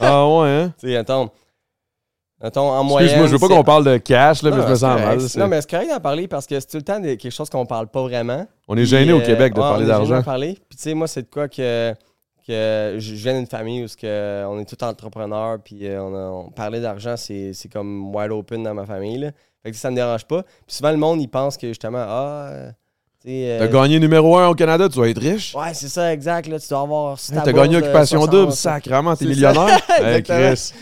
Ah 0.00 0.28
ouais, 0.28 0.48
hein? 0.48 0.74
Tu 0.80 0.88
sais, 0.88 0.96
attends. 0.96 1.32
En 2.56 2.84
moyenne. 2.84 3.04
Excuse-moi, 3.08 3.26
je 3.28 3.32
veux 3.32 3.38
pas 3.38 3.48
qu'on 3.54 3.62
parle 3.64 3.84
de 3.84 3.96
cash, 3.98 4.42
là, 4.42 4.50
mais 4.50 4.62
je 4.62 4.68
me 4.68 4.74
sens 4.74 4.82
mal. 5.00 5.18
Non, 5.36 5.48
mais 5.48 5.60
c'est 5.60 5.70
correct 5.70 5.88
d'en 5.90 6.00
parler 6.00 6.26
parce 6.28 6.46
que 6.46 6.58
c'est 6.58 6.66
tout 6.66 6.76
le 6.78 6.82
temps 6.82 6.98
des- 6.98 7.16
quelque 7.16 7.32
chose 7.32 7.48
qu'on 7.48 7.66
parle 7.66 7.86
pas 7.88 8.02
vraiment. 8.02 8.46
On 8.68 8.76
est 8.76 8.84
gêné 8.84 9.12
au 9.12 9.20
Québec 9.20 9.54
de 9.54 9.60
ouais, 9.60 9.66
parler 9.68 9.84
on 9.84 9.86
est 9.86 9.90
d'argent. 9.90 10.22
parler. 10.22 10.58
Puis 10.68 10.76
tu 10.76 10.82
sais, 10.82 10.94
moi, 10.94 11.06
c'est 11.06 11.22
de 11.22 11.28
quoi 11.30 11.48
que, 11.48 11.94
que 12.46 12.96
je 12.98 13.14
viens 13.14 13.34
d'une 13.34 13.46
famille 13.46 13.84
où 13.84 13.86
que 14.00 14.44
on 14.46 14.58
est 14.58 14.64
tous 14.64 14.84
entrepreneurs, 14.84 15.58
puis 15.64 15.86
euh, 15.86 16.02
on, 16.02 16.14
a, 16.14 16.46
on 16.46 16.50
parlait 16.50 16.80
d'argent, 16.80 17.16
c'est 17.16 17.52
c'est 17.52 17.68
comme 17.72 18.14
wide 18.14 18.32
open 18.32 18.62
dans 18.64 18.74
ma 18.74 18.86
famille. 18.86 19.18
Là. 19.18 19.30
Fait 19.62 19.70
que 19.70 19.76
ça 19.76 19.90
me 19.90 19.94
dérange 19.96 20.24
pas. 20.24 20.42
Puis 20.42 20.74
souvent, 20.76 20.90
le 20.90 20.96
monde, 20.96 21.20
il 21.22 21.28
pense 21.28 21.56
que 21.56 21.68
justement, 21.68 22.04
ah, 22.04 22.50
euh, 23.26 23.30
euh, 23.30 23.58
T'as 23.60 23.68
gagné 23.68 23.98
numéro 24.00 24.36
un 24.36 24.48
au 24.48 24.54
Canada, 24.54 24.88
tu 24.88 24.98
vas 24.98 25.08
être 25.08 25.20
riche. 25.20 25.54
Ouais, 25.54 25.74
c'est 25.74 25.88
ça, 25.88 26.12
exact. 26.12 26.48
Là, 26.48 26.58
tu 26.58 26.68
dois 26.68 26.80
avoir. 26.80 27.18
Hey, 27.18 27.36
ta 27.36 27.42
T'as 27.42 27.52
gagné 27.52 27.76
de 27.76 27.82
Occupation 27.82 28.18
60, 28.18 28.30
Double, 28.30 28.52
sacrément, 28.52 29.16
t'es 29.16 29.26
millionnaire. 29.26 29.80
Exactement. 29.98 30.38
Chris. 30.38 30.72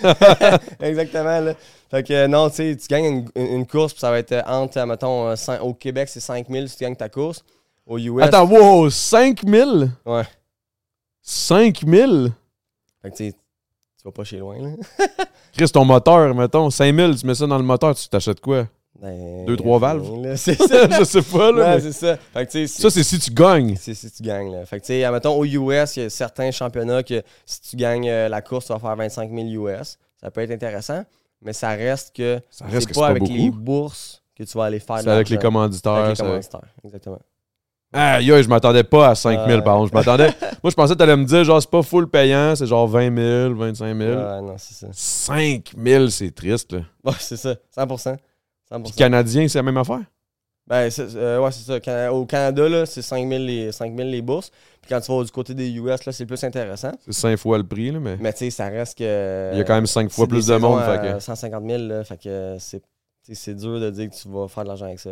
Exactement. 0.81 1.41
Là. 1.41 1.55
Fait 1.91 2.05
que 2.05 2.13
euh, 2.13 2.29
non, 2.29 2.49
tu 2.49 2.57
sais, 2.57 2.77
tu 2.77 2.87
gagnes 2.87 3.27
une, 3.35 3.47
une 3.47 3.67
course, 3.67 3.93
puis 3.93 4.01
ça 4.01 4.11
va 4.11 4.19
être 4.19 4.33
euh, 4.33 4.43
entre, 4.47 4.79
euh, 4.79 4.87
mettons, 4.87 5.29
euh, 5.29 5.59
au 5.61 5.75
Québec, 5.75 6.09
c'est 6.09 6.21
5000 6.21 6.69
si 6.69 6.77
tu 6.77 6.85
gagnes 6.85 6.95
ta 6.95 7.09
course. 7.09 7.45
Au 7.85 7.99
US. 7.99 8.23
Attends, 8.23 8.47
wow, 8.47 8.89
5000? 8.89 9.91
Ouais. 10.07 10.23
5000? 11.21 12.33
Fait 13.03 13.11
que 13.11 13.17
tu 13.17 13.29
sais, 13.29 13.33
tu 13.33 14.05
vas 14.05 14.13
pas 14.13 14.23
chez 14.23 14.39
loin, 14.39 14.57
là. 14.59 14.71
Chris, 15.53 15.69
ton 15.69 15.85
moteur, 15.85 16.33
mettons, 16.33 16.71
5000, 16.71 17.17
tu 17.19 17.27
mets 17.27 17.35
ça 17.35 17.47
dans 17.49 17.59
le 17.59 17.65
moteur, 17.65 17.95
tu 17.97 18.09
t'achètes 18.09 18.41
quoi? 18.41 18.67
Ben, 19.01 19.47
Deux, 19.47 19.57
trois 19.57 19.79
valves? 19.79 20.23
là, 20.23 20.37
C'est 20.37 20.61
ça. 20.61 20.87
je 20.99 21.05
sais 21.05 21.23
pas, 21.23 21.51
là. 21.53 21.75
Mais 21.77 21.81
c'est 21.81 21.93
ça. 21.93 22.17
Fait 22.35 22.45
que 22.47 22.51
tu 22.53 22.67
sais, 22.69 22.83
Ça, 22.83 22.91
c'est 22.91 23.03
si 23.03 23.19
tu 23.19 23.31
gagnes. 23.31 23.75
c'est 23.81 23.95
si 23.95 24.11
tu 24.11 24.23
gagnes, 24.23 24.53
là. 24.53 24.67
Fait 24.67 24.79
que 24.79 24.85
tu 24.85 24.93
sais, 24.93 25.11
mettons, 25.11 25.35
au 25.39 25.45
US, 25.47 25.97
il 25.97 26.03
y 26.03 26.07
a 26.07 26.11
certains 26.11 26.51
championnats 26.51 27.03
que 27.03 27.23
si 27.47 27.61
tu 27.63 27.77
gagnes 27.77 28.09
euh, 28.11 28.29
la 28.29 28.43
course, 28.43 28.67
tu 28.67 28.73
vas 28.75 28.79
faire 28.79 28.97
25 28.97 29.31
000 29.33 29.67
US. 29.69 29.97
Ça 30.21 30.31
peut 30.31 30.43
être 30.43 30.51
intéressant, 30.51 31.03
mais 31.41 31.55
ça 31.55 31.71
reste 31.71 32.15
que 32.15 32.41
Ça 32.51 32.67
reste 32.67 32.89
c'est 32.89 32.89
que 32.89 32.89
pas 32.89 32.95
c'est 32.95 33.01
pas 33.01 33.07
avec 33.09 33.23
beaucoup. 33.23 33.35
les 33.35 33.51
bourses 33.51 34.23
que 34.37 34.45
tu 34.45 34.59
vas 34.59 34.65
aller 34.65 34.81
faire 34.81 34.99
C'est 35.01 35.09
avec 35.09 35.31
les 35.31 35.39
commanditaires. 35.39 35.93
Avec 35.93 36.11
les 36.11 36.17
ça- 36.17 36.25
commanditaires, 36.25 36.69
exactement. 36.85 37.19
Aïe, 37.93 38.31
aïe, 38.31 38.43
je 38.43 38.49
m'attendais 38.49 38.85
pas 38.85 39.09
à 39.09 39.15
5000, 39.17 39.57
Ouais. 39.57 39.63
par 39.63 39.77
contre. 39.79 39.91
Je 39.91 39.95
m'attendais. 39.95 40.29
Moi, 40.63 40.71
je 40.71 40.75
pensais 40.77 40.93
que 40.93 40.99
t'allais 40.99 41.17
me 41.17 41.25
dire, 41.25 41.43
genre, 41.43 41.61
c'est 41.61 41.71
pas 41.71 41.83
full 41.83 42.07
payant, 42.09 42.55
c'est 42.55 42.67
genre 42.67 42.87
20 42.87 43.17
000, 43.49 43.55
25 43.57 43.97
000. 43.97 44.11
Ouais, 44.11 44.41
non, 44.43 44.55
c'est 44.59 44.75
ça. 44.75 44.87
5000, 44.93 46.11
c'est 46.13 46.31
triste, 46.33 46.73
là. 46.73 46.81
Ouais, 47.05 47.13
c'est 47.19 47.37
ça. 47.37 47.55
100%. 47.77 48.17
100%. 48.73 48.83
Puis 48.85 48.93
Canadien, 48.93 49.49
c'est 49.49 49.59
la 49.59 49.63
même 49.63 49.77
affaire? 49.77 50.01
Ben, 50.67 50.89
euh, 51.01 51.41
ouais, 51.41 51.51
c'est 51.51 51.81
ça. 51.81 52.13
Au 52.13 52.25
Canada, 52.27 52.69
là, 52.69 52.87
c'est 52.87 53.03
5000 53.03 53.45
les, 53.45 53.73
5000 53.73 54.09
les 54.09 54.23
bourses. 54.23 54.51
Puis 54.81 54.89
quand 54.89 55.01
tu 55.01 55.11
vas 55.11 55.25
du 55.25 55.31
côté 55.33 55.53
des 55.53 55.69
US, 55.73 56.05
là, 56.05 56.13
c'est 56.13 56.27
plus 56.27 56.43
intéressant. 56.45 56.93
C'est 57.05 57.13
5 57.13 57.37
fois 57.39 57.59
le 57.59 57.65
prix, 57.65 57.91
là, 57.91 57.99
mais. 57.99 58.17
Mais 58.21 58.33
tu 58.33 58.39
sais, 58.41 58.51
ça 58.51 58.69
reste 58.69 58.97
que. 58.99 59.51
Il 59.53 59.59
y 59.59 59.61
a 59.61 59.65
quand 59.65 59.75
même 59.75 59.87
cinq 59.87 60.11
fois 60.11 60.27
c'est 60.27 60.29
plus 60.29 60.47
de 60.47 60.57
monde, 60.59 60.81
saisons 60.81 60.93
fait 60.93 61.09
à 61.09 61.13
que- 61.15 61.21
150 61.21 61.65
000, 61.69 61.83
là, 61.89 62.05
fait 62.05 62.23
que 62.23 62.57
c'est. 62.61 63.55
dur 63.57 63.81
de 63.81 63.91
dire 63.91 64.11
que 64.11 64.15
tu 64.15 64.29
vas 64.29 64.47
faire 64.47 64.63
de 64.63 64.69
l'argent 64.69 64.87
avec 64.87 65.01
ça. 65.01 65.11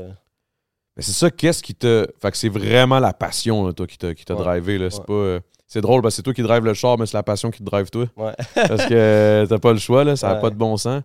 Mais 0.97 1.03
c'est 1.03 1.13
ça, 1.13 1.29
qu'est-ce 1.31 1.63
qui 1.63 1.75
te. 1.75 2.07
Fait 2.23 2.31
que 2.31 2.37
c'est 2.37 2.49
vraiment 2.49 3.01
la 3.01 3.13
passion, 3.13 3.67
là, 3.67 3.73
toi, 3.73 3.87
qui 3.89 3.99
t'a, 3.99 4.15
qui 4.15 4.25
t'a 4.25 4.35
Ouais. 4.35 4.45
drivé, 4.45 4.79
là. 4.79 4.91
C'est 4.91 4.99
Ouais. 5.01 5.05
pas. 5.07 5.13
euh, 5.13 5.41
C'est 5.67 5.81
drôle 5.83 6.01
parce 6.03 6.15
que 6.15 6.17
c'est 6.17 6.23
toi 6.23 6.33
qui 6.35 6.43
drive 6.43 6.65
le 6.65 6.73
char, 6.73 6.97
mais 6.99 7.05
c'est 7.07 7.17
la 7.17 7.23
passion 7.23 7.51
qui 7.51 7.59
te 7.59 7.65
drive 7.65 7.91
toi. 7.91 8.07
Ouais. 8.17 8.33
Parce 8.55 8.87
que 8.87 9.45
t'as 9.49 9.59
pas 9.59 9.73
le 9.73 9.79
choix, 9.79 10.03
là. 10.05 10.15
Ça 10.17 10.29
n'a 10.29 10.37
pas 10.37 10.51
de 10.51 10.55
bon 10.55 10.77
sens. 10.77 11.03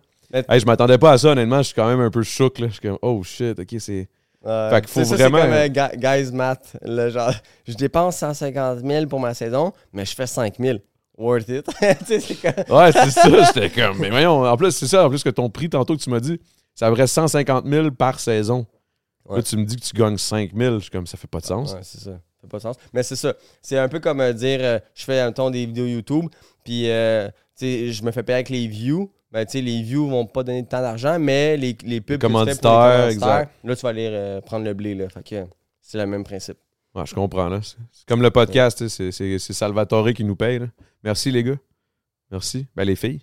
Hey, 0.48 0.60
je 0.60 0.66
m'attendais 0.66 0.98
pas 0.98 1.12
à 1.12 1.18
ça, 1.18 1.28
honnêtement. 1.30 1.58
Je 1.58 1.62
suis 1.68 1.74
quand 1.74 1.86
même 1.88 2.00
un 2.00 2.10
peu 2.10 2.22
choc, 2.22 2.58
là. 2.58 2.66
Je 2.68 2.72
suis 2.72 2.80
comme, 2.80 2.98
oh 3.02 3.22
shit, 3.22 3.58
ok, 3.58 3.74
c'est. 3.78 4.08
Euh, 4.46 4.68
Fait 4.70 4.80
qu'il 4.82 4.90
faut 4.90 5.04
ça, 5.04 5.14
vraiment- 5.14 5.38
C'est 5.38 5.72
comme 5.72 5.86
euh, 5.86 5.88
Gu- 5.88 6.24
Guys 6.26 6.32
Math. 6.32 6.76
là, 6.82 7.08
genre, 7.08 7.32
je 7.66 7.74
dépense 7.74 8.16
150 8.18 8.80
000 8.84 9.06
pour 9.06 9.18
ma 9.20 9.32
saison, 9.32 9.72
mais 9.92 10.04
je 10.04 10.14
fais 10.14 10.26
5 10.26 10.56
000. 10.58 10.78
Worth 11.16 11.48
it. 11.48 11.66
C'est 12.06 12.34
comme- 12.42 12.76
Ouais, 12.76 12.90
c'est 12.92 13.10
ça. 13.10 13.44
J'étais 13.54 13.70
comme, 13.70 13.98
mais 14.00 14.10
voyons. 14.10 14.44
En 14.44 14.56
plus, 14.56 14.72
c'est 14.72 14.88
ça, 14.88 15.06
en 15.06 15.08
plus 15.08 15.22
que 15.22 15.30
ton 15.30 15.48
prix, 15.48 15.70
tantôt 15.70 15.96
que 15.96 16.02
tu 16.02 16.10
m'as 16.10 16.18
dit, 16.20 16.40
ça 16.74 16.90
vrai 16.90 17.06
150 17.06 17.64
000 17.66 17.92
par 17.92 18.18
saison. 18.18 18.66
Ouais. 19.26 19.36
Là, 19.36 19.42
tu 19.44 19.56
me 19.56 19.64
dis 19.64 19.76
que 19.76 19.80
tu 19.82 19.94
gagnes 19.94 20.18
5 20.18 20.50
000. 20.54 20.74
Je 20.74 20.80
suis 20.80 20.90
comme, 20.90 21.06
ça 21.06 21.16
fait 21.16 21.28
pas 21.28 21.38
de 21.40 21.46
sens. 21.46 21.72
Ouais, 21.72 21.78
c'est 21.82 22.00
ça. 22.00 22.10
Ça 22.10 22.18
fait 22.42 22.48
pas 22.48 22.56
de 22.58 22.62
sens. 22.62 22.76
Mais 22.92 23.02
c'est 23.04 23.16
ça. 23.16 23.32
C'est 23.62 23.78
un 23.78 23.88
peu 23.88 24.00
comme 24.00 24.20
euh, 24.20 24.32
dire 24.34 24.58
euh, 24.62 24.78
je 24.94 25.04
fais 25.04 25.20
un 25.20 25.30
ton 25.32 25.50
des 25.50 25.64
vidéos 25.66 25.86
YouTube, 25.86 26.26
puis 26.64 26.90
euh, 26.90 27.28
je 27.60 28.02
me 28.02 28.10
fais 28.10 28.22
payer 28.24 28.34
avec 28.34 28.48
les 28.50 28.66
views. 28.66 29.10
Ben, 29.34 29.44
les 29.52 29.82
views 29.82 30.08
vont 30.08 30.26
pas 30.26 30.44
donner 30.44 30.64
tant 30.64 30.80
d'argent, 30.80 31.18
mais 31.18 31.56
les, 31.56 31.76
les 31.84 32.00
pubs 32.00 32.12
les 32.12 32.18
commanditaires, 32.20 33.10
là, 33.10 33.46
tu 33.74 33.82
vas 33.82 33.88
aller 33.88 34.08
euh, 34.08 34.40
prendre 34.40 34.64
le 34.64 34.74
blé. 34.74 34.94
Là. 34.94 35.08
Fait 35.08 35.28
que 35.28 35.44
c'est 35.80 35.98
le 35.98 36.06
même 36.06 36.22
principe. 36.22 36.56
Ouais, 36.94 37.02
je 37.04 37.16
comprends. 37.16 37.48
là. 37.48 37.58
C'est 37.60 38.06
comme 38.06 38.22
le 38.22 38.30
podcast, 38.30 38.86
c'est- 38.86 39.38
Salvatore 39.38 40.12
qui 40.12 40.22
nous 40.22 40.36
paye. 40.36 40.60
là. 40.60 40.66
Merci, 41.02 41.32
les 41.32 41.42
gars. 41.42 41.56
Merci. 42.30 42.68
Ben, 42.76 42.84
les 42.84 42.94
filles. 42.94 43.22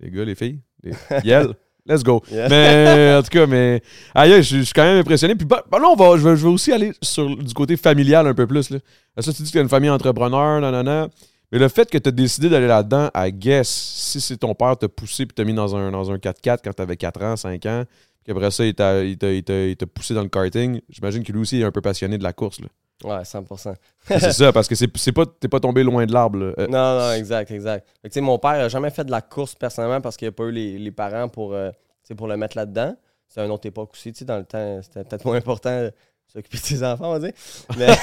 Les 0.00 0.12
gars, 0.12 0.24
les 0.24 0.36
filles. 0.36 0.60
Les... 0.84 0.92
Yel. 1.24 1.48
Let's 1.84 2.04
go. 2.04 2.22
Yeah. 2.30 2.48
Mais 2.48 3.16
en 3.18 3.22
tout 3.24 3.30
cas, 3.30 3.46
mais. 3.46 3.82
Je 4.14 4.42
je 4.42 4.62
suis 4.62 4.72
quand 4.72 4.84
même 4.84 5.00
impressionné. 5.00 5.34
Puis 5.34 5.44
bah, 5.46 5.64
bah 5.68 5.80
là, 5.80 5.88
on 5.88 5.96
va, 5.96 6.16
je, 6.18 6.28
vais 6.28 6.48
aussi 6.48 6.70
aller 6.70 6.92
sur 7.02 7.36
du 7.36 7.52
côté 7.52 7.76
familial 7.76 8.28
un 8.28 8.34
peu 8.34 8.46
plus. 8.46 8.70
Là. 8.70 8.78
Ça, 9.18 9.32
tu 9.32 9.42
dis 9.42 9.48
que 9.48 9.52
tu 9.54 9.58
as 9.58 9.62
une 9.62 9.68
famille 9.68 9.90
entrepreneur, 9.90 10.60
nanana. 10.60 11.08
Mais 11.52 11.58
le 11.58 11.68
fait 11.68 11.88
que 11.90 11.96
tu 11.98 12.08
as 12.08 12.12
décidé 12.12 12.48
d'aller 12.48 12.66
là-dedans, 12.66 13.08
I 13.14 13.32
guess, 13.32 13.68
si 13.68 14.20
c'est 14.20 14.36
ton 14.36 14.54
père 14.54 14.76
t'a 14.76 14.88
poussé 14.88 15.24
puis 15.26 15.34
t'a 15.34 15.44
mis 15.44 15.54
dans 15.54 15.74
un, 15.76 15.90
dans 15.90 16.10
un 16.10 16.16
4x4 16.16 16.58
quand 16.62 16.72
t'avais 16.72 16.96
4 16.96 17.22
ans, 17.24 17.36
5 17.36 17.64
ans, 17.66 17.84
puis 18.24 18.32
après 18.36 18.50
ça, 18.50 18.64
il 18.66 18.74
t'a, 18.74 19.02
il 19.02 19.16
t'a, 19.16 19.32
il 19.32 19.42
t'a- 19.42 19.66
il 19.66 19.76
t'a 19.76 19.86
poussé 19.86 20.12
dans 20.12 20.22
le 20.22 20.28
karting, 20.28 20.80
j'imagine 20.90 21.22
que 21.24 21.32
lui 21.32 21.40
aussi 21.40 21.60
est 21.60 21.64
un 21.64 21.72
peu 21.72 21.80
passionné 21.80 22.18
de 22.18 22.22
la 22.22 22.32
course. 22.34 22.60
Là. 22.60 22.66
Ouais, 23.04 23.22
100%. 23.22 23.74
c'est 24.08 24.32
ça, 24.32 24.52
parce 24.52 24.66
que 24.68 24.74
c'est, 24.74 24.94
c'est 24.98 25.12
pas, 25.12 25.24
t'es 25.24 25.48
pas 25.48 25.60
tombé 25.60 25.82
loin 25.84 26.04
de 26.04 26.12
l'arbre. 26.12 26.52
Euh, 26.58 26.66
Non, 26.66 26.98
non, 26.98 27.12
exact, 27.12 27.50
exact. 27.50 27.86
Fait 28.02 28.08
que, 28.08 28.12
tu 28.12 28.14
sais, 28.14 28.20
mon 28.20 28.38
père 28.38 28.50
a 28.50 28.68
jamais 28.68 28.90
fait 28.90 29.04
de 29.04 29.10
la 29.10 29.20
course 29.22 29.54
personnellement 29.54 30.00
parce 30.00 30.16
qu'il 30.16 30.28
n'a 30.28 30.32
pas 30.32 30.44
eu 30.44 30.50
les, 30.52 30.78
les 30.78 30.90
parents 30.90 31.28
pour, 31.28 31.54
euh, 31.54 31.70
pour 32.16 32.26
le 32.26 32.36
mettre 32.36 32.56
là-dedans. 32.58 32.94
C'est 33.28 33.42
une 33.44 33.50
autre 33.52 33.66
époque 33.66 33.90
aussi. 33.92 34.12
tu 34.12 34.18
sais, 34.20 34.24
Dans 34.24 34.38
le 34.38 34.44
temps, 34.44 34.80
c'était 34.82 35.04
peut-être 35.04 35.24
moins 35.24 35.36
important 35.36 35.70
de 35.82 35.92
s'occuper 36.26 36.58
de 36.58 36.62
ses 36.62 36.82
enfants, 36.84 37.08
on 37.10 37.18
va 37.18 37.20
dire. 37.20 37.32
Mais. 37.78 37.86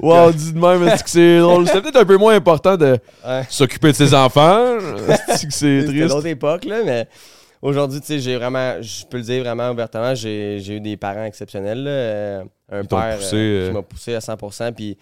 Wow, 0.00 0.32
dis 0.32 0.52
de 0.52 0.58
même, 0.58 0.86
est-ce 0.88 1.04
que 1.04 1.10
c'est 1.10 1.38
drôle? 1.38 1.66
C'était 1.66 1.80
peut-être 1.82 1.96
un 1.96 2.04
peu 2.04 2.16
moins 2.16 2.34
important 2.34 2.76
de 2.76 2.98
Ouais. 3.26 3.42
s'occuper 3.48 3.88
de 3.92 3.96
ses 3.96 4.14
enfants. 4.14 4.76
Est-ce 5.08 5.46
que 5.46 5.52
c'est 5.52 5.80
C'était 5.80 5.86
triste? 5.86 6.08
d'autres 6.08 6.26
époques, 6.26 6.64
là, 6.64 6.78
mais 6.84 7.08
aujourd'hui, 7.62 8.00
tu 8.00 8.06
sais, 8.06 8.18
j'ai 8.20 8.36
vraiment, 8.36 8.80
je 8.80 9.04
peux 9.06 9.16
le 9.18 9.22
dire 9.22 9.42
vraiment 9.42 9.70
ouvertement, 9.70 10.14
j'ai 10.14 10.58
eu 10.68 10.80
des 10.80 10.96
parents 10.96 11.24
exceptionnels. 11.24 11.84
là. 11.84 11.90
Euh, 11.90 12.44
un 12.72 12.84
père 12.84 13.16
poussé, 13.18 13.36
euh, 13.36 13.38
euh, 13.38 13.68
qui 13.68 13.74
m'a 13.74 13.82
poussé 13.82 14.14
à 14.14 14.20
100%. 14.20 14.72
Puis, 14.72 14.96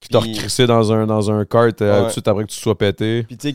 Qui 0.00 0.08
t'a 0.08 0.18
recrissé 0.18 0.66
dans 0.66 0.92
un, 0.92 1.06
dans 1.06 1.30
un 1.30 1.44
kart 1.44 1.80
euh, 1.80 1.92
Ouais. 1.94 2.00
tout 2.00 2.06
de 2.06 2.12
suite 2.12 2.28
après 2.28 2.44
que 2.44 2.50
tu 2.50 2.58
sois 2.60 2.76
pété. 2.76 3.22
Puis 3.22 3.36
tu 3.36 3.48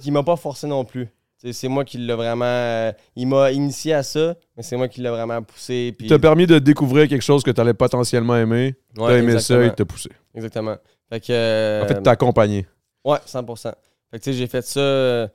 qui 0.00 0.10
m'a 0.10 0.22
pas 0.22 0.36
forcé 0.36 0.66
non 0.66 0.84
plus. 0.84 1.08
C'est 1.52 1.68
moi 1.68 1.84
qui 1.84 1.98
l'ai 1.98 2.14
vraiment. 2.14 2.44
euh, 2.46 2.92
il 3.16 3.26
m'a 3.26 3.50
initié 3.52 3.92
à 3.94 4.02
ça, 4.02 4.34
mais 4.56 4.62
c'est 4.62 4.76
moi 4.76 4.88
qui 4.88 5.00
l'ai 5.00 5.10
vraiment 5.10 5.42
poussé. 5.42 5.94
Puis, 5.96 6.06
Il 6.06 6.10
t'a 6.10 6.18
permis 6.18 6.46
de 6.46 6.58
découvrir 6.58 7.06
quelque 7.08 7.22
chose 7.22 7.42
que 7.42 7.50
tu 7.50 7.60
allais 7.60 7.74
potentiellement 7.74 8.36
aimer. 8.36 8.74
Ouais, 8.96 9.08
T'as 9.08 9.18
aimé 9.18 9.38
ça, 9.40 9.62
il 9.64 9.72
t'a 9.72 9.84
poussé. 9.84 10.10
Exactement. 10.34 10.76
Fait 11.10 11.20
que. 11.20 11.26
euh, 11.32 11.84
En 11.84 11.88
fait, 11.88 12.02
t'as 12.02 12.12
accompagné. 12.12 12.66
Ouais, 13.04 13.18
100%. 13.26 13.62
Fait 14.10 14.18
que 14.18 14.24
tu 14.24 14.30
sais, 14.30 14.32
j'ai 14.32 14.46
fait 14.46 14.62
ça 14.62 14.80
euh, 14.80 15.28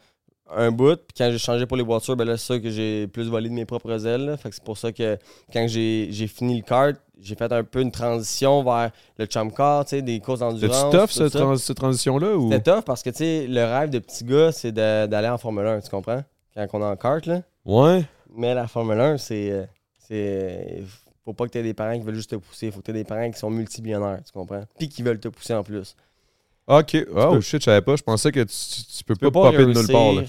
un 0.55 0.71
bout, 0.71 0.95
puis 0.95 1.13
quand 1.17 1.29
j'ai 1.31 1.37
changé 1.37 1.65
pour 1.67 1.77
les 1.77 1.83
voitures, 1.83 2.15
ben 2.15 2.25
là, 2.25 2.37
c'est 2.37 2.53
ça 2.53 2.59
que 2.59 2.69
j'ai 2.71 3.05
plus 3.07 3.27
volé 3.29 3.49
de 3.49 3.53
mes 3.53 3.65
propres 3.65 4.05
ailes. 4.07 4.25
là. 4.25 4.37
Fait 4.37 4.49
que 4.49 4.55
c'est 4.55 4.63
pour 4.63 4.77
ça 4.77 4.91
que 4.91 5.17
quand 5.53 5.67
j'ai 5.67 6.07
j'ai 6.11 6.25
fini 6.27 6.57
le 6.57 6.63
kart, 6.63 6.95
j'ai 7.21 7.35
fait 7.35 7.51
un 7.51 7.63
peu 7.63 7.81
une 7.81 7.91
transition 7.91 8.63
vers 8.63 8.91
le 9.17 9.25
chum 9.25 9.51
car, 9.51 9.85
tu 9.85 9.91
sais, 9.91 10.01
des 10.01 10.19
courses 10.19 10.39
d'endurance. 10.39 10.89
T'as-tu 10.91 10.97
tough, 10.97 11.11
ça. 11.11 11.29
trans- 11.29 11.57
cette 11.57 11.77
transition-là? 11.77 12.35
Ou... 12.35 12.51
C'était 12.51 12.71
tough 12.71 12.83
parce 12.83 13.01
que, 13.03 13.09
tu 13.09 13.17
sais, 13.17 13.47
le 13.47 13.63
rêve 13.63 13.89
de 13.89 13.99
petit 13.99 14.23
gars, 14.23 14.51
c'est 14.51 14.71
d'aller 14.71 15.27
en 15.29 15.37
Formule 15.37 15.65
1, 15.67 15.81
tu 15.81 15.89
comprends? 15.89 16.23
Quand 16.55 16.67
on 16.73 16.81
est 16.81 16.85
en 16.85 16.95
kart, 16.95 17.25
là. 17.25 17.41
Ouais. 17.65 18.03
Mais 18.35 18.53
la 18.53 18.67
Formule 18.67 18.99
1, 18.99 19.17
c'est. 19.17 19.51
euh, 19.51 19.65
c'est 20.07 20.83
faut 21.25 21.33
pas 21.33 21.45
que 21.45 21.51
tu 21.51 21.57
aies 21.59 21.63
des 21.63 21.73
parents 21.75 21.93
qui 21.97 22.03
veulent 22.03 22.15
juste 22.15 22.31
te 22.31 22.35
pousser. 22.37 22.71
Faut 22.71 22.79
que 22.79 22.85
tu 22.85 22.91
aies 22.91 22.95
des 22.95 23.03
parents 23.03 23.29
qui 23.29 23.37
sont 23.37 23.49
multimillionnaires, 23.51 24.19
tu 24.25 24.31
comprends? 24.31 24.63
Puis 24.77 24.89
qui 24.89 25.03
veulent 25.03 25.19
te 25.19 25.27
pousser 25.27 25.53
en 25.53 25.63
plus. 25.63 25.95
Ok. 26.67 26.97
Oh 27.15 27.31
peux- 27.33 27.41
shit, 27.41 27.59
je 27.61 27.65
savais 27.65 27.81
pas. 27.81 27.95
Je 27.95 28.03
pensais 28.03 28.31
que 28.31 28.39
tu, 28.41 28.45
tu- 28.47 28.97
tu 28.97 29.03
peux 29.03 29.15
Tu 29.15 29.19
pas 29.21 29.31
pas 29.31 29.51
popper 29.51 29.57
de 29.65 29.73
nulle 29.73 29.87
part. 29.87 30.13
là. 30.13 30.21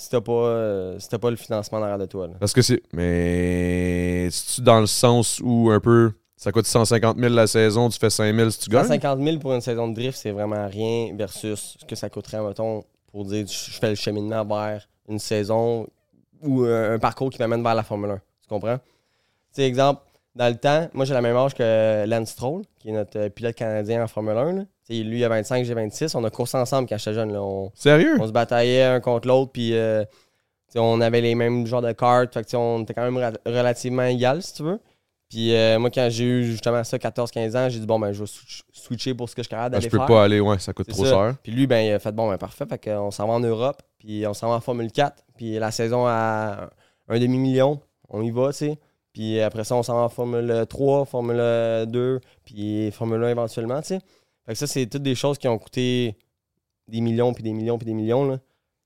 Si 0.00 0.08
t'as 0.08 0.20
pas, 0.22 0.32
euh, 0.32 0.98
si 0.98 1.08
t'as 1.10 1.18
pas 1.18 1.30
le 1.30 1.36
financement 1.36 1.78
derrière 1.78 1.98
de 1.98 2.06
toi. 2.06 2.26
Là. 2.26 2.34
Parce 2.40 2.54
que 2.54 2.62
c'est. 2.62 2.82
Mais. 2.92 4.28
C'est-tu 4.30 4.62
dans 4.62 4.80
le 4.80 4.86
sens 4.86 5.40
où 5.44 5.70
un 5.70 5.80
peu. 5.80 6.12
Ça 6.36 6.52
coûte 6.52 6.64
150 6.64 7.18
000 7.18 7.34
la 7.34 7.46
saison, 7.46 7.90
tu 7.90 7.98
fais 7.98 8.08
5 8.08 8.34
000 8.34 8.48
si 8.48 8.60
tu 8.60 8.70
gagnes? 8.70 8.84
150 8.84 9.20
000 9.22 9.38
pour 9.40 9.52
une 9.52 9.60
saison 9.60 9.88
de 9.88 9.94
drift, 9.94 10.16
c'est 10.16 10.30
vraiment 10.30 10.66
rien 10.68 11.14
versus 11.14 11.76
ce 11.78 11.84
que 11.84 11.94
ça 11.94 12.08
coûterait, 12.08 12.40
mettons, 12.40 12.82
pour 13.12 13.26
dire 13.26 13.46
je 13.46 13.78
fais 13.78 13.90
le 13.90 13.94
cheminement 13.94 14.42
vers 14.46 14.88
une 15.06 15.18
saison 15.18 15.86
ou 16.42 16.62
un, 16.62 16.94
un 16.94 16.98
parcours 16.98 17.28
qui 17.28 17.38
m'amène 17.40 17.62
vers 17.62 17.74
la 17.74 17.82
Formule 17.82 18.12
1. 18.12 18.14
Tu 18.16 18.48
comprends? 18.48 18.78
Tu 18.78 18.84
sais, 19.52 19.62
exemple, 19.64 20.00
dans 20.34 20.48
le 20.48 20.56
temps, 20.56 20.88
moi 20.94 21.04
j'ai 21.04 21.12
la 21.12 21.20
même 21.20 21.36
âge 21.36 21.52
que 21.52 22.06
Lance 22.06 22.30
Stroll, 22.30 22.62
qui 22.78 22.88
est 22.88 22.92
notre 22.92 23.18
euh, 23.18 23.28
pilote 23.28 23.54
canadien 23.54 24.02
en 24.02 24.06
Formule 24.06 24.38
1. 24.38 24.52
là. 24.54 24.62
Tu 24.90 24.96
sais, 24.96 25.02
lui, 25.04 25.18
il 25.20 25.24
a 25.24 25.28
25, 25.28 25.64
j'ai 25.64 25.74
26. 25.74 26.14
On 26.16 26.24
a 26.24 26.30
coursé 26.30 26.56
ensemble 26.56 26.88
quand 26.88 26.98
j'étais 26.98 27.14
jeune. 27.14 27.32
Là. 27.32 27.40
On, 27.42 27.70
Sérieux? 27.74 28.16
on 28.20 28.26
se 28.26 28.32
bataillait 28.32 28.82
un 28.82 29.00
contre 29.00 29.28
l'autre, 29.28 29.52
puis 29.52 29.72
euh, 29.74 30.04
on 30.74 31.00
avait 31.00 31.20
les 31.20 31.34
mêmes 31.36 31.64
genres 31.66 31.82
de 31.82 31.92
cartes. 31.92 32.34
Fait 32.34 32.44
que, 32.44 32.56
on 32.56 32.82
était 32.82 32.94
quand 32.94 33.08
même 33.08 33.32
relativement 33.46 34.02
égal, 34.04 34.42
si 34.42 34.54
tu 34.54 34.62
veux. 34.64 34.80
Puis 35.28 35.54
euh, 35.54 35.78
moi, 35.78 35.90
quand 35.90 36.08
j'ai 36.10 36.24
eu 36.24 36.44
justement 36.44 36.82
ça, 36.82 36.96
14-15 36.98 37.56
ans, 37.56 37.68
j'ai 37.68 37.78
dit, 37.78 37.86
bon, 37.86 38.00
ben, 38.00 38.10
je 38.12 38.18
vais 38.18 38.26
switch- 38.26 38.62
switcher 38.72 39.14
pour 39.14 39.28
ce 39.28 39.36
que 39.36 39.42
je 39.42 39.46
suis 39.46 39.50
capable 39.50 39.76
Ah, 39.76 39.80
je 39.80 39.88
peux 39.88 39.96
faire. 39.98 40.06
pas 40.06 40.24
aller, 40.24 40.40
ouais, 40.40 40.58
ça 40.58 40.72
coûte 40.72 40.88
trop 40.88 41.04
ça. 41.04 41.10
cher. 41.10 41.34
Puis 41.40 41.52
lui, 41.52 41.68
ben, 41.68 41.78
il 41.86 41.92
a 41.92 42.00
fait, 42.00 42.10
bon, 42.10 42.28
ben, 42.28 42.36
parfait. 42.36 42.64
Fait 42.68 42.82
qu'on 42.82 43.12
s'en 43.12 43.28
va 43.28 43.34
en 43.34 43.40
Europe, 43.40 43.80
puis 43.98 44.26
on 44.26 44.34
s'en 44.34 44.48
va 44.48 44.56
en 44.56 44.60
Formule 44.60 44.90
4. 44.90 45.22
Puis 45.36 45.56
la 45.60 45.70
saison 45.70 46.06
à 46.08 46.70
un 47.08 47.18
demi-million, 47.20 47.80
on 48.08 48.22
y 48.22 48.30
va, 48.32 48.48
tu 48.50 48.58
sais. 48.58 48.78
Puis 49.12 49.40
après 49.40 49.62
ça, 49.62 49.76
on 49.76 49.84
s'en 49.84 49.94
va 49.94 50.00
en 50.00 50.08
Formule 50.08 50.66
3, 50.68 51.04
Formule 51.04 51.86
2, 51.86 52.20
puis 52.44 52.90
Formule 52.90 53.22
1 53.22 53.28
éventuellement, 53.28 53.80
tu 53.82 53.88
sais. 53.88 53.98
Fait 54.50 54.54
que 54.54 54.58
ça, 54.58 54.66
c'est 54.66 54.86
toutes 54.86 55.04
des 55.04 55.14
choses 55.14 55.38
qui 55.38 55.46
ont 55.46 55.56
coûté 55.58 56.16
des 56.88 57.00
millions, 57.00 57.32
puis 57.32 57.44
des 57.44 57.52
millions, 57.52 57.78
puis 57.78 57.86
des 57.86 57.94
millions, 57.94 58.24
là. 58.28 58.38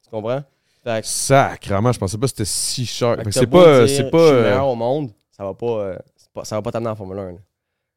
Tu 0.03 0.11
comprends? 0.11 0.43
Fait 0.85 1.01
que 1.01 1.07
Sacrement, 1.07 1.91
je 1.91 1.99
pensais 1.99 2.19
pas 2.19 2.27
que 2.27 2.31
c'était 2.33 2.45
si 2.45 2.85
cher. 2.85 3.17
fait 3.17 3.25
que 3.25 3.31
c'est 3.31 3.47
pas. 3.47 3.89
C'est 3.89 4.05
Je 4.05 4.11
pas. 4.11 4.19
suis 4.27 4.33
le 4.35 4.39
euh, 4.41 4.43
meilleur 4.43 4.69
au 4.69 4.75
monde, 4.75 5.11
ça 5.31 5.43
va 5.43 5.55
pas, 5.55 5.67
euh, 5.67 5.97
pas- 6.35 6.45
ça 6.45 6.57
va 6.57 6.61
pas 6.61 6.71
t'amener 6.71 6.91
en 6.91 6.97
Formule 6.97 7.19
1. 7.19 7.33
là. 7.33 7.39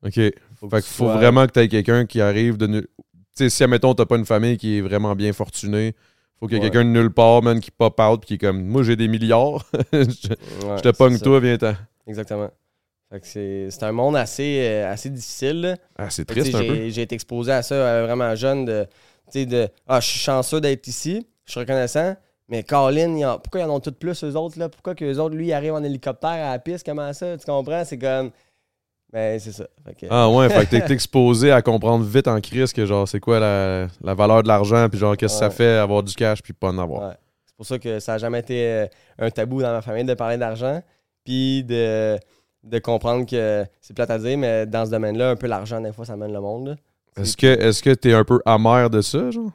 Ok. 0.06 0.14
Faut 0.56 0.70
Fait 0.70 0.78
que 0.78 0.86
faut 0.88 1.04
sois- 1.08 1.18
vraiment 1.18 1.46
que 1.46 1.52
tu 1.52 1.60
aies 1.60 1.68
quelqu'un 1.68 2.06
qui 2.06 2.22
arrive 2.22 2.56
de. 2.56 2.68
Tu 2.80 2.88
sais, 3.34 3.50
si, 3.50 3.64
admettons, 3.66 3.94
t'as 3.94 4.06
pas 4.06 4.16
une 4.16 4.26
famille 4.26 4.56
qui 4.58 4.78
est 4.78 4.82
vraiment 4.82 5.14
bien 5.14 5.34
fortunée, 5.34 5.94
faut 6.40 6.48
qu'il 6.48 6.56
y 6.56 6.62
ait 6.62 6.64
Ouais. 6.64 6.70
quelqu'un 6.72 6.86
de 6.86 6.92
nulle 6.92 7.12
part, 7.12 7.42
man, 7.44 7.60
qui 7.60 7.70
pop 7.72 8.00
out, 8.00 8.22
puis 8.22 8.28
qui 8.28 8.34
est 8.36 8.38
comme, 8.38 8.64
moi, 8.64 8.82
j'ai 8.84 8.96
des 8.96 9.10
milliards, 9.10 9.66
je, 9.92 9.98
Ouais, 10.00 10.06
je 10.78 10.82
te 10.84 10.90
pogne 10.96 11.20
toi, 11.20 11.42
viens-t'en. 11.42 11.74
Exactement. 12.08 12.50
C'est 13.22 13.68
c'est 13.72 13.84
un 13.84 13.92
monde 13.94 14.18
assez, 14.18 14.60
euh, 14.68 14.92
assez 14.92 15.10
difficile. 15.10 15.78
Ah, 15.98 16.10
c'est 16.10 16.26
triste 16.26 16.54
un 16.56 16.60
peu. 16.60 16.90
j'ai- 16.90 17.02
été 17.04 17.16
exposé 17.16 17.52
à 17.54 17.62
ça 17.62 17.76
euh, 17.76 18.06
vraiment 18.06 18.36
jeune. 18.36 18.66
De, 18.66 18.86
tu 19.32 19.40
sais, 19.40 19.46
de, 19.46 19.70
ah, 19.88 20.00
je 20.02 20.08
suis 20.08 20.20
chanceux 20.20 20.60
d'être 20.60 20.86
ici, 20.88 21.26
je 21.46 21.52
suis 21.52 21.60
reconnaissant. 21.60 22.16
Mais 22.50 22.64
Colin, 22.64 23.14
il 23.16 23.20
y 23.20 23.26
en- 23.26 23.40
pourquoi 23.40 23.62
ils 23.62 23.64
en 23.66 23.76
ont 23.76 23.80
tout 23.80 23.92
plus, 23.94 24.24
eux 24.24 24.36
autres? 24.36 24.58
Là? 24.60 24.70
Pourquoi 24.70 24.94
que 24.96 25.04
eux 25.06 25.20
autres, 25.20 25.36
lui, 25.36 25.48
ils 25.48 25.54
arrivent 25.54 25.74
en 25.74 25.84
hélicoptère 25.84 26.30
à 26.30 26.52
la 26.52 26.60
piste? 26.60 26.86
Comment 26.86 27.12
ça? 27.14 27.38
Tu 27.38 27.46
comprends? 27.46 27.84
C'est 27.86 27.98
comme. 27.98 28.32
Ben, 29.12 29.40
c'est 29.40 29.54
ça. 29.54 29.66
Que- 29.98 30.06
Ah 30.10 30.30
ouais, 30.30 30.50
fait 30.50 30.66
que 30.66 30.72
t'es- 30.86 30.94
exposé 30.94 31.52
à 31.52 31.62
comprendre 31.62 32.04
vite 32.06 32.28
en 32.28 32.40
crise 32.42 32.74
que 32.74 32.86
genre 32.86 33.08
c'est 33.08 33.22
quoi 33.22 33.40
la, 33.40 33.88
la 34.02 34.14
valeur 34.14 34.44
de 34.44 34.50
l'argent, 34.50 34.88
puis 34.90 35.00
genre 35.00 35.16
qu'est-ce 35.16 35.36
que 35.36 35.40
ça 35.40 35.50
fait 35.50 35.78
avoir 35.78 36.04
du 36.04 36.14
cash 36.14 36.42
puis 36.42 36.52
pas 36.52 36.68
en 36.70 36.78
avoir. 36.78 37.10
Ouais. 37.10 37.16
C'est 37.46 37.56
pour 37.56 37.66
ça 37.66 37.80
que 37.80 38.00
ça 38.02 38.14
n'a 38.14 38.18
jamais 38.18 38.40
été 38.40 38.68
euh, 38.68 38.86
un 39.18 39.30
tabou 39.30 39.62
dans 39.62 39.72
ma 39.72 39.82
famille 39.82 40.04
de 40.04 40.14
parler 40.14 40.38
d'argent. 40.38 40.82
Puis 41.24 41.64
de, 41.64 42.18
de 42.64 42.80
comprendre 42.80 43.26
que 43.26 43.66
c'est 43.82 43.94
plate 43.96 44.10
à 44.12 44.18
dire, 44.20 44.38
mais 44.38 44.66
dans 44.66 44.86
ce 44.86 44.92
domaine-là, 44.92 45.32
un 45.32 45.36
peu 45.36 45.48
l'argent, 45.48 45.80
des 45.82 45.92
fois, 45.94 46.06
ça 46.06 46.16
mène 46.18 46.34
le 46.34 46.42
monde. 46.42 46.78
Est-ce 47.16 47.36
que 47.38 47.48
est-ce 47.48 47.82
que 47.82 47.92
t'es 47.92 48.14
un 48.14 48.24
peu 48.24 48.40
amer 48.46 48.90
de 48.90 49.02
ça, 49.02 49.32
genre? 49.32 49.52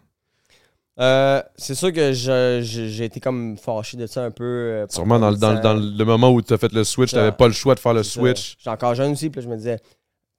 Euh, 1.01 1.43
c'est 1.57 1.75
sûr 1.75 1.91
que 1.93 2.13
j'ai 2.13 3.05
été 3.05 3.19
comme 3.19 3.57
fâché 3.57 3.97
de 3.97 4.07
ça 4.07 4.23
un 4.25 4.31
peu. 4.31 4.45
euh, 4.45 4.87
Sûrement 4.91 5.19
dans, 5.19 5.31
le- 5.31 5.37
dans, 5.37 5.59
dans 5.61 5.75
le 5.75 6.05
moment 6.05 6.31
où 6.31 6.43
t'as 6.43 6.59
fait 6.59 6.73
le 6.73 6.85
switch, 6.85 7.13
t'avais 7.13 7.33
pas 7.33 7.47
le 7.47 7.53
choix 7.55 7.75
de 7.75 7.81
faire 7.81 7.95
le 7.95 8.03
switch. 8.03 8.57
J'étais 8.59 8.71
encore 8.71 8.95
jeune 8.95 9.13
aussi, 9.13 9.31
puis 9.31 9.41
là, 9.41 9.45
je 9.47 9.51
me 9.51 9.57
disais, 9.57 9.79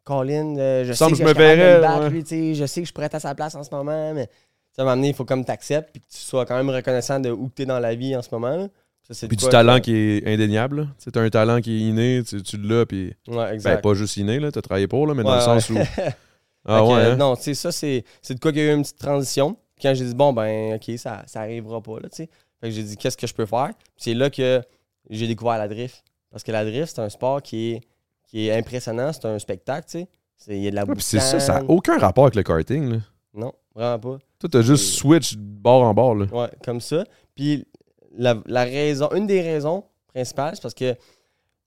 Colin, 0.03 0.55
euh, 0.57 0.83
je 0.85 0.91
sais 0.91 0.97
Semble 0.97 1.13
que 1.13 1.17
que 1.23 1.23
je 1.23 1.27
me 1.29 1.33
verrais, 1.33 1.81
battre, 1.81 2.03
ouais. 2.03 2.09
lui, 2.11 2.23
tu 2.23 2.53
je 2.55 2.65
sais 2.65 2.81
que 2.81 2.87
je 2.87 2.93
pourrais 2.93 3.07
être 3.07 3.15
à 3.15 3.19
sa 3.19 3.33
place 3.33 3.55
en 3.55 3.63
ce 3.63 3.73
moment, 3.73 4.13
mais 4.13 4.29
ça 4.75 4.83
m'a 4.83 4.91
amené, 4.91 5.09
il 5.09 5.13
faut 5.15 5.25
comme 5.25 5.43
t'acceptes, 5.43 5.89
puis 5.91 6.01
que 6.01 6.07
tu 6.07 6.19
sois 6.19 6.45
quand 6.45 6.55
même 6.55 6.69
reconnaissant 6.69 7.19
de 7.19 7.31
où 7.31 7.49
tu 7.55 7.63
es 7.63 7.65
dans 7.65 7.79
la 7.79 7.95
vie 7.95 8.15
en 8.15 8.21
ce 8.21 8.29
moment. 8.31 8.55
là. 8.55 8.67
Ça, 9.09 9.27
Puis 9.27 9.35
du 9.35 9.47
talent 9.47 9.79
qui 9.81 9.93
est 9.95 10.25
indéniable. 10.33 10.87
Tu 11.01 11.11
t'as 11.11 11.21
un 11.21 11.29
talent 11.29 11.59
qui 11.59 11.73
est 11.75 11.89
inné, 11.89 12.23
tu, 12.27 12.41
tu 12.41 12.57
l'as, 12.57 12.85
puis. 12.85 13.13
Ouais, 13.27 13.35
Ben, 13.35 13.51
exact. 13.53 13.81
pas 13.83 13.93
juste 13.95 14.15
inné, 14.17 14.39
là, 14.39 14.51
t'as 14.51 14.61
travaillé 14.61 14.87
pour, 14.87 15.05
là, 15.07 15.13
mais 15.13 15.23
dans 15.23 15.35
le 15.35 15.41
sens 15.41 15.69
où. 15.69 15.75
Ah 16.65 16.81
ouais, 16.85 16.93
euh, 16.93 17.11
hein? 17.11 17.15
Non, 17.17 17.35
tu 17.35 17.43
sais, 17.43 17.53
ça, 17.55 17.73
c'est 17.73 18.05
c'est 18.21 18.35
de 18.35 18.39
quoi 18.39 18.53
qu'il 18.53 18.61
y 18.61 18.69
a 18.69 18.71
eu 18.71 18.75
une 18.75 18.83
petite 18.83 18.97
transition. 18.97 19.57
Quand 19.81 19.93
j'ai 19.93 20.05
dit, 20.05 20.15
bon, 20.15 20.31
ben, 20.31 20.75
OK, 20.75 20.97
ça, 20.97 21.21
ça 21.27 21.41
arrivera 21.41 21.81
pas, 21.81 21.99
là, 21.99 22.07
tu 22.07 22.15
sais. 22.15 22.29
Fait 22.61 22.69
que 22.69 22.71
j'ai 22.73 22.83
dit, 22.83 22.95
qu'est-ce 22.95 23.17
que 23.17 23.27
je 23.27 23.33
peux 23.33 23.45
faire? 23.45 23.71
Puis 23.77 23.95
c'est 23.97 24.13
là 24.13 24.29
que 24.29 24.61
j'ai 25.09 25.27
découvert 25.27 25.57
la 25.57 25.67
drift. 25.67 26.01
Parce 26.31 26.41
que 26.41 26.53
la 26.53 26.63
drift, 26.63 26.93
c'est 26.95 27.01
un 27.01 27.09
sport 27.09 27.41
qui 27.41 27.71
est, 27.73 27.81
qui 28.29 28.47
est 28.47 28.57
impressionnant, 28.57 29.11
c'est 29.11 29.25
un 29.25 29.37
spectacle, 29.39 29.85
tu 29.91 29.99
sais. 29.99 30.07
C'est- 30.37 30.55
Il 30.55 30.63
y 30.63 30.67
a 30.69 30.71
de 30.71 30.75
la 30.75 30.85
Ouais, 30.85 30.95
c'est 30.99 31.19
ça, 31.19 31.41
ça 31.41 31.59
n'a 31.61 31.69
aucun 31.69 31.97
rapport 31.99 32.23
avec 32.23 32.35
le 32.35 32.43
karting, 32.43 32.93
là. 32.93 32.97
Non, 33.33 33.51
vraiment 33.75 33.99
pas. 33.99 34.17
Toi, 34.39 34.49
t'as 34.49 34.61
juste 34.61 34.93
switch 34.93 35.35
bord 35.35 35.83
en 35.83 35.93
bord, 35.93 36.15
là. 36.15 36.25
Ouais, 36.31 36.49
comme 36.63 36.79
ça. 36.79 37.03
Puis 37.35 37.65
la, 38.17 38.37
la 38.45 38.63
raison, 38.63 39.09
une 39.15 39.27
des 39.27 39.41
raisons 39.41 39.83
principales, 40.13 40.55
c'est 40.55 40.61
parce 40.61 40.73
que 40.73 40.95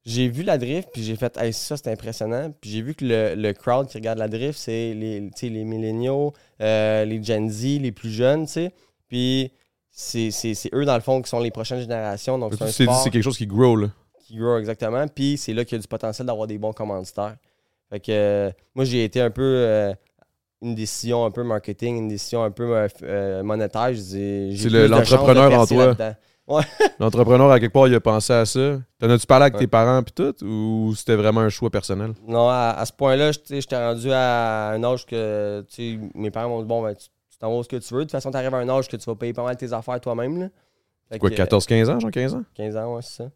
j'ai 0.04 0.28
vu 0.28 0.44
la 0.44 0.56
drift, 0.56 0.88
puis 0.92 1.02
j'ai 1.02 1.16
fait, 1.16 1.36
hey, 1.36 1.52
ça, 1.52 1.76
c'est 1.76 1.88
impressionnant. 1.90 2.52
Puis 2.60 2.70
j'ai 2.70 2.80
vu 2.82 2.94
que 2.94 3.04
le, 3.04 3.34
le 3.34 3.52
crowd 3.52 3.88
qui 3.88 3.96
regarde 3.98 4.18
la 4.20 4.28
drift, 4.28 4.56
c'est 4.58 4.94
les, 4.94 5.28
les 5.42 5.64
milléniaux, 5.64 6.32
euh, 6.60 7.04
les 7.04 7.20
Gen 7.22 7.50
Z, 7.50 7.80
les 7.80 7.90
plus 7.92 8.10
jeunes, 8.10 8.46
tu 8.46 8.52
sais. 8.52 8.72
Puis 9.08 9.50
c'est 9.90 10.30
c'est- 10.30 10.54
c'est 10.54 10.72
eux, 10.74 10.84
dans 10.84 10.94
le 10.94 11.00
fond, 11.00 11.20
qui 11.22 11.28
sont 11.28 11.40
les 11.40 11.50
prochaines 11.50 11.80
générations. 11.80 12.38
Donc, 12.38 12.52
c'est 12.54 12.84
sport 12.84 13.10
quelque 13.10 13.22
chose 13.24 13.36
qui 13.38 13.46
grow, 13.46 13.74
là. 13.76 13.88
qui 14.26 14.36
grow 14.36 14.58
exactement. 14.58 15.06
Puis 15.08 15.36
c'est 15.38 15.52
là 15.54 15.64
qu'il 15.64 15.76
y 15.76 15.78
a 15.78 15.82
du 15.82 15.88
potentiel 15.88 16.26
d'avoir 16.26 16.46
des 16.46 16.58
bons 16.58 16.72
commanditaires. 16.72 17.36
Fait 17.90 18.00
que 18.00 18.10
euh, 18.12 18.50
moi, 18.74 18.84
j'ai 18.84 19.04
été 19.04 19.20
un 19.20 19.30
peu 19.30 19.42
euh, 19.42 19.92
une 20.62 20.74
décision 20.74 21.24
un 21.24 21.30
peu 21.30 21.42
marketing, 21.44 21.96
une 21.98 22.08
décision 22.08 22.42
un 22.44 22.50
peu 22.50 22.88
monétaire. 23.42 23.88
Je 23.94 24.00
dis, 24.00 24.56
j'ai 24.56 24.64
C'est 24.64 24.70
le- 24.70 24.86
l'entrepreneur 24.86 25.52
en 25.60 25.66
toi. 25.66 25.86
là-dedans. 25.86 26.14
Ouais. 26.48 26.62
L'entrepreneur, 27.00 27.50
à 27.50 27.58
quelque 27.58 27.72
part, 27.72 27.88
il 27.88 27.94
a 27.94 28.00
pensé 28.00 28.32
à 28.32 28.44
ça. 28.46 28.78
T'en 29.00 29.10
as-tu 29.10 29.26
parlé 29.26 29.42
avec 29.44 29.54
Ouais. 29.54 29.60
tes 29.60 29.66
parents 29.66 30.02
puis 30.02 30.12
tout, 30.14 30.44
ou 30.44 30.94
c'était 30.96 31.16
vraiment 31.16 31.40
un 31.40 31.48
choix 31.48 31.70
personnel? 31.70 32.12
Non, 32.26 32.48
à, 32.48 32.74
à 32.78 32.84
ce 32.86 32.92
point-là, 32.92 33.32
j'étais 33.32 33.76
rendu 33.76 34.12
à 34.12 34.68
un 34.70 34.82
âge 34.84 35.04
que 35.06 35.64
mes 36.14 36.30
parents 36.30 36.48
m'ont 36.48 36.60
dit 36.62 36.68
bon, 36.68 36.82
ben, 36.82 36.94
tu 36.94 37.08
t'en 37.38 37.54
vas 37.56 37.62
ce 37.62 37.68
que 37.68 37.76
tu 37.76 37.92
veux. 37.94 38.00
De 38.00 38.04
toute 38.04 38.12
façon, 38.12 38.30
tu 38.30 38.36
arrives 38.36 38.54
à 38.54 38.58
un 38.58 38.68
âge 38.68 38.88
que 38.88 38.96
tu 38.96 39.04
vas 39.04 39.14
payer 39.16 39.32
pas 39.32 39.42
mal 39.44 39.56
tes 39.56 39.72
affaires 39.72 40.00
toi-même. 40.00 40.48
Quoi, 41.20 41.30
que, 41.30 41.34
14-15 41.36 41.90
ans, 41.90 42.00
genre 42.00 42.10
15 42.10 42.34
ans? 42.34 42.42
15 42.54 42.76
ans, 42.76 42.94
ouais, 42.94 43.02
c'est 43.02 43.22
ça. 43.24 43.30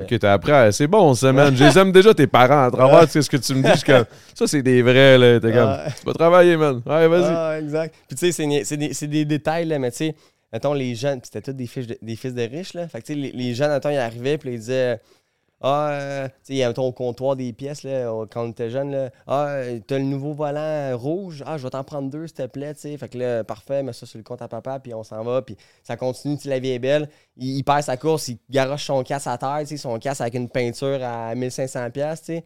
Ok, 0.00 0.18
t'as 0.20 0.32
appris 0.34 0.52
à- 0.52 0.70
C'est 0.72 0.86
bon, 0.86 1.14
ça, 1.14 1.32
man. 1.32 1.54
Je 1.56 1.64
les 1.64 1.76
aime 1.78 1.90
déjà, 1.90 2.14
tes 2.14 2.26
parents, 2.28 2.64
à 2.64 2.70
travers 2.70 3.10
ce 3.10 3.28
que 3.28 3.36
tu 3.36 3.54
me 3.54 3.62
dis. 3.74 3.82
comme, 3.82 4.04
ça, 4.34 4.46
c'est 4.46 4.62
des 4.62 4.82
vrais, 4.82 5.18
là. 5.18 5.40
T'es 5.40 5.52
comme, 5.52 5.76
tu 5.98 6.06
vas 6.06 6.12
travailler, 6.12 6.56
man. 6.56 6.80
Ouais, 6.86 7.08
vas-y. 7.08 7.34
Ah, 7.34 7.58
exact. 7.60 7.94
Puis 8.06 8.16
tu 8.16 8.32
sais, 8.32 8.62
c'est 8.64 8.76
des, 8.76 8.92
c'est 8.94 9.06
des 9.08 9.24
détails, 9.24 9.64
là, 9.66 9.78
mais 9.78 9.90
tu 9.90 9.96
sais, 9.98 10.14
mettons, 10.52 10.72
les 10.72 10.94
jeunes, 10.94 11.20
c'était 11.22 11.42
tous 11.42 11.52
des 11.52 11.68
des 12.02 12.16
fils 12.16 12.34
de 12.34 12.42
riches, 12.42 12.74
là. 12.74 12.88
Fait 12.88 13.02
que 13.02 13.12
les, 13.12 13.32
les 13.32 13.54
jeunes, 13.54 13.70
mettons, 13.70 13.90
ils 13.90 13.96
arrivaient, 13.96 14.38
puis 14.38 14.50
ils 14.52 14.58
disaient, 14.58 15.00
ah, 15.62 15.90
euh, 15.90 16.28
tu 16.46 16.56
sais, 16.56 16.78
au 16.78 16.92
comptoir 16.92 17.36
des 17.36 17.52
pièces, 17.52 17.82
là, 17.82 18.10
quand 18.30 18.46
on 18.46 18.50
était 18.50 18.70
jeune, 18.70 18.92
là, 18.92 19.10
ah, 19.26 19.46
euh, 19.48 19.78
t'as 19.86 19.98
le 19.98 20.04
nouveau 20.04 20.32
volant 20.32 20.96
rouge, 20.96 21.44
ah, 21.46 21.58
je 21.58 21.64
vais 21.64 21.70
t'en 21.70 21.84
prendre 21.84 22.08
deux, 22.10 22.26
s'il 22.26 22.36
te 22.36 22.46
plaît, 22.46 22.72
tu 22.74 22.80
sais. 22.80 22.96
Fait 22.96 23.10
que 23.10 23.18
là, 23.18 23.44
parfait, 23.44 23.82
mets 23.82 23.92
ça 23.92 24.06
sur 24.06 24.16
le 24.16 24.24
compte 24.24 24.40
à 24.40 24.48
papa, 24.48 24.80
puis 24.80 24.94
on 24.94 25.04
s'en 25.04 25.22
va, 25.22 25.42
puis 25.42 25.56
ça 25.82 25.96
continue, 25.98 26.38
tu 26.38 26.48
la 26.48 26.58
vie 26.60 26.70
est 26.70 26.78
belle. 26.78 27.10
Il, 27.36 27.58
il 27.58 27.62
perd 27.62 27.82
sa 27.82 27.98
course, 27.98 28.28
il 28.28 28.38
garoche 28.48 28.84
son 28.86 29.02
casse 29.02 29.26
à 29.26 29.36
terre, 29.36 29.58
tu 29.60 29.66
sais, 29.66 29.76
son 29.76 29.98
casse 29.98 30.22
avec 30.22 30.34
une 30.34 30.48
peinture 30.48 31.02
à 31.02 31.34
1500$, 31.34 31.90
piastres, 31.90 32.26
tu 32.26 32.32
sais. 32.36 32.44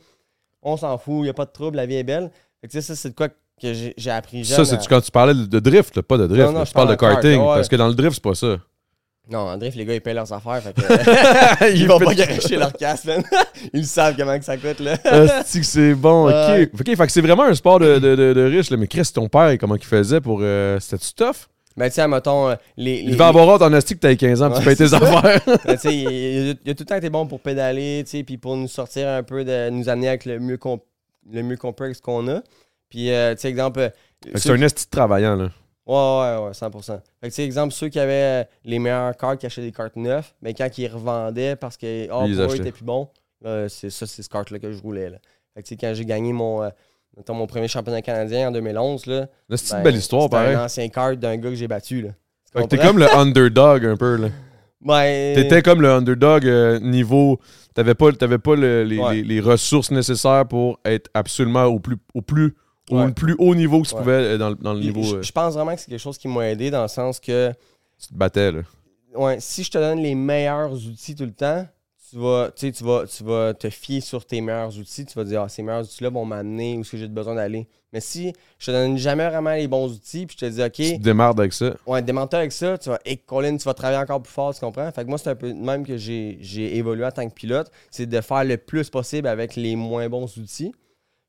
On 0.62 0.76
s'en 0.76 0.98
fout, 0.98 1.18
il 1.18 1.22
n'y 1.22 1.28
a 1.28 1.34
pas 1.34 1.44
de 1.46 1.52
trouble, 1.52 1.76
la 1.76 1.86
vie 1.86 1.96
est 1.96 2.05
belle. 2.05 2.30
Fait 2.61 2.68
que 2.68 2.80
ça, 2.80 2.96
c'est 2.96 3.11
de 3.11 3.14
quoi 3.14 3.28
j'ai 3.62 3.94
j'ai 3.96 4.11
appris 4.11 4.44
jeune. 4.44 4.57
Ça, 4.57 4.64
c'est 4.64 4.76
à- 4.76 4.86
quand 4.88 5.00
tu 5.00 5.11
parlais 5.11 5.34
de, 5.34 5.61
drift, 5.61 5.96
là, 5.96 6.02
pas 6.02 6.18
de 6.18 6.26
drift. 6.26 6.46
Non, 6.46 6.52
non, 6.52 6.59
là. 6.61 6.64
je 6.64 6.70
tu 6.70 6.74
parles 6.74 6.88
de 6.90 6.94
parle 6.96 7.12
de 7.12 7.14
kart, 7.14 7.22
karting. 7.22 7.40
ouais. 7.40 7.55
Parce 7.57 7.68
que 7.68 7.76
dans 7.76 7.88
le 7.88 7.94
drift, 7.94 8.14
c'est 8.14 8.22
pas 8.22 8.34
ça. 8.34 8.57
Non, 9.30 9.38
en 9.38 9.57
drift, 9.57 9.76
les 9.78 9.86
gars, 9.86 9.94
ils 9.94 10.00
payent 10.02 10.12
leurs 10.14 10.30
affaires. 10.32 10.61
Fait 10.62 10.74
que, 10.74 10.82
ils 11.74 11.86
vont 11.88 11.98
pas 11.98 12.14
garocher 12.14 12.57
leur 12.57 12.72
casse, 12.74 13.05
man. 13.07 13.22
Ils 13.72 13.86
savent 13.86 14.14
comment 14.18 14.38
que 14.38 14.44
ça 14.44 14.59
coûte, 14.59 14.80
là. 14.80 14.98
Que 14.98 15.62
c'est 15.62 15.94
bon, 15.94 16.28
ok. 16.28 16.68
Ok, 16.78 16.94
fait 16.96 17.07
que 17.07 17.12
c'est 17.12 17.22
vraiment 17.22 17.44
un 17.44 17.55
sport 17.55 17.78
de, 17.78 17.98
de, 17.98 18.14
de, 18.16 18.32
de 18.34 18.44
riche, 18.44 18.68
là. 18.70 18.76
Mais 18.76 18.86
Chris, 18.86 19.09
ton 19.14 19.28
père, 19.28 19.57
comment 19.59 19.76
il 19.76 19.84
faisait 19.84 20.20
pour. 20.20 20.40
Euh, 20.42 20.78
C'était-tu 20.78 21.14
tough? 21.14 21.48
Ben, 21.76 21.88
tu 21.88 21.94
sais, 21.94 22.07
mettons, 22.07 22.50
euh, 22.50 22.55
les. 22.76 23.00
Il 23.00 23.12
devait 23.12 23.24
avoir 23.24 23.48
honte 23.48 23.62
en 23.62 23.70
que 23.70 23.94
t'avais 23.94 24.16
15 24.16 24.42
ans, 24.42 24.50
puis 24.50 24.59
tu 24.61 24.64
payes 24.66 24.76
tes 24.76 24.92
affaires. 24.94 25.40
Ben, 25.46 25.59
tu 25.74 25.78
sais, 25.78 25.94
il, 25.96 26.11
il- 26.11 26.57
il 26.66 26.70
a 26.70 26.74
tout 26.74 26.82
le 26.82 26.86
temps 26.86 26.96
été 26.96 27.09
bon 27.11 27.26
pour 27.26 27.40
pédaler, 27.40 28.02
tu 28.05 28.18
sais, 28.18 28.22
puis 28.24 28.36
pour 28.36 28.57
nous 28.57 28.68
sortir 28.68 29.09
un 29.09 29.22
peu, 29.22 29.42
de 29.42 29.70
nous 29.70 29.88
amener 29.88 30.09
avec 30.09 30.26
le 30.26 30.38
mieux 30.38 30.59
qu'on 30.59 30.80
le 31.32 31.42
mieux 31.42 31.57
qu'on 31.57 31.72
peut 31.72 31.84
avec 31.84 31.96
ce 31.96 32.02
qu'on 32.02 32.28
a. 32.28 32.42
Puis, 32.95 33.11
euh, 33.11 33.34
tu 33.34 33.40
sais, 33.40 33.49
exemple. 33.49 33.80
euh, 33.80 33.90
c'est 34.36 34.51
un 34.53 34.61
esti 34.62 34.86
travaillant, 34.88 35.34
là. 35.34 35.49
Ouais, 35.84 36.38
ouais, 36.38 36.47
ouais, 36.47 36.53
100%. 36.53 36.92
Fait 36.92 37.01
que, 37.22 37.26
tu 37.26 37.30
sais, 37.32 37.45
exemple, 37.45 37.74
ceux 37.74 37.88
qui 37.88 37.99
avaient 37.99 38.42
euh, 38.42 38.45
les 38.64 38.78
meilleures 38.78 39.16
cartes, 39.16 39.40
qui 39.40 39.47
achetaient 39.47 39.62
des 39.62 39.72
cartes 39.72 39.97
neuves, 39.97 40.32
mais 40.40 40.55
quand 40.55 40.68
ils 40.78 40.86
revendaient 40.86 41.57
parce 41.57 41.76
que, 41.76 42.07
oh, 42.12 42.22
Ils 42.28 42.40
eux, 42.40 42.55
étaient 42.55 42.70
plus 42.70 42.84
bons, 42.84 43.09
là, 43.42 43.68
c'est 43.68 43.90
ça, 43.90 44.07
c'est 44.07 44.22
ce 44.22 44.28
carte-là 44.28 44.61
que 44.61 44.70
je 44.70 44.80
roulais, 44.80 45.11
là. 45.11 45.16
Fait 45.55 45.62
que, 45.62 45.66
tu 45.66 45.74
sais, 45.74 45.76
quand 45.76 45.92
j'ai 45.92 46.05
gagné 46.05 46.32
mon, 46.32 46.62
euh, 46.62 46.68
mettons, 47.16 47.34
mon 47.34 47.49
premier 47.49 47.66
championnat 47.66 48.01
canadien 48.01 48.49
en 48.49 48.53
2011, 48.53 49.07
là. 49.07 49.26
Là, 49.49 49.57
c'est 49.57 49.72
ben, 49.72 49.78
une 49.78 49.82
belle 49.82 49.97
histoire, 49.97 50.30
pareil. 50.30 50.55
un 50.55 50.64
ancien 50.66 50.88
carte 50.88 51.16
d'un 51.18 51.36
gars 51.36 51.49
que 51.51 51.57
j'ai 51.57 51.66
battu, 51.68 52.01
là. 52.01 52.11
Fait 52.53 52.62
que 52.62 52.68
t'es 52.68 52.78
comme 52.78 53.01
le 53.01 53.12
underdog, 53.16 53.84
un 53.84 53.97
peu, 53.97 54.14
là. 54.18 54.28
Ben, 54.80 55.34
T'étais 55.34 55.62
comme 55.62 55.80
le 55.82 55.90
underdog 55.90 56.47
euh, 56.47 56.78
niveau. 56.78 57.40
T'avais 57.74 57.95
pas, 57.95 58.12
t'avais 58.12 58.38
pas 58.38 58.55
le- 58.55 58.84
les, 58.84 58.99
Ouais. 58.99 59.14
les- 59.16 59.22
les 59.24 59.40
ressources 59.40 59.90
nécessaires 59.90 60.47
pour 60.47 60.78
être 60.84 61.11
absolument 61.14 61.64
au 61.64 61.80
plus, 61.80 61.97
au 62.14 62.22
plus, 62.22 62.55
au 62.91 62.99
Ouais. 62.99 63.12
plus 63.12 63.35
haut 63.39 63.55
niveau 63.55 63.82
que 63.82 63.89
tu 63.89 63.95
Ouais. 63.95 64.01
pouvais 64.01 64.12
euh, 64.12 64.39
dans, 64.39 64.51
le- 64.51 64.57
dans 64.57 64.74
le 64.74 64.80
niveau. 64.80 65.03
je- 65.03 65.16
euh, 65.16 65.22
je 65.22 65.32
pense 65.32 65.55
vraiment 65.55 65.74
que 65.74 65.80
c'est 65.80 65.91
quelque 65.91 65.99
chose 66.01 66.18
qui 66.18 66.28
m'a 66.28 66.49
aidé 66.51 66.70
dans 66.70 66.82
le 66.82 66.89
sens 66.89 67.18
que, 67.20 67.53
tu 68.01 68.09
te 68.09 68.14
battais, 68.14 68.53
là. 68.53 68.61
ouais, 69.14 69.37
si 69.41 69.62
je 69.64 69.70
te 69.70 69.78
donne 69.78 70.01
les 70.01 70.14
meilleurs 70.14 70.72
outils 70.72 71.14
tout 71.14 71.24
le 71.24 71.32
temps, 71.32 71.66
tu 72.11 72.18
vas, 72.18 72.51
tu 72.55 72.70
tu 72.70 72.85
vas, 72.85 73.07
tu 73.07 73.24
vas 73.24 73.55
te 73.55 73.68
fier 73.70 74.01
sur 74.01 74.24
tes 74.24 74.41
meilleurs 74.41 74.76
outils. 74.78 75.05
Tu 75.07 75.14
vas 75.14 75.24
dire, 75.24 75.43
ah, 75.43 75.49
ces 75.49 75.62
meilleurs 75.62 75.82
outils-là 75.85 76.11
vont 76.11 76.24
m'amener 76.24 76.76
où 76.76 76.82
est-ce 76.82 76.93
que 76.93 76.97
j'ai 76.99 77.09
besoin 77.09 77.35
d'aller. 77.35 77.66
Mais 77.93 78.01
si 78.01 78.32
je 78.59 78.66
te 78.66 78.70
donne 78.70 78.99
jamais 78.99 79.26
vraiment 79.28 79.53
les 79.55 79.66
bons 79.66 79.91
outils, 79.93 80.26
puis 80.26 80.37
je 80.39 80.47
te 80.47 80.51
dis, 80.51 80.62
Tu 80.72 80.91
te 80.91 80.95
OK, 80.97 81.01
démarres 81.01 81.30
avec 81.30 81.53
ça. 81.53 81.74
ouais, 81.87 82.03
démente 82.03 82.35
avec 82.35 82.53
ça, 82.53 82.76
tu 82.78 82.89
vas, 82.91 82.99
et 83.05 83.16
Colin, 83.16 83.57
tu 83.57 83.64
vas 83.64 83.74
travailler 83.74 83.99
encore 84.01 84.22
plus 84.22 84.32
fort, 84.32 84.53
tu 84.55 84.61
comprends? 84.61 84.91
Fait 84.93 85.05
que 85.05 85.09
moi, 85.09 85.18
c'est 85.18 85.30
un 85.30 85.35
peu 85.35 85.49
de 85.53 85.59
même 85.59 85.85
que 85.87 85.97
j'ai 85.97 86.76
évolué 86.76 87.05
en 87.05 87.11
tant 87.12 87.28
que 87.28 87.35
pilote, 87.35 87.70
c'est 87.91 88.07
de 88.07 88.20
faire 88.20 88.45
le 88.45 88.59
plus 88.59 88.91
possible 88.91 89.26
avec 89.26 89.57
les 89.57 89.74
moins 89.74 90.09
bons 90.09 90.37
outils. 90.37 90.72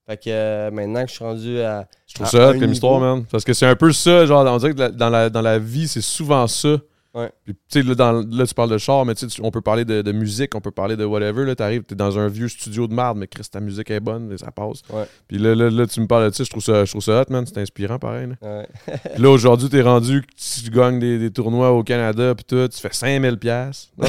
Fait 0.07 0.17
que 0.17 0.29
euh, 0.29 0.71
maintenant 0.71 1.03
que 1.03 1.09
je 1.09 1.15
suis 1.15 1.23
rendu 1.23 1.59
à. 1.61 1.87
Je 2.07 2.13
trouve 2.13 2.27
à 2.27 2.29
ça 2.29 2.53
comme 2.53 2.71
histoire, 2.71 2.99
man. 2.99 3.25
Parce 3.31 3.43
que 3.43 3.53
c'est 3.53 3.65
un 3.65 3.75
peu 3.75 3.91
ça, 3.91 4.25
genre, 4.25 4.45
on 4.45 4.57
dirait 4.57 4.73
que 4.73 4.89
dans 4.89 5.09
la, 5.09 5.29
dans 5.29 5.41
la 5.41 5.57
vie, 5.57 5.87
c'est 5.87 6.01
souvent 6.01 6.45
ça. 6.47 6.77
Ouais. 7.15 7.31
Puis, 7.45 7.53
tu 7.53 7.59
sais, 7.69 7.81
là, 7.81 7.95
dans- 7.95 8.25
là, 8.29 8.45
tu 8.45 8.53
parles 8.53 8.69
de 8.71 8.77
char, 8.77 9.05
mais 9.05 9.15
tu 9.15 9.25
on 9.41 9.49
peut 9.49 9.61
parler 9.61 9.85
de, 9.85 10.01
de 10.01 10.11
musique, 10.11 10.53
on 10.53 10.59
peut 10.61 10.71
parler 10.71 10.97
de 10.97 11.05
whatever. 11.05 11.45
Là, 11.45 11.55
t'arrives, 11.55 11.83
t'es 11.83 11.95
dans 11.95 12.19
un 12.19 12.27
vieux 12.27 12.49
studio 12.49 12.87
de 12.87 12.93
merde, 12.93 13.17
mais 13.17 13.27
Chris, 13.27 13.43
ta 13.49 13.61
musique 13.61 13.89
est 13.89 14.01
bonne, 14.01 14.33
et 14.33 14.37
ça 14.37 14.51
passe. 14.51 14.81
Ouais. 14.91 15.05
Puis 15.27 15.37
là, 15.37 15.55
là, 15.55 15.69
là, 15.69 15.87
tu 15.87 16.01
me 16.01 16.07
parles 16.07 16.29
de 16.29 16.35
ça, 16.35 16.43
je 16.43 16.49
trouve 16.49 16.63
ça, 16.63 16.83
je 16.83 16.91
trouve 16.91 17.01
ça 17.03 17.21
hot, 17.21 17.25
man. 17.31 17.45
C'est 17.45 17.57
inspirant, 17.59 17.97
pareil. 17.99 18.27
Là, 18.27 18.35
Ouais. 18.41 18.67
Puis 19.13 19.23
là 19.23 19.29
aujourd'hui, 19.29 19.69
t'es 19.69 19.81
rendu 19.81 20.21
tu 20.35 20.69
gagnes 20.69 20.99
des, 20.99 21.17
des 21.17 21.31
tournois 21.31 21.71
au 21.71 21.83
Canada, 21.83 22.35
puis 22.35 22.43
tout, 22.45 22.67
tu 22.67 22.79
fais 22.79 22.89
5000 22.91 23.37
pièces. 23.37 23.89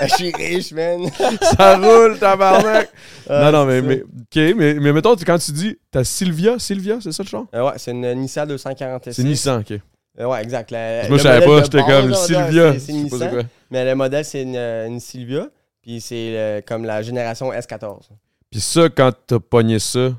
Je 0.00 0.08
suis 0.14 0.32
riche, 0.32 0.72
man. 0.72 1.08
ça 1.56 1.76
roule, 1.78 2.18
tabarnak! 2.18 2.90
Ah, 3.28 3.50
non, 3.50 3.60
non, 3.60 3.66
mais, 3.66 3.82
mais, 3.82 4.02
OK, 4.02 4.56
mais, 4.56 4.74
mais 4.74 4.92
mettons, 4.92 5.14
quand 5.16 5.38
tu 5.38 5.52
dis, 5.52 5.76
t'as 5.90 6.04
Sylvia, 6.04 6.58
Sylvia, 6.58 6.98
c'est 7.00 7.12
ça 7.12 7.22
le 7.22 7.28
char? 7.28 7.44
Euh, 7.54 7.64
ouais, 7.66 7.72
c'est 7.76 7.92
une 7.92 8.12
Nissan 8.14 8.46
240 8.48 9.12
C'est 9.12 9.22
Nissan, 9.22 9.60
OK. 9.60 9.78
Euh, 10.20 10.26
ouais, 10.26 10.42
exact. 10.42 10.70
La- 10.70 11.08
Moi, 11.08 11.18
je 11.18 11.22
savais 11.22 11.44
pas, 11.44 11.62
j'étais 11.62 11.82
comme 11.82 12.14
Sylvia. 12.14 12.78
c'est- 12.78 12.92
Nissan. 12.92 13.48
Mais 13.70 13.84
le 13.84 13.94
modèle, 13.94 14.24
c'est 14.24 14.42
une, 14.42 14.56
une 14.56 15.00
Sylvia. 15.00 15.48
Puis 15.82 16.00
c'est 16.00 16.36
euh, 16.36 16.60
comme 16.66 16.84
la 16.84 17.02
génération 17.02 17.52
S14. 17.52 18.08
Puis 18.50 18.60
ça, 18.60 18.88
quand 18.88 19.10
t'as 19.26 19.40
pogné 19.40 19.78
ça, 19.80 20.10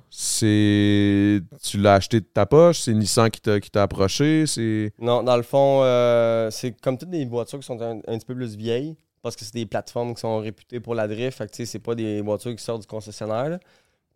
c'est. 0.50 1.42
Tu 1.64 1.78
l'as 1.78 1.96
acheté 1.96 2.20
de 2.20 2.26
ta 2.26 2.46
poche, 2.46 2.80
c'est 2.82 2.94
Nissan 2.94 3.30
qui 3.30 3.40
t'a 3.42 3.60
qui 3.60 3.72
t'a 3.72 3.84
approché, 3.84 4.46
c'est. 4.48 4.92
Non, 5.00 5.24
dans 5.24 5.38
le 5.38 5.44
fond, 5.44 5.80
euh, 5.84 6.50
c'est 6.52 6.72
comme 6.82 6.98
toutes 6.98 7.10
des 7.10 7.26
voitures 7.26 7.60
qui 7.60 7.66
sont 7.66 7.82
un, 7.82 7.98
un 8.08 8.18
petit 8.18 8.26
peu 8.26 8.36
plus 8.36 8.56
vieilles. 8.56 8.96
Parce 9.22 9.36
que 9.36 9.44
c'est 9.44 9.56
des 9.56 9.66
plateformes 9.66 10.14
qui 10.14 10.22
sont 10.22 10.38
réputées 10.38 10.80
pour 10.80 10.94
la 10.94 11.08
drift. 11.08 11.36
Fait 11.38 11.48
que 11.48 11.52
tu 11.52 11.58
sais, 11.58 11.66
c'est 11.66 11.80
pas 11.80 11.96
des 11.96 12.22
voitures 12.22 12.56
qui 12.56 12.64
sortent 12.64 12.82
du 12.82 12.88
concessionnaire. 12.88 13.50
là. 13.50 13.60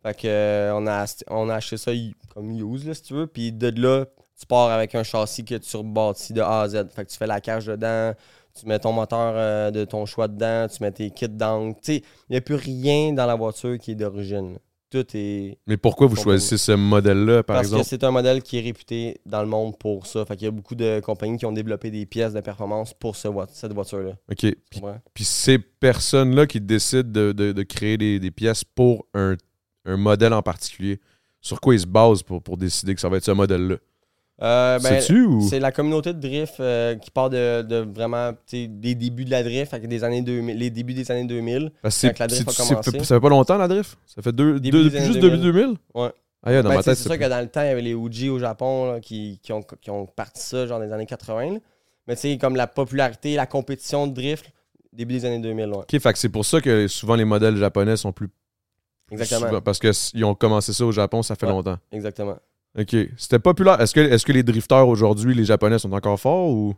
Fait 0.04 0.14
que 0.14 0.28
euh, 0.28 0.72
on, 0.74 0.86
a, 0.86 1.04
on 1.28 1.48
a 1.48 1.54
acheté 1.56 1.76
ça 1.78 1.90
comme 2.32 2.52
use, 2.52 2.86
là, 2.86 2.94
si 2.94 3.02
tu 3.02 3.14
veux. 3.14 3.26
Puis 3.26 3.50
de 3.50 3.70
là, 3.80 4.04
tu 4.40 4.46
pars 4.46 4.70
avec 4.70 4.94
un 4.94 5.02
châssis 5.02 5.44
que 5.44 5.56
tu 5.56 5.76
rebâtis 5.76 6.32
de 6.32 6.40
A 6.40 6.62
à 6.62 6.68
Z. 6.68 6.86
Fait 6.94 7.04
que 7.04 7.10
tu 7.10 7.16
fais 7.18 7.26
la 7.26 7.40
cage 7.42 7.66
dedans, 7.66 8.14
tu 8.58 8.66
mets 8.66 8.78
ton 8.78 8.92
moteur 8.92 9.34
euh, 9.36 9.70
de 9.70 9.84
ton 9.84 10.06
choix 10.06 10.28
dedans, 10.28 10.66
tu 10.68 10.82
mets 10.82 10.92
tes 10.92 11.10
kits 11.10 11.28
d'angle. 11.28 11.74
Tu 11.74 11.80
sais, 11.82 11.96
il 12.28 12.32
n'y 12.32 12.36
a 12.36 12.40
plus 12.40 12.54
rien 12.54 13.12
dans 13.12 13.26
la 13.26 13.34
voiture 13.34 13.78
qui 13.78 13.90
est 13.92 13.94
d'origine. 13.96 14.56
Tout 14.90 15.06
est. 15.14 15.56
Mais 15.68 15.76
pourquoi 15.76 16.08
vous 16.08 16.16
choisissez 16.16 16.58
ce 16.58 16.72
modèle-là, 16.72 17.44
par 17.44 17.54
Parce 17.54 17.66
exemple? 17.68 17.82
que 17.84 17.88
c'est 17.88 18.02
un 18.02 18.10
modèle 18.10 18.42
qui 18.42 18.58
est 18.58 18.60
réputé 18.62 19.20
dans 19.24 19.40
le 19.40 19.46
monde 19.46 19.78
pour 19.78 20.04
ça. 20.06 20.24
Fait 20.24 20.34
qu'il 20.36 20.46
y 20.46 20.48
a 20.48 20.50
beaucoup 20.50 20.74
de 20.74 20.98
compagnies 20.98 21.36
qui 21.38 21.46
ont 21.46 21.52
développé 21.52 21.92
des 21.92 22.06
pièces 22.06 22.32
de 22.32 22.40
performance 22.40 22.92
pour 22.92 23.14
ce 23.14 23.28
cette 23.52 23.72
voiture-là. 23.72 24.14
OK. 24.32 24.46
Puis, 25.14 25.24
ces 25.24 25.58
personnes-là 25.60 26.46
qui 26.48 26.60
décident 26.60 27.08
de, 27.08 27.30
de- 27.30 27.52
de 27.52 27.62
créer 27.62 27.98
des, 27.98 28.18
des 28.18 28.30
pièces 28.32 28.64
pour 28.64 29.06
un, 29.14 29.36
un 29.84 29.96
modèle 29.96 30.32
en 30.32 30.42
particulier, 30.42 30.98
sur 31.40 31.60
quoi 31.60 31.74
ils 31.74 31.80
se 31.80 31.86
basent 31.86 32.24
pour, 32.24 32.42
pour 32.42 32.56
décider 32.56 32.92
que 32.94 33.00
ça 33.00 33.08
va 33.08 33.18
être 33.18 33.24
ce 33.24 33.30
modèle-là? 33.30 33.76
Euh, 34.42 34.78
ben, 34.78 35.02
ou? 35.26 35.46
C'est 35.48 35.60
la 35.60 35.70
communauté 35.70 36.14
de 36.14 36.18
drift 36.20 36.60
euh, 36.60 36.94
qui 36.96 37.10
part 37.10 37.28
de, 37.28 37.60
de 37.62 37.76
vraiment 37.94 38.32
des 38.50 38.68
débuts 38.94 39.24
de 39.26 39.30
la 39.30 39.42
drift, 39.42 39.74
des 39.74 40.02
années 40.04 40.22
2000, 40.22 40.56
les 40.56 40.70
débuts 40.70 40.94
des 40.94 41.10
années 41.10 41.26
2000. 41.26 41.70
Parce 41.82 42.00
que 42.00 42.06
quand 42.08 42.18
la 42.20 42.26
drift 42.26 42.48
a 42.48 42.52
commencé. 42.54 42.98
ça 43.04 43.14
fait 43.16 43.20
pas 43.20 43.28
longtemps 43.28 43.58
la 43.58 43.68
drift? 43.68 43.98
Ça 44.06 44.22
fait 44.22 44.32
deux, 44.32 44.58
Début 44.58 44.84
deux- 44.84 44.90
juste 44.90 45.18
2000. 45.18 45.20
début 45.20 45.38
2000? 45.38 45.76
Ouais. 45.94 46.10
Ah, 46.42 46.52
yeah, 46.52 46.62
Ben, 46.62 46.80
c'est 46.80 46.94
sûr 46.94 47.18
que 47.18 47.28
dans 47.28 47.40
le 47.40 47.48
temps, 47.48 47.60
il 47.60 47.66
y 47.66 47.68
avait 47.68 47.82
les 47.82 47.92
Uji 47.92 48.30
au 48.30 48.38
Japon 48.38 48.92
là, 48.92 49.00
qui, 49.00 49.38
qui 49.42 49.52
ont, 49.52 49.62
qui 49.62 49.90
ont 49.90 50.06
parti 50.06 50.40
ça 50.40 50.66
genre 50.66 50.78
dans 50.78 50.86
les 50.86 50.92
années 50.92 51.04
80. 51.04 51.52
là. 51.52 51.58
Mais 52.06 52.14
tu 52.16 52.22
sais, 52.22 52.38
comme 52.38 52.56
la 52.56 52.66
popularité, 52.66 53.34
la 53.36 53.44
compétition 53.46 54.06
de 54.06 54.14
drift, 54.14 54.50
début 54.90 55.12
des 55.14 55.26
années 55.26 55.38
2000. 55.38 55.66
ouais. 55.66 55.76
OK, 55.76 55.98
fait 56.00 56.16
c'est 56.16 56.30
pour 56.30 56.46
ça 56.46 56.62
que 56.62 56.88
souvent 56.88 57.14
les 57.14 57.26
modèles 57.26 57.56
japonais 57.58 57.96
sont 57.98 58.10
plus. 58.12 58.28
Exactement. 59.10 59.48
souvent- 59.48 59.60
parce 59.60 59.78
qu'ils 59.78 60.24
ont 60.24 60.34
commencé 60.34 60.72
ça 60.72 60.86
au 60.86 60.92
Japon, 60.92 61.22
ça 61.22 61.34
fait 61.34 61.44
Ouais. 61.44 61.52
longtemps. 61.52 61.76
Exactement. 61.92 62.36
OK. 62.78 62.96
C'était 63.16 63.38
populaire. 63.38 63.80
Est-ce 63.80 63.94
que, 63.94 64.00
est 64.00 64.24
que 64.24 64.32
les 64.32 64.42
drifters 64.42 64.86
aujourd'hui, 64.86 65.34
les 65.34 65.44
Japonais, 65.44 65.78
sont 65.78 65.92
encore 65.92 66.18
forts 66.20 66.48
ou? 66.50 66.74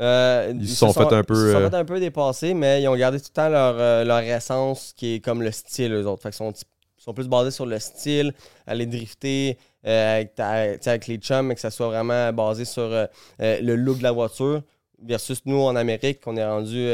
Euh, 0.00 0.52
Ils 0.58 0.68
se 0.68 0.74
sont 0.76 0.92
fait 0.92 1.12
un 1.12 1.22
peu, 1.22 1.34
Ils 1.34 1.46
se 1.48 1.52
sont 1.52 1.58
euh, 1.58 1.70
fait 1.70 1.76
un 1.76 1.84
peu 1.84 2.00
dépassés, 2.00 2.52
mais 2.54 2.82
ils 2.82 2.88
ont 2.88 2.96
gardé 2.96 3.20
tout 3.20 3.26
le 3.30 3.34
temps 3.34 3.48
leur, 3.48 3.76
euh, 3.78 4.04
leur 4.04 4.20
essence 4.20 4.92
qui 4.96 5.14
est 5.14 5.20
comme 5.20 5.42
le 5.42 5.52
style, 5.52 5.92
eux 5.92 6.06
autres. 6.06 6.22
Fait 6.22 6.30
qu'ils 6.30 6.36
sont, 6.38 6.50
ils 6.52 7.02
sont 7.02 7.14
plus 7.14 7.28
basés 7.28 7.50
sur 7.52 7.66
le 7.66 7.78
style, 7.78 8.32
aller 8.66 8.86
drifter 8.86 9.56
euh, 9.86 10.16
avec, 10.16 10.34
ta- 10.34 10.96
les 10.96 11.18
chums, 11.18 11.46
mais 11.46 11.54
que 11.54 11.60
ça 11.60 11.70
soit 11.70 11.86
vraiment 11.88 12.32
basé 12.32 12.64
sur 12.64 12.82
euh, 12.82 13.06
le 13.38 13.76
look 13.76 13.98
de 13.98 14.02
la 14.02 14.12
voiture. 14.12 14.62
Versus 15.00 15.42
nous, 15.44 15.60
en 15.60 15.76
Amérique, 15.76 16.20
on 16.26 16.36
est 16.36 16.44
rendu 16.44 16.88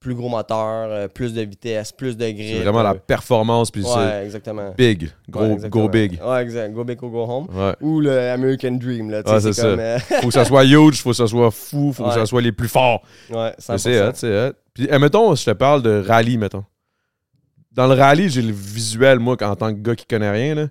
plus 0.00 0.14
gros 0.14 0.30
moteur, 0.30 0.88
euh, 0.90 1.08
plus 1.08 1.34
de 1.34 1.42
vitesse, 1.42 1.92
plus 1.92 2.16
de 2.16 2.24
grip. 2.30 2.56
C'est 2.56 2.62
vraiment 2.62 2.82
la 2.82 2.92
euh, 2.92 2.98
performance, 3.06 3.70
puis 3.70 3.82
Ouais, 3.84 4.24
exactement. 4.24 4.72
c'est 4.78 4.94
big. 4.94 5.10
Gros, 5.28 5.42
Ouais, 5.42 5.52
exactement. 5.52 5.84
go 5.84 5.88
big. 5.90 6.18
Ouais, 6.26 6.42
exact. 6.42 6.72
Go 6.72 6.84
big 6.84 7.02
or 7.04 7.10
go 7.10 7.24
home. 7.24 7.46
Ouais. 7.52 7.74
Ou 7.82 8.00
le 8.00 8.30
American 8.30 8.72
Dream, 8.72 9.10
là. 9.10 9.20
Ouais, 9.26 9.40
c'est 9.40 9.52
ça. 9.52 9.62
comme, 9.62 9.78
euh, 9.78 9.98
Faut 9.98 10.28
que 10.28 10.32
ça 10.32 10.46
soit 10.46 10.64
huge, 10.64 11.02
faut 11.02 11.10
que 11.10 11.16
ça 11.16 11.26
soit 11.26 11.50
fou, 11.50 11.92
faut 11.92 12.04
que 12.04 12.14
ça 12.14 12.24
soit 12.24 12.40
les 12.40 12.52
plus 12.52 12.68
forts. 12.68 13.02
ouais, 13.28 13.52
Mais 13.68 13.76
100%. 13.76 13.78
C'est 13.78 14.02
hot, 14.02 14.10
c'est 14.14 14.48
hot. 14.48 14.52
Puis, 14.72 14.88
eh, 14.90 14.98
mettons, 14.98 15.34
je 15.34 15.44
te 15.44 15.50
parle 15.50 15.82
de 15.82 16.02
rallye, 16.06 16.38
mettons. 16.38 16.64
Dans 17.72 17.86
le 17.86 17.94
rallye, 17.94 18.30
j'ai 18.30 18.42
le 18.42 18.52
visuel, 18.52 19.18
moi, 19.18 19.36
en 19.42 19.54
tant 19.54 19.72
que 19.74 19.80
gars 19.80 19.94
qui 19.94 20.06
connaît 20.06 20.30
rien, 20.30 20.54
là. 20.54 20.66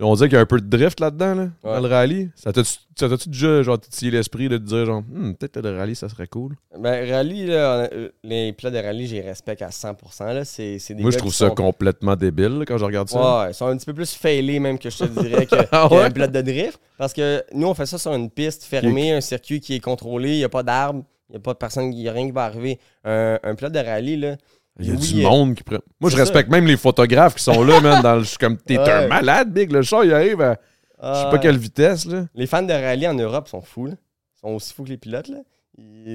On 0.00 0.14
dirait 0.14 0.28
qu'il 0.28 0.36
y 0.36 0.38
a 0.38 0.42
un 0.42 0.46
peu 0.46 0.60
de 0.60 0.66
drift 0.66 0.98
là-dedans, 1.00 1.34
là, 1.34 1.48
dans 1.62 1.80
le 1.80 1.86
rallye. 1.86 2.30
Ça 2.34 2.52
t'a-tu 2.52 3.28
déjà, 3.28 3.62
genre, 3.62 3.78
titillé 3.78 4.10
l'esprit 4.10 4.48
de 4.48 4.56
te 4.58 4.62
dire, 4.64 4.86
genre, 4.86 5.02
Hmm, 5.02 5.34
peut-être 5.34 5.60
que 5.60 5.60
le 5.60 5.76
rallye, 5.76 5.94
ça 5.94 6.08
serait 6.08 6.26
cool? 6.26 6.56
Ben, 6.76 7.08
rallye, 7.08 7.46
là, 7.46 7.88
euh, 7.92 8.08
les 8.24 8.52
pilotes 8.52 8.74
de 8.74 8.78
rallye, 8.78 9.06
j'y 9.06 9.20
respecte 9.20 9.62
à 9.62 9.70
100%. 9.70 10.32
Là. 10.32 10.44
C'est, 10.44 10.78
Moi, 10.98 11.10
je 11.12 11.18
trouve 11.18 11.32
ça 11.34 11.48
sont- 11.48 11.54
complètement 11.54 12.16
débile, 12.16 12.58
là, 12.58 12.64
quand 12.66 12.78
je 12.78 12.84
regarde 12.84 13.08
ça. 13.10 13.42
Ouais, 13.44 13.50
ils 13.50 13.54
sont 13.54 13.66
un 13.66 13.76
petit 13.76 13.86
peu 13.86 13.94
plus 13.94 14.12
failés, 14.12 14.58
même 14.58 14.78
que 14.78 14.90
je 14.90 14.98
te 14.98 15.04
dirais, 15.04 15.46
que, 15.46 15.54
Ah 15.70 15.86
qu'un 15.88 15.96
ouais? 15.96 16.10
pilote 16.10 16.32
de 16.32 16.40
drift. 16.42 16.80
Parce 16.98 17.12
que 17.12 17.44
nous, 17.54 17.68
on 17.68 17.74
fait 17.74 17.86
ça 17.86 17.98
sur 17.98 18.12
une 18.14 18.30
piste 18.30 18.64
fermée, 18.64 19.12
un 19.12 19.20
circuit 19.20 19.60
qui 19.60 19.74
est 19.74 19.80
contrôlé, 19.80 20.32
il 20.32 20.38
n'y 20.38 20.44
a 20.44 20.48
pas 20.48 20.62
d'arbres, 20.62 21.04
il 21.28 21.32
n'y 21.32 21.36
a 21.36 21.40
pas 21.40 21.52
de 21.52 21.58
personne, 21.58 21.92
il 21.92 21.98
n'y 22.00 22.08
a 22.08 22.12
rien 22.12 22.26
qui 22.26 22.32
va 22.32 22.44
arriver. 22.44 22.78
Un, 23.04 23.38
un 23.42 23.54
pilote 23.54 23.72
de 23.72 23.78
rallye, 23.78 24.16
là. 24.16 24.36
Il 24.80 24.86
y 24.86 24.90
a 24.90 24.94
oui, 24.94 25.12
du 25.12 25.20
monde 25.22 25.54
qui 25.54 25.62
prend. 25.62 25.78
Moi, 26.00 26.10
je 26.10 26.16
respecte 26.16 26.50
même 26.50 26.66
les 26.66 26.76
photographes 26.76 27.34
qui 27.36 27.42
sont 27.44 27.62
là, 27.62 27.80
man. 27.80 28.02
Dans 28.02 28.16
le... 28.16 28.22
Je 28.22 28.28
suis 28.28 28.38
comme, 28.38 28.56
t'es 28.56 28.78
un 28.78 29.06
malade, 29.08 29.52
Big. 29.52 29.70
Le 29.70 29.82
char, 29.82 30.04
il 30.04 30.12
arrive 30.12 30.40
à 30.40 30.58
je 31.04 31.06
sais 31.24 31.30
pas 31.30 31.38
quelle 31.38 31.58
vitesse, 31.58 32.04
là. 32.06 32.26
Les 32.34 32.46
fans 32.46 32.62
de 32.62 32.72
rallye 32.72 33.08
en 33.08 33.14
Europe 33.14 33.48
sont 33.48 33.60
fous, 33.60 33.86
là. 33.86 33.94
Ils 34.36 34.40
sont 34.40 34.54
aussi 34.54 34.72
fous 34.72 34.84
que 34.84 34.88
les 34.90 34.96
pilotes, 34.98 35.28
là. 35.28 35.38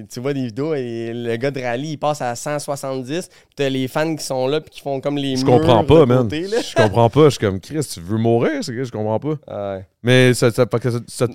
Tu 0.10 0.20
vois 0.20 0.34
des 0.34 0.46
vidéos 0.46 0.74
et 0.76 1.12
le 1.14 1.36
gars 1.36 1.50
de 1.52 1.60
rallye, 1.60 1.92
il 1.94 1.98
passe 1.98 2.22
à 2.22 2.36
170. 2.36 3.28
Puis 3.28 3.38
t'as 3.56 3.70
les 3.70 3.88
fans 3.88 4.16
qui 4.16 4.24
sont 4.24 4.48
là 4.48 4.62
puis 4.62 4.70
qui 4.70 4.82
font 4.82 5.02
comme 5.02 5.18
les 5.18 5.36
Je 5.36 5.44
comprends 5.46 5.84
pas, 5.84 6.06
man. 6.06 6.20
côté. 6.24 6.46
Je 6.48 6.76
comprends 6.76 7.10
pas. 7.10 7.26
Je 7.26 7.30
suis 7.32 7.40
comme, 7.40 7.60
Chris, 7.60 7.86
tu 7.92 8.00
veux 8.00 8.18
mourir? 8.18 8.64
C'est 8.64 8.74
que 8.74 8.84
je 8.84 8.92
comprends 8.92 9.20
pas. 9.20 9.76
Ouais. 9.76 9.86
Mais 10.04 10.34
ça- 10.34 10.52
ça- 10.52 10.66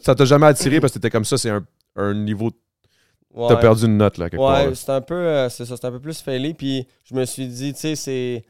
ça 0.03 0.15
t'a 0.15 0.25
jamais 0.25 0.47
attiré 0.47 0.81
parce 0.81 0.93
que 0.93 0.99
t'étais 0.99 1.11
comme 1.11 1.25
ça, 1.25 1.37
c'est 1.37 1.51
un, 1.51 1.65
un 1.97 2.15
niveau. 2.15 2.51
Ouais. 3.35 3.49
T'as 3.49 3.57
perdu 3.57 3.87
une 3.87 3.97
note, 3.97 4.19
là, 4.19 4.29
quelque 4.29 4.41
part. 4.41 4.67
Ouais, 4.67 4.75
c'est 4.75 4.91
un 4.91 5.01
peu 5.01 5.15
euh, 5.15 5.49
c'est 5.49 5.65
ça, 5.65 5.77
c'est 5.77 5.87
un 5.87 5.91
peu 5.91 6.01
plus 6.01 6.21
failé 6.21 6.53
puis 6.55 6.87
je 7.05 7.15
me 7.15 7.25
suis 7.25 7.47
dit, 7.49 7.73
tu 7.73 7.81
sais, 7.81 7.95
c'est 7.97 8.45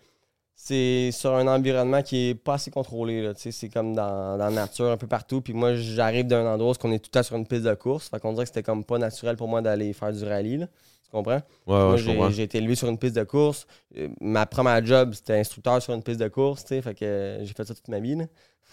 c'est 0.55 1.11
sur 1.13 1.35
un 1.35 1.47
environnement 1.49 2.03
qui 2.03 2.29
est 2.31 2.35
pas 2.35 2.55
assez 2.55 2.71
contrôlé 2.71 3.21
là, 3.23 3.35
tu 3.35 3.43
sais, 3.43 3.53
c'est 3.53 3.69
comme 3.69 3.95
dans, 3.95 4.37
dans 4.39 4.45
la 4.45 4.51
nature 4.51 4.91
un 4.91 4.97
peu 4.97 5.07
partout 5.09 5.41
puis 5.41 5.53
moi 5.53 5.75
j'arrive 5.75 6.27
d'un 6.27 6.47
endroit 6.47 6.73
où 6.73 6.87
on 6.87 6.93
est 6.93 6.99
tout 6.99 7.11
le 7.13 7.19
temps 7.19 7.23
sur 7.23 7.37
une 7.37 7.47
piste 7.47 7.63
de 7.65 7.75
course, 7.75 8.09
fait 8.09 8.21
qu'on 8.21 8.33
dirait 8.33 8.45
que 8.45 8.49
c'était 8.49 8.63
comme 8.63 8.85
pas 8.85 8.99
naturel 8.99 9.37
pour 9.37 9.49
moi 9.49 9.61
d'aller 9.63 9.93
faire 9.93 10.13
du 10.13 10.25
rallye 10.25 10.59
là. 10.59 10.67
Tu 11.05 11.11
comprends? 11.11 11.33
Ouais, 11.35 11.43
Moi, 11.67 11.97
j'ai 11.97 12.15
comprends. 12.15 12.31
j'ai 12.31 12.43
été 12.45 12.59
élevé 12.59 12.75
sur 12.75 12.89
une 12.89 12.97
piste 12.97 13.17
de 13.17 13.25
course. 13.25 13.67
Euh, 13.99 14.09
Ma 14.21 14.47
première 14.47 14.85
job, 14.85 15.13
c'était 15.15 15.39
instructeur 15.39 15.83
sur 15.83 15.93
une 15.95 16.03
piste 16.03 16.21
de 16.21 16.29
course, 16.29 16.63
tu 16.65 16.69
sais, 16.69 16.83
fait 16.83 16.95
que 16.95 17.05
euh, 17.05 17.45
j'ai 17.45 17.53
fait 17.53 17.65
ça 17.65 17.75
toute 17.75 17.89
ma 17.89 18.01
vie 18.01 18.15
là. 18.17 18.25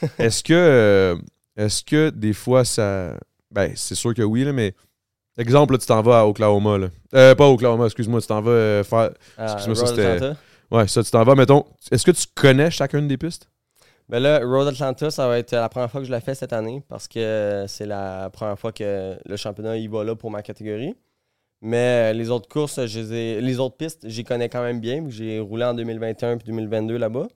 Est-ce 0.20 0.42
que, 0.44 1.18
est-ce 1.58 1.84
que 1.84 2.10
des 2.12 2.34
fois 2.34 2.64
ça. 2.66 3.16
Ben, 3.52 3.74
c'est 3.76 3.96
sûr 3.96 4.14
que 4.14 4.22
oui, 4.22 4.44
là, 4.44 4.54
mais. 4.54 4.74
Exemple, 5.40 5.74
là, 5.74 5.80
tu 5.80 5.86
t'en 5.88 6.02
vas 6.02 6.20
à 6.20 6.26
Oklahoma. 6.26 6.78
Là. 6.78 6.88
Euh, 7.16 7.34
pas 7.34 7.48
Oklahoma, 7.48 7.86
excuse-moi, 7.86 8.22
tu 8.22 8.28
t'en 8.28 8.42
vas 8.42 8.52
euh, 8.52 8.84
faire. 8.84 9.12
à 9.38 9.54
Excuse-moi, 9.54 9.76
ça, 9.76 9.88
c'était- 9.88 10.06
Atlanta? 10.06 10.40
Ouais, 10.72 10.88
ça, 10.88 11.02
tu 11.04 11.10
t'en 11.10 11.24
vas, 11.24 11.34
mettons. 11.36 11.66
Est-ce 11.92 12.06
que 12.06 12.12
tu 12.12 12.26
connais 12.36 12.70
chacune 12.70 13.08
des 13.08 13.18
pistes? 13.18 13.50
Ben 14.10 14.20
là, 14.20 14.40
Road 14.44 14.68
Atlanta, 14.68 15.10
ça 15.12 15.28
va 15.28 15.38
être 15.40 15.52
la 15.52 15.70
première 15.70 15.90
fois 15.90 16.02
que 16.02 16.08
je 16.08 16.12
la 16.12 16.20
fais 16.20 16.36
cette 16.36 16.52
année 16.54 16.84
parce 16.88 17.08
que 17.08 17.66
c'est 17.68 17.86
la 17.86 18.30
première 18.32 18.58
fois 18.60 18.72
que 18.72 19.18
le 19.24 19.36
championnat 19.38 19.78
y 19.78 19.88
va 19.88 20.04
là 20.04 20.16
pour 20.16 20.30
ma 20.32 20.42
catégorie. 20.42 20.96
Mais 21.62 22.14
les 22.14 22.30
autres 22.30 22.48
courses, 22.48 22.86
je 22.86 23.00
les, 23.00 23.14
ai- 23.14 23.42
les 23.42 23.60
autres 23.60 23.76
pistes, 23.78 24.08
j'y 24.08 24.24
connais 24.24 24.50
quand 24.50 24.62
même 24.64 24.80
bien. 24.80 25.04
J'ai 25.10 25.40
roulé 25.40 25.66
en 25.66 25.74
2021 25.74 26.38
puis 26.38 26.46
2022 26.48 26.98
là-bas. 26.98 27.28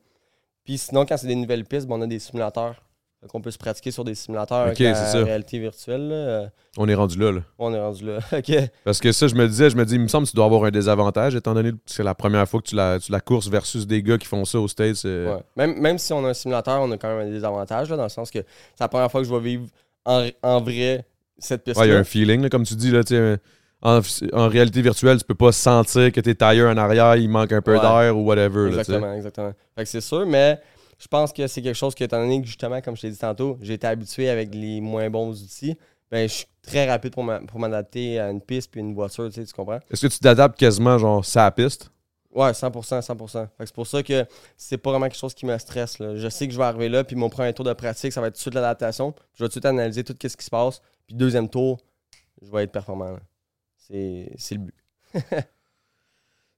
Puis 0.63 0.77
sinon, 0.77 1.05
quand 1.05 1.17
c'est 1.17 1.27
des 1.27 1.35
nouvelles 1.35 1.65
pistes, 1.65 1.87
ben, 1.87 1.95
on 1.95 2.01
a 2.01 2.07
des 2.07 2.19
simulateurs. 2.19 2.81
Qu'on 3.29 3.41
peut 3.41 3.51
se 3.51 3.57
pratiquer 3.57 3.91
sur 3.91 4.03
des 4.03 4.15
simulateurs 4.15 4.61
Ok, 4.63 4.67
avec 4.67 4.79
la 4.79 4.95
c'est 4.95 5.11
ça. 5.17 5.23
réalité 5.23 5.59
virtuelle. 5.59 6.07
là. 6.09 6.49
On 6.77 6.87
est 6.87 6.93
rendu 6.95 7.17
là, 7.19 7.31
là. 7.31 7.41
on 7.59 7.73
est 7.73 7.79
rendu 7.79 8.05
là. 8.05 8.17
OK. 8.37 8.51
Parce 8.83 8.99
que 8.99 9.11
ça, 9.11 9.27
je 9.27 9.35
me 9.35 9.47
disais, 9.47 9.69
je 9.69 9.75
me 9.77 9.85
dis, 9.85 9.95
il 9.95 10.01
me 10.01 10.07
semble 10.07 10.25
que 10.25 10.31
tu 10.31 10.35
dois 10.35 10.45
avoir 10.45 10.63
un 10.65 10.71
désavantage, 10.71 11.35
étant 11.35 11.53
donné 11.53 11.71
que 11.71 11.77
c'est 11.85 12.03
la 12.03 12.15
première 12.15 12.47
fois 12.47 12.61
que 12.61 12.67
tu 12.67 12.75
la, 12.75 12.99
tu 12.99 13.11
la 13.11 13.19
courses 13.21 13.47
versus 13.49 13.85
des 13.87 14.01
gars 14.03 14.17
qui 14.17 14.27
font 14.27 14.43
ça 14.45 14.59
aux 14.59 14.67
States. 14.67 15.01
euh, 15.05 15.35
Ouais. 15.35 15.41
Même, 15.55 15.79
même 15.79 15.97
si 15.97 16.11
on 16.13 16.25
a 16.25 16.29
un 16.29 16.33
simulateur, 16.33 16.81
on 16.81 16.91
a 16.91 16.97
quand 16.97 17.09
même 17.15 17.27
un 17.27 17.31
désavantage, 17.31 17.89
là, 17.89 17.97
dans 17.97 18.03
le 18.03 18.09
sens 18.09 18.29
que 18.31 18.39
c'est 18.39 18.81
la 18.81 18.87
première 18.87 19.09
fois 19.11 19.21
que 19.21 19.27
je 19.27 19.33
vais 19.33 19.39
vivre 19.41 19.65
en, 20.05 20.27
en 20.41 20.61
vrai 20.61 21.05
cette 21.37 21.63
piste 21.63 21.77
Ouais, 21.79 21.87
il 21.87 21.91
y 21.91 21.95
a 21.95 21.99
un 21.99 22.03
feeling, 22.03 22.41
là, 22.41 22.49
comme 22.49 22.63
tu 22.65 22.75
dis, 22.75 22.91
là, 22.91 23.03
tu 23.03 23.15
sais, 23.15 23.37
en, 23.81 23.99
en 24.31 24.47
réalité 24.47 24.81
virtuelle, 24.81 25.17
tu 25.17 25.25
peux 25.25 25.35
pas 25.35 25.51
sentir 25.51 26.11
que 26.11 26.21
tes 26.21 26.35
tailleurs 26.35 26.71
en 26.73 26.77
arrière, 26.77 27.15
il 27.17 27.29
manque 27.29 27.51
un 27.51 27.61
peu 27.61 27.73
Ouais. 27.75 27.81
d'air 27.81 28.17
ou 28.17 28.21
whatever. 28.25 28.69
là. 28.71 28.79
Exactement, 28.79 29.13
exactement. 29.13 29.53
Fait 29.75 29.83
que 29.83 29.89
c'est 29.89 30.01
sûr, 30.01 30.25
mais 30.25 30.59
je 31.03 31.07
pense 31.09 31.33
que 31.33 31.47
c'est 31.47 31.61
quelque 31.61 31.75
chose 31.75 31.93
que, 31.93 32.03
étant 32.05 32.19
donné 32.21 32.39
que 32.39 32.47
justement, 32.47 32.79
comme 32.79 32.95
je 32.95 33.01
t'ai 33.01 33.09
dit 33.11 33.17
tantôt, 33.17 33.57
j'ai 33.61 33.73
été 33.73 33.85
habitué 33.85 34.29
avec 34.29 34.55
les 34.55 34.79
moins 34.79 35.09
bons 35.09 35.31
outils, 35.43 35.75
ben 36.09 36.29
je 36.29 36.33
suis 36.33 36.45
très 36.61 36.87
rapide 36.89 37.11
pour 37.13 37.25
m'a- 37.25 37.41
pour 37.41 37.59
m'adapter 37.59 38.19
à 38.21 38.29
une 38.29 38.39
piste 38.39 38.71
puis 38.71 38.79
une 38.79 38.93
voiture, 38.93 39.27
tu 39.27 39.33
sais, 39.41 39.45
tu 39.45 39.51
comprends? 39.53 39.79
Est-ce 39.91 40.07
que 40.07 40.13
tu 40.13 40.19
t'adaptes 40.19 40.57
quasiment, 40.57 40.97
genre, 40.97 41.25
sa 41.25 41.51
piste? 41.51 41.89
Ouais, 42.31 42.53
100%, 42.53 43.01
100%. 43.01 43.41
Fait 43.41 43.47
que 43.59 43.65
c'est 43.65 43.75
pour 43.75 43.85
ça 43.85 44.01
que 44.01 44.25
c'est 44.55 44.77
pas 44.77 44.91
vraiment 44.91 45.07
quelque 45.07 45.19
chose 45.19 45.33
qui 45.33 45.45
me 45.45 45.57
stresse. 45.57 45.99
là. 45.99 46.15
Je 46.15 46.29
sais 46.29 46.47
que 46.47 46.53
je 46.53 46.57
vais 46.57 46.63
arriver 46.63 46.87
là, 46.87 47.03
puis 47.03 47.17
mon 47.17 47.29
premier 47.29 47.53
tour 47.53 47.65
de 47.65 47.73
pratique, 47.73 48.13
ça 48.13 48.21
va 48.21 48.27
être 48.27 48.35
tout 48.35 48.37
de 48.39 48.41
suite 48.43 48.53
l'adaptation. 48.55 49.13
Je 49.33 49.43
vais 49.43 49.47
tout 49.47 49.49
de 49.49 49.51
suite 49.53 49.65
analyser 49.65 50.03
tout 50.05 50.15
ce 50.21 50.37
qui 50.37 50.45
se 50.45 50.49
passe, 50.49 50.81
puis 51.05 51.15
deuxième 51.17 51.49
tour, 51.49 51.81
je 52.41 52.49
vais 52.49 52.63
être 52.63 52.71
performant. 52.71 53.17
c'est 53.77 54.29
le 54.51 54.57
but. 54.57 54.75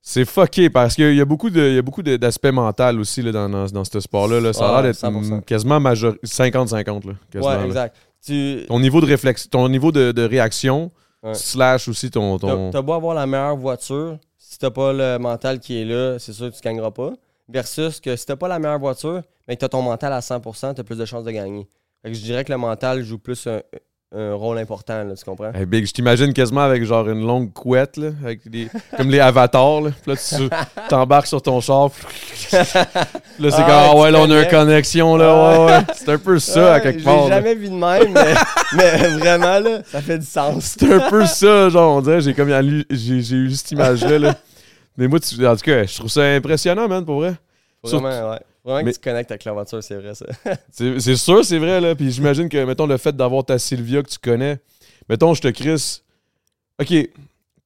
C'est 0.07 0.23
fucké 0.23 0.69
parce 0.69 0.93
qu'il 0.93 1.15
y 1.15 1.19
a 1.19 1.25
beaucoup 1.25 1.49
de- 1.49 1.67
il 1.67 1.73
y 1.75 1.77
a 1.79 1.81
beaucoup 1.81 2.03
de- 2.03 2.15
d'aspects 2.15 2.45
mentaux 2.51 2.99
aussi 2.99 3.23
là, 3.23 3.31
dans, 3.31 3.49
dans, 3.49 3.65
dans 3.65 3.83
ce 3.83 3.99
sport-là. 3.99 4.39
là. 4.39 4.53
Ça 4.53 4.67
a 4.69 4.81
l'air 4.81 4.83
d'être 4.93 4.99
100%. 5.01 5.37
mm, 5.37 5.41
quasiment 5.41 5.79
major... 5.79 6.13
50-50. 6.23 7.07
là, 7.07 7.13
quasiment, 7.31 7.57
ouais, 7.57 7.65
exact. 7.65 7.95
Tu 8.23 8.65
Ton 8.67 8.79
niveau 8.79 9.01
de 9.01 9.07
réflexe, 9.07 9.49
ton 9.49 9.67
niveau 9.67 9.91
de, 9.91 10.11
de 10.11 10.21
réaction, 10.23 10.91
Ouais. 11.23 11.33
slash 11.33 11.87
aussi 11.87 12.11
ton. 12.11 12.37
ton... 12.37 12.69
T'as 12.69 12.77
t'as 12.77 12.81
beau 12.83 12.93
avoir 12.93 13.15
la 13.15 13.25
meilleure 13.25 13.57
voiture, 13.57 14.19
si 14.37 14.59
t'as 14.59 14.69
pas 14.69 14.93
le 14.93 15.17
mental 15.17 15.59
qui 15.59 15.81
est 15.81 15.85
là, 15.85 16.19
c'est 16.19 16.33
sûr 16.33 16.51
que 16.51 16.55
tu 16.55 16.61
gagneras 16.61 16.91
pas. 16.91 17.13
Versus 17.49 17.99
que 17.99 18.15
si 18.15 18.27
t'as 18.27 18.35
pas 18.35 18.47
la 18.47 18.59
meilleure 18.59 18.77
voiture, 18.77 19.23
mais 19.47 19.55
que 19.55 19.61
t'as 19.61 19.69
ton 19.69 19.81
mental 19.81 20.13
à 20.13 20.19
100%, 20.19 20.75
t'as 20.75 20.83
plus 20.83 20.99
de 20.99 21.05
chances 21.05 21.23
de 21.23 21.31
gagner. 21.31 21.67
Fait 22.03 22.11
que 22.11 22.15
je 22.15 22.21
dirais 22.21 22.43
que 22.45 22.51
le 22.51 22.59
mental 22.59 23.01
joue 23.03 23.17
plus 23.17 23.47
un, 23.47 23.59
un 24.15 24.33
rôle 24.33 24.57
important, 24.57 25.03
là, 25.03 25.13
tu 25.15 25.25
comprends? 25.25 25.51
Hey, 25.53 25.65
Big, 25.65 25.85
je 25.85 25.91
t'imagine 25.93 26.31
quasiment 26.33 26.61
avec 26.61 26.83
genre 26.85 27.07
une 27.09 27.25
longue 27.25 27.51
couette, 27.53 27.97
là, 27.97 28.09
avec 28.23 28.49
des, 28.49 28.67
comme 28.95 29.09
les 29.09 29.19
avatars. 29.19 29.81
Là. 29.81 29.89
Puis 30.01 30.11
là, 30.11 30.17
tu 30.17 30.49
t'embarques 30.89 31.27
sur 31.27 31.41
ton 31.41 31.59
char. 31.61 31.89
là, 32.51 32.63
c'est 32.71 32.83
Ah 33.39 33.61
comme, 33.61 33.69
ah 33.69 33.95
ouais, 33.95 34.11
là, 34.11 34.19
on 34.21 34.31
a 34.31 34.41
une 34.43 34.49
connexion. 34.49 35.15
Là, 35.17 35.35
ouais, 35.35 35.65
ouais. 35.73 35.79
C'est 35.93 36.09
un 36.09 36.17
peu 36.17 36.39
ça, 36.39 36.75
à 36.75 36.79
quelque 36.79 37.03
part. 37.03 37.27
là. 37.29 37.35
jamais 37.37 37.55
vu 37.55 37.67
de 37.69 37.73
même, 37.73 38.13
mais, 38.13 38.33
mais 38.77 39.07
vraiment, 39.17 39.59
là, 39.59 39.79
ça 39.85 40.01
fait 40.01 40.17
du 40.19 40.25
sens. 40.25 40.75
C'est 40.79 40.91
un 40.93 41.09
peu 41.09 41.25
ça, 41.25 41.69
genre, 41.69 41.97
on 41.97 42.01
dirait, 42.01 42.21
j'ai 42.21 42.33
comme 42.33 42.49
j'ai 42.89 43.21
j'ai 43.21 43.35
eu 43.35 43.51
cette 43.51 43.71
image-là. 43.71 44.19
là. 44.19 44.35
Mais 44.97 45.07
moi, 45.07 45.19
tu- 45.19 45.45
en 45.45 45.55
tout 45.55 45.61
cas, 45.65 45.83
je 45.85 45.97
trouve 45.97 46.09
ça 46.09 46.23
impressionnant, 46.23 46.87
man, 46.87 47.03
pour 47.03 47.19
vrai. 47.19 47.33
Vraiment, 47.83 48.31
ouais. 48.31 48.39
Vraiment 48.65 48.83
Mais- 48.83 48.91
que 48.91 48.97
tu 48.97 49.03
connectes 49.03 49.31
avec 49.31 49.43
la 49.45 49.51
voiture, 49.53 49.83
c'est 49.83 49.95
vrai, 49.95 50.15
ça. 50.15 50.25
C'est 50.71 51.15
sûr, 51.15 51.45
c'est 51.45 51.59
vrai, 51.59 51.79
là. 51.79 51.93
Puis 51.95 52.11
j'imagine 52.11 52.49
que, 52.49 52.65
mettons, 52.65 52.87
le 52.87 52.97
fait 52.97 53.15
d'avoir 53.15 53.45
ta 53.45 53.59
Sylvia 53.59 54.01
que 54.01 54.09
tu 54.09 54.17
connais, 54.17 54.59
mettons, 55.07 55.33
je 55.35 55.41
te 55.41 55.47
crisse. 55.49 56.03
OK, 56.81 56.91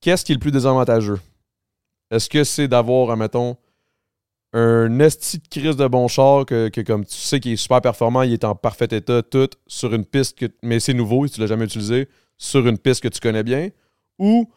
qu'est-ce 0.01 0.25
qui 0.25 0.33
est 0.33 0.35
le 0.35 0.39
plus 0.41 0.51
désavantageux? 0.51 1.19
Est-ce 2.11 2.29
que 2.29 2.43
c'est 2.43 2.67
d'avoir, 2.67 3.15
mettons, 3.15 3.55
un 4.51 4.99
esti 4.99 5.37
de 5.37 5.47
crise 5.47 5.75
de 5.77 5.87
bon 5.87 6.07
char 6.07 6.45
que, 6.45 6.69
que 6.69 6.81
comme 6.81 7.05
tu 7.05 7.15
sais 7.15 7.39
qu'il 7.39 7.53
est 7.53 7.55
super 7.55 7.81
performant, 7.81 8.23
il 8.23 8.33
est 8.33 8.43
en 8.43 8.55
parfait 8.55 8.87
état, 8.91 9.21
tout, 9.21 9.49
sur 9.67 9.93
une 9.93 10.03
piste, 10.05 10.37
que, 10.37 10.47
mais 10.63 10.79
c'est 10.79 10.93
nouveau, 10.93 11.27
tu 11.27 11.39
l'as 11.39 11.47
jamais 11.47 11.65
utilisé, 11.65 12.09
sur 12.37 12.67
une 12.67 12.77
piste 12.77 13.01
que 13.03 13.07
tu 13.07 13.19
connais 13.19 13.43
bien, 13.43 13.69
ou 14.17 14.49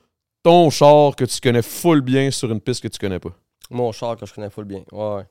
ton 0.42 0.70
char 0.70 1.14
que 1.14 1.24
tu 1.24 1.40
connais 1.40 1.62
full 1.62 2.00
bien 2.00 2.30
sur 2.30 2.50
une 2.50 2.60
piste 2.60 2.82
que 2.82 2.88
tu 2.88 2.98
connais 2.98 3.20
pas? 3.20 3.30
Mon 3.70 3.92
char 3.92 4.16
que 4.16 4.24
je 4.26 4.32
connais 4.34 4.50
full 4.50 4.64
bien. 4.64 4.82
Ouais, 4.92 5.14
ouais. 5.16 5.22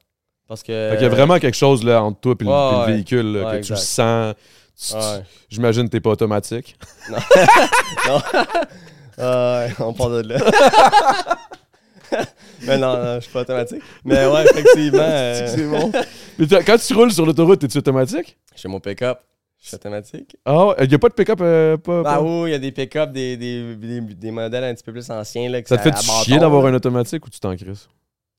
Parce 0.52 0.64
que. 0.64 0.90
Fait 0.90 0.98
qu'il 0.98 1.04
y 1.04 1.06
a 1.06 1.10
vraiment 1.10 1.40
quelque 1.40 1.56
chose 1.56 1.82
là 1.82 2.04
entre 2.04 2.20
toi 2.20 2.36
et 2.38 2.44
le, 2.44 2.50
Ouais, 2.50 2.80
ouais. 2.86 2.92
véhicule 2.92 3.32
là, 3.32 3.46
Ouais, 3.52 3.62
que 3.62 3.66
tu 3.68 3.74
sens. 3.78 4.36
Tu- 4.78 4.90
tu- 4.90 4.96
Ouais. 4.96 5.24
J'imagine 5.50 5.84
que 5.86 5.92
t'es 5.92 6.02
pas 6.02 6.10
automatique. 6.10 6.76
Non. 7.10 7.18
non. 8.10 8.22
Ouais, 9.18 9.70
on 9.80 9.94
part 9.94 10.10
de 10.10 10.22
là. 10.28 10.40
mais 12.64 12.78
non, 12.78 12.98
non, 12.98 13.16
je 13.16 13.20
suis 13.22 13.32
pas 13.32 13.42
automatique. 13.42 13.82
Mais 14.04 14.26
ouais, 14.26 14.44
effectivement. 14.44 15.00
euh, 15.02 15.48
C'est 15.48 15.68
bon. 15.70 15.92
Mais 16.38 16.48
quand 16.66 16.78
tu 16.78 16.94
roules 16.96 17.12
sur 17.14 17.26
l'autoroute, 17.26 17.64
es-tu 17.64 17.78
automatique? 17.78 18.38
J'ai 18.56 18.68
mon 18.68 18.80
pick-up. 18.82 19.20
Je 19.62 19.68
suis 19.68 19.76
automatique. 19.76 20.36
Ah, 20.46 20.76
il 20.82 20.88
n'y 20.90 20.96
a 20.96 21.00
pas 21.00 21.08
de 21.10 21.14
pick-up? 21.14 21.40
euh, 21.42 21.78
pas, 21.78 22.02
Bah 22.04 22.16
pas- 22.16 22.22
oui, 22.22 22.50
il 22.50 22.52
y 22.52 22.56
a 22.56 22.60
des 22.60 22.72
pick-up, 22.74 23.12
des, 23.14 23.38
des, 23.38 23.76
des, 23.76 24.02
des 24.02 24.32
modèles 24.32 24.64
un 24.66 24.74
petit 24.74 24.84
peu 24.84 24.92
plus 24.92 25.10
anciens. 25.12 25.50
Là, 25.50 25.62
que 25.62 25.70
Ça 25.70 25.78
te 25.78 25.84
fait 25.84 25.96
chier 26.24 26.40
d'avoir 26.40 26.66
un 26.66 26.74
automatique 26.74 27.26
ou 27.26 27.30
tu 27.30 27.40
t'en 27.40 27.56
crises? 27.56 27.88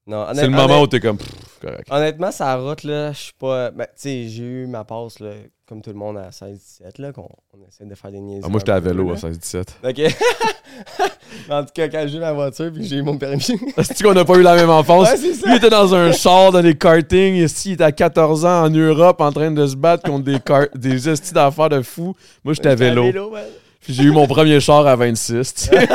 Non, 0.07 0.26
C'est 0.34 0.42
le 0.42 0.48
moment 0.50 0.82
où 0.82 0.86
t'es 0.88 0.98
comme, 1.00 1.16
pff, 1.16 1.28
correct. 1.61 1.86
Honnêtement, 1.90 2.32
ça 2.32 2.57
route, 2.57 2.82
là, 2.82 3.12
je 3.12 3.18
suis 3.18 3.32
pas. 3.38 3.70
Ben, 3.70 3.84
tu 3.86 3.90
sais, 4.03 4.28
j'ai 4.28 4.42
eu 4.42 4.66
ma 4.66 4.82
passe, 4.82 5.20
là, 5.20 5.30
comme 5.68 5.80
tout 5.80 5.90
le 5.90 5.96
monde, 5.96 6.18
à 6.18 6.30
16-17, 6.30 7.00
là, 7.00 7.12
qu'on 7.12 7.28
on 7.55 7.68
essaie 7.68 7.84
de 7.84 7.94
faire 7.94 8.11
des 8.11 8.18
niaiseries. 8.20 8.42
Ah, 8.44 8.48
moi, 8.50 8.59
j'étais 8.59 8.72
à 8.72 8.80
vélo 8.80 9.12
là. 9.12 9.14
à 9.14 9.30
16-17. 9.30 9.64
OK. 9.88 10.14
En 11.48 11.62
tout 11.64 11.70
cas, 11.74 11.88
quand 11.88 12.05
j'ai 12.07 12.18
eu 12.18 12.20
ma 12.20 12.32
voiture 12.32 12.70
puis 12.72 12.84
j'ai 12.84 12.96
eu 12.96 13.03
mon 13.03 13.16
permis. 13.16 13.42
Est-ce 13.76 14.03
qu'on 14.03 14.12
n'a 14.12 14.24
pas 14.24 14.36
eu 14.36 14.42
la 14.42 14.55
même 14.55 14.70
enfance? 14.70 15.09
Ouais, 15.11 15.16
c'est 15.16 15.34
ça. 15.34 15.46
Lui, 15.46 15.55
il 15.55 15.57
était 15.59 15.70
dans 15.70 15.94
un 15.94 16.12
char, 16.12 16.53
dans 16.53 16.61
des 16.61 16.76
kartings. 16.76 17.34
Ici, 17.36 17.70
il 17.70 17.72
était 17.72 17.84
à 17.84 17.92
14 17.92 18.44
ans 18.44 18.64
en 18.64 18.70
Europe 18.70 19.20
en 19.20 19.32
train 19.32 19.50
de 19.50 19.66
se 19.66 19.74
battre 19.74 20.03
contre 20.09 20.24
des, 20.24 20.38
car- 20.40 20.68
des 20.74 20.96
d'affaires 21.32 21.68
de 21.70 21.82
fou. 21.82 22.14
Moi, 22.44 22.55
j'étais 22.55 22.68
à 22.68 22.74
vélo. 22.74 23.30
man. 23.30 23.42
Puis 23.83 23.93
j'ai 23.95 24.05
eu 24.05 24.11
mon 24.11 24.26
premier 24.26 24.61
char 24.61 24.87
à 24.87 24.97
26. 24.97 25.55
tu 25.55 25.61
sais. 25.64 25.89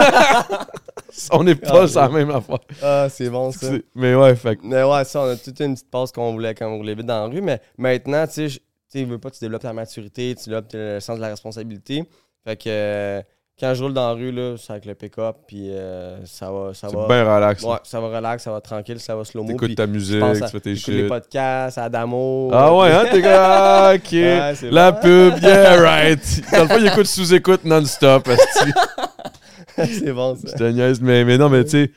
on 1.31 1.43
n'est 1.43 1.55
pas 1.55 1.83
Ah, 1.83 1.87
sur 1.87 2.01
la 2.01 2.09
même 2.09 2.29
affaire. 2.31 2.59
Ah, 2.83 3.07
c'est 3.09 3.29
bon 3.29 3.51
ça. 3.51 3.67
Mais 3.95 4.13
ouais, 4.15 4.35
fait 4.35 4.59
Mais 4.63 4.83
ouais, 4.83 5.03
ça, 5.05 5.21
on 5.21 5.29
a 5.29 5.35
toute 5.35 5.59
une 5.61 5.73
petite 5.73 5.89
passe 5.89 6.11
qu'on 6.11 6.31
voulait 6.33 6.53
quand 6.53 6.67
on 6.67 6.77
roulait 6.77 6.95
vite 6.95 7.05
dans 7.05 7.27
la 7.27 7.33
rue. 7.33 7.41
Mais 7.41 7.61
maintenant, 7.77 8.25
tu 8.27 8.49
sais, 8.49 8.59
tu 8.91 9.05
veux 9.05 9.17
pas, 9.17 9.31
tu 9.31 9.39
développes 9.39 9.61
ta 9.61 9.73
maturité, 9.73 10.35
tu 10.35 10.49
développes 10.49 10.71
le 10.73 10.99
sens 10.99 11.17
de 11.17 11.21
la 11.21 11.29
responsabilité. 11.29 12.03
Fait 12.45 12.55
que 12.55 12.63
euh, 12.67 13.21
quand 13.59 13.73
je 13.73 13.83
roule 13.83 13.93
dans 13.93 14.09
la 14.09 14.13
rue, 14.13 14.31
là, 14.31 14.55
c'est 14.55 14.71
avec 14.71 14.85
le 14.85 14.93
pick-up, 14.93 15.35
puis 15.47 15.71
euh, 15.71 16.23
ça 16.25 16.51
va. 16.51 16.75
Ça 16.75 16.89
c'est 16.89 16.95
va 16.95 17.07
bien 17.07 17.35
relax. 17.35 17.63
Ouais, 17.63 17.77
ça 17.83 17.99
va 17.99 18.15
relax, 18.15 18.43
ça 18.43 18.51
va 18.51 18.61
tranquille, 18.61 18.99
ça 18.99 19.15
va 19.15 19.25
slow-mo. 19.25 19.47
T'écoutes 19.47 19.75
ta 19.75 19.87
musique, 19.87 20.21
tu 20.21 20.47
fais 20.47 20.59
tes 20.59 20.73
les 20.91 21.07
podcasts, 21.07 21.79
Adamo. 21.79 22.51
Ah 22.53 22.75
ouais, 22.75 22.91
hein? 22.91 23.05
T'es 23.11 23.19
comme, 23.19 23.31
ah, 23.33 23.93
ok. 23.95 24.11
La 24.69 24.91
bon. 24.91 25.01
pub, 25.01 25.37
yeah, 25.41 25.81
right. 25.81 26.43
Dans 26.51 26.61
le 26.63 26.67
fond, 26.67 26.77
il 26.77 26.87
écoute 26.87 27.07
sous-écoute 27.07 27.65
non-stop. 27.65 28.29
c'est 29.75 30.13
bon 30.13 30.35
ça. 30.35 30.49
Je 30.51 30.57
te 30.57 30.63
niaise, 30.63 31.01
mais, 31.01 31.25
mais 31.25 31.39
non, 31.39 31.49
mais 31.49 31.63
tu 31.63 31.71
sais, 31.71 31.91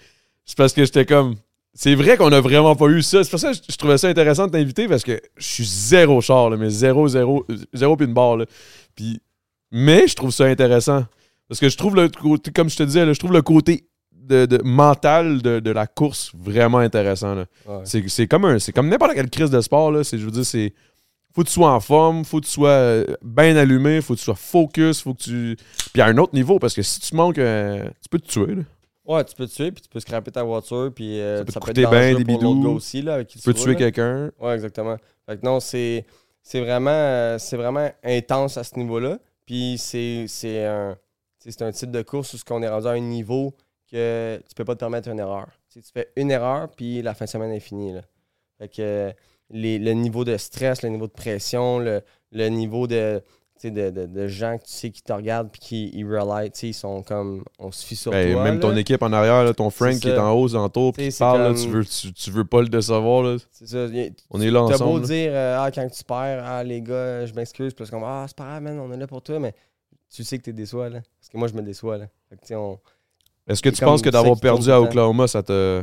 c'est 0.46 0.56
parce 0.56 0.72
que 0.72 0.82
j'étais 0.84 1.04
comme. 1.04 1.36
C'est 1.74 1.94
vrai 1.94 2.16
qu'on 2.16 2.32
a 2.32 2.40
vraiment 2.40 2.74
pas 2.74 2.86
eu 2.86 3.02
ça. 3.02 3.22
C'est 3.22 3.30
pour 3.30 3.38
ça 3.38 3.50
que 3.52 3.58
je, 3.58 3.72
je 3.72 3.76
trouvais 3.76 3.98
ça 3.98 4.08
intéressant 4.08 4.46
de 4.46 4.52
t'inviter 4.52 4.88
parce 4.88 5.04
que 5.04 5.20
je 5.36 5.44
suis 5.46 5.64
zéro 5.66 6.22
char, 6.22 6.48
là, 6.48 6.56
mais 6.56 6.70
zéro, 6.70 7.06
zéro, 7.06 7.46
zéro 7.74 7.96
puis 7.96 8.06
une 8.06 8.14
barre. 8.14 8.38
Là. 8.38 8.46
Puis, 8.96 9.20
mais 9.70 10.08
je 10.08 10.16
trouve 10.16 10.30
ça 10.30 10.46
intéressant. 10.46 11.04
Parce 11.50 11.58
que 11.60 11.68
je 11.68 11.76
trouve 11.76 11.96
le 11.96 12.08
côté, 12.08 12.50
comme 12.52 12.70
je 12.70 12.76
te 12.76 12.82
disais, 12.84 13.04
là, 13.04 13.12
je 13.12 13.18
trouve 13.18 13.32
le 13.32 13.42
côté 13.42 13.84
de, 14.12 14.46
de- 14.46 14.62
mental 14.62 15.42
de, 15.42 15.58
de 15.58 15.70
la 15.72 15.86
course 15.88 16.30
vraiment 16.34 16.78
intéressant. 16.78 17.34
là. 17.34 17.44
Ouais. 17.66 17.80
C'est, 17.84 18.08
c'est 18.08 18.26
comme 18.28 18.44
un, 18.44 18.58
c'est 18.60 18.72
comme 18.72 18.88
n'importe 18.88 19.14
quelle 19.14 19.28
crise 19.28 19.50
de 19.50 19.60
sport. 19.60 19.90
Là. 19.90 20.04
C'est, 20.04 20.16
je 20.16 20.24
veux 20.24 20.30
dire, 20.30 20.46
c'est. 20.46 20.72
Faut 21.34 21.42
que 21.42 21.48
tu 21.48 21.52
sois 21.54 21.72
en 21.72 21.80
forme, 21.80 22.24
faut 22.24 22.40
que 22.40 22.46
tu 22.46 22.52
sois 22.52 22.68
euh, 22.70 23.04
bien 23.22 23.56
allumé, 23.56 24.00
faut 24.00 24.14
que 24.14 24.18
tu 24.20 24.24
sois 24.24 24.34
focus, 24.36 25.00
faut 25.02 25.12
que 25.14 25.22
tu. 25.22 25.56
Puis 25.92 26.00
à 26.02 26.06
un 26.06 26.16
autre 26.18 26.34
niveau, 26.34 26.58
parce 26.60 26.74
que 26.74 26.82
si 26.82 27.00
tu 27.00 27.14
manques, 27.16 27.38
euh, 27.38 27.84
tu 28.00 28.08
peux 28.08 28.18
te 28.20 28.26
tuer. 28.28 28.54
Là. 28.54 28.62
Ouais, 29.04 29.24
tu 29.24 29.34
peux 29.34 29.46
te 29.46 29.52
tuer, 29.52 29.72
puis 29.72 29.82
tu 29.82 29.88
peux 29.88 29.98
scraper 30.00 30.30
ta 30.30 30.42
voiture, 30.44 30.90
puis 30.94 31.20
euh, 31.20 31.38
Ça 31.38 31.44
peut 31.44 31.46
te 31.48 31.52
ça 31.52 31.60
peut 31.60 31.66
coûter 31.66 31.82
être 31.82 31.90
dangereux 31.90 32.24
des 32.24 32.24
bidous. 32.24 32.68
aussi, 32.76 33.02
là, 33.02 33.14
avec 33.14 33.26
qui 33.28 33.38
Tu 33.38 33.44
peux 33.44 33.54
tuer 33.54 33.74
quelqu'un. 33.76 34.30
Ouais, 34.40 34.54
exactement. 34.54 34.96
Fait 35.26 35.36
que 35.40 35.44
non, 35.44 35.58
c'est 35.60 36.04
c'est 36.42 36.60
vraiment, 36.60 36.90
euh, 36.90 37.38
c'est 37.38 37.56
vraiment 37.56 37.88
intense 38.04 38.56
à 38.56 38.62
ce 38.64 38.76
niveau-là. 38.78 39.18
Puis 39.46 39.76
c'est 39.78 40.26
c'est 40.28 40.64
un, 40.64 40.96
c'est 41.40 41.62
un 41.62 41.72
type 41.72 41.90
de 41.90 42.02
course 42.02 42.34
où 42.34 42.38
ce 42.38 42.44
qu'on 42.44 42.62
est 42.62 42.68
rendu 42.68 42.86
à 42.86 42.90
un 42.90 43.00
niveau 43.00 43.54
que 43.90 44.36
tu 44.48 44.54
peux 44.54 44.64
pas 44.64 44.74
te 44.74 44.80
permettre 44.80 45.08
une 45.08 45.18
erreur. 45.18 45.48
Tu 45.72 45.80
sais, 45.80 45.86
tu 45.86 45.92
fais 45.92 46.08
une 46.16 46.30
erreur, 46.30 46.68
puis 46.70 47.02
la 47.02 47.14
fin 47.14 47.24
de 47.24 47.30
semaine 47.30 47.50
est 47.52 47.60
finie. 47.60 47.92
Là. 47.92 48.02
Fait 48.58 48.68
que 48.68 49.12
les- 49.50 49.78
le 49.78 49.92
niveau 49.92 50.24
de 50.24 50.36
stress, 50.36 50.82
le 50.82 50.90
niveau 50.90 51.06
de 51.08 51.12
pression, 51.12 51.78
le, 51.78 52.02
le 52.30 52.48
niveau 52.48 52.86
de, 52.86 53.20
de, 53.64 53.90
de, 53.90 54.06
de 54.06 54.26
gens 54.28 54.56
que 54.58 54.64
tu 54.64 54.70
sais 54.72 54.90
qui 54.90 55.02
te 55.02 55.12
regardent 55.12 55.50
puis 55.50 55.60
qui 55.60 55.90
ils 55.92 56.06
ils 56.62 56.72
sont 56.74 57.02
comme, 57.02 57.42
on 57.58 57.72
se 57.72 57.84
fie 57.84 57.96
sur 57.96 58.12
Ben, 58.12 58.32
toi. 58.32 58.44
même 58.44 58.54
là. 58.54 58.60
ton 58.60 58.76
équipe 58.76 59.02
en 59.02 59.12
arrière, 59.12 59.42
là, 59.44 59.52
ton 59.52 59.70
Frank 59.70 59.98
qui 59.98 60.08
est 60.08 60.18
en 60.18 60.32
haut, 60.32 60.44
aux 60.44 60.54
entours, 60.54 60.92
puis 60.92 61.08
T'sais, 61.08 61.18
parle, 61.18 61.40
là, 61.42 61.54
tu, 61.54 61.68
veux, 61.68 61.84
tu, 61.84 62.12
tu 62.12 62.30
veux 62.30 62.44
pas 62.44 62.62
le 62.62 62.68
décevoir. 62.68 63.22
Là. 63.24 63.36
C'est 63.50 63.66
ça. 63.66 63.86
On 64.30 64.40
est 64.40 64.50
là 64.50 64.66
T'as 64.68 64.78
beau 64.78 64.84
ensemble. 64.84 65.06
dire, 65.06 65.32
euh, 65.34 65.58
ah, 65.58 65.70
quand 65.72 65.88
tu 65.90 66.04
perds, 66.04 66.42
ah, 66.44 66.62
les 66.62 66.80
gars, 66.80 67.26
je 67.26 67.34
m'excuse. 67.34 67.72
C'est 67.76 67.90
comme, 67.90 68.04
ah, 68.04 68.24
c'est 68.28 68.36
pas 68.36 68.44
grave, 68.44 68.62
man, 68.62 68.78
on 68.78 68.92
est 68.92 68.96
là 68.96 69.06
pour 69.06 69.20
toi, 69.22 69.38
mais 69.40 69.52
tu 70.10 70.24
sais 70.24 70.38
que 70.38 70.42
t'es 70.44 70.52
déçois, 70.52 70.88
là. 70.88 71.00
Parce 71.18 71.28
que 71.30 71.38
moi, 71.38 71.48
je 71.48 71.54
me 71.54 71.62
déçois, 71.62 71.98
là. 71.98 72.06
Tu 72.46 72.54
on... 72.54 72.78
Est-ce 73.46 73.62
que 73.62 73.68
tu 73.70 73.84
penses 73.84 74.02
que 74.02 74.10
d'avoir 74.10 74.38
perdu 74.38 74.70
à. 74.70 74.80
Oklahoma, 74.80 75.26
ça 75.26 75.42
te, 75.42 75.82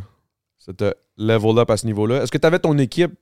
ça 0.59 0.73
te 0.73 0.93
level 1.17 1.57
up 1.57 1.69
à 1.69 1.78
ce 1.78 1.86
niveau-là? 1.86 2.23
Est-ce 2.23 2.32
que 2.32 2.38
tu 2.38 2.47
avais 2.47 2.59
ton 2.59 2.78
équipe 2.78 3.13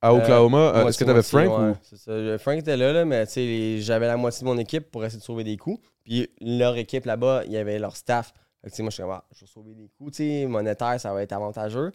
à 0.00 0.12
Euh, 0.12 0.18
Oklahoma? 0.18 0.58
Euh, 0.58 0.88
Est-ce 0.88 0.98
que 0.98 1.04
tu 1.04 1.10
avais 1.10 1.20
moitié-moitié, 1.20 1.48
Frank 1.56 1.60
ouais, 1.60 1.92
ou? 1.92 1.96
ça. 1.96 2.10
Euh, 2.10 2.38
Frank 2.38 2.58
était 2.58 2.76
là, 2.76 2.92
là 2.92 3.04
mais 3.04 3.26
tu 3.26 3.80
j'avais 3.80 4.06
la 4.06 4.16
moitié 4.16 4.44
de 4.44 4.46
mon 4.46 4.58
équipe 4.58 4.90
pour 4.90 5.04
essayer 5.04 5.20
de 5.20 5.24
sauver 5.24 5.44
des 5.44 5.56
coups. 5.56 5.80
Puis 6.04 6.28
leur 6.40 6.76
équipe 6.76 7.04
là-bas, 7.04 7.42
il 7.46 7.52
y 7.52 7.56
avait 7.56 7.78
leur 7.78 7.96
staff. 7.96 8.32
Fait 8.62 8.68
que, 8.68 8.70
tu 8.70 8.76
sais, 8.76 8.82
moi, 8.82 8.90
je 8.90 8.94
suis 8.94 9.02
comme, 9.02 9.12
ah, 9.12 9.24
je 9.34 9.40
vais 9.40 9.46
sauver 9.46 9.74
des 9.74 9.88
coups, 9.96 10.16
tu 10.16 10.24
sais, 10.24 10.46
monétaire, 10.46 11.00
ça 11.00 11.12
va 11.12 11.22
être 11.22 11.32
avantageux. 11.32 11.92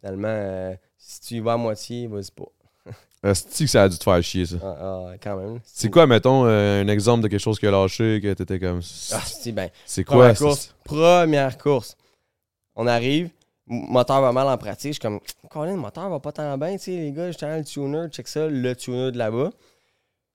Finalement, 0.00 0.28
euh, 0.28 0.74
si 0.96 1.20
tu 1.20 1.34
y 1.34 1.40
vas 1.40 1.52
à 1.52 1.56
moitié, 1.56 2.06
vas-y 2.06 2.30
pas. 2.30 2.46
Est-ce 3.22 3.62
que 3.62 3.66
ça 3.68 3.84
a 3.84 3.88
dû 3.88 3.96
te 3.96 4.02
faire 4.02 4.20
chier, 4.22 4.46
ça? 4.46 4.56
Ah, 4.62 4.76
ah, 4.80 5.12
quand 5.22 5.36
même. 5.36 5.60
C'est 5.64 5.90
quoi, 5.90 6.06
mettons, 6.08 6.44
euh, 6.44 6.82
un 6.82 6.88
exemple 6.88 7.22
de 7.22 7.28
quelque 7.28 7.40
chose 7.40 7.58
qui 7.58 7.66
a 7.66 7.70
lâché, 7.70 8.20
que 8.20 8.32
t'étais 8.32 8.58
comme. 8.58 8.80
Ah, 9.12 9.20
c'est 9.24 9.52
ben, 9.52 9.70
C'est 9.86 10.02
quoi? 10.02 10.32
Première 10.32 10.38
course. 10.38 10.74
Première 10.84 11.58
course. 11.58 11.96
On 12.74 12.86
arrive. 12.86 13.30
Moteur 13.66 14.20
va 14.20 14.32
mal 14.32 14.48
en 14.48 14.58
pratique. 14.58 14.94
Je 14.94 14.94
suis 14.94 15.00
comme, 15.00 15.20
Colin, 15.48 15.72
le 15.72 15.80
moteur 15.80 16.10
va 16.10 16.18
pas 16.18 16.32
tant 16.32 16.58
bien. 16.58 16.72
Tu 16.72 16.78
sais, 16.78 16.90
les 16.90 17.12
gars, 17.12 17.30
j'étais 17.30 17.46
dans 17.46 17.58
le 17.58 17.64
tuner. 17.64 18.08
Check 18.10 18.26
ça, 18.26 18.48
le 18.48 18.74
tuner 18.74 19.12
de 19.12 19.18
là-bas. 19.18 19.50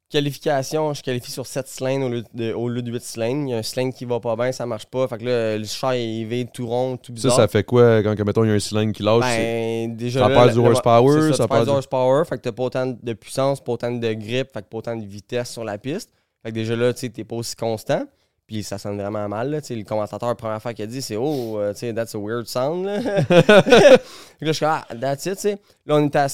Qualification, 0.09 0.93
je 0.93 1.01
qualifie 1.01 1.31
sur 1.31 1.45
7 1.45 1.67
cylindres 1.67 2.05
au 2.05 2.09
lieu 2.09 2.23
de, 2.33 2.53
au 2.53 2.69
lieu 2.69 2.81
de 2.81 2.89
8 2.89 3.01
cylindres. 3.03 3.47
Il 3.47 3.49
y 3.49 3.53
a 3.53 3.57
un 3.57 3.63
cylindre 3.63 3.93
qui 3.93 4.05
va 4.05 4.21
pas 4.21 4.37
bien, 4.37 4.53
ça 4.53 4.65
marche 4.65 4.85
pas. 4.85 5.05
Fait 5.07 5.17
que 5.17 5.25
là, 5.25 5.57
le 5.57 5.65
char 5.65 5.95
il 5.95 6.25
vide 6.25 6.49
tout 6.53 6.65
rond, 6.65 6.95
tout 6.95 7.07
Ça, 7.07 7.13
bizarre. 7.13 7.35
ça 7.35 7.47
fait 7.49 7.63
quoi 7.65 8.01
quand, 8.01 8.15
mettons, 8.25 8.45
il 8.45 8.47
y 8.47 8.51
a 8.51 8.53
un 8.53 8.59
cylindre 8.59 8.93
qui 8.93 9.03
lâche? 9.03 9.19
Ben, 9.19 9.97
déjà 9.97 10.21
ça 10.21 10.29
là, 10.29 10.35
perd 10.35 10.53
du 10.53 10.59
horsepower, 10.59 11.33
ça 11.33 11.47
perds 11.47 11.57
perd 11.57 11.65
du 11.65 11.71
horsepower, 11.71 12.23
fait 12.23 12.37
que 12.37 12.41
t'as 12.41 12.51
pas 12.53 12.63
autant 12.63 12.87
de 12.87 13.13
puissance, 13.13 13.61
pas 13.61 13.73
autant 13.73 13.91
de 13.91 14.13
grip, 14.13 14.53
fait 14.53 14.61
que 14.61 14.67
pas 14.67 14.77
autant 14.77 14.95
de 14.95 15.05
vitesse 15.05 15.51
sur 15.51 15.65
la 15.65 15.77
piste. 15.77 16.09
Fait 16.41 16.51
que 16.51 16.55
déjà 16.55 16.75
là, 16.77 16.93
tu 16.93 17.11
t'es 17.11 17.23
pas 17.25 17.35
aussi 17.35 17.55
constant. 17.57 18.05
Puis 18.47 18.63
ça 18.63 18.77
sonne 18.77 18.97
vraiment 18.97 19.27
mal. 19.27 19.51
Là. 19.51 19.59
Le 19.69 19.83
commentateur, 19.83 20.29
la 20.29 20.35
première 20.35 20.55
affaire 20.55 20.73
qu'il 20.73 20.83
a 20.85 20.87
dit, 20.87 21.01
c'est 21.01 21.17
Oh, 21.17 21.59
sais, 21.73 21.93
that's 21.93 22.15
a 22.15 22.17
weird 22.17 22.47
sound. 22.47 22.85
Là. 22.85 22.99
Là, 23.29 23.97
je 24.39 24.51
suis 24.53 24.65
ah, 24.65 24.85
that's 25.01 25.25
it. 25.25 25.35
tu 25.35 25.41
sais. 25.41 25.57
Là, 25.85 25.95
on 25.97 26.07
était 26.07 26.19
à. 26.19 26.27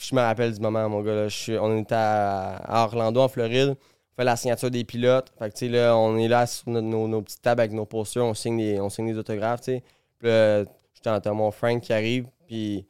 Je 0.00 0.14
me 0.14 0.20
rappelle 0.20 0.52
du 0.54 0.60
moment, 0.60 0.88
mon 0.88 1.02
gars. 1.02 1.26
Là, 1.26 1.28
on 1.60 1.78
était 1.78 1.94
à, 1.94 2.84
Orlando, 2.84 3.20
en 3.20 3.28
Floride. 3.28 3.76
On 3.78 4.16
fait 4.16 4.24
la 4.24 4.36
signature 4.36 4.70
des 4.70 4.84
pilotes. 4.84 5.30
Fait 5.38 5.52
que, 5.52 5.64
là, 5.66 5.96
on 5.96 6.16
est 6.16 6.28
là 6.28 6.46
sur 6.46 6.68
nos, 6.70 7.06
nos- 7.06 7.22
petites 7.22 7.42
tables 7.42 7.60
avec 7.60 7.72
nos 7.72 7.84
postures. 7.86 8.24
On 8.24 8.34
signe 8.34 8.56
des, 8.56 8.80
on 8.80 8.88
signe 8.88 9.06
des 9.12 9.18
autographes. 9.18 9.60
tu 9.60 9.72
sais. 9.72 9.82
Puis 10.18 10.28
là, 10.28 10.64
j'entends 11.04 11.34
mon 11.34 11.50
Frank 11.50 11.82
qui 11.82 11.92
arrive. 11.92 12.28
Puis 12.46 12.86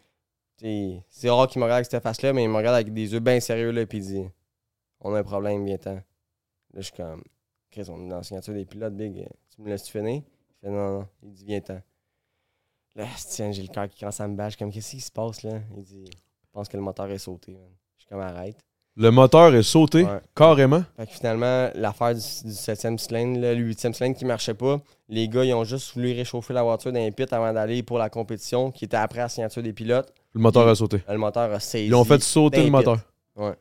c'est 1.09 1.31
rare 1.31 1.49
qu'il 1.49 1.59
me 1.59 1.65
regarde 1.65 1.79
avec 1.79 1.91
cette 1.91 2.03
face-là, 2.03 2.33
mais 2.33 2.45
il 2.45 2.49
me 2.51 2.57
regarde 2.57 2.75
avec 2.77 2.93
des 2.93 3.13
yeux 3.13 3.21
bien 3.21 3.41
sérieux. 3.41 3.71
Là, 3.71 3.87
puis 3.87 3.99
il 3.99 4.05
dit 4.05 4.29
On 5.01 5.15
a 5.15 5.21
un 5.21 5.23
problème, 5.23 5.65
viens-t'en. 5.65 5.95
Là, 5.95 6.03
je 6.77 6.83
suis 6.83 6.93
comme 6.93 7.23
Chris, 7.71 7.87
on 7.89 8.05
est 8.05 8.09
dans 8.09 8.17
la 8.19 8.23
signature 8.23 8.55
des 8.55 8.65
pilotes, 8.67 8.95
Big. 8.95 9.27
Tu 9.55 9.63
me 9.63 9.69
laisses-tu 9.69 9.93
finir 9.93 10.23
Il 10.23 10.55
fait 10.61 10.71
Non, 10.71 10.99
non. 11.01 11.09
Il 11.23 11.33
dit 11.33 11.45
Viens-t'en. 11.45 11.81
Là, 12.97 13.07
tiens, 13.29 13.53
j'ai 13.53 13.63
le 13.63 13.69
cœur 13.69 13.89
qui 13.89 14.01
commence 14.01 14.21
à 14.21 14.29
me 14.29 14.37
bâcher. 14.37 14.57
Comme 14.59 14.71
Qu'est-ce 14.73 14.91
qui 14.91 15.01
se 15.01 15.13
passe 15.13 15.43
là 15.43 15.61
Il 15.77 15.83
dit 15.83 16.11
Je 16.51 16.59
pense 16.59 16.69
que 16.69 16.77
le 16.77 16.83
moteur 16.83 17.09
est 17.11 17.19
sauté. 17.19 17.53
man. 17.53 17.61
Je 17.97 18.03
suis 18.03 18.09
comme 18.09 18.21
Arrête. 18.21 18.57
Le 18.97 19.11
moteur 19.13 19.55
est 19.55 19.63
sauté, 19.63 20.03
Ouais. 20.05 20.19
carrément? 20.35 20.83
Fait 20.97 21.07
que 21.07 21.13
finalement, 21.13 21.71
l'affaire 21.77 22.13
du, 22.13 22.21
du 22.21 22.53
7e 22.53 22.99
cylindre, 22.99 23.39
là, 23.41 23.55
le 23.55 23.63
8e 23.63 23.93
cylindre 23.95 24.17
qui 24.17 24.25
marchait 24.25 24.53
pas, 24.55 24.81
les 25.09 25.29
gars, 25.29 25.45
ils 25.45 25.55
ont 25.55 25.63
juste 25.65 25.95
voulu 25.95 26.13
réchauffer 26.13 26.53
la 26.53 26.65
voiture 26.65 26.91
les 26.91 27.11
pits 27.13 27.25
avant 27.31 27.53
d'aller 27.53 27.85
pour 27.85 27.99
la 27.99 28.11
compétition, 28.11 28.73
qui 28.73 28.87
était 28.87 28.97
après 28.97 29.21
la 29.21 29.29
signature 29.29 29.63
des 29.63 29.73
pilotes. 29.73 30.13
Le 30.33 30.41
moteur 30.41 30.67
a 30.67 30.75
sauté. 30.75 31.03
Le 31.09 31.17
moteur 31.19 31.53
a 31.53 31.61
saisi. 31.61 31.87
Ils 31.87 31.95
ont 31.95 32.05
fait 32.05 32.21
sauter 32.21 32.65
le 32.65 32.71
moteur. 32.71 32.99
Ouais. 33.37 33.55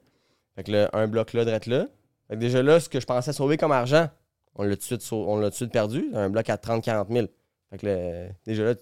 Fait 0.55 0.63
que 0.63 0.71
là, 0.71 0.89
un 0.93 1.07
bloc 1.07 1.33
là, 1.33 1.45
drette 1.45 1.67
là. 1.67 1.85
Fait 2.27 2.33
que 2.35 2.39
déjà 2.39 2.63
là, 2.63 2.79
ce 2.79 2.89
que 2.89 2.99
je 2.99 3.05
pensais 3.05 3.31
sauver 3.31 3.57
comme 3.57 3.71
argent, 3.71 4.09
on 4.55 4.63
l'a 4.63 4.75
tout 4.75 4.79
de 4.97 5.01
suite, 5.01 5.07
on 5.13 5.37
l'a 5.37 5.45
tout 5.47 5.51
de 5.51 5.55
suite 5.55 5.71
perdu. 5.71 6.09
Un 6.15 6.29
bloc 6.29 6.49
à 6.49 6.57
30-40 6.57 7.05
000. 7.13 7.27
Fait 7.69 7.77
que 7.77 7.85
là, 7.85 8.29
déjà 8.45 8.63
là, 8.63 8.73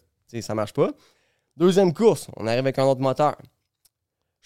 ça 0.42 0.56
marche 0.56 0.74
pas. 0.74 0.92
Deuxième 1.58 1.94
course, 1.94 2.30
on 2.38 2.48
arrive 2.48 2.60
avec 2.60 2.80
un 2.80 2.86
autre 2.86 3.02
moteur. 3.02 3.36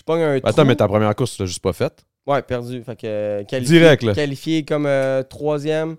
Je 0.02 0.04
pogne 0.04 0.22
un 0.24 0.36
Attends, 0.38 0.52
trou. 0.52 0.66
mais 0.66 0.76
ta 0.76 0.88
première 0.88 1.16
course, 1.16 1.36
tu 1.36 1.44
l'as 1.44 1.46
juste 1.46 1.62
pas 1.62 1.74
faite? 1.74 2.04
Ouais, 2.26 2.42
perdu. 2.42 2.82
Fait 2.84 2.96
que 2.96 3.06
euh, 3.06 3.44
qualifié, 3.44 3.78
Direct, 3.80 4.02
là. 4.02 4.14
qualifié 4.16 4.64
comme 4.66 4.88
euh, 4.88 5.22
troisième, 5.22 5.96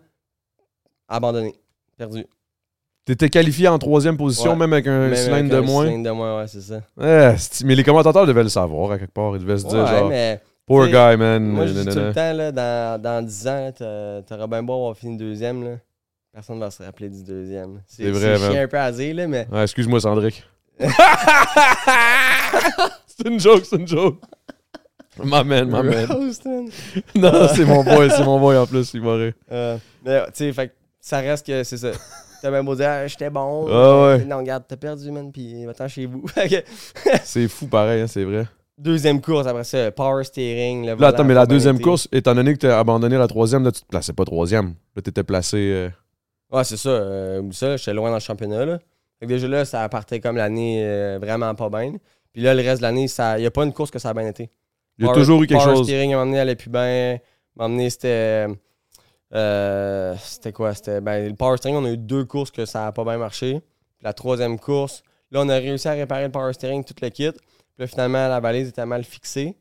abandonné. 1.08 1.54
Perdu. 1.96 2.26
T'étais 3.04 3.28
qualifié 3.28 3.68
en 3.68 3.78
troisième 3.78 4.16
position, 4.16 4.50
Ouais. 4.52 4.56
même 4.56 4.72
avec 4.72 4.88
un 4.88 4.98
Même 5.08 5.14
cylindre 5.14 5.34
avec 5.36 5.48
de 5.52 5.56
un 5.56 5.60
moins. 5.62 5.84
cylindre 5.86 6.04
de 6.04 6.10
moins, 6.10 6.38
ouais, 6.40 6.48
c'est 6.48 6.60
ça. 6.62 6.80
Eh, 7.00 7.36
c'est- 7.38 7.64
mais 7.64 7.76
les 7.76 7.84
commentateurs 7.84 8.26
devaient 8.26 8.42
le 8.42 8.48
savoir 8.48 8.90
à 8.92 8.98
quelque 8.98 9.12
part. 9.12 9.36
Ils 9.36 9.40
devaient 9.42 9.58
se 9.58 9.66
dire, 9.66 9.82
Ouais, 9.84 9.86
genre, 9.88 10.08
mais 10.08 10.40
poor 10.66 10.86
tu 10.86 10.92
sais, 10.92 11.10
guy, 11.12 11.16
man. 11.16 11.44
moi, 11.44 11.66
je 11.66 11.72
dis 11.72 11.78
nanana. 11.84 11.92
tout 12.00 12.06
le 12.08 12.12
temps, 12.14 12.32
là, 12.32 12.50
dans, 12.52 13.00
dans 13.02 13.24
10 13.24 13.46
ans, 13.48 13.60
là, 13.60 13.72
t'a- 13.72 14.22
t'auras 14.26 14.46
bien 14.48 14.62
beau 14.64 14.74
avoir 14.74 14.96
fini 14.96 15.16
deuxième. 15.16 15.62
Là. 15.64 15.76
Personne 16.32 16.56
ne 16.56 16.60
va 16.60 16.70
se 16.72 16.82
rappeler 16.82 17.08
du 17.10 17.22
deuxième. 17.22 17.82
C'est 17.86 18.10
vrai, 18.10 18.36
C'est 18.36 18.42
man. 18.42 18.52
chiant 18.52 18.62
un 18.62 18.68
peu 18.68 18.78
à 18.78 18.90
dire, 18.90 19.14
là, 19.14 19.26
mais 19.28 19.46
Ouais, 19.52 19.62
excuse-moi, 19.64 20.00
Sandrick. 20.00 20.44
c'est 23.16 23.28
une 23.28 23.40
joke, 23.40 23.64
c'est 23.64 23.76
une 23.76 23.86
joke. 23.88 24.16
My 25.22 25.44
man, 25.44 25.66
my 25.66 25.82
man. 25.82 26.06
Non, 27.14 27.48
c'est 27.54 27.64
mon 27.64 27.84
boy, 27.84 28.10
c'est 28.10 28.24
mon 28.24 28.40
boy 28.40 28.56
en 28.56 28.66
plus, 28.66 28.92
il 28.94 29.06
rire. 29.06 29.32
Euh, 29.50 29.76
mais, 30.04 30.22
tu 30.26 30.30
sais, 30.34 30.52
fait 30.52 30.74
ça 31.00 31.18
reste 31.18 31.46
que 31.46 31.62
c'est 31.64 31.76
ça. 31.76 31.90
T'as 32.40 32.50
bien 32.50 32.64
beau 32.64 32.74
dire, 32.74 32.88
Ah, 32.88 33.06
j'étais 33.06 33.28
bon. 33.30 33.66
Ah 33.70 34.02
ouais. 34.16 34.24
Non, 34.24 34.38
regarde, 34.38 34.64
t'as 34.66 34.76
perdu, 34.76 35.10
man, 35.10 35.30
puis 35.30 35.64
va-t'en 35.66 35.86
chez 35.88 36.06
vous. 36.06 36.24
C'est 37.24 37.46
fou 37.48 37.66
pareil, 37.66 38.02
hein, 38.02 38.06
c'est 38.06 38.24
vrai. 38.24 38.46
deuxième 38.78 39.20
course, 39.20 39.46
après 39.46 39.64
ça, 39.64 39.90
power 39.92 40.24
steering. 40.24 40.86
Le 40.86 40.94
Là, 40.96 41.08
attends, 41.08 41.24
mais 41.24 41.34
la 41.34 41.46
deuxième 41.46 41.80
course, 41.80 42.08
étant 42.10 42.34
donné 42.34 42.54
que 42.54 42.58
t'as 42.58 42.78
abandonné 42.78 43.16
la 43.18 43.28
troisième, 43.28 43.64
là, 43.64 43.70
tu 43.70 43.82
te 43.82 43.86
plaçais 43.86 44.12
pas 44.12 44.24
troisième. 44.24 44.74
Là, 44.96 45.02
t'étais 45.02 45.22
placé. 45.22 45.56
euh, 45.58 45.88
Ouais, 46.50 46.64
c'est 46.64 46.76
ça. 46.76 46.88
Euh, 46.90 47.42
ça, 47.52 47.76
j'étais 47.76 47.94
loin 47.94 48.08
dans 48.10 48.16
le 48.16 48.20
championnat. 48.20 48.64
Là. 48.66 48.78
Fait 49.20 49.26
que 49.26 49.32
déjà 49.32 49.46
là, 49.48 49.64
ça 49.64 49.88
partait 49.88 50.20
comme 50.20 50.36
l'année 50.36 50.82
euh, 50.84 51.18
vraiment 51.20 51.54
pas 51.54 51.68
bien. 51.70 51.92
Puis 52.32 52.42
là, 52.42 52.54
le 52.54 52.62
reste 52.62 52.78
de 52.80 52.86
l'année, 52.86 53.06
il 53.06 53.40
n'y 53.40 53.46
a 53.46 53.50
pas 53.50 53.64
une 53.64 53.72
course 53.72 53.90
que 53.90 53.98
ça 53.98 54.10
a 54.10 54.14
bien 54.14 54.26
été. 54.26 54.50
Il 54.98 55.04
y 55.04 55.08
a 55.08 55.10
Power- 55.12 55.20
toujours 55.20 55.42
eu 55.42 55.46
quelque 55.46 55.62
chose. 55.62 55.86
steering, 55.86 56.12
à 56.14 56.16
un 56.20 56.24
moment 56.24 56.36
donné, 56.38 56.54
plus 56.54 56.70
bien. 56.70 57.18
À 57.58 57.64
un 57.64 57.88
c'était. 57.90 58.46
euh, 59.34 60.14
c'était 60.22 60.52
quoi? 60.52 60.74
C'était. 60.74 61.00
Ben, 61.00 61.28
le 61.28 61.34
power 61.34 61.56
steering, 61.56 61.76
on 61.78 61.84
a 61.84 61.90
eu 61.90 61.96
deux 61.98 62.24
courses 62.24 62.50
que 62.50 62.64
ça 62.64 62.84
n'a 62.84 62.92
pas 62.92 63.04
bien 63.04 63.18
marché. 63.18 63.60
Puis 63.98 64.04
la 64.04 64.12
troisième 64.12 64.58
course, 64.58 65.02
là, 65.30 65.40
on 65.42 65.48
a 65.48 65.56
réussi 65.56 65.88
à 65.88 65.92
réparer 65.92 66.24
le 66.24 66.30
power 66.32 66.52
steering, 66.52 66.84
tout 66.84 66.94
le 67.00 67.08
kit. 67.08 67.30
Puis 67.32 67.40
là, 67.78 67.86
finalement, 67.86 68.28
la 68.28 68.40
valise 68.40 68.68
était 68.68 68.86
mal 68.86 69.04
fixée. 69.04 69.56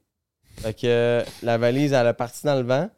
Fait 0.57 0.73
que 0.73 0.79
euh, 0.85 1.23
la 1.43 1.57
valise, 1.57 1.93
elle 1.93 2.07
a 2.07 2.13
parti 2.13 2.45
dans 2.45 2.55
le 2.55 2.63
vent. 2.63 2.89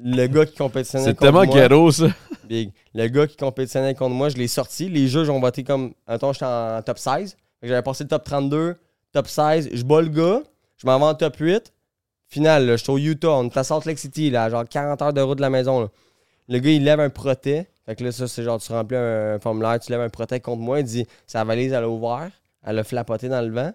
Le 0.00 0.26
gars 0.26 0.46
qui 0.46 0.54
compétitionnait 0.54 1.04
C'est 1.04 1.10
contre 1.10 1.20
tellement 1.32 1.44
moi, 1.44 1.54
ghetto, 1.62 1.90
ça. 1.90 2.06
Big. 2.44 2.70
Le 2.94 3.08
gars 3.08 3.26
qui 3.26 3.36
compétitionnait 3.36 3.94
contre 3.94 4.14
moi, 4.14 4.28
je 4.28 4.36
l'ai 4.36 4.48
sorti. 4.48 4.88
Les 4.88 5.08
juges 5.08 5.28
ont 5.28 5.40
voté 5.40 5.64
comme. 5.64 5.92
Attends, 6.06 6.32
j'étais 6.32 6.44
en 6.44 6.80
top 6.82 6.98
16. 6.98 7.36
J'avais 7.62 7.82
passé 7.82 8.04
le 8.04 8.08
top 8.08 8.24
32, 8.24 8.76
top 9.12 9.26
16. 9.26 9.70
Je 9.72 9.82
bats 9.84 10.00
le 10.00 10.08
gars. 10.08 10.42
Je 10.76 10.86
m'en 10.86 10.98
vais 10.98 11.04
en 11.04 11.14
top 11.14 11.36
8. 11.36 11.72
Final, 12.26 12.66
là, 12.66 12.76
je 12.76 12.82
suis 12.82 12.92
au 12.92 12.98
Utah. 12.98 13.30
On 13.30 13.46
est 13.48 13.56
à 13.56 13.64
Salt 13.64 13.86
Lake 13.86 13.98
City, 13.98 14.30
là, 14.30 14.44
à 14.44 14.50
genre 14.50 14.64
40 14.68 15.02
heures 15.02 15.12
de 15.12 15.20
route 15.20 15.36
de 15.38 15.42
la 15.42 15.50
maison. 15.50 15.80
là. 15.80 15.88
Le 16.48 16.58
gars, 16.58 16.70
il 16.70 16.84
lève 16.84 17.00
un 17.00 17.10
protet. 17.10 17.68
Fait 17.86 17.96
que 17.96 18.04
là, 18.04 18.12
ça, 18.12 18.28
c'est 18.28 18.42
genre, 18.42 18.60
tu 18.60 18.70
remplis 18.72 18.96
un 18.96 19.38
formulaire, 19.40 19.80
tu 19.80 19.90
lèves 19.90 20.00
un 20.02 20.08
protet 20.08 20.40
contre 20.40 20.62
moi. 20.62 20.80
Il 20.80 20.84
dit, 20.84 21.06
sa 21.26 21.42
valise, 21.44 21.72
elle 21.72 21.84
a 21.84 21.88
ouvert. 21.88 22.30
Elle 22.64 22.78
a 22.78 22.84
flapoté 22.84 23.28
dans 23.28 23.40
le 23.40 23.50
vent. 23.52 23.72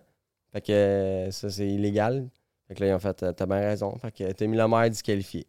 Fait 0.51 0.61
que 0.61 1.27
ça, 1.31 1.49
c'est 1.49 1.67
illégal. 1.67 2.27
Fait 2.67 2.75
que 2.75 2.81
là, 2.83 2.89
ils 2.89 2.93
ont 2.93 2.99
fait, 2.99 3.23
euh, 3.23 3.31
t'as 3.33 3.45
bien 3.45 3.59
raison. 3.59 3.97
Fait 3.99 4.11
que 4.11 4.31
t'as 4.31 4.45
mis 4.45 4.55
le 4.55 4.67
maire 4.67 4.89
disqualifié. 4.89 5.47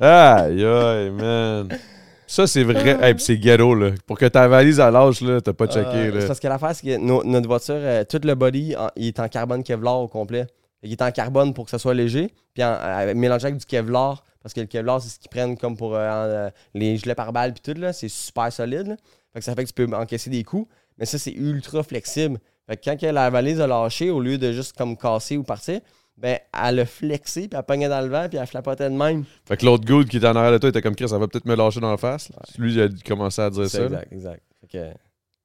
Aïe, 0.00 0.64
aïe, 0.64 1.10
man. 1.10 1.68
Ça, 2.32 2.46
c'est 2.46 2.62
vrai. 2.62 2.96
Hey, 3.02 3.14
puis 3.14 3.24
c'est 3.24 3.36
ghetto, 3.38 3.74
là. 3.74 3.90
Pour 4.06 4.16
que 4.16 4.26
ta 4.26 4.46
valise 4.46 4.78
à 4.78 4.88
l'âge, 4.88 5.20
là, 5.20 5.40
t'as 5.40 5.52
pas 5.52 5.66
checké, 5.66 5.88
Euh, 5.96 6.10
là. 6.14 6.20
c'est 6.20 6.26
parce 6.28 6.38
que 6.38 6.46
l'affaire, 6.46 6.74
c'est 6.76 6.86
que 6.86 6.96
no- 6.96 7.24
notre 7.24 7.48
voiture, 7.48 7.74
euh, 7.76 8.04
tout 8.04 8.20
le 8.22 8.34
body, 8.36 8.76
en- 8.76 8.88
il 8.94 9.08
est 9.08 9.18
en 9.18 9.28
carbone 9.28 9.64
Kevlar 9.64 9.98
au 10.00 10.06
complet. 10.06 10.46
Qu'il 10.80 10.92
est 10.92 11.02
en 11.02 11.10
carbone 11.10 11.52
pour 11.52 11.64
que 11.64 11.72
ça 11.72 11.78
soit 11.80 11.92
léger, 11.92 12.32
puis 12.54 12.62
en, 12.62 12.68
euh, 12.80 13.14
mélangé 13.16 13.46
avec 13.48 13.58
du 13.58 13.66
Kevlar, 13.66 14.22
parce 14.44 14.54
que 14.54 14.60
le 14.60 14.66
Kevlar, 14.66 15.02
c'est 15.02 15.08
ce 15.08 15.18
qu'ils 15.18 15.28
prennent 15.28 15.56
comme 15.58 15.76
pour 15.76 15.96
euh, 15.96 16.08
en, 16.08 16.12
euh, 16.28 16.50
les 16.72 16.96
gilets 16.98 17.16
par 17.16 17.32
balle, 17.32 17.52
puis 17.52 17.74
tout, 17.74 17.78
là, 17.80 17.92
c'est 17.92 18.08
super 18.08 18.52
solide. 18.52 18.86
là. 18.86 18.96
Fait 19.32 19.40
que 19.40 19.44
ça 19.44 19.54
fait 19.56 19.64
que 19.64 19.68
tu 19.68 19.74
peux 19.74 19.92
encaisser 19.96 20.30
des 20.30 20.44
coups, 20.44 20.68
mais 20.98 21.06
ça, 21.06 21.18
c'est 21.18 21.32
ultra 21.32 21.82
flexible. 21.82 22.38
Fait 22.68 22.76
que 22.76 22.82
quand 22.84 22.96
que 22.96 23.06
la 23.06 23.28
valise 23.28 23.60
a 23.60 23.66
lâché, 23.66 24.08
au 24.10 24.20
lieu 24.20 24.38
de 24.38 24.52
juste 24.52 24.76
comme 24.78 24.96
casser 24.96 25.36
ou 25.36 25.42
partir, 25.42 25.80
ben, 26.20 26.38
elle 26.66 26.80
a 26.80 26.86
flexé, 26.86 27.48
puis 27.48 27.56
elle 27.58 27.64
pognait 27.64 27.88
dans 27.88 28.00
le 28.02 28.08
vent, 28.08 28.28
puis 28.28 28.38
elle 28.38 28.46
flapotait 28.46 28.90
de 28.90 28.94
même. 28.94 29.24
Fait 29.46 29.56
que 29.56 29.64
l'autre 29.64 29.84
good 29.86 30.06
qui 30.08 30.18
était 30.18 30.26
en 30.28 30.36
arrière 30.36 30.52
de 30.52 30.58
toi 30.58 30.68
était 30.68 30.82
comme 30.82 30.94
Chris, 30.94 31.08
ça 31.08 31.16
va 31.18 31.26
peut-être 31.26 31.46
me 31.46 31.54
lâcher 31.56 31.80
dans 31.80 31.90
la 31.90 31.96
face. 31.96 32.30
Lui, 32.58 32.74
il 32.74 32.82
a 32.82 32.88
commencé 33.06 33.40
à 33.40 33.48
dire 33.50 33.68
ça. 33.68 33.78
là. 33.80 33.86
exact, 33.86 34.12
exact. 34.12 34.42
Fait 34.60 34.66
que, 34.78 34.98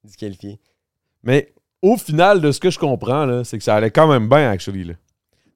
disqualifié. 0.03 0.59
Mais 1.23 1.53
au 1.81 1.95
final, 1.97 2.41
de 2.41 2.51
ce 2.51 2.59
que 2.59 2.69
je 2.69 2.77
comprends, 2.79 3.43
c'est 3.43 3.57
que 3.57 3.63
ça 3.63 3.75
allait 3.75 3.91
quand 3.91 4.07
même 4.07 4.27
bien, 4.27 4.49
actually. 4.51 4.83
Là. 4.83 4.93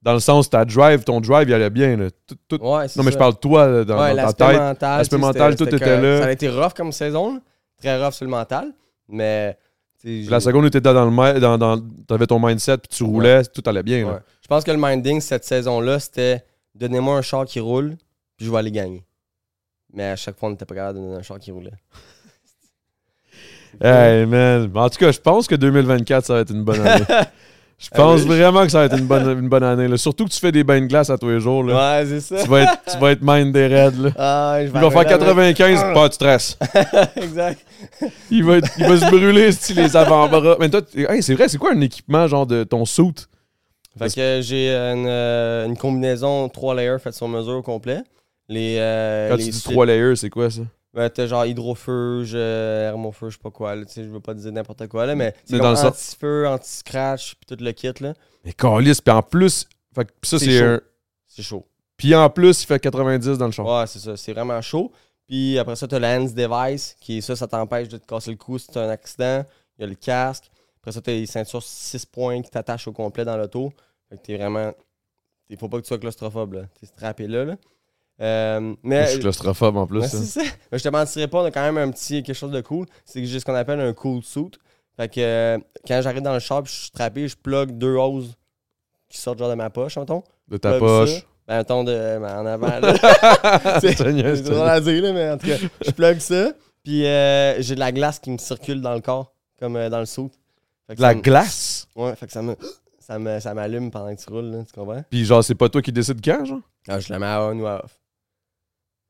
Dans 0.01 0.13
le 0.13 0.19
sens, 0.19 0.49
ta 0.49 0.63
drive, 0.63 1.03
ton 1.03 1.19
drive, 1.19 1.49
il 1.49 1.53
allait 1.53 1.69
bien. 1.69 1.97
Là. 1.97 2.07
Tout- 2.25 2.35
tout- 2.47 2.63
Ouais, 2.63 2.87
c'est 2.87 2.97
Non, 2.97 3.03
mais 3.03 3.11
ça. 3.11 3.15
je 3.15 3.17
parle 3.17 3.33
de 3.33 3.39
toi, 3.39 3.67
là, 3.67 3.83
dans, 3.83 3.99
ouais, 3.99 4.09
dans 4.11 4.15
ta 4.15 4.21
l'aspect 4.23 4.45
tête. 4.47 4.57
mental. 4.57 4.97
L'aspect 4.99 5.15
tu 5.17 5.21
mental, 5.21 5.55
tout 5.57 5.75
était 5.75 6.01
là. 6.01 6.21
Ça 6.21 6.27
a 6.27 6.31
été 6.31 6.47
rough 6.49 6.73
comme 6.73 6.91
saison, 6.93 7.41
très 7.77 8.01
rough 8.01 8.13
sur 8.13 8.23
le 8.25 8.31
mental, 8.31 8.71
mais. 9.09 9.57
tu 10.01 10.21
La 10.29 10.39
seconde 10.39 10.63
où 10.65 10.69
t'étais 10.69 10.93
dans 10.93 11.03
le 11.09 11.39
dans, 11.41 11.57
dans, 11.57 11.81
t'avais 12.07 12.27
ton 12.27 12.39
mindset, 12.39 12.77
puis 12.77 12.87
tu 12.97 13.03
roulais, 13.03 13.43
tout 13.43 13.61
allait 13.65 13.83
bien. 13.83 14.05
là. 14.07 14.21
Je 14.49 14.55
pense 14.55 14.63
que 14.63 14.71
le 14.71 14.79
minding 14.81 15.21
cette 15.21 15.45
saison-là, 15.45 15.99
c'était 15.99 16.43
donnez-moi 16.73 17.15
un 17.15 17.21
char 17.21 17.45
qui 17.45 17.59
roule, 17.59 17.95
puis 18.35 18.47
je 18.47 18.51
vais 18.51 18.57
aller 18.57 18.71
gagner. 18.71 19.05
Mais 19.93 20.05
à 20.05 20.15
chaque 20.15 20.39
fois, 20.39 20.49
on 20.49 20.53
n'était 20.53 20.65
pas 20.65 20.73
capable 20.73 20.97
de 20.97 21.03
donner 21.03 21.17
un 21.17 21.21
char 21.21 21.37
qui 21.37 21.51
roulait. 21.51 21.69
Hey, 23.79 24.25
man. 24.25 24.71
En 24.73 24.89
tout 24.89 24.97
cas, 24.97 25.11
je 25.11 25.19
pense 25.19 25.47
que 25.47 25.53
2024, 25.53 26.25
ça 26.25 26.33
va 26.33 26.39
être 26.39 26.51
une 26.51 26.63
bonne 26.63 26.81
année. 26.81 27.05
Je 27.77 27.87
pense 27.91 28.21
Ah 28.21 28.23
oui. 28.23 28.27
vraiment 28.35 28.63
que 28.63 28.69
ça 28.71 28.79
va 28.79 28.85
être 28.87 28.97
une 28.97 29.05
bonne, 29.05 29.39
une 29.39 29.47
bonne 29.47 29.63
année. 29.63 29.87
là. 29.87 29.95
Surtout 29.95 30.25
que 30.25 30.31
tu 30.31 30.39
fais 30.39 30.51
des 30.51 30.65
bains 30.65 30.81
de 30.81 30.87
glace 30.87 31.09
à 31.09 31.17
tous 31.17 31.29
les 31.29 31.39
jours. 31.39 31.63
Là. 31.63 32.01
Ouais, 32.01 32.05
c'est 32.07 32.19
ça. 32.19 32.43
Tu, 32.43 32.49
vas 32.49 32.63
être, 32.63 32.77
tu 32.91 32.97
vas 32.97 33.11
être 33.11 33.21
mind 33.21 33.53
des 33.53 33.67
raids. 33.67 33.91
Là. 33.95 34.09
Ah, 34.17 34.57
je 34.59 34.65
Il 34.65 34.71
va 34.71 34.79
faire 34.89 34.97
arrêter 34.97 35.13
avec- 35.13 35.55
95, 35.55 35.93
pas 35.93 36.09
de 36.09 36.13
stress. 36.13 36.57
exact. 37.15 37.61
Il 38.29 38.43
va, 38.43 38.57
être- 38.57 38.67
il 38.79 38.85
va 38.85 38.97
se 38.97 39.05
brûler 39.05 39.51
les 39.81 39.95
avant-bras. 39.95 40.57
Mais 40.59 40.69
toi, 40.69 40.81
hey, 40.93 41.23
c'est 41.23 41.35
vrai, 41.35 41.47
c'est 41.47 41.57
quoi 41.57 41.71
un 41.71 41.79
équipement 41.79 42.27
genre 42.27 42.45
de 42.45 42.65
ton 42.65 42.83
suit? 42.83 43.13
Fait 43.99 44.13
que 44.15 44.41
j'ai 44.41 44.69
une, 44.71 45.05
euh, 45.07 45.65
une 45.65 45.77
combinaison 45.77 46.49
3 46.49 46.75
layers 46.75 46.99
faite 46.99 47.13
sur 47.13 47.27
mesure 47.27 47.57
au 47.57 47.61
complet. 47.61 48.01
Les, 48.47 48.77
euh, 48.79 49.29
Quand 49.29 49.35
les 49.35 49.45
tu 49.45 49.49
dis 49.51 49.63
3 49.63 49.85
layers, 49.85 50.15
c'est 50.15 50.29
quoi 50.29 50.49
ça? 50.49 50.61
Ben, 50.93 51.07
t'as 51.09 51.27
genre 51.27 51.45
hydrofuge, 51.45 52.31
euh, 52.33 52.89
hermofeu, 52.89 53.29
je 53.29 53.35
sais 53.35 53.41
pas 53.41 53.51
quoi. 53.51 53.75
Là, 53.75 53.83
je 53.95 54.01
veux 54.01 54.19
pas 54.19 54.33
dire 54.33 54.51
n'importe 54.51 54.87
quoi, 54.87 55.05
là, 55.05 55.13
mais 55.13 55.35
c'est 55.45 55.59
dans 55.59 55.85
anti-feu, 55.85 56.47
anti-scratch, 56.47 57.35
puis 57.35 57.55
tout 57.55 57.63
le 57.63 57.71
kit, 57.73 57.91
là. 57.99 58.13
Mais 58.43 58.53
calice, 58.53 58.99
puis 58.99 59.13
en 59.13 59.21
plus, 59.21 59.67
fait 59.93 60.05
que 60.05 60.11
ça 60.23 60.39
C'est 60.39 60.63
un. 60.63 60.81
C'est 61.27 61.43
chaud. 61.43 61.65
Puis 61.95 62.15
en 62.15 62.29
plus, 62.29 62.63
il 62.63 62.65
fait 62.65 62.79
90 62.79 63.37
dans 63.37 63.45
le 63.45 63.51
champ. 63.51 63.79
Ouais, 63.79 63.85
c'est 63.85 63.99
ça. 63.99 64.17
C'est 64.17 64.33
vraiment 64.33 64.61
chaud. 64.61 64.91
Puis 65.27 65.59
après 65.59 65.75
ça, 65.75 65.87
t'as 65.87 65.99
le 65.99 66.07
hands 66.07 66.31
device, 66.33 66.95
qui 66.99 67.19
est 67.19 67.21
ça, 67.21 67.35
ça 67.35 67.45
t'empêche 67.45 67.87
de 67.87 67.97
te 67.97 68.05
casser 68.07 68.31
le 68.31 68.37
cou 68.37 68.57
si 68.57 68.67
t'as 68.67 68.85
un 68.87 68.89
accident. 68.89 69.45
Il 69.77 69.81
y 69.81 69.83
a 69.83 69.87
le 69.87 69.95
casque. 69.95 70.49
Après 70.81 70.91
ça, 70.91 71.01
t'as 71.01 71.11
les 71.11 71.27
ceintures 71.27 71.61
6 71.61 72.05
points 72.07 72.41
qui 72.41 72.49
t'attachent 72.49 72.87
au 72.87 72.93
complet 72.93 73.25
dans 73.25 73.37
l'auto. 73.37 73.71
Fait 74.09 74.17
que 74.17 74.21
t'es 74.21 74.37
vraiment. 74.37 74.71
Il 75.49 75.57
faut 75.57 75.67
pas 75.69 75.77
que 75.77 75.83
tu 75.83 75.87
sois 75.87 75.97
claustrophobe, 75.99 76.53
là. 76.53 76.61
T'es 76.79 76.85
strappé 76.85 77.27
là, 77.27 77.45
là. 77.45 77.55
Euh, 78.21 78.75
mais. 78.83 79.05
Je 79.05 79.11
suis 79.11 79.19
claustrophobe 79.19 79.77
en 79.77 79.87
plus. 79.87 79.99
Ouais, 80.01 80.07
ça. 80.07 80.17
c'est 80.17 80.43
ça. 80.43 80.51
Mais 80.71 80.77
je 80.77 80.83
te 80.83 80.89
mentirais 80.89 81.27
pas, 81.27 81.41
on 81.41 81.45
a 81.45 81.51
quand 81.51 81.61
même 81.71 81.77
un 81.77 81.91
petit 81.91 82.21
quelque 82.23 82.35
chose 82.35 82.51
de 82.51 82.61
cool. 82.61 82.85
C'est 83.05 83.21
que 83.21 83.27
j'ai 83.27 83.39
ce 83.39 83.45
qu'on 83.45 83.55
appelle 83.55 83.79
un 83.79 83.93
cool 83.93 84.23
suit. 84.23 84.51
Fait 84.97 85.07
que 85.07 85.19
euh, 85.21 85.57
quand 85.87 86.01
j'arrive 86.01 86.21
dans 86.21 86.33
le 86.33 86.39
shop, 86.39 86.63
je 86.65 86.71
suis 86.71 86.87
strappé, 86.87 87.27
je 87.27 87.37
plug 87.37 87.71
deux 87.77 87.95
hoses 87.95 88.35
qui 89.07 89.17
sortent 89.17 89.39
genre 89.39 89.49
de 89.49 89.55
ma 89.55 89.69
poche, 89.69 89.97
mettons. 89.97 90.23
De 90.47 90.57
ta 90.57 90.71
Plug 90.71 90.79
poche. 90.81 91.09
ça. 91.13 91.21
Ben, 91.47 91.57
mettons 91.57 91.83
de, 91.83 91.93
ben, 91.93 92.39
en 92.39 92.45
avant. 92.45 92.79
là. 92.79 93.79
C'est 93.81 93.95
drôle 94.43 94.67
à 94.69 94.79
dire, 94.81 95.01
là, 95.01 95.13
mais 95.13 95.29
en 95.31 95.37
tout 95.37 95.47
cas, 95.47 95.55
je 95.85 95.91
plug 95.91 96.19
ça. 96.19 96.51
Puis 96.83 97.05
euh, 97.05 97.61
j'ai 97.61 97.75
de 97.75 97.79
la 97.79 97.91
glace 97.91 98.19
qui 98.19 98.29
me 98.29 98.37
circule 98.37 98.81
dans 98.81 98.93
le 98.93 99.01
corps, 99.01 99.33
comme 99.59 99.73
dans 99.73 99.99
le 99.99 100.05
que 100.05 100.95
De 100.95 101.01
la 101.01 101.15
me- 101.15 101.21
glace? 101.21 101.87
Ouais, 101.95 102.15
fait 102.15 102.27
que 102.27 102.31
ça 102.33 102.41
me. 102.41 102.55
Ça 103.09 103.17
me- 103.17 103.39
ça 103.39 103.55
m'allume 103.55 103.89
pendant 103.89 104.15
que 104.15 104.21
tu 104.21 104.29
roules, 104.31 104.51
là, 104.51 104.63
tu 104.63 104.71
comprends? 104.79 105.03
Puis 105.09 105.25
genre, 105.25 105.43
c'est 105.43 105.55
pas 105.55 105.67
toi 105.67 105.81
qui 105.81 105.91
décides 105.91 106.23
quand, 106.23 106.45
genre? 106.45 106.61
Ah, 106.87 106.99
je 106.99 107.11
la 107.11 107.17
mets 107.17 107.25
à 107.25 107.43
on 107.43 107.59
ou 107.59 107.65
à 107.65 107.83
off. 107.83 107.99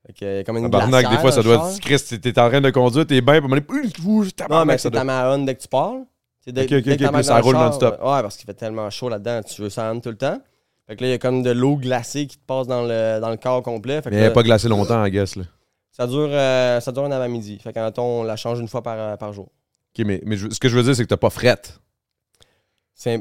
Fait 0.06 0.12
que, 0.14 0.24
euh, 0.24 0.42
comme 0.42 0.56
une 0.56 0.70
Tabarnak, 0.70 1.10
des 1.10 1.18
fois, 1.18 1.30
ça 1.30 1.42
doit 1.42 1.70
être. 1.70 1.80
Chris, 1.80 2.18
t'es 2.18 2.38
en 2.38 2.48
train 2.48 2.62
de 2.62 2.70
conduire, 2.70 3.06
t'es 3.06 3.20
bien, 3.20 3.42
ouh, 3.42 4.24
Non, 4.48 4.64
mais 4.64 4.78
c'est 4.78 4.90
ta 4.90 5.04
main 5.04 5.34
on 5.34 5.44
dès 5.44 5.54
que 5.54 5.60
tu 5.60 5.68
parles. 5.68 6.04
C'est 6.42 6.50
dès- 6.52 6.64
Ok, 6.64 6.72
ok, 6.72 6.82
dès 6.84 6.96
que 6.96 7.04
ça 7.04 7.10
dans 7.10 7.36
le 7.36 7.42
roule 7.42 7.54
non-stop. 7.56 7.94
Ouais, 8.00 8.22
parce 8.22 8.38
qu'il 8.38 8.46
fait 8.46 8.54
tellement 8.54 8.88
chaud 8.88 9.10
là-dedans, 9.10 9.42
tu 9.42 9.60
veux 9.60 9.68
ça 9.68 9.92
tout 10.02 10.08
le 10.08 10.16
temps. 10.16 10.40
Fait 10.86 10.96
que 10.96 11.02
là, 11.02 11.08
il 11.08 11.10
y 11.10 11.14
a 11.14 11.18
comme 11.18 11.42
de 11.42 11.50
l'eau 11.50 11.76
glacée 11.76 12.26
qui 12.26 12.38
te 12.38 12.44
passe 12.46 12.66
dans 12.66 12.82
le, 12.82 13.20
dans 13.20 13.28
le 13.28 13.36
corps 13.36 13.62
complet. 13.62 14.00
Fait 14.00 14.08
que 14.08 14.14
Mais 14.14 14.22
là, 14.22 14.30
pas 14.30 14.42
glacée 14.42 14.68
longtemps, 14.68 15.04
I 15.04 15.10
guess, 15.10 15.36
là. 15.36 15.44
ça, 15.92 16.06
dure, 16.06 16.30
euh, 16.30 16.80
ça 16.80 16.90
dure 16.90 17.04
un 17.04 17.10
avant-midi. 17.10 17.58
Fait 17.62 17.74
qu'en 17.74 17.92
on 17.98 18.22
la 18.22 18.36
change 18.36 18.58
une 18.60 18.68
fois 18.68 18.82
par, 18.82 18.98
euh, 18.98 19.16
par 19.16 19.34
jour. 19.34 19.50
Ok, 19.94 20.06
mais, 20.06 20.22
mais 20.24 20.38
je- 20.38 20.48
ce 20.48 20.58
que 20.58 20.70
je 20.70 20.76
veux 20.76 20.82
dire, 20.82 20.96
c'est 20.96 21.02
que 21.02 21.08
t'as 21.08 21.18
pas 21.18 21.28
frette. 21.30 21.78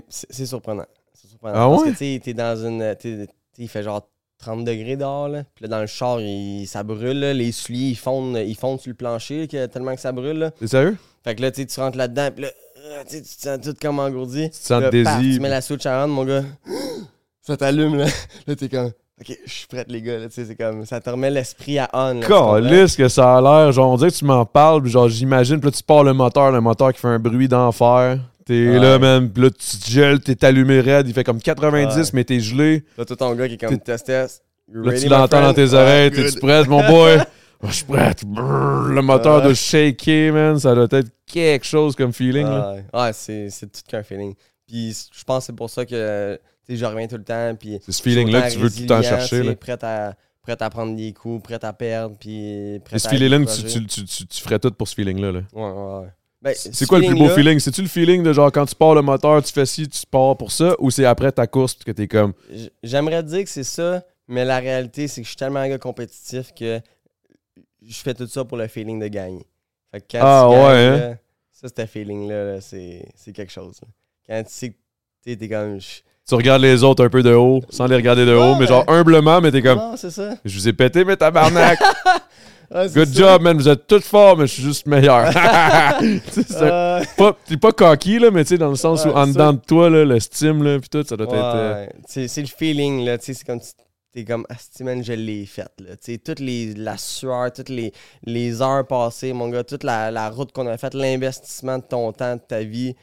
C'est 0.10 0.45
surprenant. 0.45 0.85
C'est 1.14 1.27
surprenant. 1.30 1.56
Ah 1.56 1.69
Parce 1.69 1.84
ouais? 1.84 1.91
que 1.93 1.97
tu 2.15 2.19
t'es 2.19 2.34
dans 2.34 2.56
une. 2.65 2.95
t'sais, 2.95 3.27
il 3.57 3.68
fait 3.69 3.84
genre 3.84 4.07
30 4.39 4.64
degrés 4.65 4.95
dehors. 4.97 5.27
Là. 5.30 5.43
Puis 5.56 5.64
là, 5.64 5.68
dans 5.69 5.81
le 5.81 5.88
char, 5.88 6.19
il- 6.22 6.65
ça 6.68 6.84
brûle. 6.84 7.19
là. 7.19 7.34
Les 7.34 7.51
souliers, 7.51 7.89
ils 7.89 7.95
fondent, 7.97 8.38
ils 8.38 8.56
fondent 8.56 8.80
sur 8.80 8.89
le 8.89 8.95
plancher 8.95 9.47
que- 9.47 9.65
tellement 9.68 9.95
que 9.95 10.01
ça 10.01 10.11
brûle. 10.11 10.38
là. 10.39 10.51
T'es 10.51 10.68
sérieux? 10.68 10.97
Fait 11.23 11.35
que 11.35 11.41
là, 11.41 11.51
tu 11.51 11.65
rentres 11.77 11.97
là-dedans, 11.97 12.30
puis 12.34 12.43
là, 12.43 12.49
euh, 12.77 13.03
tu 13.10 13.22
te 13.22 13.27
sens 13.27 13.60
tout 13.61 13.73
comme 13.81 13.99
engourdi. 13.99 14.43
Tu 14.49 14.49
te 14.51 14.56
sens 14.65 14.81
Là, 14.81 14.89
paf, 14.91 15.22
Tu 15.22 15.39
mets 15.39 15.49
la 15.49 15.61
switch 15.61 15.85
à 15.85 16.03
on, 16.06 16.07
mon 16.10 16.26
gars. 16.26 16.43
Ça 17.41 17.57
t'allume, 17.57 17.95
là. 17.95 18.06
Là, 18.47 18.56
t'es 18.56 18.69
comme, 18.69 18.88
OK, 19.22 19.38
je 19.45 19.51
suis 19.51 19.68
prête, 19.68 19.89
les 19.91 20.01
gars. 20.01 20.18
Là, 20.19 20.27
c'est 20.30 20.56
comme, 20.56 20.85
ça 20.85 20.99
te 21.01 21.10
remet 21.10 21.30
l'esprit 21.31 21.80
à 21.80 21.89
on. 21.93 22.19
là? 22.19 22.27
Calisse 22.27 22.95
que 22.95 23.07
ça 23.07 23.38
a 23.38 23.41
l'air. 23.41 23.72
Genre, 23.72 23.91
on 23.91 23.97
dirait 23.97 24.11
que 24.11 24.15
tu 24.15 24.26
m'en 24.26 24.45
parles, 24.45 24.81
puis 24.81 24.91
genre, 24.91 25.10
j'imagine, 25.10 25.60
puis 25.60 25.69
là, 25.69 25.76
tu 25.76 25.84
pars 25.84 26.03
le 26.03 26.14
moteur, 26.14 26.51
le 26.51 26.61
moteur 26.61 26.93
qui 26.93 26.99
fait 26.99 27.07
un 27.07 27.19
bruit 27.19 27.47
d'enfer. 27.47 28.19
T'es 28.49 28.67
Ouais. 28.67 28.80
là, 28.80 28.97
man, 28.97 29.30
puis 29.30 29.43
là, 29.43 29.49
tu 29.51 29.77
te 29.77 29.91
gèles, 29.91 30.19
t'es 30.21 30.43
allumé 30.43 30.80
raide, 30.81 31.07
il 31.07 31.13
fait 31.13 31.23
comme 31.23 31.39
90, 31.39 31.95
Ouais. 31.97 32.03
mais 32.13 32.23
t'es 32.23 32.39
gelé. 32.39 32.84
Là, 32.97 33.05
tout 33.05 33.15
ton 33.15 33.35
gars 33.35 33.47
qui 33.47 33.53
est 33.53 33.57
comme, 33.57 33.77
test, 33.80 34.07
test. 34.07 34.43
You 34.73 34.81
Là, 34.84 34.99
tu 34.99 35.07
l'entends 35.07 35.41
dans 35.43 35.53
tes 35.53 35.71
oreilles, 35.71 36.09
t'es-tu 36.09 36.39
prête, 36.39 36.67
mon 36.67 36.84
boy? 36.88 37.19
Oh, 37.61 37.67
Je 37.67 37.73
suis 37.73 37.85
prête. 37.85 38.26
Brrr, 38.26 38.88
le 38.88 39.01
moteur 39.03 39.35
Ouais. 39.38 39.43
doit 39.43 39.53
shaker, 39.53 40.31
man. 40.34 40.57
Ça 40.57 40.73
doit 40.73 40.88
être 40.91 41.09
quelque 41.27 41.65
chose 41.65 41.93
comme 41.95 42.11
feeling. 42.13 42.47
là. 42.47 42.71
Ouais, 42.73 42.99
ouais 43.01 43.11
c'est, 43.13 43.49
c'est 43.51 43.67
tout 43.67 43.81
qu'un 43.88 44.01
feeling. 44.01 44.34
Puis 44.65 44.95
je 45.11 45.23
pense 45.26 45.43
que 45.43 45.45
c'est 45.47 45.55
pour 45.55 45.69
ça 45.69 45.85
que 45.85 46.39
je 46.69 46.85
reviens 46.85 47.07
tout 47.07 47.17
le 47.17 47.23
temps. 47.23 47.53
Puis 47.59 47.77
C'est 47.85 47.91
ce 47.91 48.01
feeling-là 48.01 48.43
que 48.47 48.53
tu 48.53 48.59
veux 48.59 48.69
tout 48.71 48.80
le 48.80 48.85
temps 48.88 49.01
chercher, 49.03 49.43
là. 49.43 49.55
Prête 49.55 49.84
à, 49.84 50.13
prête 50.41 50.61
à 50.61 50.69
prendre 50.71 50.95
des 50.95 51.11
coups, 51.13 51.43
prête 51.43 51.63
à 51.65 51.73
perdre. 51.73 52.15
Puis 52.19 52.80
prête 52.85 52.95
Et 52.95 52.99
ce 52.99 53.07
à 53.07 53.11
feeling-là, 53.11 53.39
tu, 53.45 53.63
tu, 53.85 53.85
tu- 54.05 54.26
tu 54.27 54.41
ferais 54.41 54.57
tout 54.59 54.71
pour 54.71 54.88
ce 54.88 54.95
feeling-là. 54.95 55.31
là. 55.34 55.39
Ouais, 55.53 55.61
ouais, 55.61 55.99
ouais. 56.03 56.07
Ben, 56.41 56.53
C'est 56.55 56.73
ce 56.73 56.85
quoi 56.85 56.99
le 56.99 57.07
plus 57.07 57.15
beau 57.15 57.27
feeling? 57.29 57.59
C'est-tu 57.59 57.81
le 57.81 57.87
feeling 57.89 58.23
de 58.23 58.31
genre 58.31 58.51
quand 58.51 58.65
tu 58.65 58.73
pars 58.75 58.95
le 58.95 59.01
moteur, 59.01 59.43
tu 59.43 59.51
fais 59.51 59.65
ci, 59.65 59.87
tu 59.89 60.01
pars 60.09 60.37
pour 60.37 60.51
ça, 60.53 60.73
ou 60.79 60.89
c'est 60.89 61.03
après 61.05 61.31
ta 61.33 61.47
course 61.47 61.73
que 61.75 61.91
t'es 61.91 62.07
comme. 62.07 62.33
J'aimerais 62.81 63.23
dire 63.23 63.43
que 63.43 63.49
c'est 63.49 63.63
ça, 63.65 64.01
mais 64.27 64.45
la 64.45 64.59
réalité, 64.59 65.07
c'est 65.09 65.19
que 65.21 65.25
je 65.25 65.29
suis 65.31 65.37
tellement 65.37 65.59
un 65.59 65.67
gars 65.69 65.77
compétitif 65.77 66.53
que 66.57 66.79
je 67.85 67.95
fais 67.95 68.13
tout 68.13 68.27
ça 68.27 68.45
pour 68.45 68.57
le 68.57 68.67
feeling 68.67 68.99
de 68.99 69.07
gagner. 69.07 69.45
Fait 69.91 69.99
que 69.99 70.05
quand 70.11 70.19
Ah, 70.21 70.45
tu 70.47 70.55
gagnes, 70.55 70.65
ouais, 70.65 70.77
hein? 70.87 70.97
là, 71.09 71.15
ça, 71.51 71.67
ce 71.77 71.85
feeling-là, 71.85 72.45
là, 72.53 72.61
c'est 72.61 73.03
quelque 73.33 73.51
chose. 73.51 73.81
Quand 74.25 74.41
tu 74.43 74.49
sais 74.53 74.69
que 74.69 75.33
t'es 75.35 75.49
comme. 75.49 75.79
je- 75.81 76.01
Tu 76.27 76.35
regardes 76.35 76.61
les 76.61 76.83
autres 76.83 77.03
un 77.03 77.09
peu 77.09 77.23
de 77.23 77.33
haut, 77.33 77.61
sans 77.69 77.87
les 77.87 77.95
regarder 77.95 78.23
de 78.25 78.33
haut, 78.33 78.53
Ouais. 78.53 78.59
mais 78.59 78.67
genre 78.67 78.85
humblement, 78.87 79.41
mais 79.41 79.51
t'es 79.51 79.61
comme, 79.63 79.79
Non, 79.79 79.97
c'est 79.97 80.11
ça. 80.11 80.35
je 80.45 80.53
vous 80.57 80.67
ai 80.69 80.73
pété, 80.73 81.03
mais 81.03 81.17
tabarnak! 81.17 81.79
Ouais, 82.71 82.87
Good 82.89 83.07
ça. 83.07 83.19
job, 83.19 83.41
man, 83.41 83.57
vous 83.57 83.67
êtes 83.67 83.87
tous 83.87 84.01
forts, 84.03 84.37
mais 84.37 84.45
je 84.47 84.53
suis 84.53 84.63
juste 84.63 84.85
meilleur. 84.85 85.31
C'est 86.31 86.51
Euh, 86.61 87.01
pas- 87.17 87.35
T'es 87.47 87.57
pas 87.57 87.71
cocky, 87.71 88.19
là, 88.19 88.29
mais 88.31 88.43
tu 88.43 88.49
sais, 88.49 88.57
dans 88.57 88.69
le 88.69 88.75
sens 88.75 89.05
Ouais, 89.05 89.11
où 89.11 89.15
en 89.15 89.25
dedans 89.27 89.53
de 89.53 89.59
toi, 89.59 89.89
là, 89.89 90.15
pis 90.79 90.89
tout, 90.89 91.03
ça 91.03 91.17
doit 91.17 91.25
être. 91.27 91.33
euh, 91.55 91.85
c'est 92.07 92.41
le 92.41 92.47
feeling, 92.47 93.03
là. 93.05 93.17
tu 93.17 93.25
sais, 93.25 93.33
C'est 93.33 93.45
comme. 93.45 93.59
T'es 94.11 94.25
comme, 94.25 94.43
Asti, 94.49 94.83
man, 94.83 95.03
je 95.03 95.13
l'ai 95.13 95.45
faite, 95.45 95.71
là. 95.79 95.95
Tu 95.95 96.13
sais, 96.13 96.17
toute 96.17 96.39
les, 96.39 96.73
la 96.73 96.97
sueur, 96.97 97.51
toutes 97.53 97.69
les, 97.69 97.91
les 98.23 98.59
heures 98.59 98.85
passées, 98.87 99.33
mon 99.33 99.49
gars, 99.49 99.63
toute 99.63 99.83
la, 99.83 100.09
la 100.09 100.31
route 100.31 100.51
qu'on 100.51 100.65
a 100.65 100.77
faite, 100.79 100.95
l'investissement 100.95 101.77
de 101.77 101.83
ton 101.83 102.11
temps, 102.11 102.35
de 102.35 102.41
ta 102.41 102.61
vie, 102.63 102.95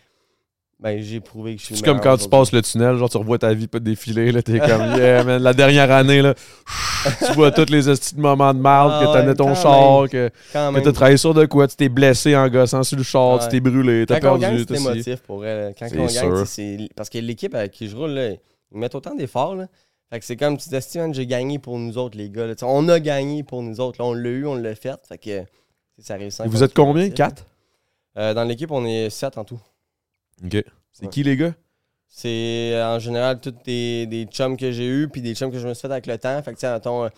ben, 0.78 1.00
j'ai 1.02 1.20
prouvé 1.20 1.54
que 1.56 1.60
je 1.60 1.66
suis 1.66 1.76
C'est 1.76 1.84
comme 1.84 2.00
quand 2.00 2.16
tu 2.18 2.28
passes 2.28 2.52
le 2.52 2.60
tunnel, 2.60 2.96
genre 2.96 3.08
tu 3.08 3.16
revois 3.16 3.38
ta 3.38 3.52
vie 3.54 3.66
pas 3.66 3.78
défiler, 3.80 4.30
là, 4.30 4.42
t'es 4.42 4.58
comme, 4.58 4.96
yeah, 4.98 5.24
man, 5.24 5.42
la 5.42 5.54
dernière 5.54 5.90
année, 5.90 6.20
là, 6.20 6.34
tu 7.26 7.32
vois 7.32 7.50
tous 7.50 7.70
les 7.70 7.88
estis 7.88 8.14
de 8.14 8.20
moments 8.20 8.52
de 8.52 8.58
mal, 8.60 8.88
Ah 8.90 9.00
que 9.00 9.12
t'as 9.12 9.26
ouais, 9.26 9.34
ton 9.34 9.54
char, 9.54 10.00
même. 10.02 10.08
que, 10.10 10.28
que 10.28 10.80
t'as 10.84 10.92
travaillé 10.92 11.16
sur 11.16 11.32
de 11.32 11.46
quoi, 11.46 11.66
tu 11.66 11.76
t'es 11.76 11.88
blessé 11.88 12.36
en 12.36 12.46
gossant 12.48 12.82
sur 12.82 12.98
le 12.98 13.02
char, 13.04 13.38
tu 13.38 13.48
t'es 13.48 13.60
brûlé, 13.60 14.04
t'as 14.06 14.20
Quand 14.20 14.36
on 14.36 14.38
perdu, 14.38 14.56
gagne, 14.56 14.64
tout 14.66 14.74
c'est 14.74 14.80
émotif 14.92 15.20
pour 15.22 15.46
elle. 15.46 15.74
Quand 15.78 15.86
C'est 15.88 15.98
on 15.98 16.08
sûr. 16.08 16.22
gagne, 16.34 16.44
c'est- 16.44 16.88
parce 16.94 17.08
que 17.08 17.18
l'équipe 17.18 17.54
avec 17.54 17.72
qui 17.72 17.88
je 17.88 17.96
roule, 17.96 18.10
là, 18.10 18.30
ils 18.32 18.38
mettent 18.72 18.94
autant 18.94 19.14
d'efforts. 19.14 19.54
là. 19.54 19.66
Fait 20.10 20.20
que 20.20 20.24
c'est 20.26 20.36
comme 20.36 20.56
tu 20.58 20.68
dis, 20.68 20.76
Asti, 20.76 20.98
man, 20.98 21.12
j'ai 21.14 21.26
gagné 21.26 21.58
pour 21.58 21.78
nous 21.78 21.96
autres, 21.98 22.16
les 22.18 22.28
gars. 22.30 22.46
là. 22.46 22.54
On 22.62 22.86
a 22.90 23.00
gagné 23.00 23.42
pour 23.42 23.62
nous 23.62 23.80
autres. 23.80 24.00
Là, 24.00 24.06
on 24.06 24.12
l'a 24.12 24.28
eu, 24.28 24.46
on 24.46 24.54
l'a 24.54 24.74
fait. 24.76 24.94
Fait 25.08 25.18
que 25.18 25.42
ça 25.98 26.14
réussit. 26.16 26.44
Et 26.44 26.48
Vous 26.48 26.62
êtes 26.62 26.74
combien? 26.74 27.08
Quatre? 27.10 27.44
Euh, 28.18 28.32
dans 28.32 28.44
l'équipe, 28.44 28.70
on 28.70 28.84
est 28.84 29.10
sept 29.10 29.36
en 29.36 29.44
tout. 29.44 29.58
Ok. 30.44 30.64
C'est 30.92 31.04
Ouais. 31.04 31.10
qui, 31.10 31.22
les 31.22 31.36
gars? 31.36 31.54
C'est 32.08 32.72
euh, 32.74 32.96
en 32.96 32.98
général 32.98 33.40
tous 33.40 33.54
des, 33.64 34.06
des 34.06 34.24
chums 34.24 34.56
que 34.56 34.70
j'ai 34.72 34.86
eu 34.86 35.08
puis 35.08 35.20
des 35.20 35.34
chums 35.34 35.50
que 35.50 35.58
je 35.58 35.66
me 35.68 35.74
suis 35.74 35.82
fait 35.82 35.92
avec 35.92 36.06
le 36.06 36.16
temps. 36.18 36.40
Fait 36.42 36.52
que, 36.52 36.56
tu 36.56 36.60
sais, 36.60 36.66
euh, 36.68 37.08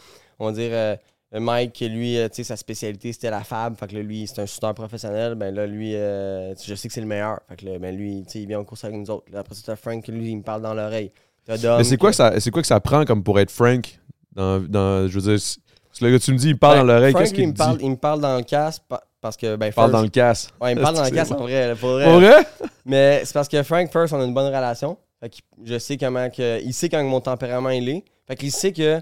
on 0.41 0.47
va 0.47 0.53
dire, 0.53 0.71
euh, 0.73 0.97
Mike, 1.33 1.79
lui, 1.81 2.17
euh, 2.19 2.29
tu 2.29 2.37
sais, 2.37 2.45
sa 2.45 2.57
spécialité, 2.57 3.13
c'était 3.13 3.31
la 3.31 3.45
fab. 3.45 3.77
Fait 3.77 3.87
que 3.87 3.95
là, 3.95 4.03
lui, 4.03 4.27
c'est 4.27 4.41
un 4.41 4.47
shooter 4.47 4.73
professionnel. 4.75 5.35
Ben 5.37 5.55
là, 5.55 5.67
lui, 5.67 5.95
euh, 5.95 6.55
je 6.57 6.75
sais 6.75 6.89
que 6.89 6.95
c'est 6.95 7.01
le 7.01 7.07
meilleur. 7.07 7.41
Fait 7.49 7.57
que 7.57 7.67
là, 7.67 7.79
ben 7.79 7.95
lui, 7.97 8.25
tu 8.27 8.33
sais, 8.33 8.41
il 8.41 8.49
vient 8.49 8.59
en 8.61 8.65
course 8.65 8.85
avec 8.85 8.97
nous 8.97 9.11
autres. 9.11 9.27
Là, 9.31 9.41
après 9.41 9.55
ça, 9.55 9.63
t'as 9.67 9.77
Frank, 9.77 10.07
lui, 10.09 10.31
il 10.31 10.37
me 10.39 10.43
parle 10.43 10.63
dans 10.63 10.75
l'oreille. 10.75 11.13
Mais 11.47 11.57
c'est 11.85 11.97
quoi, 11.97 12.11
que- 12.11 12.13
que 12.13 12.17
ça, 12.17 12.41
c'est 12.41 12.51
quoi 12.51 12.61
que 12.63 12.69
ça 12.69 12.81
prend 12.81 13.05
comme 13.05 13.23
pour 13.23 13.39
être 13.41 13.51
frank? 13.51 13.99
Dans, 14.35 14.61
dans, 14.61 15.09
je 15.09 15.19
veux 15.19 15.31
dire, 15.31 15.41
c'est- 15.41 15.61
parce 15.89 16.01
que 16.01 16.05
le 16.05 16.11
gars, 16.13 16.19
tu 16.19 16.33
me 16.33 16.39
dis, 16.39 16.49
il 16.49 16.59
parle 16.59 16.75
Ben, 16.75 16.81
dans 16.87 16.93
l'oreille, 16.95 17.13
Frank, 17.13 17.23
qu'est-ce 17.25 17.35
lui, 17.35 17.43
il 17.43 17.45
qu'il 17.45 17.49
me 17.49 17.53
me 17.53 17.57
parle, 17.57 17.79
il 17.83 17.91
me 17.91 17.97
parle 17.97 18.21
dans 18.21 18.37
le 18.37 18.43
casque 18.43 18.83
pa- 18.89 19.03
parce 19.21 19.37
que, 19.37 19.57
ben, 19.57 19.67
Il 19.67 19.73
parle 19.73 19.93
dans 19.93 20.03
le 20.03 20.09
casse. 20.09 20.51
Ouais, 20.61 20.73
il 20.73 20.77
me 20.77 20.83
parle 20.83 20.97
dans 20.97 21.05
le 21.05 21.11
bon. 21.29 21.35
en 21.35 21.43
vrai. 21.45 21.75
Pour 21.77 21.91
vrai. 21.93 22.05
Pour 22.05 22.21
vrai? 22.21 22.47
Mais 22.85 23.23
c'est 23.25 23.33
parce 23.35 23.49
que 23.49 23.63
Frank, 23.63 23.91
first, 23.91 24.13
on 24.13 24.21
a 24.21 24.25
une 24.25 24.35
bonne 24.35 24.47
relation. 24.47 24.97
Fait 25.21 25.29
qu'il- 25.29 25.45
je 25.65 25.79
sais 25.79 25.97
comment 25.97 26.31
que. 26.31 26.61
Il 26.63 26.73
sait 26.73 26.89
quand 26.89 27.03
mon 27.03 27.21
tempérament 27.21 27.71
il 27.71 27.89
est. 27.89 28.05
Fait 28.27 28.37
qu'il 28.37 28.53
sait 28.53 28.73
que 28.73 29.01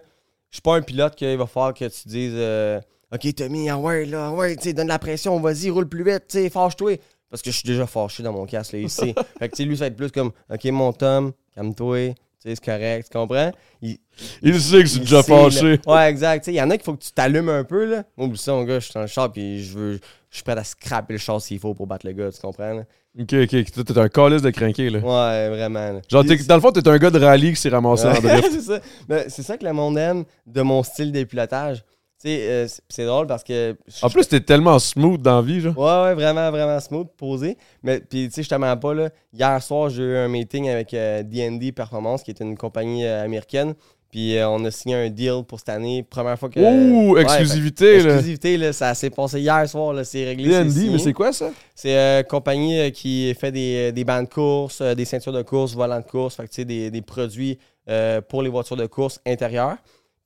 je 0.50 0.56
suis 0.56 0.62
pas 0.62 0.76
un 0.76 0.82
pilote 0.82 1.14
qu'il 1.14 1.36
va 1.36 1.46
falloir 1.46 1.74
que 1.74 1.84
tu 1.84 2.08
dises 2.08 2.32
euh, 2.34 2.80
Ok, 3.12 3.34
Tommy, 3.34 3.68
ah 3.70 3.78
ouais, 3.78 4.04
là, 4.04 4.28
ah 4.28 4.32
ouais, 4.32 4.56
tu 4.56 4.64
sais, 4.64 4.72
donne 4.72 4.88
la 4.88 4.98
pression, 4.98 5.38
vas-y, 5.40 5.70
roule 5.70 5.88
plus 5.88 6.02
vite, 6.02 6.24
tu 6.28 6.38
sais, 6.38 6.50
fâche-toi. 6.50 6.98
Parce 7.30 7.40
que 7.42 7.50
je 7.50 7.56
suis 7.58 7.66
déjà 7.66 7.86
fâché 7.86 8.22
dans 8.22 8.32
mon 8.32 8.46
casque, 8.46 8.72
là, 8.72 8.78
il 8.80 8.90
sait. 8.90 9.14
fait 9.38 9.48
que, 9.48 9.54
tu 9.56 9.62
sais, 9.62 9.68
lui, 9.68 9.76
ça 9.76 9.84
va 9.84 9.86
être 9.88 9.96
plus 9.96 10.10
comme 10.10 10.32
Ok, 10.52 10.64
mon 10.66 10.92
Tom, 10.92 11.32
calme-toi, 11.54 12.14
tu 12.14 12.14
sais, 12.40 12.54
c'est 12.56 12.64
correct, 12.64 13.08
tu 13.10 13.16
comprends? 13.18 13.52
Il, 13.82 13.98
Il 14.42 14.60
sait 14.60 14.82
que 14.82 14.88
c'est 14.88 15.00
déjà 15.00 15.22
sait, 15.22 15.32
là. 15.32 15.50
fâché. 15.50 15.80
Ouais, 15.86 16.08
exact. 16.10 16.46
Il 16.46 16.54
y 16.54 16.62
en 16.62 16.70
a 16.70 16.76
qu'il 16.76 16.84
faut 16.84 16.94
que 16.94 17.02
tu 17.02 17.12
t'allumes 17.12 17.48
un 17.48 17.64
peu, 17.64 17.84
là. 17.84 18.04
Moi, 18.16 18.28
ça, 18.36 18.52
mon 18.52 18.64
gars, 18.64 18.78
je 18.80 18.84
suis 18.86 18.94
dans 18.94 19.00
le 19.02 19.06
char, 19.06 19.30
puis 19.32 19.62
je 19.64 19.76
veux. 19.76 20.00
Je 20.30 20.36
suis 20.36 20.42
prêt 20.44 20.58
à 20.58 20.64
scraper 20.64 21.14
le 21.14 21.18
char 21.18 21.40
s'il 21.40 21.58
faut 21.58 21.72
pour 21.74 21.86
battre 21.86 22.06
le 22.06 22.12
gars, 22.12 22.30
tu 22.30 22.40
comprends? 22.40 22.72
là? 22.74 22.82
Ok, 23.18 23.32
ok. 23.32 23.84
T'es 23.84 23.98
un 23.98 24.08
calice 24.08 24.42
de 24.42 24.50
crinqué, 24.50 24.90
là. 24.90 24.98
Ouais, 24.98 25.48
vraiment. 25.48 25.92
là. 25.92 26.00
Genre, 26.10 26.24
dans 26.24 26.54
le 26.56 26.60
fond, 26.60 26.72
t'es 26.72 26.86
un 26.86 26.98
gars 26.98 27.10
de 27.10 27.18
rallye 27.24 27.50
qui 27.54 27.60
s'est 27.60 27.70
ramassé 27.70 28.06
en 28.06 28.12
drift. 28.20 28.50
c'est 28.52 28.60
ça. 28.60 28.80
Mais 29.08 29.26
c'est 29.28 29.42
ça 29.42 29.56
que 29.56 29.64
le 29.64 29.72
monde 29.72 29.96
aime 29.96 30.24
de 30.46 30.60
mon 30.62 30.82
style 30.82 31.12
d'épilotage. 31.12 31.82
Tu 32.18 32.28
sais, 32.30 32.38
euh, 32.48 32.66
c'est- 32.88 33.04
drôle 33.06 33.26
parce 33.26 33.44
que. 33.44 33.76
En 34.02 34.08
plus, 34.10 34.26
t'es 34.26 34.40
tellement 34.40 34.78
smooth 34.78 35.20
dans 35.22 35.36
la 35.36 35.42
vie, 35.42 35.60
genre. 35.60 35.76
Ouais, 35.78 36.08
ouais, 36.08 36.14
vraiment, 36.14 36.50
vraiment 36.50 36.80
smooth, 36.80 37.08
posé. 37.16 37.56
Mais 37.82 38.00
puis, 38.00 38.28
tu 38.28 38.34
sais, 38.34 38.42
je 38.42 38.48
te 38.48 38.54
mens 38.54 38.76
pas, 38.76 38.92
là. 38.94 39.10
Hier 39.34 39.62
soir, 39.62 39.88
j'ai 39.90 40.02
eu 40.02 40.16
un 40.16 40.28
meeting 40.28 40.68
avec 40.68 40.92
euh, 40.94 41.22
DND 41.22 41.72
Performance, 41.74 42.22
qui 42.22 42.30
est 42.30 42.40
une 42.40 42.56
compagnie 42.56 43.04
euh, 43.06 43.22
américaine. 43.24 43.74
Puis, 44.16 44.38
euh, 44.38 44.48
on 44.48 44.64
a 44.64 44.70
signé 44.70 44.94
un 44.94 45.10
deal 45.10 45.42
pour 45.46 45.58
cette 45.58 45.68
année. 45.68 46.02
Première 46.02 46.38
fois 46.38 46.48
que. 46.48 46.58
Ouh, 46.58 47.12
Ouais, 47.16 47.20
exclusivité. 47.22 47.96
Exclusivité, 47.96 48.56
là. 48.56 48.72
Ça 48.72 48.94
s'est 48.94 49.10
passé 49.10 49.40
hier 49.40 49.68
soir, 49.68 49.92
là. 49.92 50.04
C'est 50.04 50.24
réglé. 50.24 50.44
signé. 50.70 50.90
mais 50.92 50.98
c'est 50.98 51.12
quoi 51.12 51.34
ça? 51.34 51.50
C'est 51.74 51.94
une 52.20 52.24
compagnie 52.24 52.78
euh, 52.80 52.88
qui 52.88 53.34
fait 53.34 53.52
des, 53.52 53.92
des 53.92 54.04
bancs 54.04 54.26
de 54.26 54.32
course, 54.32 54.80
euh, 54.80 54.94
des 54.94 55.04
ceintures 55.04 55.34
de 55.34 55.42
course, 55.42 55.74
volants 55.74 56.00
de 56.00 56.06
course, 56.06 56.36
fait 56.36 56.44
que, 56.44 56.48
tu 56.48 56.54
sais, 56.54 56.64
des, 56.64 56.90
des 56.90 57.02
produits 57.02 57.58
euh, 57.90 58.22
pour 58.22 58.40
les 58.42 58.48
voitures 58.48 58.76
de 58.78 58.86
course 58.86 59.20
intérieures. 59.26 59.76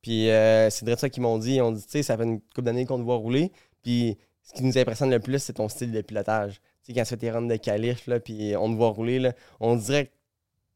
Puis 0.02 0.30
euh, 0.30 0.70
c'est 0.70 0.84
de 0.84 0.94
ça 0.94 1.08
qu'ils 1.08 1.24
m'ont 1.24 1.38
dit. 1.38 1.54
Ils 1.56 1.60
ont 1.62 1.72
dit, 1.72 1.82
tu 1.82 1.90
sais, 1.90 2.02
ça 2.04 2.16
fait 2.16 2.22
une 2.22 2.38
couple 2.40 2.62
d'années 2.62 2.86
qu'on 2.86 2.96
te 2.98 3.02
voit 3.02 3.16
rouler. 3.16 3.50
Puis 3.82 4.16
ce 4.44 4.52
qui 4.52 4.62
nous 4.62 4.78
impressionne 4.78 5.10
le 5.10 5.18
plus, 5.18 5.40
c'est 5.40 5.54
ton 5.54 5.68
style 5.68 5.90
de 5.90 6.00
pilotage. 6.00 6.60
Tu 6.86 6.92
sais, 6.92 6.94
quand 6.94 7.02
tu 7.02 7.08
fais 7.08 7.16
tes 7.16 7.30
runs 7.32 7.42
de 7.42 7.56
calife, 7.56 8.06
là, 8.06 8.20
puis 8.20 8.54
on 8.56 8.70
te 8.70 8.76
voit 8.76 8.90
rouler, 8.90 9.18
là, 9.18 9.32
on 9.58 9.74
dirait, 9.74 10.06
que- 10.06 10.10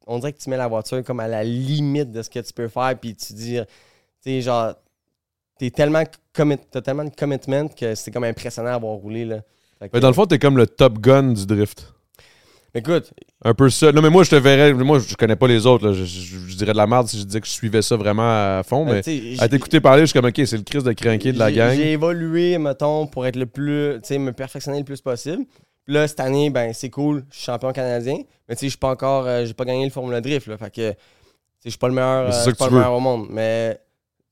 on 0.06 0.18
dirait 0.18 0.32
que 0.32 0.38
tu 0.38 0.50
mets 0.50 0.56
la 0.56 0.68
voiture 0.68 1.02
comme 1.04 1.20
à 1.20 1.28
la 1.28 1.42
limite 1.44 2.10
de 2.12 2.22
ce 2.22 2.30
que 2.30 2.40
tu 2.40 2.52
peux 2.52 2.68
faire. 2.68 2.94
Puis 3.00 3.14
tu 3.14 3.32
dis, 3.32 3.58
tu 3.58 3.64
sais, 4.20 4.40
genre, 4.42 4.74
t'es 5.58 5.70
tellement 5.70 6.02
commit, 6.32 6.56
t'as 6.70 6.80
tellement 6.82 7.04
de 7.04 7.14
commitment 7.14 7.68
que 7.68 7.94
c'est 7.94 8.10
comme 8.10 8.24
impressionnant 8.24 8.74
à 8.74 8.78
voir 8.78 8.94
rouler, 8.96 9.24
là. 9.24 9.38
Que- 9.80 9.88
Mais 9.94 10.00
dans 10.00 10.08
le 10.08 10.14
fond, 10.14 10.26
t'es 10.26 10.38
comme 10.38 10.56
le 10.56 10.66
top 10.66 10.98
gun 10.98 11.32
du 11.32 11.46
drift. 11.46 11.92
Écoute, 12.76 13.12
Un 13.44 13.54
peu 13.54 13.68
ça. 13.70 13.92
Non, 13.92 14.02
mais 14.02 14.10
moi, 14.10 14.24
je 14.24 14.30
te 14.30 14.36
verrais. 14.36 14.72
Moi, 14.72 14.98
je 14.98 15.14
connais 15.14 15.36
pas 15.36 15.46
les 15.46 15.64
autres. 15.66 15.86
là. 15.86 15.92
Je, 15.92 16.04
je- 16.04 16.38
je 16.48 16.56
dirais 16.56 16.72
de 16.72 16.76
la 16.76 16.86
merde 16.88 17.06
si 17.06 17.18
je 17.20 17.24
disais 17.24 17.40
que 17.40 17.46
je 17.46 17.52
suivais 17.52 17.82
ça 17.82 17.94
vraiment 17.94 18.22
à 18.58 18.62
fond. 18.66 18.88
euh, 18.88 18.94
Mais 18.94 19.02
à 19.40 19.48
t'écouter 19.48 19.80
parler, 19.80 20.00
je 20.02 20.06
suis 20.06 20.18
comme, 20.18 20.28
OK, 20.28 20.40
c'est 20.44 20.56
le 20.56 20.62
Chris 20.64 20.82
de 20.82 20.92
crinqué 20.92 21.32
de 21.32 21.38
la 21.38 21.52
gang. 21.52 21.76
J'ai 21.76 21.92
évolué, 21.92 22.58
mettons, 22.58 23.06
pour 23.06 23.26
être 23.26 23.36
le 23.36 23.46
plus, 23.46 24.00
tu 24.00 24.08
sais, 24.08 24.18
me 24.18 24.32
perfectionner 24.32 24.78
le 24.78 24.84
plus 24.84 25.00
possible. 25.00 25.44
Puis 25.84 25.94
là, 25.94 26.08
cette 26.08 26.20
année, 26.20 26.50
ben, 26.50 26.72
c'est 26.72 26.90
cool, 26.90 27.24
je 27.30 27.36
suis 27.36 27.44
champion 27.44 27.72
canadien. 27.72 28.18
Mais 28.48 28.54
tu 28.56 28.60
sais, 28.60 28.66
je 28.66 28.70
suis 28.70 28.78
pas 28.78 28.90
encore, 28.90 29.26
euh, 29.26 29.44
j'ai 29.44 29.54
pas 29.54 29.64
gagné 29.64 29.84
le 29.84 29.90
Formula 29.90 30.20
Drift, 30.20 30.46
là. 30.46 30.56
Fait 30.56 30.70
que, 30.70 30.94
je 31.64 31.70
suis 31.70 31.78
pas 31.78 31.88
le 31.88 31.94
meilleur, 31.94 32.26
euh, 32.28 32.44
je 32.46 32.50
pas 32.52 32.66
le 32.68 32.72
meilleur 32.76 32.92
au 32.94 33.00
monde. 33.00 33.26
Mais 33.30 33.78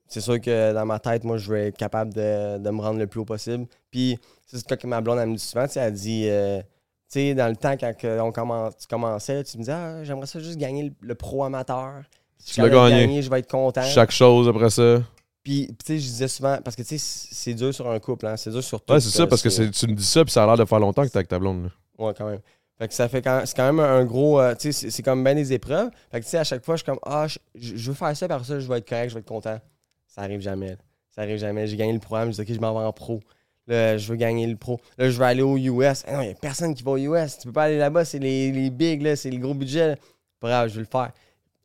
c'est 0.06 0.20
sûr 0.20 0.40
que 0.40 0.72
dans 0.72 0.86
ma 0.86 0.98
tête, 0.98 1.24
moi, 1.24 1.36
je 1.36 1.52
vais 1.52 1.68
être 1.68 1.76
capable 1.76 2.12
de, 2.14 2.58
de 2.58 2.70
me 2.70 2.80
rendre 2.80 2.98
le 2.98 3.06
plus 3.06 3.20
haut 3.20 3.24
possible. 3.24 3.66
Puis, 3.90 4.18
c'est 4.46 4.58
ce 4.58 4.64
que 4.64 4.86
ma 4.86 5.00
blonde, 5.00 5.18
elle 5.18 5.28
me 5.28 5.36
dit 5.36 5.44
souvent, 5.44 5.66
elle 5.76 5.92
dit, 5.92 6.26
euh, 6.28 6.60
tu 6.60 6.64
sais, 7.08 7.34
dans 7.34 7.48
le 7.48 7.56
temps, 7.56 7.76
quand 7.78 7.94
on 8.20 8.32
commence, 8.32 8.76
tu 8.78 8.86
commençais, 8.86 9.44
tu 9.44 9.58
me 9.58 9.62
disais, 9.62 9.72
ah, 9.72 10.04
j'aimerais 10.04 10.26
ça 10.26 10.40
juste 10.40 10.58
gagner 10.58 10.84
le, 10.84 10.92
le 11.00 11.14
pro 11.14 11.44
amateur. 11.44 12.02
Si 12.38 12.50
je 12.50 12.54
Tu 12.54 12.60
l'as 12.60 12.68
capable 12.70 12.86
de 12.86 12.90
gagné. 12.90 13.06
gagner, 13.06 13.22
je 13.22 13.30
vais 13.30 13.38
être 13.40 13.50
content. 13.50 13.82
Chaque 13.82 14.10
chose 14.10 14.48
après 14.48 14.70
ça. 14.70 15.02
Puis, 15.42 15.66
tu 15.68 15.74
sais, 15.86 15.98
je 15.98 16.06
disais 16.06 16.28
souvent, 16.28 16.58
parce 16.62 16.76
que, 16.76 16.82
tu 16.82 16.98
sais, 16.98 17.26
c'est 17.32 17.54
dur 17.54 17.74
sur 17.74 17.90
un 17.90 17.98
couple, 17.98 18.26
hein, 18.26 18.36
c'est 18.36 18.50
dur 18.50 18.62
sur 18.62 18.80
tout. 18.80 18.92
Ouais, 18.94 19.00
c'est 19.00 19.10
ça, 19.10 19.24
euh, 19.24 19.26
parce 19.26 19.42
que 19.42 19.48
tu 19.48 19.86
me 19.88 19.94
dis 19.94 20.04
ça, 20.04 20.24
puis 20.24 20.32
ça 20.32 20.44
a 20.44 20.46
l'air 20.46 20.56
de 20.56 20.64
faire 20.64 20.78
longtemps 20.78 21.02
que 21.02 21.08
t'es 21.08 21.16
avec 21.16 21.28
ta 21.28 21.38
blonde. 21.38 21.64
là. 21.64 21.70
Ouais, 22.06 22.14
quand 22.16 22.26
même. 22.28 22.40
Fait 22.78 22.88
que 22.88 22.94
ça 22.94 23.08
fait 23.08 23.22
quand 23.22 23.42
c'est 23.44 23.56
quand 23.56 23.72
même 23.72 23.80
un 23.80 24.04
gros. 24.04 24.40
euh, 24.40 24.54
tu 24.54 24.72
sais, 24.72 24.90
c'est- 24.90 25.02
comme 25.02 25.22
bien 25.22 25.34
des 25.34 25.52
épreuves. 25.52 25.90
Fait 26.10 26.20
que, 26.20 26.24
tu 26.24 26.30
sais, 26.30 26.38
à 26.38 26.44
chaque 26.44 26.64
fois, 26.64 26.74
je 26.76 26.82
suis 26.82 26.86
comme, 26.86 26.98
ah, 27.04 27.26
je, 27.54 27.90
veux 27.90 27.94
faire 27.94 28.16
ça, 28.16 28.26
par 28.28 28.44
ça, 28.44 28.58
je 28.60 28.66
vais 28.68 28.78
être 28.78 28.88
correct, 28.88 29.10
je 29.10 29.14
vais 29.14 29.20
être 29.20 29.26
content. 29.28 29.58
Ça 30.06 30.22
arrive 30.22 30.40
jamais. 30.40 30.70
là. 30.70 30.76
Ça 31.10 31.22
arrive 31.22 31.38
jamais. 31.38 31.66
J'ai 31.66 31.76
gagné 31.76 31.92
le 31.92 31.98
programme, 32.00 32.30
je 32.32 32.36
dis, 32.36 32.50
ok, 32.50 32.56
je 32.56 32.60
m'en 32.60 32.72
vais 32.78 32.84
en 32.84 32.92
pro. 32.92 33.20
Là, 33.66 33.96
je 33.98 34.08
veux 34.08 34.16
gagner 34.16 34.46
le 34.46 34.56
pro. 34.56 34.80
Là, 34.98 35.08
je 35.10 35.16
veux 35.18 35.24
aller 35.24 35.42
au 35.42 35.56
US. 35.56 36.02
Ah 36.06 36.14
non, 36.14 36.22
il 36.22 36.26
n'y 36.28 36.32
a 36.32 36.34
personne 36.34 36.74
qui 36.74 36.82
va 36.82 36.92
au 36.92 36.96
US. 36.96 37.38
Tu 37.38 37.46
peux 37.48 37.52
pas 37.52 37.64
aller 37.64 37.78
là-bas, 37.78 38.04
c'est 38.04 38.18
les, 38.18 38.50
les 38.50 38.70
bigs, 38.70 39.02
là, 39.02 39.14
c'est 39.16 39.30
les 39.30 39.38
gros 39.38 39.54
budgets. 39.54 39.88
là. 39.88 39.96
Pas 40.40 40.48
grave, 40.48 40.68
je 40.70 40.74
veux 40.74 40.80
le 40.80 40.86
faire. 40.86 41.12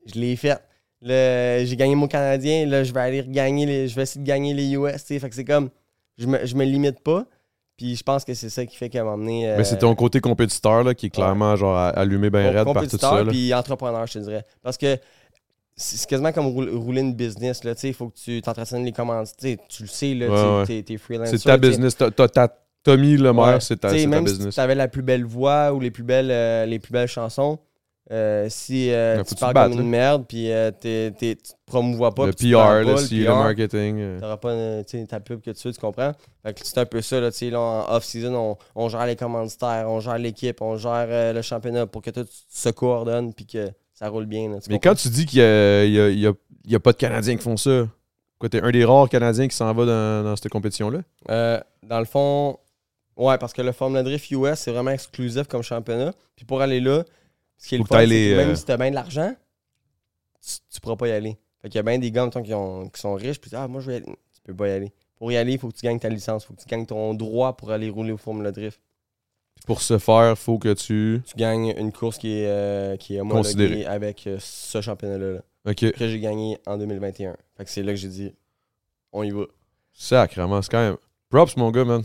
Je 0.06 0.20
l'ai 0.20 0.36
fait. 0.36 0.60
J'ai 1.02 1.76
gagné 1.78 1.96
mon 1.96 2.08
Canadien. 2.08 2.66
Là, 2.66 2.84
je 2.84 2.92
vais 2.94 3.00
aller 3.02 3.24
gagner 3.28 3.66
les. 3.66 3.88
Je 3.88 3.96
vais 3.96 4.04
essayer 4.04 4.22
de 4.22 4.28
gagner 4.28 4.54
les 4.54 4.72
US. 4.76 5.04
Fait 5.04 5.20
que 5.30 5.36
c'est 5.36 5.46
comme. 5.46 5.70
Je 6.18 6.26
me, 6.28 6.46
je 6.46 6.56
me 6.56 6.64
limite 6.66 7.00
pas. 7.02 7.26
Puis 7.78 7.96
je 7.96 8.04
pense 8.04 8.26
que 8.26 8.34
c'est 8.34 8.50
ça 8.50 8.66
qui 8.66 8.76
fait 8.76 8.90
qu'à 8.90 9.04
m'emmener. 9.04 9.54
Mais 9.56 9.64
c'est 9.64 9.78
ton 9.78 9.94
côté 9.94 10.20
compétiteur 10.20 10.84
là, 10.84 10.96
qui 10.96 11.06
est 11.08 11.10
clairement 11.12 11.56
genre 11.56 11.78
allumé 11.78 12.32
bien 12.32 12.50
raide 12.52 12.74
par 12.74 12.88
tout 12.88 12.98
ça. 12.98 13.24
puis 13.28 13.54
entrepreneur, 13.54 14.08
je 14.08 14.14
te 14.14 14.20
dirais. 14.20 14.44
Parce 14.64 14.78
que 14.78 14.98
c'est 15.76 16.10
quasiment 16.10 16.32
comme 16.32 16.48
roul- 16.48 16.72
rouler 16.76 17.02
une 17.02 17.14
business. 17.14 17.62
Il 17.84 17.94
faut 17.94 18.10
que 18.10 18.18
tu 18.18 18.42
t'entretiennes 18.42 18.84
les 18.84 18.92
commandes. 18.92 19.28
Tu 19.40 19.58
le 19.84 19.88
sais, 19.88 20.16
là, 20.16 20.28
Ouais, 20.28 20.36
tu 20.66 20.72
ouais. 20.72 20.82
t'es- 20.82 20.84
t'es 20.94 20.98
freelance. 20.98 21.30
C'est 21.30 21.38
ta 21.44 21.58
business. 21.58 21.96
T'as- 21.96 22.48
Tommy 22.84 23.18
Lemaire, 23.18 23.46
Ouais. 23.56 23.60
c'est 23.60 23.76
ta, 23.78 23.90
c'est 23.90 24.04
ta 24.04 24.08
même 24.08 24.24
business. 24.24 24.48
si 24.50 24.56
tu 24.56 24.60
avais 24.62 24.74
la 24.74 24.88
plus 24.88 25.02
belle 25.04 25.26
voix 25.26 25.74
ou 25.74 25.80
les 25.82 25.92
plus 25.92 26.04
belles, 26.04 26.32
euh, 26.32 26.66
les 26.66 26.80
plus 26.80 26.94
belles 26.94 27.08
chansons, 27.10 27.60
euh, 28.10 28.48
si 28.50 28.90
euh, 28.92 29.18
faut 29.24 29.36
tu 29.36 29.36
parles 29.36 29.54
comme 29.72 29.82
une 29.82 29.90
merde 29.90 30.26
puis 30.28 30.50
euh, 30.52 30.72
t'es- 30.72 31.12
t'es- 31.12 31.36
tu 31.36 31.52
te 31.52 31.58
promouvois 31.66 32.16
pas, 32.16 32.28
le 32.28 32.32
PR, 32.32 32.52
pas, 32.58 32.82
le, 32.84 32.86
le 32.94 33.26
PR, 33.26 33.36
marketing. 33.36 33.98
euh. 34.00 34.20
T'auras 34.20 34.38
pas 34.38 34.54
ta 35.10 35.20
pub 35.20 35.42
que 35.42 35.52
tu 35.52 35.68
veux, 35.68 35.74
tu 35.74 35.80
comprends? 35.82 36.14
Fait 36.46 36.54
que 36.54 36.60
c'est 36.64 36.78
un 36.78 36.86
peu 36.86 37.02
ça, 37.02 37.20
là, 37.20 37.32
tu 37.32 37.38
sais, 37.38 37.50
là, 37.50 37.60
en 37.60 37.96
off-season, 37.96 38.34
on, 38.34 38.58
on 38.76 38.88
gère 38.90 39.06
les 39.06 39.16
commanditaires, 39.18 39.86
on 39.90 40.00
gère 40.00 40.18
l'équipe, 40.18 40.62
on 40.62 40.78
gère 40.78 41.34
le 41.34 41.42
championnat 41.42 41.86
pour 41.86 42.02
que 42.02 42.12
tout 42.12 42.26
se 42.50 42.70
coordonne 42.70 43.34
puis 43.34 43.46
que 43.46 43.70
ça 43.94 44.08
roule 44.08 44.26
bien. 44.26 44.50
là, 44.50 44.58
Mais 44.70 44.80
quand 44.80 44.96
tu 44.96 45.10
dis 45.10 45.26
qu'il 45.26 45.40
y 45.40 45.44
a, 45.44 45.84
y 45.86 46.00
a- 46.00 46.10
y 46.10 46.28
a- 46.28 46.34
il 46.66 46.72
y 46.72 46.76
a 46.76 46.80
pas 46.80 46.92
de 46.94 46.98
Canadiens 46.98 47.36
qui 47.36 47.44
font 47.44 47.58
ça, 47.58 47.88
quoi, 48.40 48.48
t'es 48.48 48.62
un 48.62 48.72
des 48.72 48.86
rares 48.86 49.10
Canadiens 49.10 49.48
qui 49.50 49.56
s'en 49.56 49.74
va 49.74 49.86
dans, 49.86 50.24
dans 50.24 50.36
cette 50.36 50.50
compétition-là? 50.50 51.00
Dans 51.84 52.00
le 52.00 52.06
fond, 52.06 52.58
Ouais, 53.18 53.38
parce 53.40 53.52
que 53.52 53.64
le 53.64 53.72
Formula 53.72 54.04
Drift 54.04 54.30
US, 54.30 54.54
c'est 54.60 54.72
vraiment 54.72 54.92
exclusif 54.92 55.48
comme 55.48 55.64
championnat. 55.64 56.12
Puis 56.36 56.46
pour 56.46 56.62
aller 56.62 56.80
là, 56.80 57.04
ce 57.58 57.68
qui 57.70 57.76
est 57.76 57.78
le 57.80 57.84
fun, 57.86 58.02
les, 58.04 58.32
que 58.32 58.36
même 58.38 58.50
euh, 58.50 58.56
si 58.56 58.66
t'as 58.66 58.78
bien 58.78 58.90
de 58.90 58.96
l'argent, 58.96 59.34
tu, 60.42 60.56
tu 60.74 60.80
pourras 60.82 60.96
pas 60.96 61.08
y 61.08 61.12
aller. 61.12 61.38
Fait 61.62 61.70
qu'il 61.70 61.76
y 61.78 61.80
a 61.80 61.84
bien 61.84 61.98
des 62.00 62.12
gars, 62.12 62.26
mettons, 62.26 62.44
qui, 62.44 62.54
ont- 62.54 62.88
qui 62.90 63.00
sont 63.02 63.14
riches, 63.16 63.40
puis 63.40 63.52
ah, 63.54 63.68
moi, 63.68 63.82
je 63.82 63.88
vais 63.88 63.94
y 63.94 63.98
aller. 63.98 64.06
Tu 64.06 64.42
peux 64.44 64.54
pas 64.56 64.68
y 64.68 64.72
aller. 64.72 64.92
Pour 65.18 65.32
y 65.32 65.38
aller, 65.38 65.54
il 65.54 65.60
faut 65.60 65.70
que 65.70 65.76
tu 65.76 65.86
gagnes 65.86 66.00
ta 66.00 66.10
licence, 66.10 66.44
il 66.44 66.48
faut 66.48 66.54
que 66.54 66.62
tu 66.62 66.68
gagnes 66.68 66.86
ton 66.86 67.14
droit 67.16 67.58
pour 67.58 67.72
aller 67.72 67.90
rouler 67.90 68.12
au 68.12 68.18
Formula 68.18 68.52
Drift. 68.52 68.80
Pour 69.66 69.82
ce 69.82 69.98
faire, 69.98 70.38
faut 70.38 70.60
que 70.60 70.74
tu. 70.74 71.22
Tu 71.26 71.36
gagnes 71.36 71.74
une 71.78 71.92
course 71.92 72.20
qui 72.20 72.32
est, 72.32 72.48
euh, 72.48 72.96
qui 72.98 73.16
est 73.16 73.22
homologuée 73.22 73.86
avec 73.88 74.28
euh, 74.28 74.38
ce 74.40 74.80
championnat-là. 74.82 75.32
là, 75.34 75.40
Ok. 75.66 75.92
que 75.94 76.08
j'ai 76.08 76.20
gagné 76.20 76.60
en 76.68 76.78
2021. 76.78 77.36
Fait 77.58 77.66
que 77.66 77.70
c'est 77.72 77.82
là 77.82 77.92
que 77.92 77.98
j'ai 77.98 78.08
dit, 78.08 78.34
on 79.12 79.24
y 79.24 79.32
va. 79.32 79.46
Sacrément, 79.92 80.62
c'est 80.62 80.70
quand 80.70 80.78
même. 80.86 80.98
Props, 81.30 81.58
mon 81.58 81.72
gars, 81.72 81.84
man. 81.84 82.04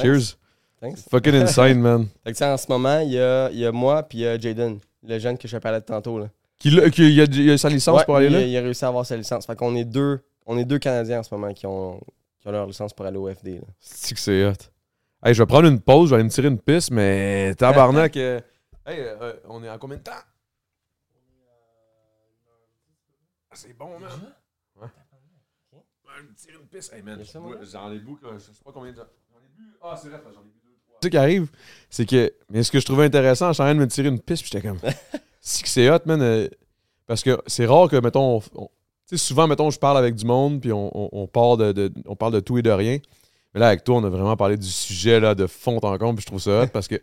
Cheers. 0.00 0.38
Thanks. 0.80 1.00
Fucking 1.10 1.34
insane, 1.34 1.80
man. 1.80 2.06
Fait 2.24 2.32
que 2.32 2.44
en 2.44 2.56
ce 2.56 2.66
moment, 2.68 3.00
il 3.00 3.10
y 3.12 3.18
a, 3.18 3.50
il 3.50 3.58
y 3.58 3.66
a 3.66 3.72
moi 3.72 4.02
puis 4.04 4.18
il 4.18 4.20
y 4.22 4.26
a 4.26 4.38
Jaden, 4.38 4.78
le 5.02 5.18
jeune 5.18 5.38
que 5.38 5.48
je 5.48 5.56
parlais 5.58 5.80
de 5.80 5.84
tantôt. 5.84 6.18
Là. 6.18 6.28
Qui, 6.58 6.70
qui- 6.90 7.12
il, 7.14 7.20
a, 7.20 7.24
il 7.24 7.50
a 7.50 7.58
sa 7.58 7.68
licence 7.68 7.98
Ouais, 7.98 8.04
pour 8.04 8.16
aller 8.16 8.30
là? 8.30 8.40
Il 8.42 8.56
a 8.56 8.60
réussi 8.60 8.84
à 8.84 8.88
avoir 8.88 9.04
sa 9.06 9.16
licence. 9.16 9.46
Fait 9.46 9.56
qu'on 9.56 9.74
est 9.74 9.84
deux, 9.84 10.20
on 10.46 10.56
est 10.58 10.64
deux 10.64 10.78
Canadiens 10.78 11.20
en 11.20 11.22
ce 11.22 11.34
moment 11.34 11.52
qui 11.52 11.66
ont, 11.66 12.00
qui 12.40 12.48
ont 12.48 12.52
leur 12.52 12.66
licence 12.66 12.92
pour 12.92 13.04
aller 13.06 13.18
au 13.18 13.28
FD. 13.32 13.60
C'est 13.80 14.14
que 14.14 14.20
c'est 14.20 14.44
hot. 14.46 14.52
Hey, 15.24 15.34
je 15.34 15.42
vais 15.42 15.46
prendre 15.46 15.68
une 15.68 15.80
pause, 15.80 16.08
je 16.08 16.14
vais 16.14 16.16
aller 16.16 16.24
me 16.24 16.30
tirer 16.30 16.48
une 16.48 16.58
piste, 16.58 16.90
mais 16.90 17.54
tabarnak. 17.56 18.16
euh, 18.16 18.40
Hey, 18.86 18.98
euh, 19.00 19.34
on 19.48 19.62
est 19.62 19.70
en 19.70 19.78
combien 19.78 19.96
de 19.98 20.02
temps? 20.02 20.10
Ah, 23.50 23.54
c'est 23.54 23.72
bon, 23.76 23.98
man. 23.98 24.10
Ouais. 24.80 24.86
Ouais, 25.72 26.22
me 26.28 26.34
tirer 26.34 26.54
une 26.60 26.66
piste. 26.66 26.92
Hey, 26.92 27.02
man, 27.02 27.18
je 27.22 27.70
j'en 27.70 27.92
ai 27.92 27.98
bu, 27.98 28.12
je 28.22 28.38
sais 28.38 28.52
pas 28.64 28.72
combien 28.72 28.92
de 28.92 28.96
temps. 28.96 29.06
J'en 29.30 29.38
ai 29.38 29.48
bu. 29.56 29.76
Ah, 29.82 29.96
c'est 30.00 30.08
vrai, 30.08 30.20
j'en 30.34 30.40
ai 30.40 30.44
bu 30.44 30.61
Ce 31.02 31.08
qui 31.08 31.16
arrive, 31.16 31.46
c'est 31.90 32.06
que. 32.06 32.32
Mais 32.50 32.62
ce 32.62 32.70
que 32.70 32.80
je 32.80 32.84
trouvais 32.86 33.04
intéressant, 33.04 33.48
je 33.48 33.54
suis 33.54 33.62
en 33.62 33.66
train 33.66 33.74
de 33.74 33.80
me 33.80 33.86
tirer 33.88 34.08
une 34.08 34.20
piste, 34.20 34.42
puis 34.42 34.50
j'étais 34.52 34.66
comme. 34.68 34.78
si 35.40 35.62
que 35.62 35.68
c'est 35.68 35.90
hot, 35.90 35.98
man. 36.06 36.20
euh, 36.22 36.48
parce 37.06 37.22
que 37.22 37.38
c'est 37.46 37.66
rare 37.66 37.88
que, 37.88 37.96
mettons, 37.96 38.36
on- 38.36 38.42
on- 38.62 38.68
tu 39.08 39.16
sais, 39.18 39.24
souvent, 39.26 39.46
mettons, 39.46 39.70
je 39.70 39.78
parle 39.78 39.98
avec 39.98 40.14
du 40.14 40.24
monde, 40.24 40.60
puis 40.60 40.72
on, 40.72 40.90
on, 40.96 41.08
on 41.12 41.26
part 41.26 41.56
de, 41.56 41.72
de- 41.72 41.92
on 42.06 42.14
parle 42.16 42.32
de 42.32 42.40
tout 42.40 42.56
et 42.58 42.62
de 42.62 42.70
rien. 42.70 42.98
Mais 43.52 43.60
là, 43.60 43.66
avec 43.68 43.84
toi, 43.84 43.96
on 43.96 44.04
a 44.04 44.08
vraiment 44.08 44.36
parlé 44.36 44.56
du 44.56 44.66
sujet 44.68 45.20
là, 45.20 45.34
de 45.34 45.46
fond 45.46 45.78
en 45.82 45.98
comble, 45.98 46.14
puis 46.16 46.22
je 46.22 46.26
trouve 46.26 46.40
ça 46.40 46.62
hot 46.62 46.66
parce 46.72 46.88
que 46.88 46.94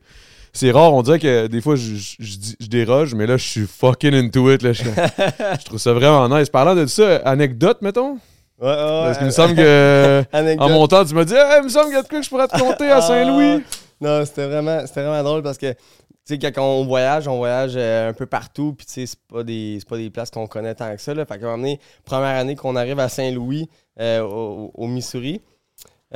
c'est 0.54 0.72
rare. 0.72 0.94
On 0.94 1.04
dirait 1.04 1.20
que 1.20 1.46
des 1.48 1.62
fois, 1.62 1.76
je, 1.76 1.94
je, 1.96 2.16
je 2.20 2.38
dis- 2.38 2.56
je 2.60 2.68
déroge, 2.68 3.14
mais 3.14 3.28
là, 3.28 3.38
je 3.38 3.46
suis 3.48 3.68
fucking 3.68 4.14
into 4.16 4.50
it. 4.52 4.64
Là, 4.64 4.74
je, 4.74 4.84
je 4.84 5.66
trouve 5.66 5.78
ça 5.78 5.94
vraiment 5.94 6.28
nice. 6.30 6.50
Parlant 6.50 6.74
de 6.76 6.86
ça, 6.88 7.18
anecdote, 7.18 7.82
mettons? 7.82 8.14
Ouais, 8.62 8.68
ouais, 8.68 8.76
Parce 8.76 9.18
qu'il 9.20 9.28
me 9.28 9.32
semble 9.32 9.56
que. 9.56 10.24
En 10.60 10.70
montant, 10.70 11.06
tu 11.06 11.14
m'as 11.14 11.24
dit, 11.26 11.34
Hey, 11.36 11.60
il 11.60 11.66
me 11.66 11.70
semble 11.70 11.86
qu'il 11.86 11.96
y 11.96 11.98
a 12.00 12.02
de 12.04 12.08
quoi 12.08 12.18
que 12.20 12.26
je 12.26 12.30
pourrais 12.30 12.48
te 12.48 12.58
compter 12.58 12.90
à 12.90 13.02
Saint-Louis. 13.02 13.64
Ah, 14.02 14.20
non, 14.20 14.26
c'était 14.26 14.48
vraiment, 14.48 14.86
c'était 14.86 15.04
vraiment 15.04 15.24
drôle 15.24 15.44
parce 15.44 15.58
que, 15.58 15.72
tu 15.74 15.78
sais, 16.26 16.38
quand 16.40 16.64
on 16.64 16.86
voyage, 16.86 17.28
on 17.28 17.38
voyage 17.38 17.74
euh, 17.76 18.10
un 18.10 18.14
peu 18.14 18.26
partout, 18.26 18.74
puis 18.78 18.86
tu 18.86 18.94
sais, 18.94 19.06
c'est 19.06 19.20
pas 19.28 19.44
des, 19.44 19.78
c'est 19.80 19.88
pas 19.90 19.98
des 19.98 20.10
places 20.10 20.30
qu'on 20.32 20.48
connaît 20.48 20.76
tant 20.76 20.94
que 20.96 21.02
ça. 21.02 21.14
Là. 21.14 21.26
Fait 21.26 21.38
qu'à 21.40 21.46
un 21.46 21.50
moment 21.52 21.58
donné, 21.58 21.80
première 22.06 22.36
année 22.38 22.56
qu'on 22.56 22.76
arrive 22.76 23.00
à 23.00 23.10
Saint-Louis, 23.10 23.70
euh, 24.00 24.22
au, 24.22 24.72
au 24.74 24.88
Missouri, 24.88 25.42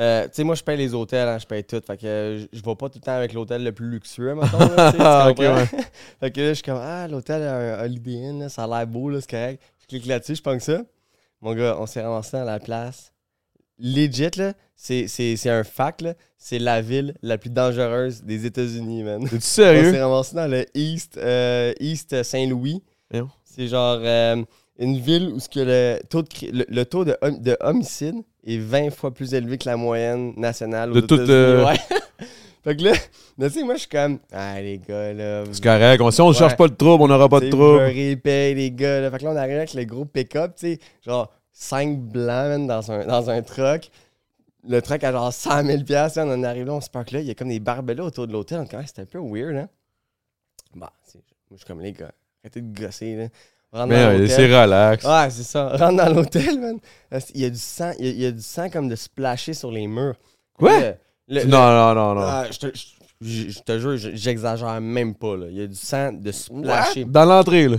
euh, 0.00 0.24
tu 0.24 0.30
sais, 0.32 0.44
moi, 0.44 0.56
je 0.56 0.62
paye 0.64 0.76
les 0.76 0.92
hôtels, 0.92 1.28
hein, 1.28 1.38
je 1.38 1.46
paye 1.46 1.62
tout. 1.62 1.80
Fait 1.86 1.96
que 1.96 2.46
je 2.52 2.62
vais 2.62 2.74
pas 2.74 2.88
tout 2.88 2.98
le 2.98 3.00
temps 3.00 3.12
avec 3.12 3.32
l'hôtel 3.32 3.62
le 3.62 3.70
plus 3.70 3.88
luxueux, 3.88 4.34
mettons. 4.34 4.58
Là, 4.58 4.90
tu 4.92 4.98
Ah, 5.00 5.26
comprends? 5.28 5.54
ouais. 5.54 5.66
fait 6.20 6.30
que 6.32 6.40
là, 6.40 6.48
je 6.48 6.54
suis 6.54 6.62
comme, 6.64 6.80
ah, 6.82 7.06
l'hôtel 7.06 7.42
a 7.42 7.54
un 7.80 7.84
Holiday 7.84 8.26
Inn, 8.26 8.40
là, 8.40 8.48
ça 8.48 8.64
a 8.64 8.66
l'air 8.66 8.86
beau, 8.88 9.08
là, 9.08 9.20
c'est 9.20 9.30
correct. 9.30 9.62
Je 9.82 9.86
clique 9.86 10.06
là-dessus, 10.06 10.34
je 10.36 10.42
pense 10.42 10.62
ça. 10.64 10.80
Mon 11.40 11.54
gars, 11.54 11.76
on 11.78 11.86
s'est 11.86 12.02
ramassé 12.02 12.36
dans 12.36 12.44
la 12.44 12.58
place. 12.58 13.12
Legit, 13.78 14.30
là, 14.36 14.52
c'est, 14.76 15.06
c'est, 15.08 15.36
c'est 15.36 15.50
un 15.50 15.64
fact, 15.64 16.02
là. 16.02 16.14
C'est 16.38 16.58
la 16.58 16.80
ville 16.80 17.14
la 17.22 17.38
plus 17.38 17.50
dangereuse 17.50 18.22
des 18.22 18.46
États-Unis, 18.46 19.02
man. 19.02 19.22
Es-tu 19.24 19.34
On 19.36 19.40
s'est 19.40 19.62
sérieux? 19.80 20.00
ramassé 20.02 20.36
dans 20.36 20.46
le 20.50 20.64
East, 20.74 21.16
euh, 21.16 21.72
East 21.80 22.22
Saint-Louis. 22.22 22.82
Voyons. 23.10 23.28
C'est 23.44 23.66
genre 23.68 23.98
euh, 24.02 24.42
une 24.78 24.98
ville 24.98 25.30
où 25.34 25.40
ce 25.40 25.48
que 25.48 25.60
le 25.60 26.00
taux 26.08 26.22
de, 26.22 26.28
le, 26.52 26.64
le 26.68 26.84
taux 26.84 27.04
de, 27.04 27.16
hom- 27.22 27.40
de 27.40 27.56
homicide 27.60 28.16
est 28.46 28.58
20 28.58 28.90
fois 28.90 29.12
plus 29.14 29.32
élevé 29.34 29.56
que 29.58 29.68
la 29.68 29.76
moyenne 29.76 30.34
nationale 30.36 30.90
aux 30.90 30.94
De 30.94 31.00
toute, 31.00 31.20
États-Unis. 31.22 31.32
euh, 31.32 31.64
Ouais. 31.64 31.78
fait 32.64 32.76
que 32.76 32.82
là, 32.84 32.92
mais 33.38 33.48
tu 33.48 33.58
sais, 33.58 33.64
moi, 33.64 33.74
je 33.74 33.80
suis 33.80 33.88
comme, 33.88 34.18
ah, 34.32 34.60
les 34.60 34.78
gars, 34.78 35.12
là. 35.14 35.44
C'est 35.50 35.62
correct. 35.62 36.12
Si 36.12 36.20
on 36.20 36.24
ne 36.26 36.32
Ouais. 36.32 36.38
cherche 36.38 36.56
pas 36.56 36.68
de 36.68 36.74
trouble, 36.74 37.04
on 37.04 37.08
n'aura 37.08 37.28
pas 37.28 37.40
de 37.40 37.48
trouble. 37.48 37.92
paye, 38.22 38.54
les 38.54 38.70
gars. 38.70 39.00
Là. 39.00 39.10
Fait 39.10 39.18
que 39.18 39.24
là, 39.24 39.30
on 39.32 39.36
arrive 39.36 39.56
avec 39.56 39.74
le 39.74 39.84
gros 39.84 40.04
pick-up, 40.04 40.52
tu 40.58 40.74
sais, 40.74 40.78
genre 41.04 41.32
5 41.54 41.98
blancs 41.98 42.48
man, 42.48 42.66
dans, 42.66 42.90
un, 42.92 43.06
dans 43.06 43.30
un 43.30 43.40
truck. 43.42 43.90
Le 44.66 44.80
truck 44.82 45.04
a 45.04 45.12
genre 45.12 45.32
100 45.32 45.64
000 45.64 45.82
piastres, 45.84 46.18
là, 46.18 46.26
On 46.26 46.32
en 46.32 46.42
arrive 46.42 46.66
là, 46.66 46.72
on 46.74 46.80
se 46.80 46.90
parque 46.90 47.12
là. 47.12 47.20
Il 47.20 47.26
y 47.26 47.30
a 47.30 47.34
comme 47.34 47.48
des 47.48 47.60
barbelés 47.60 48.00
autour 48.02 48.26
de 48.26 48.32
l'hôtel. 48.32 48.60
On 48.60 48.86
C'était 48.86 49.02
un 49.02 49.06
peu 49.06 49.18
weird, 49.20 49.56
hein. 49.56 49.68
Bah, 50.74 50.92
moi, 51.14 51.22
je 51.52 51.56
suis 51.56 51.66
comme, 51.66 51.80
les 51.80 51.92
gars, 51.92 52.10
arrêtez 52.42 52.60
de 52.60 52.78
gosser, 52.80 53.16
là. 53.16 53.28
Rentre 53.72 53.88
Mais 53.88 54.28
c'est 54.28 54.46
relax. 54.46 55.04
Ouais, 55.04 55.30
c'est 55.30 55.42
ça. 55.42 55.68
Rentre 55.76 55.96
dans 55.96 56.14
l'hôtel, 56.14 56.60
man. 56.60 56.78
Il 57.34 57.40
y 57.40 57.44
a 57.44 57.50
du 57.50 57.58
sang, 57.58 57.92
il 57.98 58.06
y 58.06 58.08
a, 58.08 58.12
il 58.12 58.20
y 58.20 58.26
a 58.26 58.30
du 58.32 58.40
sang 58.42 58.70
comme 58.70 58.88
de 58.88 58.96
splasher 58.96 59.52
sur 59.54 59.70
les 59.70 59.86
murs. 59.86 60.14
Quoi? 60.54 60.78
Le- 60.80 60.86
le- 61.28 61.40
le- 61.40 61.44
Non, 61.46 61.58
non, 61.70 61.94
non, 61.94 62.14
non. 62.14 62.20
Ah, 62.22 62.46
je, 62.50 62.58
te, 62.58 62.66
je- 63.20 63.50
je 63.50 63.58
te 63.60 63.78
jure, 63.78 63.96
je- 63.96 64.14
j'exagère 64.14 64.80
même 64.80 65.14
pas, 65.14 65.36
là. 65.36 65.46
Il 65.50 65.56
y 65.56 65.62
a 65.62 65.66
du 65.66 65.74
sang 65.74 66.12
de 66.12 66.30
splasher. 66.32 67.04
Dans 67.04 67.24
l'entrée, 67.24 67.68
là. 67.68 67.76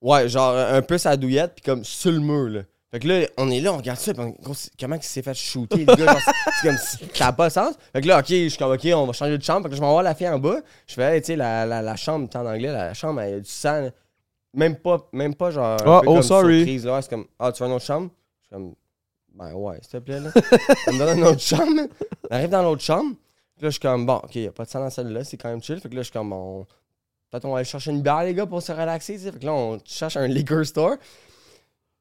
Ouais, 0.00 0.28
genre 0.28 0.54
un 0.56 0.82
peu 0.82 0.98
sa 0.98 1.16
douillette, 1.16 1.54
puis 1.56 1.62
comme 1.64 1.82
sur 1.84 2.12
le 2.12 2.20
mur, 2.20 2.48
là. 2.50 2.60
Fait 2.94 3.00
que 3.00 3.08
là, 3.08 3.26
on 3.38 3.50
est 3.50 3.58
là, 3.60 3.72
on 3.72 3.78
regarde 3.78 3.98
ça, 3.98 4.14
puis 4.14 4.22
on- 4.22 4.36
comment 4.78 4.94
il 4.94 5.02
s'est 5.02 5.20
fait 5.22 5.34
shooter, 5.34 5.78
le 5.84 5.96
gars, 5.96 6.12
genre, 6.12 6.20
c'est 6.60 6.68
comme, 6.68 6.78
si- 6.78 6.98
ça 7.12 7.24
n'a 7.24 7.32
pas 7.32 7.48
de 7.48 7.52
sens. 7.52 7.74
Fait 7.92 8.00
que 8.00 8.06
là, 8.06 8.20
ok, 8.20 8.26
je 8.28 8.46
suis 8.48 8.56
comme, 8.56 8.70
ok, 8.70 8.86
on 8.94 9.06
va 9.06 9.12
changer 9.12 9.36
de 9.36 9.42
chambre, 9.42 9.64
fait 9.64 9.70
que 9.70 9.74
je 9.74 9.80
vais 9.80 9.86
voir 9.88 10.04
la 10.04 10.14
fille 10.14 10.28
en 10.28 10.38
bas. 10.38 10.60
Je 10.86 10.94
fais, 10.94 11.16
hey, 11.16 11.20
tu 11.20 11.26
sais, 11.26 11.36
la, 11.36 11.66
la, 11.66 11.82
la 11.82 11.96
chambre, 11.96 12.28
en 12.36 12.46
anglais, 12.46 12.70
la, 12.70 12.86
la 12.86 12.94
chambre, 12.94 13.20
y 13.24 13.32
a 13.32 13.40
du 13.40 13.50
sang, 13.50 13.80
là. 13.80 13.90
Même 14.54 14.76
pas, 14.76 15.08
même 15.12 15.34
pas 15.34 15.50
genre. 15.50 15.64
un 15.84 15.96
Ah, 15.96 16.00
peu 16.02 16.08
oh, 16.10 16.14
comme 16.14 16.22
sorry. 16.22 16.58
surprise, 16.58 16.86
là. 16.86 16.94
Ouais, 16.94 17.02
c'est 17.02 17.10
comme, 17.10 17.26
ah, 17.40 17.50
tu 17.50 17.64
veux 17.64 17.68
une 17.68 17.74
autre 17.74 17.84
chambre? 17.84 18.10
Je 18.42 18.46
suis 18.46 18.54
comme, 18.54 18.74
ben 19.34 19.52
ouais, 19.54 19.78
s'il 19.82 19.90
te 19.90 19.96
plaît, 19.98 20.20
là. 20.20 20.30
On 20.86 20.92
me 20.92 20.98
donne 21.00 21.18
une 21.18 21.24
autre 21.24 21.40
chambre. 21.40 21.82
On 22.30 22.34
arrive 22.36 22.50
dans 22.50 22.62
l'autre 22.62 22.82
chambre, 22.82 23.16
puis 23.56 23.64
là, 23.64 23.70
je 23.70 23.70
suis 23.70 23.80
comme, 23.80 24.06
bon, 24.06 24.18
ok, 24.22 24.36
il 24.36 24.42
n'y 24.42 24.46
a 24.46 24.52
pas 24.52 24.64
de 24.66 24.70
sang 24.70 24.78
dans 24.78 24.90
celle-là, 24.90 25.24
c'est 25.24 25.36
quand 25.36 25.48
même 25.48 25.60
chill. 25.60 25.80
Fait 25.80 25.88
que 25.88 25.96
là, 25.96 26.02
je 26.02 26.04
suis 26.04 26.12
comme, 26.12 26.30
bon, 26.30 26.64
peut-être 27.28 27.44
on 27.44 27.50
va 27.50 27.56
aller 27.56 27.64
chercher 27.64 27.90
une 27.90 28.02
bière, 28.02 28.22
les 28.22 28.34
gars, 28.34 28.46
pour 28.46 28.62
se 28.62 28.70
relaxer, 28.70 29.14
tu 29.14 29.22
sais. 29.24 29.32
Fait 29.32 29.40
que 29.40 29.46
là, 29.46 29.52
on 29.52 29.80
cherche 29.84 30.16
un 30.16 30.28
liquor 30.28 30.64
store. 30.64 30.94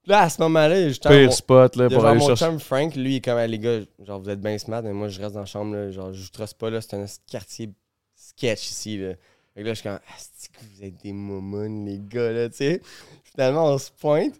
Là, 0.06 0.22
à 0.24 0.30
ce 0.30 0.42
moment-là, 0.42 0.90
je 0.90 1.00
Pire 1.00 1.32
spot, 1.34 1.76
là, 1.78 1.84
y 1.84 1.88
a 1.88 1.90
pour 1.90 2.02
genre 2.02 2.10
aller 2.10 2.20
mon 2.20 2.28
chercher. 2.28 2.46
chum 2.46 2.60
Frank, 2.60 2.96
lui, 2.96 3.14
il 3.14 3.16
est 3.18 3.22
comme, 3.22 3.38
Hey, 3.40 3.48
les 3.50 3.60
gars, 3.60 3.80
genre, 4.06 4.20
vous 4.20 4.30
êtes 4.30 4.42
bien 4.42 4.58
smart, 4.58 4.82
mais 4.84 4.92
moi, 4.94 5.08
je 5.08 5.22
reste 5.22 5.34
dans 5.34 5.40
la 5.42 5.46
chambre, 5.46 5.76
là, 5.76 5.92
genre, 5.92 6.12
je 6.14 6.22
vous 6.22 6.30
truste 6.30 6.58
pas, 6.58 6.70
là, 6.70 6.82
c'est 6.82 6.96
un 6.96 7.06
quartier 7.30 7.70
sketch 8.16 8.70
ici, 8.70 8.98
là. 8.98 9.14
Fait 9.54 9.62
que 9.62 9.68
là, 9.68 9.74
je 9.74 9.80
suis 9.80 9.90
comme, 9.90 10.00
ah, 10.06 10.14
c'est 10.18 10.52
que 10.52 10.58
vous 10.74 10.84
êtes 10.84 11.02
des 11.02 11.14
momounes, 11.14 11.86
les 11.86 12.00
gars, 12.00 12.32
là, 12.32 12.50
tu 12.50 12.58
sais? 12.58 12.82
Finalement, 13.24 13.66
on 13.68 13.78
se 13.78 13.92
pointe 13.92 14.34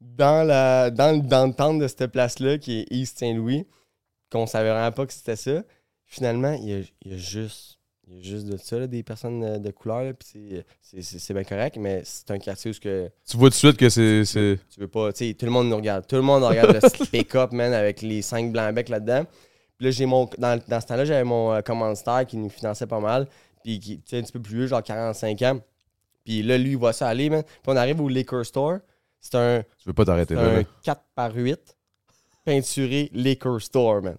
dans 0.00 0.46
la 0.46 0.90
dans, 0.90 1.14
le- 1.14 1.22
dans 1.28 1.46
le 1.46 1.52
temple 1.52 1.82
de 1.82 1.88
cette 1.88 2.06
place-là, 2.06 2.58
qui 2.58 2.80
est 2.80 2.86
East 2.90 3.18
Saint-Louis, 3.18 3.66
qu'on 4.30 4.46
savait 4.46 4.70
vraiment 4.70 4.92
pas 4.92 5.04
que 5.06 5.12
c'était 5.12 5.36
ça. 5.36 5.62
Finalement, 6.06 6.52
il 6.54 6.68
y 6.68 6.74
a, 6.74 6.78
il 7.04 7.12
y 7.12 7.14
a 7.14 7.18
juste... 7.18 7.78
Il 8.14 8.18
y 8.18 8.20
a 8.20 8.22
juste 8.22 8.46
de 8.46 8.56
ça, 8.58 8.78
là, 8.78 8.86
des 8.86 9.02
personnes 9.02 9.42
euh, 9.42 9.58
de 9.58 9.70
couleur, 9.70 10.12
puis 10.14 10.62
c'est- 10.82 11.02
c'est- 11.18 11.32
bien 11.32 11.44
correct, 11.44 11.76
mais 11.78 12.02
c'est 12.04 12.30
un 12.30 12.38
quartier 12.38 12.70
où 12.70 12.74
ce 12.74 12.80
que 12.80 13.08
Tu 13.26 13.36
vois 13.38 13.48
tout 13.48 13.54
de 13.54 13.58
suite 13.58 13.76
que 13.78 13.88
c'est. 13.88 14.24
c'est- 14.24 14.58
tu 14.72 14.80
veux 14.80 14.88
pas, 14.88 15.12
tu 15.12 15.26
sais, 15.28 15.34
tout 15.34 15.46
le 15.46 15.50
monde 15.52 15.68
nous 15.68 15.76
regarde. 15.76 16.06
Tout 16.06 16.16
le 16.16 16.22
monde 16.22 16.42
regarde 16.44 16.72
le 16.74 16.80
pick-up, 17.10 17.52
man, 17.52 17.72
avec 17.72 18.02
les 18.02 18.20
cinq 18.22 18.52
blancs 18.52 18.74
becs 18.74 18.88
là-dedans. 18.90 19.24
Puis 19.78 19.86
là, 19.86 19.90
j'ai 19.90 20.04
mon. 20.06 20.28
Dans, 20.38 20.60
dans 20.68 20.80
ce 20.80 20.86
temps-là, 20.86 21.04
j'avais 21.06 21.24
mon 21.24 21.52
euh, 21.54 21.60
commanditaire 21.62 22.26
qui 22.26 22.36
nous 22.36 22.50
finançait 22.50 22.86
pas 22.86 23.00
mal. 23.00 23.26
Puis 23.64 23.80
qui, 23.80 23.96
tu 23.98 24.02
sais, 24.10 24.18
un 24.18 24.22
petit 24.22 24.32
peu 24.32 24.40
plus 24.42 24.56
vieux, 24.56 24.66
genre 24.66 24.82
45 24.82 25.40
ans. 25.42 25.60
Puis 26.24 26.42
là, 26.42 26.58
lui, 26.58 26.72
il 26.72 26.76
voit 26.76 26.92
ça 26.92 27.08
aller, 27.08 27.30
man. 27.30 27.42
Puis 27.42 27.60
on 27.66 27.76
arrive 27.76 28.00
au 28.00 28.08
liquor 28.08 28.44
store. 28.44 28.78
C'est 29.20 29.36
un, 29.36 29.62
Tu 29.78 29.86
veux 29.88 29.92
pas 29.92 30.04
t'arrêter 30.04 30.34
là. 30.34 30.42
un 30.42 30.56
là. 30.58 30.62
4 30.82 31.02
par 31.14 31.34
8 31.34 31.76
peinturé 32.44 33.08
liquor 33.12 33.60
store, 33.60 34.02
man. 34.02 34.16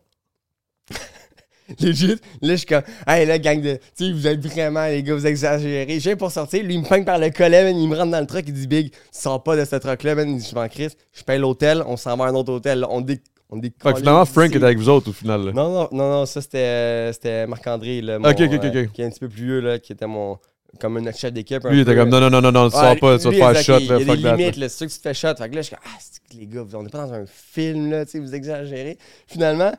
Legit, 1.79 2.15
là, 2.41 2.51
je 2.51 2.55
suis 2.55 2.65
comme, 2.65 2.83
hey, 3.07 3.25
là, 3.25 3.39
gang 3.39 3.61
de. 3.61 3.75
Tu 3.97 4.05
sais, 4.05 4.11
vous 4.11 4.27
êtes 4.27 4.45
vraiment, 4.45 4.85
les 4.85 5.01
gars, 5.03 5.13
vous 5.15 5.25
exagérez. 5.25 5.99
Je 5.99 6.03
viens 6.03 6.15
pour 6.15 6.31
sortir, 6.31 6.63
lui, 6.63 6.75
il 6.75 6.81
me 6.81 6.87
peigne 6.87 7.05
par 7.05 7.17
le 7.17 7.29
collet, 7.29 7.63
man, 7.63 7.77
il 7.77 7.87
me 7.87 7.95
rentre 7.95 8.11
dans 8.11 8.19
le 8.19 8.27
truck, 8.27 8.43
il 8.47 8.53
dit, 8.53 8.67
Big, 8.67 8.91
tu 8.91 8.97
sors 9.11 9.41
pas 9.41 9.55
de 9.55 9.65
ce 9.65 9.75
truck-là, 9.75 10.15
man. 10.15 10.29
Il 10.29 10.37
dit, 10.37 10.47
Je 10.49 10.55
m'en 10.55 10.67
crisse, 10.67 10.95
je 11.13 11.23
paye 11.23 11.39
l'hôtel, 11.39 11.83
on 11.87 11.97
s'en 11.97 12.15
va 12.17 12.25
à 12.25 12.27
un 12.29 12.35
autre 12.35 12.51
hôtel, 12.53 12.79
là. 12.79 12.87
on 12.89 13.01
dé. 13.01 13.19
On 13.49 13.57
dé 13.57 13.71
Fait 13.81 13.93
que 13.93 13.99
finalement, 13.99 14.25
Frank 14.25 14.47
était 14.55 14.63
avec 14.63 14.77
vous 14.77 14.89
autres 14.89 15.09
au 15.09 15.13
final. 15.13 15.45
là. 15.45 15.51
Non, 15.51 15.69
non, 15.69 15.89
non, 15.91 16.09
non, 16.09 16.25
ça, 16.25 16.41
c'était 16.41 16.57
euh, 16.63 17.47
Marc-André, 17.47 18.01
mon, 18.01 18.29
Ok, 18.29 18.41
ok, 18.41 18.53
ok, 18.55 18.63
euh, 18.63 18.85
qui 18.93 19.01
est 19.01 19.05
un 19.05 19.09
petit 19.09 19.19
peu 19.19 19.29
plus 19.29 19.43
vieux, 19.43 19.59
là, 19.59 19.79
qui 19.79 19.93
était 19.93 20.07
mon. 20.07 20.37
Comme 20.79 20.99
notre 20.99 21.19
chef 21.19 21.31
d'équipe. 21.31 21.63
Lui, 21.65 21.77
il 21.77 21.81
était 21.81 21.95
comme 21.95 22.09
non, 22.09 22.19
non, 22.19 22.31
non, 22.31 22.41
non, 22.41 22.51
non, 22.51 22.67
tu 22.67 22.75
sors 22.75 22.97
pas, 22.97 23.19
tu 23.19 23.25
vas 23.25 23.31
te 23.31 23.35
faire 23.35 23.55
shot, 23.63 23.77
Il 23.79 23.85
y 23.85 23.91
a 23.91 23.99
fuck 23.99 24.17
des 24.17 24.31
limites, 24.31 24.57
là, 24.57 24.69
c'est 24.69 24.77
sûr 24.77 24.87
que 24.87 24.91
tu 24.91 24.97
te 24.97 25.03
fais 25.03 25.13
shot. 25.13 25.35
Fait 25.37 25.47
que 25.47 25.55
là, 25.55 25.61
je 25.61 25.67
suis 25.67 25.75
comme, 25.75 25.85
ah, 25.85 25.99
les 26.35 26.47
gars, 26.47 26.63
on 26.73 26.81
n'est 26.81 26.89
pas 26.89 27.05
dans 27.05 27.13
un 27.13 27.25
film, 27.27 27.91
là, 27.91 28.05
tu 28.05 28.13
sais, 28.13 28.19
vous 28.19 28.33
exagérez. 28.33 28.97
Finalement, 29.27 29.71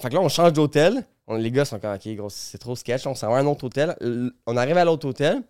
fait 0.00 0.08
que 0.08 0.14
là, 0.14 0.20
on 0.20 0.28
change 0.28 0.52
d'hôtel. 0.52 1.04
Les 1.38 1.50
gars 1.50 1.64
sont 1.64 1.78
comme, 1.78 1.94
ok, 1.94 2.08
gros, 2.16 2.30
c'est 2.30 2.58
trop 2.58 2.76
sketch. 2.76 3.06
On 3.06 3.14
s'en 3.14 3.30
va 3.30 3.38
à 3.38 3.40
un 3.40 3.46
autre 3.46 3.64
hôtel. 3.64 3.96
L- 4.00 4.30
On 4.46 4.56
arrive 4.56 4.76
à 4.78 4.84
l'autre 4.84 5.08
hôtel. 5.08 5.42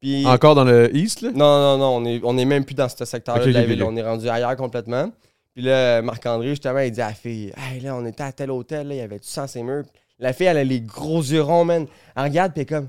Puis. 0.00 0.24
Encore 0.26 0.54
dans 0.54 0.64
le 0.64 0.94
East, 0.96 1.20
là? 1.22 1.30
Non, 1.32 1.58
non, 1.58 1.78
non, 1.78 1.96
on 1.96 2.04
est, 2.06 2.20
on 2.24 2.38
est 2.38 2.44
même 2.44 2.64
plus 2.64 2.74
dans 2.74 2.88
ce 2.88 3.04
secteur-là 3.04 3.42
Ok, 3.42 3.48
de 3.48 3.52
la 3.52 3.60
ok, 3.62 3.66
ville. 3.66 3.82
ok. 3.82 3.88
On 3.92 3.96
est 3.96 4.02
rendu 4.02 4.28
ailleurs 4.28 4.56
complètement. 4.56 5.10
Puis 5.54 5.62
là, 5.64 6.00
Marc-André, 6.02 6.50
justement, 6.50 6.78
il 6.78 6.92
dit 6.92 7.00
à 7.02 7.08
la 7.08 7.14
fille, 7.14 7.52
hey, 7.56 7.80
là, 7.80 7.94
on 7.96 8.06
était 8.06 8.22
à 8.22 8.32
tel 8.32 8.50
hôtel, 8.50 8.88
là, 8.88 8.94
il 8.94 8.98
y 8.98 9.00
avait 9.00 9.18
du 9.18 9.26
sang 9.26 9.46
ses 9.46 9.62
murs. 9.62 9.84
La 10.20 10.32
fille, 10.32 10.46
elle 10.46 10.56
a 10.58 10.64
les 10.64 10.80
gros 10.80 11.20
yeux 11.20 11.42
ronds, 11.42 11.64
man. 11.64 11.86
Elle 12.16 12.22
regarde, 12.22 12.52
puis 12.52 12.60
elle 12.60 12.62
est 12.62 12.66
comme, 12.66 12.88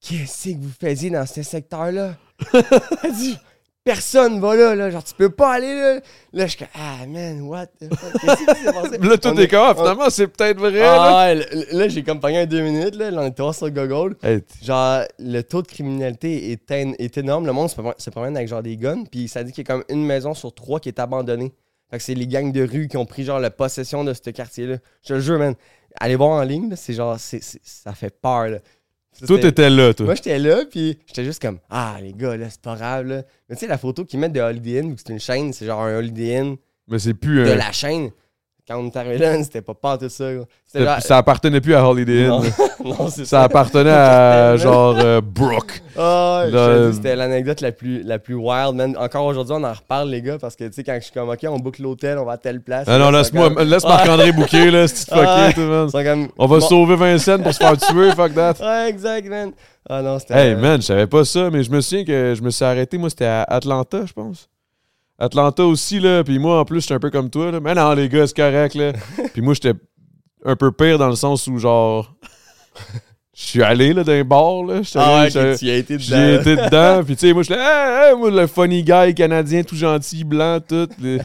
qu'est-ce 0.00 0.50
que 0.50 0.56
vous 0.58 0.70
faisiez 0.78 1.10
dans 1.10 1.26
ce 1.26 1.42
secteur-là? 1.42 2.14
elle 3.02 3.12
dit, 3.14 3.36
personne 3.92 4.38
va 4.40 4.54
là, 4.54 4.74
là. 4.74 4.90
Genre, 4.90 5.02
tu 5.02 5.14
peux 5.14 5.30
pas 5.30 5.54
aller 5.54 5.74
là. 5.74 5.94
Là, 6.34 6.46
je 6.46 6.48
suis 6.48 6.58
comme, 6.58 6.68
ah, 6.74 7.06
man, 7.06 7.40
what 7.42 7.66
the 7.66 7.94
fuck? 7.94 8.12
Qu'est-ce 8.20 8.36
qui 8.54 8.64
s'est 8.64 8.72
passé? 8.72 8.98
Là, 8.98 9.16
tout 9.18 9.40
est 9.40 9.48
comme, 9.48 9.60
ah, 9.62 9.72
on- 9.74 9.80
finalement, 9.80 10.10
c'est 10.10 10.26
peut-être 10.26 10.58
vrai. 10.58 10.78
là. 10.80 11.16
Ah, 11.18 11.34
là, 11.34 11.44
là, 11.72 11.88
j'ai 11.88 12.02
comme 12.02 12.20
pogné 12.20 12.40
un 12.40 12.46
deux 12.46 12.60
minutes, 12.60 12.96
là. 12.96 13.10
Là, 13.10 13.22
on 13.22 13.26
était 13.28 13.40
voir 13.42 13.54
sur 13.54 13.70
Google. 13.70 14.16
Hey, 14.22 14.42
Genre, 14.62 15.02
le 15.18 15.40
taux 15.42 15.62
de 15.62 15.68
criminalité 15.68 16.52
est, 16.52 16.70
en- 16.70 16.92
est 16.98 17.16
énorme. 17.16 17.46
Le 17.46 17.52
monde 17.52 17.70
se 17.70 17.74
promène- 17.76 17.94
se 17.98 18.10
promène 18.10 18.36
avec 18.36 18.48
genre 18.48 18.62
des 18.62 18.76
guns. 18.76 19.04
Puis 19.10 19.26
ça 19.28 19.42
dit 19.42 19.52
qu'il 19.52 19.66
y 19.66 19.70
a 19.70 19.72
comme 19.74 19.84
une 19.88 20.04
maison 20.04 20.34
sur 20.34 20.54
trois 20.54 20.80
qui 20.80 20.90
est 20.90 20.98
abandonnée. 20.98 21.54
Fait 21.90 21.96
que 21.96 22.02
c'est 22.04 22.14
les 22.14 22.26
gangs 22.26 22.52
de 22.52 22.62
rue 22.68 22.86
qui 22.88 22.98
ont 22.98 23.06
pris 23.06 23.24
genre 23.24 23.40
la 23.40 23.50
possession 23.50 24.04
de 24.04 24.12
ce 24.12 24.28
quartier-là. 24.28 24.76
Je 25.02 25.08
te 25.08 25.12
le 25.14 25.20
jure, 25.20 25.38
man. 25.38 25.54
Allez 25.98 26.16
voir 26.16 26.30
en 26.32 26.42
ligne, 26.42 26.74
c'est 26.76 26.92
genre, 26.92 27.18
ça 27.18 27.92
fait 27.94 28.10
peur, 28.20 28.48
là. 28.48 28.58
Tout 29.26 29.38
était 29.38 29.68
là, 29.70 29.92
toi. 29.94 30.06
Moi, 30.06 30.14
j'étais 30.14 30.38
là, 30.38 30.64
puis 30.70 30.98
j'étais 31.06 31.24
juste 31.24 31.42
comme, 31.42 31.58
ah, 31.70 31.96
les 32.00 32.12
gars, 32.12 32.36
là, 32.36 32.48
c'est 32.50 32.60
pas 32.60 32.76
grave, 32.76 33.06
là. 33.06 33.22
Mais 33.48 33.56
tu 33.56 33.60
sais, 33.60 33.66
la 33.66 33.78
photo 33.78 34.04
qu'ils 34.04 34.20
mettent 34.20 34.32
de 34.32 34.40
Holiday 34.40 34.78
Inn, 34.80 34.90
vu 34.90 34.94
que 34.94 35.00
c'est 35.04 35.12
une 35.12 35.18
chaîne, 35.18 35.52
c'est 35.52 35.66
genre 35.66 35.80
un 35.82 35.96
Holiday 35.98 36.36
Inn 36.36 36.56
Mais 36.86 36.98
c'est 37.00 37.14
plus. 37.14 37.44
de 37.44 37.50
un- 37.50 37.56
la 37.56 37.72
chaîne. 37.72 38.10
Quand 38.68 38.78
on 38.78 38.86
est 38.88 38.96
arrivé 38.96 39.16
là, 39.18 39.42
c'était 39.42 39.62
pas 39.62 39.72
pas 39.74 39.96
tout 39.96 40.08
ça, 40.10 40.30
genre- 40.32 41.00
Ça 41.00 41.16
appartenait 41.16 41.60
plus 41.60 41.74
à 41.74 41.88
Holiday 41.88 42.24
Inn. 42.24 42.28
Non, 42.28 42.42
là. 42.42 42.48
non, 42.84 43.08
c'est 43.08 43.24
Ça 43.24 43.42
appartenait 43.42 43.90
à 43.90 44.56
genre 44.58 44.96
euh, 45.02 45.20
Brooke. 45.22 45.82
Ah, 45.96 46.42
euh, 46.44 46.92
c'était 46.92 47.16
l'anecdote 47.16 47.60
la 47.62 47.72
plus, 47.72 48.02
la 48.02 48.18
plus 48.18 48.34
wild, 48.34 48.74
man. 48.74 48.94
Encore 48.98 49.24
aujourd'hui, 49.24 49.54
on 49.58 49.64
en 49.64 49.72
reparle, 49.72 50.10
les 50.10 50.20
gars, 50.22 50.36
parce 50.38 50.54
que, 50.54 50.64
tu 50.64 50.74
sais, 50.74 50.84
quand 50.84 50.94
je 50.96 51.04
suis 51.04 51.12
comme, 51.12 51.30
OK, 51.30 51.38
on 51.48 51.58
boucle 51.58 51.82
l'hôtel, 51.82 52.18
on 52.18 52.24
va 52.26 52.32
à 52.32 52.36
telle 52.36 52.60
place. 52.60 52.84
Ah 52.86 52.98
non, 52.98 53.10
laisse-moi, 53.10 53.50
comme- 53.54 53.62
laisse 53.68 53.84
Marc-André 53.84 54.32
bouquer, 54.32 54.70
là, 54.70 54.86
c'est 54.86 55.06
Ah, 55.12 55.46
fucké, 55.48 55.54
tout, 55.54 55.66
man? 55.66 55.90
comme- 55.90 56.28
On 56.38 56.46
va 56.46 56.58
Bon. 56.58 56.66
sauver 56.68 56.96
Vincent 56.96 57.38
pour 57.38 57.52
se 57.54 57.58
faire 57.58 57.76
tuer, 57.78 58.12
fuck 58.12 58.34
that. 58.34 58.54
Ouais, 58.60 58.90
exact, 58.90 59.26
man. 59.28 59.52
Ah 59.88 60.02
non, 60.02 60.18
c'était. 60.18 60.34
Hey 60.34 60.54
man, 60.54 60.82
je 60.82 60.86
savais 60.86 61.06
pas 61.06 61.24
ça, 61.24 61.48
mais 61.50 61.62
je 61.62 61.70
me 61.70 61.80
souviens 61.80 62.04
que 62.04 62.34
je 62.36 62.42
me 62.42 62.50
suis 62.50 62.64
arrêté, 62.64 62.98
moi 62.98 63.08
c'était 63.08 63.24
à 63.24 63.42
Atlanta, 63.44 64.00
je 64.04 64.12
pense. 64.12 64.46
Atlanta 65.18 65.64
aussi, 65.64 65.98
là, 66.00 66.22
puis 66.22 66.38
moi 66.38 66.60
en 66.60 66.64
plus 66.64 66.80
j'étais 66.82 66.94
un 66.94 67.00
peu 67.00 67.10
comme 67.10 67.28
toi, 67.30 67.50
là. 67.50 67.60
Mais 67.60 67.74
non, 67.74 67.92
les 67.94 68.08
gars, 68.08 68.26
c'est 68.26 68.36
correct, 68.36 68.74
là. 68.74 68.92
puis 69.32 69.42
moi 69.42 69.54
j'étais 69.54 69.72
un 70.44 70.54
peu 70.56 70.70
pire 70.72 70.98
dans 70.98 71.08
le 71.08 71.16
sens 71.16 71.46
où 71.48 71.58
genre. 71.58 72.14
Je 73.34 73.42
suis 73.44 73.62
allé 73.62 73.92
là, 73.92 74.02
dans 74.02 74.12
un 74.12 74.24
bar, 74.24 74.64
là. 74.64 74.80
Ah 74.96 75.22
ouais, 75.22 75.30
tu 75.56 75.66
y 75.66 75.70
as 75.70 75.76
été 75.76 75.96
J'y 75.98 76.10
dedans. 76.10 76.22
ai 76.22 76.34
été 76.34 76.56
dedans, 76.56 77.04
puis 77.04 77.14
tu 77.16 77.26
sais, 77.28 77.32
moi 77.32 77.42
j'étais 77.44 77.60
hey, 77.60 78.10
hey, 78.10 78.16
moi 78.16 78.30
le 78.30 78.46
funny 78.48 78.82
guy 78.82 79.14
canadien, 79.14 79.62
tout 79.62 79.76
gentil, 79.76 80.24
blanc, 80.24 80.58
tout. 80.66 80.88
le- 81.00 81.18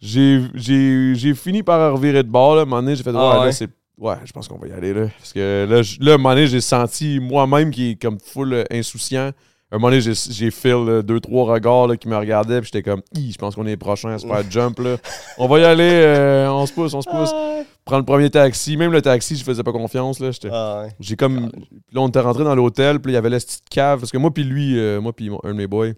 J'ai 0.00 0.42
j'ai- 0.54 1.14
j'ai 1.14 1.34
fini 1.34 1.62
par 1.62 1.92
revirer 1.94 2.22
de 2.22 2.28
bord, 2.28 2.54
là. 2.54 2.60
À 2.60 2.62
un 2.62 2.66
moment 2.66 2.82
donné, 2.82 2.94
j'ai 2.96 3.02
fait, 3.02 3.10
ouais, 3.10 3.16
Ah 3.18 3.34
là, 3.38 3.40
ouais? 3.46 3.52
c'est. 3.52 3.68
Ouais, 3.98 4.14
je 4.24 4.30
pense 4.32 4.46
qu'on 4.46 4.58
va 4.58 4.68
y 4.68 4.72
aller, 4.72 4.92
là. 4.92 5.06
Parce 5.18 5.32
que 5.32 5.66
là, 5.68 5.82
je- 5.82 5.96
là 6.00 6.12
à 6.12 6.14
un 6.14 6.18
moment 6.18 6.34
donné, 6.34 6.46
j'ai 6.46 6.60
senti 6.60 7.18
moi-même 7.18 7.70
qui 7.70 7.92
est 7.92 7.94
comme 8.00 8.18
full 8.20 8.52
euh, 8.52 8.64
insouciant. 8.70 9.30
À 9.72 9.76
un 9.76 9.78
moment 9.78 9.90
donné, 9.90 10.00
j'ai 10.00 10.50
feel 10.52 10.84
là, 10.86 11.02
deux, 11.02 11.18
trois 11.18 11.52
regards 11.52 11.88
là, 11.88 11.96
qui 11.96 12.08
me 12.08 12.16
regardaient, 12.16 12.60
puis 12.60 12.70
j'étais 12.72 12.88
comme, 12.88 13.02
je 13.14 13.36
pense 13.36 13.56
qu'on 13.56 13.66
est 13.66 13.70
les 13.70 13.76
prochains 13.76 14.10
à 14.10 14.18
se 14.18 14.26
faire 14.26 14.48
jump, 14.48 14.78
là. 14.78 14.96
On 15.38 15.48
va 15.48 15.58
y 15.58 15.64
aller, 15.64 15.90
euh, 16.04 16.48
on 16.50 16.66
se 16.66 16.72
pousse, 16.72 16.94
on 16.94 17.02
se 17.02 17.08
pousse. 17.10 17.30
Ah, 17.34 17.62
Prendre 17.84 18.00
le 18.00 18.06
premier 18.06 18.30
taxi. 18.30 18.76
Même 18.76 18.92
le 18.92 19.02
taxi, 19.02 19.36
je 19.36 19.44
faisais 19.44 19.62
pas 19.62 19.72
confiance, 19.72 20.18
là. 20.20 20.30
J'étais. 20.30 20.48
Ah, 20.52 20.82
ouais. 20.82 20.90
J'ai 21.00 21.16
comme. 21.16 21.50
Puis 21.50 21.94
là, 21.94 22.00
on 22.00 22.08
était 22.08 22.20
rentré 22.20 22.42
dans 22.44 22.54
l'hôtel, 22.54 23.00
puis 23.00 23.12
il 23.12 23.14
y 23.14 23.18
avait 23.18 23.30
la 23.30 23.38
petite 23.38 23.68
cave. 23.68 24.00
Parce 24.00 24.10
que 24.10 24.18
moi, 24.18 24.32
puis 24.32 24.44
lui, 24.44 24.78
euh, 24.78 25.00
moi, 25.00 25.12
puis 25.12 25.30
un 25.44 25.48
de 25.50 25.54
mes 25.54 25.66
boys, 25.66 25.92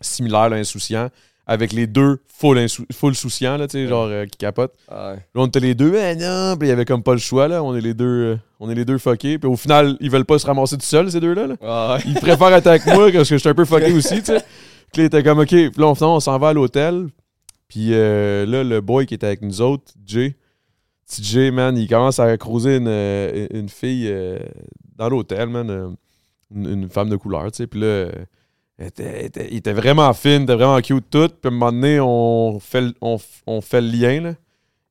similaire, 0.00 0.48
là, 0.48 0.56
insouciant, 0.56 1.08
avec 1.52 1.72
les 1.72 1.86
deux 1.86 2.18
full, 2.26 2.56
insou- 2.58 2.86
full 2.92 3.14
souciants, 3.14 3.56
là, 3.56 3.66
tu 3.68 3.72
sais, 3.78 3.86
genre, 3.86 4.06
euh, 4.06 4.24
qui 4.26 4.38
capotent. 4.38 4.72
Ouais. 4.90 5.14
Là, 5.16 5.20
on 5.34 5.46
était 5.46 5.60
les 5.60 5.74
deux, 5.74 5.94
eh 5.94 6.14
non, 6.16 6.56
puis 6.58 6.68
il 6.68 6.70
y 6.70 6.72
avait 6.72 6.84
comme 6.84 7.02
pas 7.02 7.12
le 7.12 7.18
choix, 7.18 7.46
là. 7.48 7.62
On 7.62 7.76
est 7.76 7.80
les 7.80 7.94
deux, 7.94 8.06
euh, 8.06 8.36
on 8.58 8.70
est 8.70 8.74
les 8.74 8.84
deux 8.84 8.98
fuckés. 8.98 9.38
Puis 9.38 9.48
au 9.48 9.56
final, 9.56 9.96
ils 10.00 10.10
veulent 10.10 10.24
pas 10.24 10.38
se 10.38 10.46
ramasser 10.46 10.76
tout 10.76 10.84
seuls, 10.84 11.10
ces 11.10 11.20
deux-là, 11.20 11.46
là. 11.46 11.94
Ouais. 11.94 12.02
Ils 12.06 12.14
préfèrent 12.14 12.52
être 12.54 12.66
avec 12.66 12.86
moi 12.86 13.10
parce 13.12 13.28
que 13.28 13.34
je 13.36 13.40
suis 13.40 13.48
un 13.48 13.54
peu 13.54 13.64
fucké 13.64 13.92
aussi, 13.92 14.18
tu 14.20 14.24
sais. 14.26 14.40
Puis 14.92 15.02
là, 15.02 15.02
il 15.02 15.04
était 15.04 15.22
comme, 15.22 15.38
OK. 15.40 15.48
Puis 15.48 15.70
là, 15.76 15.86
on, 15.86 16.02
on 16.02 16.20
s'en 16.20 16.38
va 16.38 16.48
à 16.48 16.52
l'hôtel. 16.52 17.08
Puis 17.68 17.88
euh, 17.92 18.44
là, 18.46 18.64
le 18.64 18.80
boy 18.80 19.06
qui 19.06 19.14
était 19.14 19.26
avec 19.26 19.42
nous 19.42 19.60
autres, 19.60 19.92
Jay, 20.06 20.36
petit 21.06 21.22
Jay, 21.22 21.50
man, 21.50 21.76
il 21.76 21.88
commence 21.88 22.18
à 22.18 22.36
croiser 22.38 22.76
une, 22.76 22.88
une 23.52 23.68
fille 23.68 24.12
dans 24.96 25.08
l'hôtel, 25.08 25.48
man. 25.48 25.96
une, 26.54 26.66
une 26.66 26.88
femme 26.88 27.08
de 27.08 27.16
couleur, 27.16 27.50
tu 27.52 27.58
sais. 27.58 27.66
Puis 27.66 27.80
là, 27.80 28.08
elle 28.78 28.86
était, 28.86 29.48
il 29.50 29.56
était 29.58 29.72
vraiment 29.72 30.12
fine, 30.12 30.42
était 30.42 30.54
vraiment 30.54 30.80
cute, 30.80 31.08
tout. 31.10 31.28
Puis 31.28 31.36
à 31.44 31.48
un 31.48 31.50
moment 31.50 31.72
donné, 31.72 32.00
on 32.00 32.58
fait, 32.60 32.80
le- 32.80 32.94
on, 33.00 33.60
fait 33.60 33.80
le 33.80 33.88
lien, 33.88 34.20
là. 34.20 34.34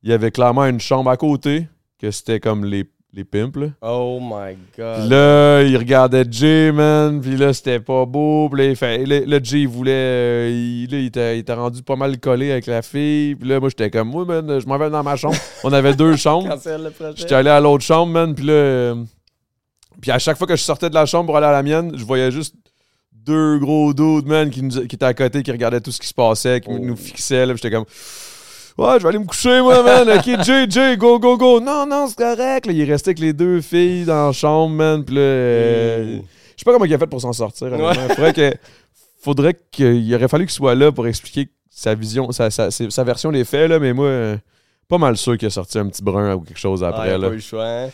Il 0.03 0.09
y 0.09 0.13
avait 0.13 0.31
clairement 0.31 0.65
une 0.65 0.79
chambre 0.79 1.09
à 1.11 1.17
côté, 1.17 1.67
que 1.99 2.09
c'était 2.09 2.39
comme 2.39 2.63
les, 2.65 2.85
les 3.13 3.23
pimps, 3.23 3.55
là. 3.59 3.67
Oh 3.81 4.19
my 4.21 4.55
god. 4.77 4.99
Puis 5.01 5.09
là, 5.09 5.61
il 5.63 5.75
regardait 5.77 6.23
Jay, 6.29 6.71
man. 6.71 7.19
Puis 7.21 7.35
là, 7.37 7.53
c'était 7.53 7.79
pas 7.79 8.05
beau. 8.05 8.49
Puis 8.49 8.61
là, 8.61 8.69
il 8.69 8.75
fait, 8.75 9.05
là, 9.05 9.19
là, 9.25 9.39
Jay, 9.43 9.61
il 9.61 9.67
voulait. 9.67 9.91
euh, 9.91 10.49
il, 10.51 10.89
là, 10.91 10.97
il 10.99 11.05
était, 11.07 11.35
il 11.37 11.39
était 11.41 11.53
rendu 11.53 11.83
pas 11.83 11.95
mal 11.95 12.17
collé 12.19 12.51
avec 12.51 12.65
la 12.67 12.81
fille. 12.81 13.35
Puis 13.35 13.47
là, 13.49 13.59
moi, 13.59 13.69
j'étais 13.69 13.91
comme, 13.91 14.09
moi, 14.09 14.25
man, 14.25 14.59
je 14.59 14.65
m'en 14.65 14.77
vais 14.77 14.89
dans 14.89 15.03
ma 15.03 15.15
chambre. 15.17 15.35
On 15.63 15.73
avait 15.73 15.93
deux 15.93 16.15
chambres. 16.15 16.47
J'étais 17.15 17.35
allé 17.35 17.49
à 17.49 17.59
l'autre 17.59 17.83
chambre, 17.83 18.11
man. 18.13 18.33
Puis 18.33 18.45
là. 18.45 18.53
euh, 18.53 18.95
puis 20.01 20.09
à 20.09 20.17
chaque 20.17 20.37
fois 20.37 20.47
que 20.47 20.55
je 20.55 20.63
sortais 20.63 20.89
de 20.89 20.95
la 20.95 21.05
chambre 21.05 21.25
pour 21.27 21.37
aller 21.37 21.45
à 21.47 21.51
la 21.51 21.61
mienne, 21.61 21.91
je 21.95 22.03
voyais 22.05 22.31
juste 22.31 22.55
deux 23.25 23.59
gros 23.59 23.93
dudes, 23.93 24.25
man, 24.27 24.49
qui, 24.49 24.61
nous- 24.63 24.87
qui 24.87 24.95
étaient 24.95 25.05
à 25.05 25.13
côté, 25.13 25.43
qui 25.43 25.51
regardaient 25.51 25.81
tout 25.81 25.91
ce 25.91 25.99
qui 25.99 26.07
se 26.07 26.13
passait, 26.13 26.61
qui 26.61 26.69
Oh. 26.71 26.79
nous 26.79 26.95
fixaient. 26.95 27.45
Là, 27.45 27.53
j'étais 27.55 27.71
comme. 27.71 27.85
Ouais, 28.77 28.93
je 28.97 29.03
vais 29.03 29.09
aller 29.09 29.19
me 29.19 29.25
coucher, 29.25 29.61
moi, 29.61 29.83
man. 29.83 30.09
Ok, 30.09 30.43
Jay, 30.69 30.97
go, 30.97 31.19
go, 31.19 31.37
go. 31.37 31.59
Non, 31.59 31.85
non, 31.85 32.07
c'est 32.07 32.17
correct. 32.17 32.65
Là, 32.65 32.73
il 32.73 32.89
restait 32.89 33.09
avec 33.09 33.19
les 33.19 33.33
deux 33.33 33.61
filles 33.61 34.05
dans 34.05 34.27
la 34.27 34.31
chambre, 34.31 34.73
man. 34.75 35.03
Puis 35.03 35.15
là, 35.15 35.21
euh, 35.21 36.17
Ouh. 36.19 36.25
je 36.55 36.59
sais 36.59 36.65
pas 36.65 36.71
comment 36.73 36.85
il 36.85 36.93
a 36.93 36.97
fait 36.97 37.07
pour 37.07 37.21
s'en 37.21 37.33
sortir. 37.33 37.67
honnêtement. 37.67 37.93
Faudrait 38.15 38.33
que, 38.33 38.53
faudrait 39.21 39.59
qu'il 39.71 40.15
aurait 40.15 40.27
fallu 40.27 40.45
qu'il 40.45 40.53
soit 40.53 40.73
là 40.75 40.91
pour 40.91 41.05
expliquer 41.07 41.49
sa 41.69 41.93
vision, 41.95 42.31
sa, 42.31 42.49
sa, 42.49 42.71
sa- 42.71 43.03
version 43.03 43.31
des 43.31 43.43
faits, 43.43 43.69
là. 43.69 43.77
Mais 43.79 43.93
moi, 43.93 44.05
euh, 44.07 44.37
pas 44.87 44.97
mal 44.97 45.15
sûr 45.17 45.37
qu'il 45.37 45.47
a 45.47 45.51
sorti 45.51 45.77
un 45.77 45.87
petit 45.87 46.01
brun 46.01 46.35
ou 46.35 46.41
quelque 46.41 46.59
chose 46.59 46.83
Ah, 46.83 46.87
après, 46.89 47.07
il 47.09 47.11
a 47.11 47.17
là. 47.17 47.27
pas 47.27 47.33
eu 47.33 47.37
le 47.37 47.41
choix. 47.41 47.65
hein. 47.67 47.89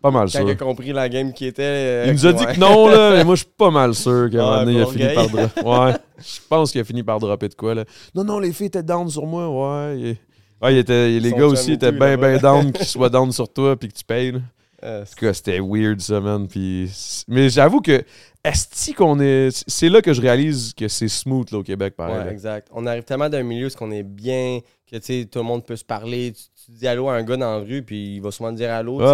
Pas 0.00 0.10
mal 0.10 0.26
Quand 0.26 0.38
sûr. 0.38 0.48
il 0.48 0.52
a 0.52 0.54
compris 0.54 0.92
la 0.92 1.08
game 1.08 1.32
qui 1.32 1.46
était. 1.46 1.62
euh, 1.62 2.04
Il 2.06 2.12
nous 2.12 2.26
a 2.26 2.32
dit 2.32 2.44
ouais. 2.44 2.54
que 2.54 2.60
non, 2.60 2.86
là, 2.88 3.10
mais 3.16 3.24
moi, 3.24 3.34
je 3.34 3.42
suis 3.42 3.52
pas 3.56 3.70
mal 3.70 3.94
sûr 3.94 4.28
qu'à 4.30 4.38
un 4.38 4.44
moment 4.44 4.58
donné, 4.64 4.72
il 4.74 4.82
a 4.82 4.86
fini 4.86 5.14
par 5.14 5.28
dropper. 5.28 5.60
Ouais, 5.64 5.92
je 6.18 6.40
pense 6.48 6.70
qu'il 6.70 6.80
a 6.80 6.84
fini 6.84 7.02
par 7.02 7.18
dropper 7.18 7.48
de 7.48 7.54
quoi, 7.54 7.74
là. 7.74 7.84
Non, 8.14 8.22
non, 8.24 8.38
les 8.38 8.52
filles 8.52 8.66
étaient 8.66 8.82
down 8.82 9.08
sur 9.08 9.26
moi, 9.26 9.48
ouais. 9.48 10.16
Ouais, 10.62 10.74
il 10.74 10.78
était, 10.78 11.18
les 11.18 11.32
gars 11.32 11.46
aussi 11.46 11.72
étaient 11.72 11.92
bien, 11.92 12.16
bien 12.16 12.38
down 12.38 12.72
qu'ils 12.72 12.86
soient 12.86 13.10
down 13.10 13.30
sur 13.32 13.52
toi 13.52 13.76
puis 13.76 13.88
que 13.88 13.94
tu 13.94 14.04
payes, 14.04 14.32
là. 14.32 14.40
Euh, 14.84 15.02
En 15.02 15.04
tout 15.04 15.26
cas, 15.26 15.34
c'était 15.34 15.58
weird, 15.58 16.00
ça, 16.00 16.20
man. 16.20 16.46
Puis... 16.46 16.88
Mais 17.26 17.48
j'avoue 17.48 17.80
que, 17.80 18.04
est 18.44 18.94
qu'on 18.94 19.18
est. 19.18 19.64
C'est 19.66 19.88
là 19.88 20.00
que 20.00 20.12
je 20.12 20.20
réalise 20.20 20.72
que 20.74 20.86
c'est 20.86 21.08
smooth, 21.08 21.50
là, 21.50 21.58
au 21.58 21.62
Québec, 21.64 21.94
pareil. 21.96 22.26
Ouais, 22.26 22.32
exact. 22.32 22.68
On 22.72 22.86
arrive 22.86 23.02
tellement 23.02 23.28
d'un 23.28 23.42
milieu 23.42 23.66
où 23.66 23.70
on 23.80 23.90
est 23.90 24.04
bien, 24.04 24.60
que 24.88 24.96
tu 24.96 25.02
sais, 25.02 25.28
tout 25.30 25.40
le 25.40 25.44
monde 25.44 25.64
peut 25.64 25.74
se 25.74 25.84
parler. 25.84 26.32
Tu, 26.32 26.42
tu 26.70 26.78
dis 26.78 26.86
allô 26.86 27.08
à 27.08 27.14
un 27.14 27.22
gars 27.22 27.36
dans 27.36 27.58
la 27.58 27.64
rue, 27.64 27.82
puis 27.82 28.16
il 28.16 28.20
va 28.20 28.30
sûrement 28.30 28.52
te 28.52 28.56
dire 28.58 28.70
allô. 28.70 28.98
sais, 29.00 29.04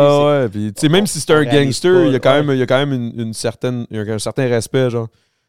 Ouais. 0.43 0.49
Puis, 0.49 0.73
tu 0.73 0.81
sais, 0.81 0.89
même 0.89 1.07
si 1.07 1.21
c'est 1.21 1.33
un 1.33 1.45
gangster, 1.45 2.07
il 2.07 2.13
y 2.13 2.17
a 2.17 2.21
quand 2.21 2.35
même, 2.35 2.51
il 2.51 2.59
y 2.59 2.63
a 2.63 2.67
quand 2.67 2.79
même 2.85 2.93
une, 2.93 3.13
une 3.21 3.33
certaine, 3.33 3.87
il 3.91 3.97
y 3.97 4.01
a 4.11 4.15
un 4.15 4.19
certain 4.19 4.47
respect, 4.49 4.91
genre. 4.91 5.09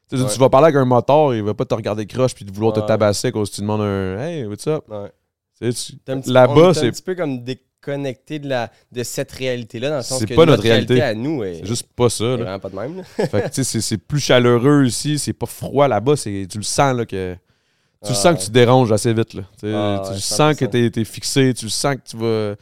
Tu 0.09 0.17
sais, 0.17 0.23
Ouais. 0.23 0.29
Tu 0.31 0.39
vas 0.39 0.49
parler 0.49 0.65
avec 0.65 0.75
un 0.75 0.85
moteur, 0.85 1.33
il 1.33 1.41
va 1.41 1.55
pas 1.55 1.65
te 1.65 1.73
regarder 1.73 2.05
croche 2.05 2.35
puis 2.35 2.45
vouloir 2.53 2.73
te 2.73 2.79
tabasser 2.79 3.31
quand 3.31 3.43
tu 3.49 3.61
demandes 3.61 3.81
un 3.81 4.19
Hey, 4.19 4.45
what's 4.45 4.67
up? 4.67 4.83
Ouais. 4.87 5.11
Tu 5.59 6.31
Là-bas, 6.31 6.69
est 6.69 6.73
c'est 6.75 6.87
un 6.87 6.91
petit 6.91 7.01
peu 7.01 7.15
comme 7.15 7.43
déconnecté 7.43 8.39
de, 8.39 8.47
la, 8.49 8.69
de 8.91 9.03
cette 9.03 9.31
réalité-là, 9.31 9.89
dans 9.89 9.97
le 9.97 10.01
sens 10.03 10.19
C'est 10.19 10.25
que 10.27 10.35
pas 10.35 10.45
notre 10.45 10.61
réalité. 10.63 11.01
à 11.01 11.13
nous 11.15 11.43
est, 11.43 11.55
c'est 11.55 11.65
juste 11.65 11.87
pas 11.95 12.09
ça. 12.09 12.23
là. 12.23 12.35
vraiment 12.37 12.59
pas 12.59 12.69
de 12.69 12.75
même. 12.75 12.97
là. 12.97 13.03
fait 13.03 13.41
que, 13.43 13.47
tu 13.49 13.63
sais, 13.63 13.81
c'est- 13.81 13.97
plus 13.97 14.19
chaleureux 14.19 14.85
ici, 14.85 15.17
c'est 15.17 15.33
pas 15.33 15.45
froid 15.45 15.87
là-bas, 15.87 16.15
tu 16.17 16.45
le 16.55 16.61
sens 16.61 16.95
là, 16.95 17.05
que. 17.05 17.35
Tu 18.03 18.11
le 18.11 18.17
Ah, 18.17 18.21
sens 18.21 18.39
que 18.39 18.45
tu 18.45 18.51
déranges 18.51 18.91
assez 18.91 19.13
vite. 19.13 19.33
Là. 19.33 19.43
Tu 19.59 19.73
Ah, 19.73 20.01
tu 20.03 20.09
ouais, 20.09 20.15
le 20.15 20.19
sens 20.21 20.55
que 20.55 20.65
100%. 20.65 20.89
t'es 20.91 21.01
es 21.01 21.05
fixé, 21.05 21.53
tu 21.53 21.65
le 21.65 21.71
sens 21.71 21.95
que 21.95 22.01
tu 22.09 22.17
vas. 22.17 22.55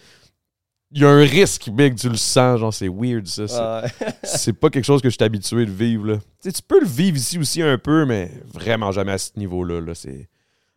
Il 0.95 1.01
y 1.01 1.05
a 1.05 1.09
un 1.09 1.23
risque, 1.25 1.69
big, 1.71 1.95
tu 1.95 2.07
le 2.07 2.17
sens, 2.17 2.59
genre 2.59 2.73
c'est 2.73 2.87
weird 2.87 3.25
ça. 3.25 3.47
c'est- 3.47 3.55
Ah, 3.59 3.83
ouais. 3.83 4.53
pas 4.61 4.69
quelque 4.69 4.85
chose 4.85 5.01
que 5.01 5.09
je 5.09 5.15
suis 5.15 5.23
habitué 5.23 5.65
de 5.65 5.71
vivre. 5.71 6.05
Là. 6.05 6.17
Tu 6.41 6.53
tu 6.53 6.61
peux 6.61 6.79
le 6.79 6.85
vivre 6.85 7.17
ici 7.17 7.39
aussi 7.39 7.61
un 7.63 7.77
peu, 7.79 8.05
mais 8.05 8.29
vraiment 8.53 8.91
jamais 8.91 9.13
à 9.13 9.17
ce 9.17 9.31
niveau-là. 9.37 9.81
Là. 9.81 9.95
C'est... 9.95 10.29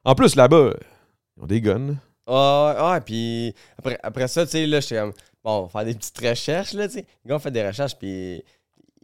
En 0.04 0.14
plus, 0.14 0.34
là-bas, 0.34 0.70
ils 1.36 1.42
ont 1.42 1.46
des 1.46 1.60
guns. 1.60 1.96
Ah, 2.26 2.92
ouais, 2.92 3.00
puis 3.02 3.54
après, 3.78 3.98
après 4.02 4.26
ça, 4.28 4.46
tu 4.46 4.52
sais, 4.52 4.66
là, 4.66 4.80
j'étais 4.80 4.96
comme, 4.96 5.12
bon, 5.44 5.58
on 5.58 5.62
va 5.64 5.68
faire 5.68 5.84
des 5.84 5.94
petites 5.94 6.18
recherches, 6.18 6.72
là, 6.72 6.88
tu 6.88 6.94
sais. 6.94 7.06
Le 7.24 7.28
gars, 7.28 7.36
on 7.36 7.38
fait 7.38 7.50
des 7.52 7.66
recherches, 7.66 7.96
puis 7.96 8.42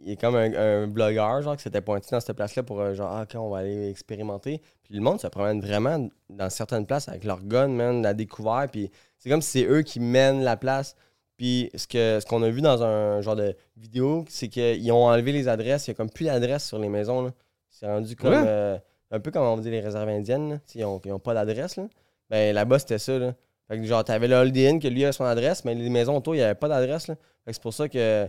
il 0.05 0.11
est 0.13 0.15
comme 0.21 0.35
un, 0.35 0.53
un 0.53 0.87
blogueur, 0.87 1.41
genre, 1.41 1.55
qui 1.57 1.63
s'était 1.63 1.81
pointé 1.81 2.07
dans 2.11 2.19
cette 2.19 2.35
place-là 2.35 2.63
pour, 2.63 2.79
euh, 2.81 2.93
genre, 2.93 3.09
ah, 3.11 3.23
OK, 3.23 3.35
on 3.35 3.49
va 3.49 3.59
aller 3.59 3.89
expérimenter. 3.89 4.61
Puis 4.83 4.93
le 4.95 5.01
monde 5.01 5.19
se 5.19 5.27
promène 5.27 5.61
vraiment 5.61 6.07
dans 6.29 6.49
certaines 6.49 6.85
places 6.85 7.07
avec 7.09 7.23
leur 7.23 7.41
gun, 7.43 7.69
man, 7.69 8.01
la 8.01 8.13
découvert, 8.13 8.67
puis 8.71 8.91
c'est 9.17 9.29
comme 9.29 9.41
si 9.41 9.61
c'est 9.61 9.65
eux 9.65 9.81
qui 9.81 9.99
mènent 9.99 10.43
la 10.43 10.57
place. 10.57 10.95
Puis 11.37 11.69
ce 11.75 11.87
que 11.87 12.19
ce 12.19 12.25
qu'on 12.25 12.43
a 12.43 12.49
vu 12.49 12.61
dans 12.61 12.83
un 12.83 13.21
genre 13.21 13.35
de 13.35 13.55
vidéo, 13.75 14.23
c'est 14.29 14.49
qu'ils 14.49 14.91
ont 14.91 15.05
enlevé 15.05 15.31
les 15.31 15.47
adresses, 15.47 15.87
il 15.87 15.91
y 15.91 15.93
a 15.93 15.95
comme 15.95 16.09
plus 16.09 16.25
d'adresses 16.25 16.65
sur 16.65 16.77
les 16.79 16.89
maisons, 16.89 17.21
là. 17.23 17.31
C'est 17.69 17.87
rendu 17.87 18.15
comme, 18.15 18.31
Ouais. 18.33 18.43
euh, 18.45 18.77
un 19.09 19.19
peu 19.19 19.31
comme 19.31 19.43
on 19.43 19.57
dit 19.57 19.71
les 19.71 19.79
réserves 19.81 20.09
indiennes, 20.09 20.49
là. 20.51 20.57
Ils 20.75 20.85
ont, 20.85 21.01
ils 21.05 21.11
ont 21.11 21.19
pas 21.19 21.33
d'adresse, 21.33 21.77
là. 21.77 21.87
Ben 22.29 22.53
là-bas, 22.53 22.79
c'était 22.79 22.99
ça, 22.99 23.17
là. 23.17 23.33
Fait 23.67 23.77
que 23.77 23.83
genre, 23.85 24.03
t'avais 24.03 24.27
le 24.27 24.35
Holiday 24.35 24.67
Inn 24.69 24.79
que 24.79 24.87
lui 24.87 25.03
avait 25.05 25.13
son 25.13 25.23
adresse, 25.23 25.63
mais 25.65 25.73
les 25.73 25.89
maisons 25.89 26.17
autour, 26.17 26.35
il 26.35 26.39
n'y 26.39 26.43
avait 26.43 26.53
pas 26.55 26.67
d'adresse. 26.67 27.07
là. 27.07 27.15
Fait 27.45 27.51
que 27.51 27.53
c'est 27.55 27.61
pour 27.61 27.73
ça 27.73 27.87
que. 27.89 28.27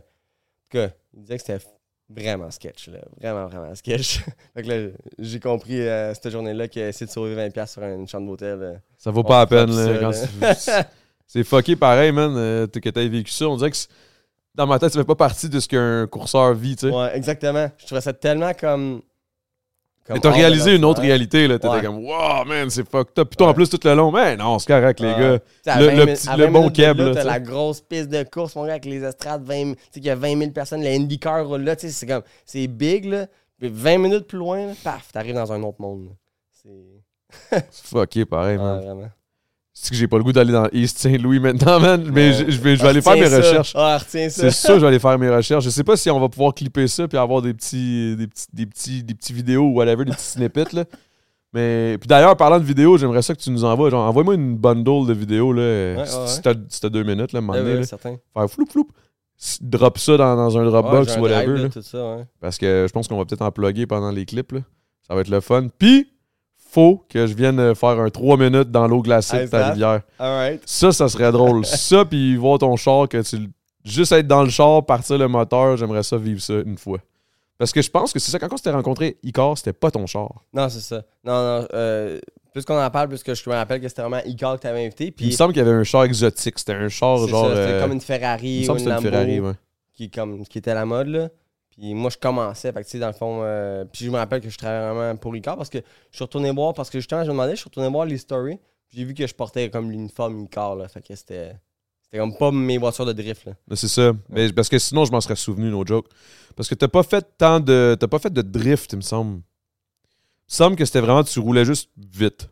Cas, 0.74 0.90
il 1.14 1.20
disait 1.22 1.36
que 1.38 1.42
c'était 1.44 1.64
vraiment 2.08 2.50
sketch, 2.50 2.88
là. 2.88 2.98
Vraiment, 3.20 3.46
vraiment 3.46 3.74
sketch. 3.74 4.20
fait 4.54 4.62
que 4.62 4.68
là, 4.68 4.90
j'ai 5.18 5.40
compris 5.40 5.80
euh, 5.80 6.12
cette 6.14 6.30
journée-là 6.30 6.68
qu'il 6.68 6.82
a 6.82 6.88
essayé 6.88 7.06
de 7.06 7.10
sauver 7.12 7.34
20$ 7.34 7.66
sur 7.66 7.82
une 7.82 8.06
chambre 8.08 8.26
d'hôtel. 8.26 8.58
euh. 8.60 8.74
Ça 8.98 9.10
vaut 9.10 9.24
pas 9.24 9.40
la 9.40 9.46
peine. 9.46 9.70
là, 9.74 9.86
ça, 9.86 9.98
quand 9.98 10.40
là. 10.40 10.54
c'est- 10.54 10.86
c'est 11.26 11.44
fucké 11.44 11.74
pareil, 11.76 12.12
man, 12.12 12.34
euh, 12.36 12.66
que 12.66 12.88
t'aies 12.90 13.08
vécu 13.08 13.30
ça. 13.30 13.46
On 13.48 13.56
dirait 13.56 13.70
que 13.70 13.76
c'est- 13.76 13.88
dans 14.54 14.66
ma 14.66 14.78
tête, 14.78 14.92
ça 14.92 15.00
fait 15.00 15.06
pas 15.06 15.14
partie 15.16 15.48
de 15.48 15.58
ce 15.58 15.66
qu'un 15.66 16.06
courseur 16.06 16.52
vit, 16.54 16.76
tu 16.76 16.88
sais. 16.88 16.94
Ouais, 16.94 17.16
exactement. 17.16 17.68
Je 17.78 17.86
trouvais 17.86 18.00
ça 18.02 18.12
tellement 18.12 18.52
comme. 18.52 19.02
Mais 20.08 20.20
t'as 20.20 20.30
réalisé 20.30 20.76
une 20.76 20.84
autre 20.84 21.00
réalité, 21.00 21.48
là. 21.48 21.58
T'étais 21.58 21.82
comme, 21.82 22.04
wow, 22.04 22.44
man, 22.46 22.68
c'est 22.68 22.86
fucked 22.88 23.18
up. 23.18 23.28
Puis 23.30 23.36
toi, 23.36 23.48
en 23.48 23.54
plus, 23.54 23.68
tout 23.70 23.80
le 23.84 23.94
long, 23.94 24.12
mais 24.12 24.36
non, 24.36 24.58
c'est 24.58 24.66
correct, 24.66 25.00
les 25.00 25.08
gars. 25.12 25.18
Le- 25.18 25.40
20 25.64 25.78
le 25.80 25.90
minutes- 25.92 26.06
petit- 26.18 26.28
le 26.36 26.44
20 26.44 26.50
bon 26.50 27.04
là, 27.04 27.14
T'as 27.14 27.24
la 27.24 27.40
grosse 27.40 27.80
piste 27.80 28.08
de 28.10 28.22
course, 28.22 28.54
mon 28.56 28.64
gars, 28.66 28.72
avec 28.72 28.84
les 28.84 29.02
estrades, 29.02 29.42
20, 29.44 29.72
tu 29.72 29.78
sais, 29.92 30.00
qu'il 30.00 30.04
y 30.06 30.10
a 30.10 30.14
20 30.14 30.38
000 30.38 30.50
personnes, 30.50 30.82
le 30.82 30.88
IndyCar 30.88 31.46
roule 31.46 31.62
là, 31.62 31.74
tu 31.76 31.86
sais, 31.86 31.92
c'est 31.92 32.06
comme, 32.06 32.22
c'est 32.44 32.66
big, 32.66 33.06
là. 33.06 33.26
Puis 33.58 33.70
20 33.72 33.98
minutes 33.98 34.26
plus 34.26 34.38
loin, 34.38 34.72
paf, 34.82 35.10
t'arrives 35.12 35.34
dans 35.36 35.52
un 35.52 35.62
autre 35.62 35.80
monde. 35.80 36.10
C'est. 36.52 37.62
Fucké 37.70 38.24
pareil, 38.26 38.58
man. 38.58 38.80
vraiment. 38.82 39.08
C'est 39.76 39.90
que 39.90 39.96
j'ai 39.96 40.06
pas 40.06 40.18
le 40.18 40.22
goût 40.22 40.32
d'aller 40.32 40.52
dans 40.52 40.68
East 40.72 40.98
Saint-Louis 40.98 41.40
maintenant, 41.40 41.80
man. 41.80 42.08
Mais 42.12 42.32
je, 42.32 42.48
je 42.50 42.60
vais, 42.60 42.76
je 42.76 42.82
vais 42.82 42.88
aller 42.88 43.02
faire 43.02 43.14
mes 43.16 43.26
ça. 43.26 43.38
recherches. 43.38 43.72
Ah, 43.74 43.98
retiens 43.98 44.28
ça. 44.30 44.42
C'est 44.48 44.66
sûr, 44.66 44.76
je 44.76 44.80
vais 44.82 44.86
aller 44.86 44.98
faire 45.00 45.18
mes 45.18 45.28
recherches. 45.34 45.64
Je 45.64 45.70
sais 45.70 45.82
pas 45.82 45.96
si 45.96 46.08
on 46.10 46.20
va 46.20 46.28
pouvoir 46.28 46.54
clipper 46.54 46.86
ça 46.86 47.08
puis 47.08 47.18
avoir 47.18 47.42
des 47.42 47.52
petits, 47.54 48.14
des 48.16 48.28
petits, 48.28 48.46
des 48.52 48.66
petits, 48.66 49.02
des 49.02 49.14
petits 49.14 49.32
vidéos 49.32 49.62
ou 49.64 49.74
whatever, 49.74 50.04
des 50.04 50.12
petits 50.12 50.24
snippets 50.24 50.72
là. 50.72 50.84
Mais 51.52 51.98
puis 52.00 52.06
d'ailleurs, 52.08 52.36
parlant 52.36 52.58
de 52.58 52.64
vidéos, 52.64 52.96
j'aimerais 52.98 53.22
ça 53.22 53.34
que 53.34 53.40
tu 53.40 53.50
nous 53.50 53.64
envoies. 53.64 53.90
Genre, 53.90 54.08
envoie-moi 54.08 54.34
une 54.36 54.56
bundle 54.56 55.06
de 55.08 55.12
vidéos 55.12 55.52
là. 55.52 55.62
ouais, 55.62 56.04
si 56.06 56.16
ouais. 56.16 56.26
si 56.28 56.42
t'as 56.42 56.54
si 56.68 56.90
deux 56.90 57.02
minutes 57.02 57.32
là, 57.32 57.40
moment 57.40 57.58
Ouais, 57.58 57.84
certain. 57.84 58.16
faire 58.32 58.48
floup 58.48 58.66
floup. 58.70 58.88
Drop 59.60 59.98
ça 59.98 60.16
dans, 60.16 60.36
dans 60.36 60.56
un 60.56 60.64
Dropbox 60.64 61.16
ou 61.16 61.20
whatever. 61.20 61.44
drive, 61.46 61.54
là, 61.56 61.62
là. 61.64 61.68
tout 61.68 61.82
ça, 61.82 61.98
ouais. 62.16 62.24
parce 62.40 62.58
que 62.58 62.86
je 62.88 62.92
pense 62.92 63.08
qu'on 63.08 63.18
va 63.18 63.24
peut-être 63.24 63.42
en 63.42 63.50
plugger 63.50 63.86
pendant 63.86 64.12
les 64.12 64.24
clips. 64.24 64.52
Là. 64.52 64.60
Ça 65.06 65.14
va 65.16 65.20
être 65.22 65.28
le 65.28 65.40
fun. 65.40 65.66
Puis, 65.76 66.08
faut 66.74 67.04
que 67.08 67.26
je 67.26 67.34
vienne 67.34 67.60
euh, 67.60 67.74
faire 67.74 68.00
un 68.00 68.10
3 68.10 68.36
minutes 68.36 68.70
dans 68.70 68.88
l'eau 68.88 69.00
glacée 69.00 69.44
de 69.44 69.46
ta 69.46 69.70
rivière. 69.70 70.02
Ça, 70.66 70.90
ça 70.92 71.08
serait 71.08 71.30
drôle. 71.30 71.64
ça, 71.66 72.04
puis 72.04 72.36
voir 72.36 72.58
ton 72.58 72.76
char, 72.76 73.08
que 73.08 73.22
tu. 73.22 73.48
Juste 73.84 74.12
être 74.12 74.26
dans 74.26 74.42
le 74.42 74.48
char, 74.48 74.84
partir 74.84 75.18
le 75.18 75.28
moteur, 75.28 75.76
j'aimerais 75.76 76.02
ça 76.02 76.16
vivre 76.16 76.40
ça 76.40 76.54
une 76.54 76.78
fois. 76.78 76.98
Parce 77.58 77.70
que 77.70 77.82
je 77.82 77.90
pense 77.90 78.12
que 78.12 78.18
c'est 78.18 78.30
ça, 78.30 78.38
quand 78.38 78.52
on 78.52 78.56
s'était 78.56 78.70
rencontré, 78.70 79.18
Icar, 79.22 79.56
c'était 79.56 79.74
pas 79.74 79.90
ton 79.90 80.06
char. 80.06 80.42
Non, 80.52 80.68
c'est 80.68 80.80
ça. 80.80 81.02
Non, 81.22 81.60
non. 81.60 81.68
Euh, 81.74 82.18
plus 82.52 82.64
qu'on 82.64 82.80
en 82.82 82.90
parle, 82.90 83.08
plus 83.08 83.22
que 83.22 83.34
je 83.34 83.48
me 83.48 83.54
rappelle 83.54 83.80
que 83.80 83.88
c'était 83.88 84.02
vraiment 84.02 84.22
Icar 84.24 84.56
que 84.56 84.62
t'avais 84.62 84.86
invité. 84.86 85.10
Puis 85.10 85.26
il 85.26 85.30
me 85.30 85.36
semble 85.36 85.52
qu'il 85.52 85.62
y 85.62 85.66
avait 85.66 85.76
un 85.76 85.84
char 85.84 86.04
exotique. 86.04 86.58
C'était 86.58 86.72
un 86.72 86.88
char 86.88 87.18
genre. 87.28 87.48
c'était 87.50 87.58
euh, 87.58 87.82
comme 87.82 87.92
une 87.92 87.98
il 87.98 88.02
Ferrari 88.02 88.68
ou 88.68 88.76
une 88.76 88.88
une. 88.88 89.00
Ferrari, 89.00 89.40
ouais. 89.40 89.52
qui, 89.94 90.10
comme, 90.10 90.44
qui 90.46 90.58
était 90.58 90.72
à 90.72 90.74
la 90.74 90.86
mode, 90.86 91.08
là. 91.08 91.28
Puis 91.76 91.94
moi, 91.94 92.10
je 92.10 92.16
commençais. 92.16 92.72
Fait 92.72 92.80
que, 92.80 92.84
tu 92.84 92.92
sais, 92.92 92.98
dans 92.98 93.08
le 93.08 93.12
fond, 93.12 93.40
euh, 93.42 93.84
puis 93.84 94.04
je 94.04 94.10
me 94.10 94.16
rappelle 94.16 94.40
que 94.40 94.48
je 94.48 94.56
travaillais 94.56 94.94
vraiment 94.94 95.16
pour 95.16 95.34
Icar 95.34 95.56
parce 95.56 95.70
que 95.70 95.78
je 95.78 96.16
suis 96.16 96.22
retourné 96.24 96.52
voir, 96.52 96.72
parce 96.72 96.88
que 96.88 96.98
justement, 96.98 97.22
je 97.22 97.28
me 97.28 97.32
demandais, 97.32 97.52
je 97.52 97.60
suis 97.60 97.64
retourné 97.68 97.88
voir 97.88 98.06
les 98.06 98.18
stories. 98.18 98.58
puis 98.88 98.98
J'ai 98.98 99.04
vu 99.04 99.14
que 99.14 99.26
je 99.26 99.34
portais 99.34 99.70
comme 99.70 99.90
l'uniforme 99.90 100.44
Icar, 100.44 100.76
là. 100.76 100.88
Fait 100.88 101.02
que 101.02 101.14
c'était. 101.14 101.56
C'était 102.04 102.18
comme 102.18 102.36
pas 102.36 102.52
mes 102.52 102.78
voitures 102.78 103.06
de 103.06 103.12
drift, 103.12 103.46
là. 103.46 103.52
Mais 103.68 103.76
C'est 103.76 103.88
ça. 103.88 104.12
Mais 104.28 104.52
parce 104.52 104.68
que 104.68 104.78
sinon, 104.78 105.04
je 105.04 105.10
m'en 105.10 105.20
serais 105.20 105.36
souvenu, 105.36 105.68
no 105.70 105.84
joke. 105.84 106.06
Parce 106.54 106.68
que 106.68 106.76
t'as 106.76 106.88
pas 106.88 107.02
fait 107.02 107.26
tant 107.36 107.58
de. 107.58 107.96
T'as 107.98 108.08
pas 108.08 108.20
fait 108.20 108.32
de 108.32 108.42
drift, 108.42 108.92
il 108.92 108.96
me 108.96 109.02
semble. 109.02 109.36
Il 109.36 109.40
me 109.40 110.56
semble 110.56 110.76
que 110.76 110.84
c'était 110.84 111.00
vraiment. 111.00 111.24
Tu 111.24 111.40
roulais 111.40 111.64
juste 111.64 111.90
vite. 111.96 112.48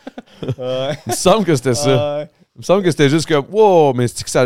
Il 0.42 0.48
me 1.06 1.12
semble 1.12 1.44
que 1.44 1.54
c'était 1.54 1.74
ça. 1.74 2.18
Ouais. 2.18 2.30
Il 2.56 2.58
me 2.58 2.62
semble 2.62 2.82
que 2.82 2.90
c'était 2.90 3.08
juste 3.08 3.26
comme. 3.26 3.46
Wow, 3.50 3.94
mais 3.94 4.08
c'est 4.08 4.24
que 4.24 4.30
ça. 4.30 4.44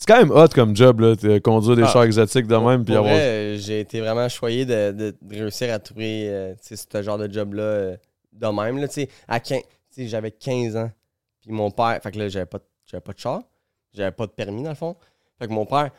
C'est 0.00 0.06
quand 0.06 0.18
même 0.18 0.30
hot 0.30 0.48
comme 0.54 0.74
job, 0.74 1.00
là, 1.00 1.14
de 1.14 1.38
conduire 1.38 1.76
des 1.76 1.82
Ah. 1.82 1.88
chars 1.88 2.04
exotiques 2.04 2.46
de 2.46 2.56
même. 2.56 2.84
Puis 2.86 2.96
avoir. 2.96 3.12
euh, 3.14 3.56
j'ai 3.58 3.80
été 3.80 4.00
vraiment 4.00 4.28
choyé 4.30 4.64
de, 4.64 4.92
de- 4.92 5.14
de 5.20 5.38
réussir 5.38 5.72
à 5.74 5.78
trouver 5.78 6.26
euh, 6.30 6.54
ce 6.62 7.02
genre 7.02 7.18
de 7.18 7.30
job-là 7.30 7.62
euh, 7.62 7.96
de 8.32 8.46
même. 8.46 8.78
Là, 8.78 8.86
à 9.28 9.40
15 9.40 9.58
tu 9.60 10.02
sais, 10.02 10.08
j'avais 10.08 10.30
15 10.30 10.74
ans. 10.76 10.90
Puis 11.42 11.52
mon 11.52 11.70
père, 11.70 11.98
fait 12.02 12.12
que 12.12 12.18
là, 12.18 12.28
j'avais 12.30 12.46
pas, 12.46 12.60
j'avais 12.86 13.02
pas 13.02 13.12
de 13.12 13.18
char. 13.18 13.42
J'avais 13.92 14.10
pas 14.12 14.24
de 14.26 14.30
permis, 14.32 14.62
dans 14.62 14.70
le 14.70 14.74
fond. 14.74 14.96
Fait 15.38 15.46
que 15.48 15.52
mon 15.52 15.66
père, 15.66 15.90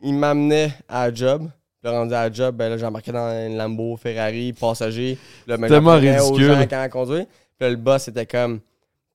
il 0.00 0.14
m'amenait 0.14 0.72
à 0.88 1.08
la 1.08 1.14
job. 1.14 1.48
Puis 1.82 1.90
rendu 1.92 2.14
à 2.14 2.28
la 2.28 2.32
job, 2.32 2.56
ben 2.56 2.70
là, 2.70 2.78
j'embarquais 2.78 3.12
dans 3.12 3.28
une 3.46 3.56
Lambo, 3.58 3.96
Ferrari, 3.98 4.52
passager. 4.54 5.18
Là, 5.46 5.56
ben, 5.58 5.68
Tellement 5.68 5.94
aux 5.96 5.98
ridicule. 5.98 6.46
gens 6.46 6.66
quand 6.68 6.80
à 6.80 6.88
conduire. 6.88 7.26
Puis 7.26 7.60
là, 7.60 7.70
le 7.70 7.76
boss 7.76 8.08
était 8.08 8.26
comme, 8.26 8.60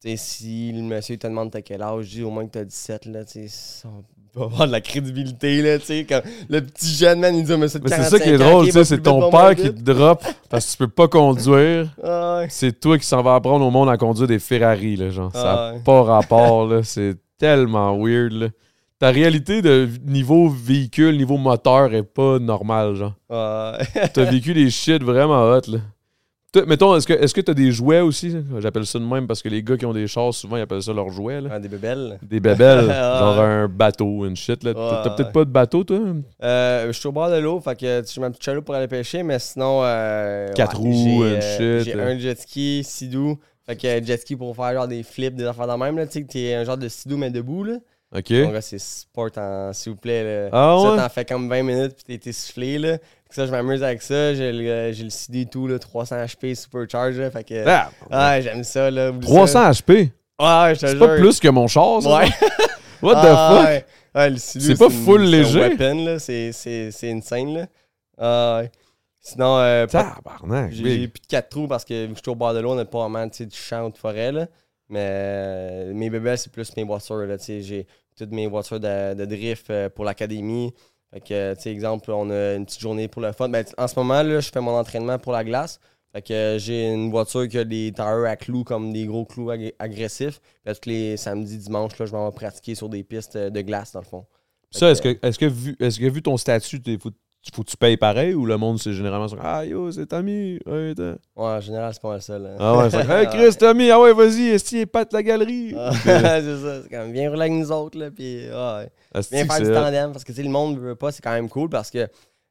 tu 0.03 0.09
sais, 0.09 0.17
si 0.17 0.71
le 0.73 0.81
monsieur 0.81 1.15
te 1.17 1.27
demande 1.27 1.51
t'as 1.51 1.61
quel 1.61 1.81
âge, 1.81 2.05
je 2.05 2.09
dis 2.09 2.23
au 2.23 2.29
moins 2.29 2.45
que 2.45 2.51
t'as 2.51 2.65
17, 2.65 3.05
là, 3.05 3.23
tu 3.23 3.39
on 4.35 4.39
va 4.39 4.45
avoir 4.45 4.67
de 4.67 4.71
la 4.71 4.81
crédibilité, 4.81 5.61
là, 5.61 5.79
tu 5.79 5.85
sais, 5.85 6.07
le 6.49 6.61
petit 6.61 6.93
jeune 6.93 7.19
man, 7.19 7.35
il 7.35 7.45
dit, 7.45 7.55
mais 7.55 7.67
c'est 7.67 7.81
Mais 7.83 7.89
c'est 7.89 8.09
ça 8.09 8.19
qui 8.19 8.29
est 8.29 8.37
drôle, 8.37 8.65
tu 8.65 8.71
sais, 8.71 8.83
c'est 8.83 9.01
ton 9.01 9.29
père 9.29 9.55
qui 9.55 9.73
te 9.73 9.91
drop 9.91 10.23
parce 10.49 10.65
que 10.65 10.71
tu 10.71 10.77
peux 10.77 10.87
pas 10.87 11.07
conduire. 11.07 11.87
Ah 12.03 12.37
ouais. 12.39 12.47
C'est 12.49 12.77
toi 12.79 12.97
qui 12.97 13.05
s'en 13.05 13.21
va 13.21 13.35
apprendre 13.35 13.65
au 13.65 13.71
monde 13.71 13.89
à 13.89 13.95
conduire 13.95 14.27
des 14.27 14.39
Ferrari, 14.39 14.97
là, 14.97 15.09
genre. 15.09 15.31
Ça 15.31 15.43
n'a 15.43 15.73
ouais. 15.73 15.79
pas 15.85 16.03
rapport, 16.03 16.67
là. 16.67 16.83
C'est 16.83 17.15
tellement 17.37 17.97
weird, 17.97 18.33
là. 18.33 18.47
Ta 18.99 19.11
réalité 19.11 19.61
de 19.61 19.87
niveau 20.05 20.49
véhicule, 20.49 21.15
niveau 21.15 21.37
moteur 21.37 21.93
est 21.93 22.03
pas 22.03 22.39
normale, 22.39 22.95
genre. 22.95 23.13
Ouais. 23.29 24.09
T'as 24.13 24.23
vécu 24.23 24.53
des 24.53 24.69
shit 24.69 25.01
vraiment 25.03 25.43
hot, 25.43 25.61
là. 25.67 25.79
Mettons, 26.67 26.95
est-ce 26.95 27.07
que 27.07 27.13
est-ce 27.13 27.33
que 27.33 27.41
t'as 27.41 27.53
des 27.53 27.71
jouets 27.71 28.01
aussi? 28.01 28.35
J'appelle 28.59 28.85
ça 28.85 28.99
de 28.99 29.05
même 29.05 29.25
parce 29.25 29.41
que 29.41 29.49
les 29.49 29.63
gars 29.63 29.75
qui 29.75 29.85
ont 29.85 29.93
des 29.93 30.05
chars, 30.07 30.33
souvent, 30.33 30.57
ils 30.57 30.61
appellent 30.61 30.83
ça 30.83 30.93
leurs 30.93 31.09
jouets, 31.09 31.41
là. 31.41 31.49
Ah, 31.53 31.59
des 31.59 31.67
bébelles. 31.67 32.19
Des 32.21 32.39
bébelles, 32.39 32.85
genre 32.89 33.39
un 33.39 33.67
bateau, 33.67 34.25
une 34.25 34.35
shit, 34.35 34.63
là. 34.63 34.73
T'as 34.73 35.09
peut-être 35.15 35.31
pas 35.31 35.45
de 35.45 35.49
bateau, 35.49 35.83
toi? 35.83 35.99
Euh, 36.43 36.87
je 36.87 36.91
suis 36.91 37.07
au 37.07 37.11
bord 37.11 37.31
de 37.31 37.37
l'eau, 37.37 37.59
fait 37.59 37.79
que 37.79 38.03
j'ai 38.07 38.21
ma 38.21 38.29
petite 38.29 38.43
chaloupe 38.43 38.65
pour 38.65 38.75
aller 38.75 38.87
pêcher, 38.87 39.23
mais 39.23 39.39
sinon. 39.39 39.81
Euh, 39.83 40.51
Quatre 40.53 40.79
ouais, 40.79 40.89
roues, 40.89 41.25
une 41.25 41.33
euh, 41.41 41.79
shit, 41.83 41.91
J'ai 41.91 41.99
un 41.99 42.17
jet 42.19 42.39
ski, 42.39 42.83
sidou. 42.83 43.39
Fait 43.65 43.75
que 43.75 44.05
jet 44.05 44.17
ski 44.17 44.35
pour 44.35 44.55
faire 44.55 44.73
genre 44.73 44.87
des 44.87 45.03
flips, 45.03 45.35
des 45.35 45.45
affaires 45.45 45.67
de 45.67 45.73
même, 45.73 45.97
là. 45.97 46.05
Tu 46.05 46.13
sais, 46.13 46.23
que 46.23 46.31
t'es 46.31 46.53
un 46.53 46.63
genre 46.65 46.77
de 46.77 46.87
sidou, 46.87 47.17
mais 47.17 47.31
debout, 47.31 47.63
là. 47.63 47.77
OK. 48.15 48.29
Mon 48.29 48.51
gars, 48.51 48.61
c'est 48.61 48.79
sport, 48.79 49.29
en- 49.37 49.73
s'il 49.73 49.93
vous 49.93 49.97
plaît. 49.97 50.23
Là. 50.23 50.49
Ah 50.51 50.77
ça, 50.83 51.01
t'en 51.01 51.09
fais 51.09 51.25
comme 51.25 51.49
20 51.49 51.63
minutes, 51.63 51.93
puis 51.95 52.03
t'es 52.05 52.13
été 52.13 52.31
soufflé, 52.31 52.77
là. 52.77 52.97
Ça, 53.33 53.45
je 53.45 53.51
m'amuse 53.51 53.83
avec 53.83 54.01
ça. 54.01 54.33
J'ai 54.35 54.51
le, 54.51 54.69
euh, 54.69 54.93
j'ai 54.93 55.03
le 55.05 55.09
CD 55.09 55.41
et 55.41 55.45
tout, 55.45 55.67
là, 55.67 55.79
300 55.79 56.15
HP 56.25 56.55
supercharge, 56.55 57.17
là. 57.17 57.31
Fait 57.31 57.43
que. 57.43 57.63
Ah, 57.67 57.89
Ouais, 58.11 58.41
j'aime 58.43 58.63
ça, 58.63 58.91
là. 58.91 59.09
oublie 59.09 59.25
300 59.27 59.47
ça. 59.47 59.71
HP? 59.71 59.89
Ouais, 60.39 60.75
je 60.75 60.79
te 60.81 60.85
C'est 60.87 60.89
jure. 60.97 60.99
pas 61.07 61.15
plus 61.17 61.39
que 61.39 61.47
mon 61.47 61.67
char, 61.67 62.01
ça? 62.01 62.17
Ouais. 62.17 62.25
What 63.01 63.15
the 63.15 63.27
Ah, 63.29 63.55
fuck? 63.55 63.65
Ouais, 63.67 63.85
Ouais, 64.15 64.29
le 64.29 64.37
Sidou, 64.37 64.65
C'est 64.65 64.77
pas 64.77 64.85
une- 64.85 64.91
full 64.91 65.21
c'est 65.21 65.27
un 65.27 65.29
léger? 65.31 65.59
weapon, 65.59 66.05
là. 66.05 66.19
C'est, 66.19 66.51
c'est, 66.51 66.91
c'est 66.91 67.11
insane, 67.11 67.53
là. 67.55 67.65
Ah, 68.19 68.59
ouais. 68.61 68.71
Sinon, 69.19 69.57
euh, 69.57 69.87
Tabarnak, 69.87 70.71
j'ai, 70.71 70.83
big. 70.83 71.11
plus 71.11 71.21
de 71.21 71.27
4 71.27 71.49
trous 71.49 71.67
parce 71.67 71.83
que 71.85 72.03
vu 72.05 72.09
que 72.11 72.17
je 72.17 72.21
suis 72.23 72.29
au 72.31 72.35
bord 72.35 72.53
de 72.53 72.59
l'eau, 72.59 72.71
on 72.71 72.75
n'a 72.75 72.85
pas 72.85 72.99
vraiment 73.07 73.27
tu 73.29 73.37
sais, 73.37 73.45
du 73.45 73.55
champ 73.57 73.85
ou 73.87 73.89
de 73.91 73.97
forêt, 73.97 74.31
là. 74.31 74.47
Mais 74.89 74.99
euh, 75.01 75.93
mes 75.93 76.09
bébés, 76.09 76.35
c'est 76.37 76.51
plus 76.51 76.75
mes 76.77 76.83
voitures, 76.83 77.15
là. 77.25 77.37
Tu 77.37 77.45
sais, 77.45 77.61
j'ai 77.61 77.87
toutes 78.17 78.31
mes 78.31 78.45
voitures 78.47 78.79
de, 78.79 79.13
de 79.15 79.25
drift 79.25 79.69
euh, 79.69 79.89
pour 79.89 80.05
l'académie. 80.05 80.73
Fait 81.13 81.21
que, 81.21 81.53
tu 81.53 81.61
sais, 81.61 81.71
exemple, 81.71 82.11
on 82.11 82.29
a 82.31 82.55
une 82.55 82.65
petite 82.65 82.81
journée 82.81 83.07
pour 83.07 83.21
le 83.21 83.31
fun. 83.33 83.47
Ben, 83.47 83.63
en 83.77 83.87
ce 83.87 83.93
moment, 83.97 84.23
là, 84.23 84.39
je 84.39 84.49
fais 84.49 84.59
mon 84.61 84.71
entraînement 84.77 85.19
pour 85.19 85.31
la 85.31 85.43
glace. 85.43 85.79
Fait 86.11 86.21
que 86.21 86.57
j'ai 86.59 86.91
une 86.91 87.09
voiture 87.11 87.47
qui 87.47 87.57
a 87.57 87.63
des 87.63 87.91
tires 87.93 88.05
à 88.27 88.35
clous 88.35 88.63
comme 88.63 88.91
des 88.93 89.05
gros 89.05 89.25
clous 89.25 89.49
ag- 89.51 89.73
agressifs. 89.79 90.39
Puis 90.63 90.73
tous 90.75 90.89
les 90.89 91.17
samedis, 91.17 91.57
dimanches, 91.57 91.97
là, 91.99 92.05
je 92.07 92.11
vais 92.11 92.31
pratiquer 92.35 92.75
sur 92.75 92.89
des 92.89 93.03
pistes 93.03 93.35
euh, 93.35 93.49
de 93.49 93.61
glace, 93.61 93.91
dans 93.93 93.99
le 94.01 94.05
fond. 94.05 94.25
Fait 94.71 94.79
Ça, 94.79 94.91
est-ce 94.91 95.01
que, 95.01 95.19
est-ce 95.21 95.37
que, 95.39 95.45
vu, 95.45 95.75
est-ce 95.79 95.99
que 95.99 96.05
vu 96.05 96.21
ton 96.21 96.37
statut, 96.37 96.81
t'es- 96.81 96.97
faut, 97.53 97.63
que 97.63 97.69
tu 97.69 97.77
payes 97.77 97.97
pareil 97.97 98.33
ou 98.33 98.45
le 98.45 98.57
monde, 98.57 98.79
c'est 98.79 98.93
généralement 98.93 99.27
sur 99.27 99.37
Ah 99.41 99.65
yo, 99.65 99.91
c'est 99.91 100.05
Tommy. 100.05 100.59
Ouais, 100.65 100.93
en 101.35 101.59
général, 101.59 101.93
c'est 101.93 102.01
pas 102.01 102.09
mal 102.09 102.21
ça. 102.21 102.39
Là. 102.39 102.55
Ah 102.59 102.77
ouais, 102.77 102.89
c'est 102.89 103.09
Hey 103.09 103.27
Chris, 103.31 103.57
Tommy, 103.57 103.91
ah 103.91 103.99
ouais, 103.99 104.13
vas-y, 104.13 104.49
est-ce 104.49 104.63
qu'il 104.65 104.87
pète 104.87 105.11
la 105.13 105.23
galerie? 105.23 105.73
Ah, 105.77 105.91
c'est 106.03 106.57
ça, 106.57 106.81
c'est 106.83 106.89
comme 106.89 107.11
viens 107.11 107.29
rouler 107.29 107.41
avec 107.41 107.53
nous 107.53 107.71
autres, 107.71 107.99
là, 107.99 108.11
puis 108.11 108.47
ouais. 108.47 108.89
Asti 109.13 109.35
Viens 109.35 109.45
faire 109.45 109.61
du 109.61 109.73
tandem, 109.73 110.11
parce 110.11 110.23
que 110.23 110.31
tu 110.31 110.37
sais, 110.37 110.43
le 110.43 110.49
monde 110.49 110.79
veut 110.79 110.95
pas, 110.95 111.11
c'est 111.11 111.21
quand 111.21 111.33
même 111.33 111.49
cool, 111.49 111.69
parce 111.69 111.91
que 111.91 112.07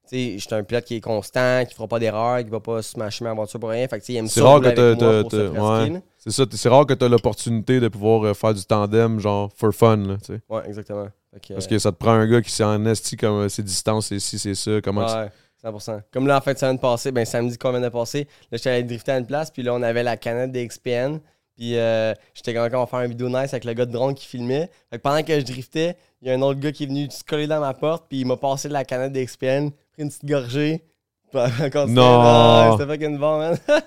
tu 0.09 0.35
je 0.35 0.39
suis 0.39 0.55
un 0.55 0.63
pilote 0.63 0.85
qui 0.85 0.97
est 0.97 1.01
constant, 1.01 1.65
qui 1.67 1.75
fera 1.75 1.89
pas 1.89 1.99
d'erreur, 1.99 2.43
qui 2.45 2.51
va 2.51 2.61
pas 2.61 2.83
se 2.83 2.99
mâcher 2.99 3.25
ma 3.25 3.33
voiture 3.33 3.59
pour 3.61 3.71
rien, 3.71 3.87
fait 3.89 3.99
que 3.99 4.05
tu 4.05 4.13
il 4.13 4.17
aime 4.17 4.29
C'est 4.29 4.41
ça 4.41 4.47
rare 4.47 4.61
que 4.61 4.69
là. 4.69 6.01
C'est 6.19 6.31
ça, 6.31 6.45
c'est 6.51 6.69
rare 6.69 6.87
que 6.87 6.95
tu 6.95 7.05
as 7.05 7.09
l'opportunité 7.09 7.81
de 7.81 7.89
pouvoir 7.89 8.25
euh, 8.25 8.35
faire 8.35 8.55
du 8.55 8.65
tandem, 8.65 9.19
genre, 9.19 9.51
for 9.57 9.73
fun, 9.73 9.97
là, 9.97 10.17
tu. 10.25 10.41
Ouais, 10.49 10.63
exactement. 10.67 11.09
Que, 11.41 11.55
Parce 11.55 11.67
que 11.67 11.79
ça 11.79 11.91
te 11.93 11.97
prend 11.97 12.13
un 12.13 12.27
gars 12.27 12.43
qui 12.43 12.51
s'est 12.51 12.63
en 12.65 12.85
esti 12.85 13.17
comme 13.17 13.41
euh, 13.43 13.49
ses 13.49 13.63
distances, 13.63 14.07
c'est 14.09 14.19
ci, 14.19 14.39
c'est 14.39 14.55
ça, 14.55 14.81
comment 14.83 15.07
tu- 15.07 15.15
Ouais, 15.15 15.31
100%. 15.65 16.03
Comme 16.13 16.27
là, 16.27 16.37
en 16.37 16.41
fait, 16.41 16.59
semaine 16.59 16.79
passée, 16.79 17.11
ben 17.11 17.25
samedi 17.25 17.57
qu'on 17.57 17.71
vient 17.71 17.81
de 17.81 17.89
passer, 17.89 18.29
là, 18.51 18.59
j'étais 18.59 18.71
allé 18.71 18.83
drifter 18.83 19.13
à 19.13 19.19
une 19.19 19.27
place, 19.27 19.51
puis 19.51 19.63
là, 19.63 19.73
on 19.73 19.83
avait 19.83 20.03
la 20.03 20.17
canette 20.17 20.53
des 20.53 20.67
XPN. 20.67 21.21
Puis 21.57 21.77
euh, 21.79 22.13
j'étais 22.35 22.55
quand 22.55 22.69
va 22.69 22.87
faire 22.87 23.01
une 23.01 23.11
vidéo 23.11 23.29
nice 23.29 23.53
avec 23.53 23.65
le 23.65 23.73
gars 23.75 23.85
de 23.87 23.93
drone 23.93 24.15
qui 24.15 24.27
filmait. 24.27 24.71
Fait 24.91 24.97
que 24.97 25.03
pendant 25.03 25.23
que 25.23 25.39
je 25.39 25.45
driftais, 25.45 25.97
il 26.21 26.29
y 26.29 26.31
a 26.31 26.35
un 26.35 26.41
autre 26.43 26.59
gars 26.61 26.73
qui 26.73 26.85
est 26.85 26.87
venu 26.87 27.09
se 27.11 27.23
coller 27.23 27.47
dans 27.47 27.61
ma 27.61 27.75
porte, 27.75 28.07
puis 28.09 28.21
il 28.21 28.27
m'a 28.27 28.37
passé 28.37 28.69
de 28.69 28.73
la 28.73 28.85
canette 28.85 29.13
des 29.13 29.25
XPN, 29.25 29.71
pris 29.71 30.03
une 30.03 30.09
petite 30.09 30.25
gorgée. 30.25 30.83
puis 31.31 31.41
encore 31.65 31.89
Non. 31.89 32.77
C'était 32.79 32.91
fucking 32.91 33.19
bon, 33.19 33.39
man. 33.39 33.59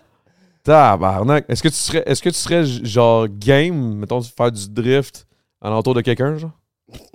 Tabarnak. 0.64 1.46
Est-ce 1.50 1.62
que 1.62 1.70
tu 1.70 1.76
serais, 1.76 2.04
est-ce 2.06 2.22
que 2.22 2.30
tu 2.30 2.36
serais 2.36 2.66
genre 2.66 3.28
game, 3.30 3.96
mettons, 3.96 4.20
de 4.20 4.26
faire 4.26 4.52
du 4.52 4.68
drift 4.70 5.28
en 5.62 5.72
entour 5.72 5.94
de 5.94 6.02
quelqu'un, 6.02 6.38
genre? 6.38 6.52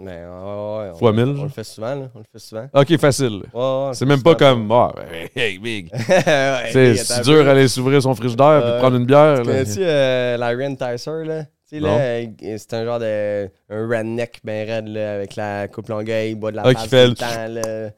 Mais 0.01 0.10
ouais, 0.10 0.16
ouais, 0.24 0.90
on, 0.92 0.94
Fois 0.97 1.10
on 1.10 1.12
mille, 1.12 1.24
le 1.26 1.36
genre? 1.36 1.51
fait 1.51 1.62
souvent, 1.64 1.94
là. 1.94 2.10
On 2.14 2.18
le 2.18 2.24
fait 2.32 2.38
souvent. 2.40 2.68
Ok, 2.74 2.97
facile. 2.97 3.34
Ouais, 3.34 3.48
on 3.55 3.88
le 3.88 3.94
C'est 3.94 4.05
même 4.06 4.20
pas 4.22 4.32
souvent. 4.36 4.52
comme, 4.55 4.72
ah, 4.72 4.92
ben, 4.97 5.28
hey, 5.36 5.59
big. 5.59 5.90
C'est 5.94 7.12
un 7.12 7.20
dur 7.22 7.44
peu. 7.44 7.51
aller 7.51 7.68
s'ouvrir 7.68 8.02
son 8.02 8.14
frigidaire 8.14 8.66
et 8.66 8.70
Ouais. 8.72 8.78
prendre 8.78 8.97
une 8.97 9.06
bière. 9.06 9.36
là. 9.36 9.42
Connais-tu 9.44 9.78
euh, 9.80 10.36
Larry 10.36 10.76
Tyser, 10.76 11.24
là? 11.24 11.44
Tu 11.44 11.76
sais, 11.76 11.80
là, 11.80 11.88
euh, 12.01 12.26
c'est 12.59 12.74
un 12.74 12.84
genre 12.84 12.98
de. 12.98 13.48
Un 13.70 13.86
redneck 13.88 14.40
ben 14.42 14.68
raide, 14.68 14.88
là, 14.88 15.14
avec 15.14 15.36
la 15.36 15.68
coupe 15.68 15.88
longueuil, 15.88 16.30
il 16.30 16.34
boit 16.34 16.51
de 16.51 16.56
la 16.56 16.62
Ah, 16.66 16.74
qui 16.74 16.88
fait 16.88 17.05
le- 17.05 17.10
le 17.10 17.14
temps, 17.14 17.26
là. 17.48 17.90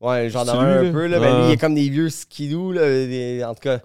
Ouais, 0.00 0.30
genre 0.30 0.44
lui, 0.44 0.88
un 0.88 0.92
peu, 0.92 1.06
là. 1.08 1.18
Ben, 1.20 1.34
Ouais. 1.34 1.40
lui, 1.42 1.48
il 1.48 1.52
est 1.52 1.56
comme 1.58 1.74
des 1.74 1.90
vieux 1.90 2.08
skidoo, 2.08 2.72
là. 2.72 2.80
des- 2.80 3.44
en 3.44 3.52
tout 3.52 3.60
cas, 3.60 3.80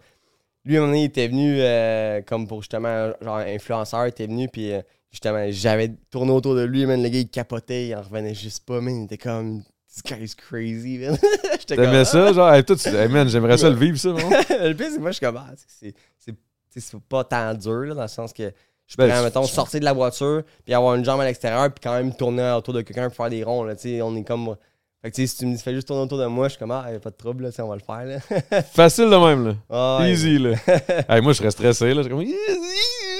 lui, 0.64 0.78
à 0.78 0.80
un 0.80 0.82
moment 0.84 0.94
donné, 0.94 1.02
il 1.03 1.07
était 1.07 1.28
venu 1.28 1.57
euh, 1.60 2.22
comme 2.26 2.48
pour 2.48 2.61
justement, 2.61 3.11
genre, 3.22 3.38
influenceur, 3.40 4.06
il 4.06 4.10
était 4.10 4.28
venu, 4.28 4.48
puis 4.48 4.72
euh, 4.72 4.82
justement, 5.14 5.45
j'avais 5.49 5.94
tourné 6.11 6.31
autour 6.34 6.56
de 6.56 6.64
lui, 6.64 6.85
man, 6.85 7.02
le 7.02 7.07
gars, 7.07 7.19
il 7.19 7.30
capotait, 7.30 7.88
il 7.88 7.95
en 7.95 8.02
revenait 8.02 8.34
juste 8.34 8.65
pas, 8.65 8.81
man. 8.81 9.02
Il 9.02 9.06
était 9.06 9.18
comme. 9.18 9.64
This 9.88 10.02
guy's 10.03 10.34
crazy, 10.35 10.98
man. 10.98 11.18
T'aimais 11.68 12.03
ça, 12.03 12.34
genre? 12.34 12.52
Hey, 12.52 12.64
toi, 12.64 12.76
tu- 12.76 12.90
hey, 12.90 13.07
man, 13.07 13.30
j'aimerais 13.30 13.57
ça 13.60 13.69
le 13.69 13.76
vivre, 13.76 13.98
ça, 13.98 14.10
non? 14.10 14.18
le 14.49 14.73
pire, 14.73 14.88
c'est 14.90 14.95
que 14.95 15.02
moi, 15.02 15.11
je 15.11 15.18
suis 15.18 15.26
comme, 15.26 15.38
ah, 15.38 15.52
c'est- 15.56 15.94
pas 17.07 17.23
tant 17.23 17.53
dur, 17.53 17.81
là, 17.85 17.94
dans 17.94 18.02
le 18.02 18.07
sens 18.07 18.34
que 18.34 18.52
je 18.88 18.95
Ben, 18.98 19.07
pourrais, 19.07 19.23
mettons, 19.23 19.44
sortir 19.44 19.80
de 19.80 19.85
la 19.85 19.94
voiture, 19.94 20.41
puis 20.65 20.73
avoir 20.73 20.95
une 20.95 21.06
jambe 21.06 21.22
à 21.22 21.26
l'extérieur, 21.26 21.72
puis 21.72 21.80
quand 21.84 21.94
même 21.94 22.15
tourner 22.15 22.52
autour 22.57 22.73
de 22.73 22.81
quelqu'un 22.81 23.07
pour 23.10 23.15
faire 23.15 23.30
des 23.30 23.44
ronds, 23.44 23.64
là, 23.64 23.76
tu 23.76 23.84
sais, 23.84 24.02
on 24.02 24.15
est 24.15 24.23
comme... 24.23 24.56
Fait 25.03 25.11
que, 25.11 25.15
tu 25.15 25.22
sais, 25.22 25.27
si 25.27 25.38
tu 25.38 25.45
me 25.45 25.56
dis, 25.56 25.61
fais 25.61 25.76
juste 25.76 25.88
tourner 25.88 26.02
autour 26.03 26.18
de 26.18 26.26
moi, 26.26 26.48
je 26.48 26.53
suis 26.53 26.60
comme, 26.60 26.72
ah, 26.72 26.88
y 26.91 26.95
a 26.95 26.99
pas 26.99 27.11
de 27.11 27.15
trouble, 27.15 27.44
là, 27.44 27.49
on 27.60 27.68
va 27.68 27.76
le 27.76 27.81
faire, 27.81 28.06
là. 28.06 28.61
Facile 28.73 29.11
de 29.11 29.15
même, 29.15 29.48
là. 29.48 29.56
Ah, 29.69 29.98
ouais. 30.02 30.11
Easy, 30.11 30.40
là. 30.40 30.56
hey, 31.10 31.22
moi, 31.22 31.34
je 31.34 31.38
serais 31.38 31.52
stressé, 31.52 31.94
là. 31.94 32.02
Je 32.02 32.07
serais 32.07 32.10
comme, 32.10 32.22
Easy. 32.22 32.34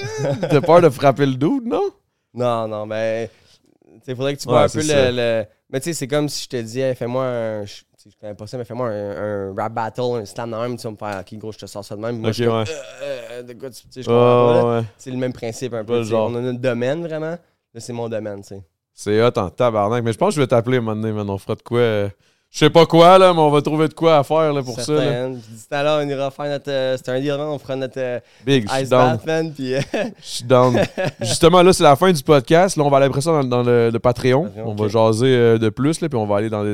T'as 0.40 0.60
peur 0.60 0.80
de 0.80 0.88
frapper 0.88 1.26
le 1.26 1.34
dude, 1.34 1.66
non? 1.66 1.90
Non, 2.34 2.66
non, 2.68 2.86
ben, 2.86 3.28
tu 3.28 4.00
sais, 4.04 4.14
faudrait 4.14 4.34
que 4.36 4.40
tu 4.40 4.48
Ouais, 4.48 4.54
vois 4.54 4.62
un 4.64 4.68
peu 4.68 4.80
le, 4.80 5.10
le- 5.16 5.44
Mais 5.70 5.80
tu 5.80 5.84
sais, 5.84 5.92
c'est 5.94 6.08
comme 6.08 6.28
si 6.28 6.44
je 6.44 6.48
te 6.48 6.56
disais, 6.56 6.94
fais-moi 6.94 7.24
un... 7.24 7.64
Je 7.64 8.10
connais 8.20 8.34
pas 8.34 8.46
ça, 8.46 8.58
mais 8.58 8.64
fais-moi 8.66 8.88
un, 8.88 9.50
un 9.50 9.54
rap 9.56 9.72
battle, 9.72 10.02
un 10.20 10.24
slam 10.26 10.50
même, 10.50 10.76
tu 10.76 10.82
vas 10.82 10.90
me 10.90 10.96
faire, 10.96 11.20
ok, 11.20 11.38
gros, 11.38 11.52
je 11.52 11.58
te 11.58 11.66
sors 11.66 11.82
ça 11.84 11.96
de 11.96 12.00
même. 12.02 12.18
Moi, 12.18 12.30
Ok, 12.30 12.34
je 12.36 12.44
ouais. 12.44 12.50
euh, 12.50 13.20
euh, 13.30 13.42
de 13.42 13.52
quoi 13.54 13.70
tu... 13.70 13.82
je. 13.96 14.10
Oh, 14.10 14.76
ouais. 14.78 14.84
C'est 14.98 15.10
le 15.10 15.16
même 15.16 15.32
principe 15.32 15.72
un 15.72 15.84
peu. 15.84 16.02
genre. 16.02 16.30
On 16.30 16.34
a 16.34 16.40
notre 16.42 16.58
domaine 16.58 17.00
vraiment. 17.06 17.30
Là, 17.72 17.80
c'est 17.80 17.94
mon 17.94 18.10
domaine, 18.10 18.42
tu 18.42 18.48
sais. 18.48 18.62
C'est 18.92 19.22
hot 19.22 19.30
en 19.36 19.48
tabarnak. 19.48 20.04
Mais 20.04 20.12
je 20.12 20.18
pense 20.18 20.30
que 20.30 20.34
je 20.36 20.40
vais 20.42 20.46
t'appeler 20.46 20.76
un 20.76 20.80
moment 20.82 21.00
donné, 21.00 21.12
man. 21.14 21.30
On 21.30 21.38
fera 21.38 21.54
de 21.54 21.62
quoi. 21.62 21.78
euh, 21.78 22.08
Je 22.54 22.60
sais 22.60 22.70
pas 22.70 22.86
quoi, 22.86 23.18
là, 23.18 23.34
mais 23.34 23.40
on 23.40 23.50
va 23.50 23.60
trouver 23.62 23.88
de 23.88 23.94
quoi 23.94 24.18
à 24.18 24.22
faire, 24.22 24.52
là, 24.52 24.62
pour 24.62 24.78
ça. 24.80 24.92
là. 24.92 25.26
Puis 25.28 25.40
d'ici 25.54 25.66
à 25.72 25.82
là, 25.82 25.98
on 26.00 26.08
ira 26.08 26.30
faire 26.30 26.44
notre. 26.46 26.70
euh, 26.70 26.96
C'était 26.96 27.10
un 27.10 27.18
deal, 27.20 27.32
on 27.36 27.58
fera 27.58 27.74
notre 27.74 27.98
euh, 27.98 28.20
Big, 28.46 28.64
je 28.68 28.72
suis 28.72 28.82
Ice 28.84 28.88
down. 28.90 29.16
Bath, 29.16 29.26
man. 29.26 29.52
Puis. 29.52 29.74
euh, 29.74 29.80
Je 29.92 30.08
suis 30.22 30.44
down. 30.44 30.80
Justement, 31.20 31.62
là, 31.62 31.72
c'est 31.72 31.82
la 31.82 31.96
fin 31.96 32.12
du 32.12 32.22
podcast. 32.22 32.76
Là, 32.76 32.84
on 32.84 32.90
va 32.90 32.98
aller 32.98 33.06
après 33.06 33.22
ça 33.22 33.32
dans, 33.32 33.42
dans 33.42 33.62
le, 33.64 33.90
le 33.90 33.98
Patreon. 33.98 34.52
On 34.64 34.72
va 34.76 34.86
jaser 34.86 35.58
de 35.58 35.68
plus, 35.68 36.00
là, 36.00 36.08
puis 36.08 36.16
on 36.16 36.26
va 36.26 36.36
aller 36.36 36.48
dans 36.48 36.64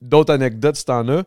d'autres 0.00 0.32
anecdotes 0.32 0.76
si 0.76 0.84
t'en 0.84 1.04
as. 1.08 1.22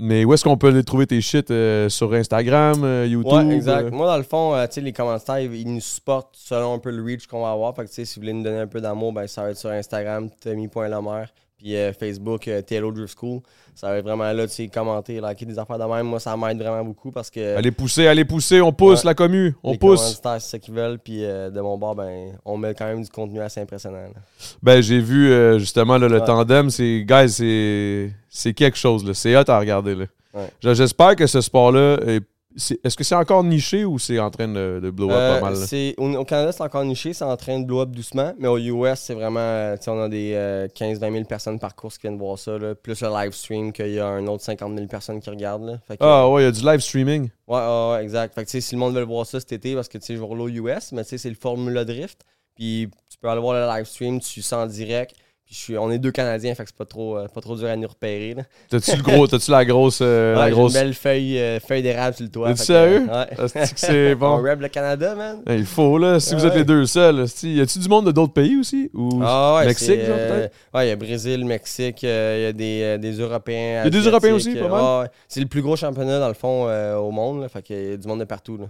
Mais 0.00 0.24
où 0.24 0.34
est-ce 0.34 0.42
qu'on 0.42 0.56
peut 0.56 0.66
aller 0.68 0.82
trouver 0.82 1.06
tes 1.06 1.20
shit 1.20 1.52
sur 1.88 2.12
Instagram, 2.12 3.04
YouTube? 3.06 3.32
ouais, 3.48 3.54
exact. 3.54 3.92
Moi, 3.92 4.06
dans 4.08 4.16
le 4.16 4.24
fond, 4.24 4.54
tu 4.66 4.72
sais, 4.72 4.80
les 4.80 4.92
commentaires, 4.92 5.38
ils, 5.38 5.54
ils 5.54 5.74
nous 5.74 5.80
supportent 5.80 6.34
selon 6.34 6.74
un 6.74 6.78
peu 6.80 6.90
le 6.90 7.04
reach 7.04 7.28
qu'on 7.28 7.42
va 7.42 7.52
avoir. 7.52 7.72
Fait 7.76 7.84
que, 7.84 7.88
tu 7.88 7.94
sais, 7.94 8.04
si 8.04 8.16
vous 8.16 8.22
voulez 8.22 8.32
nous 8.32 8.42
donner 8.42 8.58
un 8.58 8.66
peu 8.66 8.80
d'amour, 8.80 9.12
ben, 9.12 9.28
ça 9.28 9.42
va 9.42 9.50
être 9.50 9.58
sur 9.58 9.70
Instagram, 9.70 10.28
Tommy.lamer. 10.42 11.26
Puis 11.58 11.76
euh, 11.76 11.92
Facebook, 11.92 12.46
euh, 12.48 12.62
TLO 12.62 12.92
Drift 12.92 13.16
School. 13.18 13.40
Ça 13.74 13.88
va 13.90 13.98
être 13.98 14.04
vraiment 14.04 14.32
là, 14.32 14.46
tu 14.48 14.54
sais, 14.54 14.68
commenter, 14.68 15.20
liker 15.20 15.44
des 15.46 15.58
affaires 15.58 15.78
de 15.78 15.84
même. 15.84 16.06
Moi, 16.06 16.18
ça 16.20 16.36
m'aide 16.36 16.58
vraiment 16.58 16.84
beaucoup 16.84 17.10
parce 17.12 17.30
que. 17.30 17.56
Allez 17.56 17.70
pousser, 17.70 18.06
allez 18.06 18.24
pousser. 18.24 18.60
On 18.60 18.72
pousse 18.72 19.00
Ouais. 19.00 19.06
la 19.10 19.14
commu. 19.14 19.54
On 19.62 19.72
les 19.72 19.78
pousse. 19.78 20.20
c'est 20.22 20.38
ça 20.40 20.58
qu'ils 20.58 20.74
veulent. 20.74 20.98
Puis 20.98 21.24
euh, 21.24 21.50
de 21.50 21.60
mon 21.60 21.76
bord, 21.78 21.94
ben, 21.94 22.32
on 22.44 22.56
met 22.56 22.74
quand 22.74 22.86
même 22.86 23.02
du 23.02 23.08
contenu 23.10 23.40
assez 23.40 23.60
impressionnant. 23.60 23.98
là. 23.98 24.20
Ben, 24.62 24.80
j'ai 24.80 25.00
vu 25.00 25.30
euh, 25.30 25.58
justement 25.58 25.98
là, 25.98 26.08
le 26.08 26.18
Ouais. 26.18 26.24
tandem. 26.24 26.70
C'est, 26.70 27.04
guys, 27.04 27.28
c'est, 27.28 28.10
c'est 28.28 28.52
quelque 28.54 28.76
chose. 28.78 29.04
Là. 29.04 29.14
C'est 29.14 29.36
hot 29.36 29.44
à 29.48 29.58
regarder. 29.58 29.94
Là. 29.94 30.04
Ouais. 30.34 30.74
J'espère 30.74 31.14
que 31.16 31.26
ce 31.26 31.40
sport-là, 31.40 31.98
est, 32.06 32.22
est-ce 32.56 32.96
que 32.96 33.04
c'est 33.04 33.14
encore 33.14 33.44
niché 33.44 33.84
ou 33.84 33.98
c'est 33.98 34.18
en 34.18 34.30
train 34.30 34.48
de, 34.48 34.80
de 34.82 34.90
blow 34.90 35.10
up 35.10 35.16
Euh, 35.16 35.34
pas 35.40 35.50
mal? 35.50 35.60
là? 35.60 35.66
c'est- 35.66 35.94
au, 35.98 36.12
au 36.14 36.24
Canada, 36.24 36.50
c'est 36.50 36.62
encore 36.62 36.84
niché, 36.84 37.12
c'est 37.12 37.24
en 37.24 37.36
train 37.36 37.60
de 37.60 37.64
blow 37.66 37.80
up 37.82 37.90
doucement, 37.90 38.32
mais 38.38 38.48
au 38.48 38.56
US, 38.58 38.98
c'est 38.98 39.14
vraiment, 39.14 39.38
euh, 39.40 39.76
on 39.86 40.00
a 40.02 40.08
des 40.08 40.32
15-20 40.74 41.12
000 41.12 41.24
personnes 41.24 41.58
par 41.58 41.74
course 41.76 41.98
qui 41.98 42.02
viennent 42.08 42.18
voir 42.18 42.38
ça, 42.38 42.58
là, 42.58 42.74
plus 42.74 43.00
le 43.02 43.08
live 43.08 43.32
stream, 43.32 43.72
qu'il 43.72 43.90
y 43.90 44.00
a 44.00 44.06
un 44.06 44.26
autre 44.26 44.42
50 44.44 44.74
000 44.74 44.86
personnes 44.88 45.20
qui 45.20 45.30
regardent. 45.30 45.66
Là. 45.66 45.78
Fait 45.86 45.96
que, 45.96 46.04
Ah 46.04 46.28
ouais, 46.28 46.42
il 46.42 46.44
y 46.46 46.48
a 46.48 46.52
du 46.52 46.62
live 46.64 46.80
streaming. 46.80 47.28
ouais, 47.46 47.58
ouais, 47.58 47.90
ouais, 47.92 48.02
exact. 48.02 48.34
Fait 48.34 48.44
que, 48.44 48.60
si 48.60 48.74
le 48.74 48.78
monde 48.80 48.94
veut 48.94 49.00
le 49.00 49.06
voir 49.06 49.26
ça 49.26 49.38
cet 49.40 49.52
été, 49.52 49.74
parce 49.74 49.88
que 49.88 49.98
tu 49.98 50.06
sais, 50.06 50.14
je 50.14 50.20
vais 50.20 50.26
rouler 50.26 50.42
au 50.42 50.48
US, 50.48 50.92
mais 50.92 51.04
c'est 51.04 51.22
le 51.28 51.36
Formula 51.36 51.84
Drift, 51.84 52.22
puis 52.54 52.88
tu 53.10 53.18
peux 53.18 53.28
aller 53.28 53.40
voir 53.40 53.54
le 53.54 53.76
live 53.76 53.86
stream, 53.86 54.20
tu 54.20 54.42
ça 54.42 54.58
en 54.58 54.66
direct. 54.66 55.14
Puis 55.48 55.56
je 55.56 55.62
suis, 55.62 55.78
on 55.78 55.90
est 55.90 55.98
deux 55.98 56.10
Canadiens, 56.12 56.54
fait 56.54 56.64
que 56.64 56.68
c'est 56.68 56.76
pas 56.76 56.84
trop, 56.84 57.16
euh, 57.16 57.26
pas 57.26 57.40
trop 57.40 57.56
dur 57.56 57.68
à 57.68 57.76
nous 57.76 57.88
repérer. 57.88 58.34
Là. 58.34 58.42
T'as-tu 58.68 58.94
le 58.96 59.02
gros, 59.02 59.26
t'as-tu 59.26 59.50
la 59.50 59.64
grosse, 59.64 60.00
euh, 60.02 60.34
Ouais, 60.34 60.40
la 60.40 60.50
grosse. 60.50 60.74
une 60.74 60.80
belle 60.82 60.92
feuille, 60.92 61.38
euh, 61.38 61.58
feuille 61.58 61.80
d'érable 61.82 62.14
sur 62.14 62.24
le 62.24 62.30
toit. 62.30 62.48
T'es 62.48 62.56
fait 62.56 62.60
que, 62.60 62.66
sérieux? 62.66 63.06
ouais. 63.08 63.66
C'est 63.74 64.14
bon? 64.14 64.26
On 64.26 64.42
rap 64.42 64.60
le 64.60 64.68
Canada, 64.68 65.14
man. 65.14 65.40
Ben, 65.46 65.58
il 65.58 65.64
faut 65.64 65.96
là, 65.96 66.20
si 66.20 66.34
vous 66.34 66.44
êtes 66.44 66.54
les 66.54 66.66
deux 66.66 66.84
seuls. 66.84 67.24
Y 67.42 67.62
a-tu 67.62 67.78
du 67.78 67.88
monde 67.88 68.04
de 68.04 68.12
d'autres 68.12 68.34
pays 68.34 68.58
aussi? 68.58 68.90
Ou 68.92 69.22
Ah 69.24 69.54
ouais, 69.56 69.64
Mexique, 69.68 70.04
genre 70.04 70.18
peut-être? 70.18 70.52
ouais, 70.74 70.86
il 70.86 70.88
y 70.90 70.92
a 70.92 70.96
Brésil, 70.96 71.42
Mexique, 71.46 72.02
il 72.02 72.08
y 72.10 72.44
a 72.44 72.52
des, 72.52 72.98
des 72.98 73.12
Européens. 73.12 73.80
Il 73.80 73.84
y 73.84 73.96
a 73.96 74.02
des 74.02 74.06
Européens 74.06 74.34
aussi, 74.34 74.54
pas 74.54 74.68
mal? 74.68 75.10
C'est 75.28 75.40
le 75.40 75.46
plus 75.46 75.62
gros 75.62 75.76
championnat, 75.76 76.20
dans 76.20 76.28
le 76.28 76.34
fond, 76.34 76.68
au 76.98 77.10
monde. 77.10 77.40
Là, 77.40 77.48
fait 77.48 77.62
qu'il 77.62 77.88
y 77.88 77.92
a 77.92 77.96
du 77.96 78.06
monde 78.06 78.20
de 78.20 78.24
partout. 78.24 78.58
Là. 78.58 78.64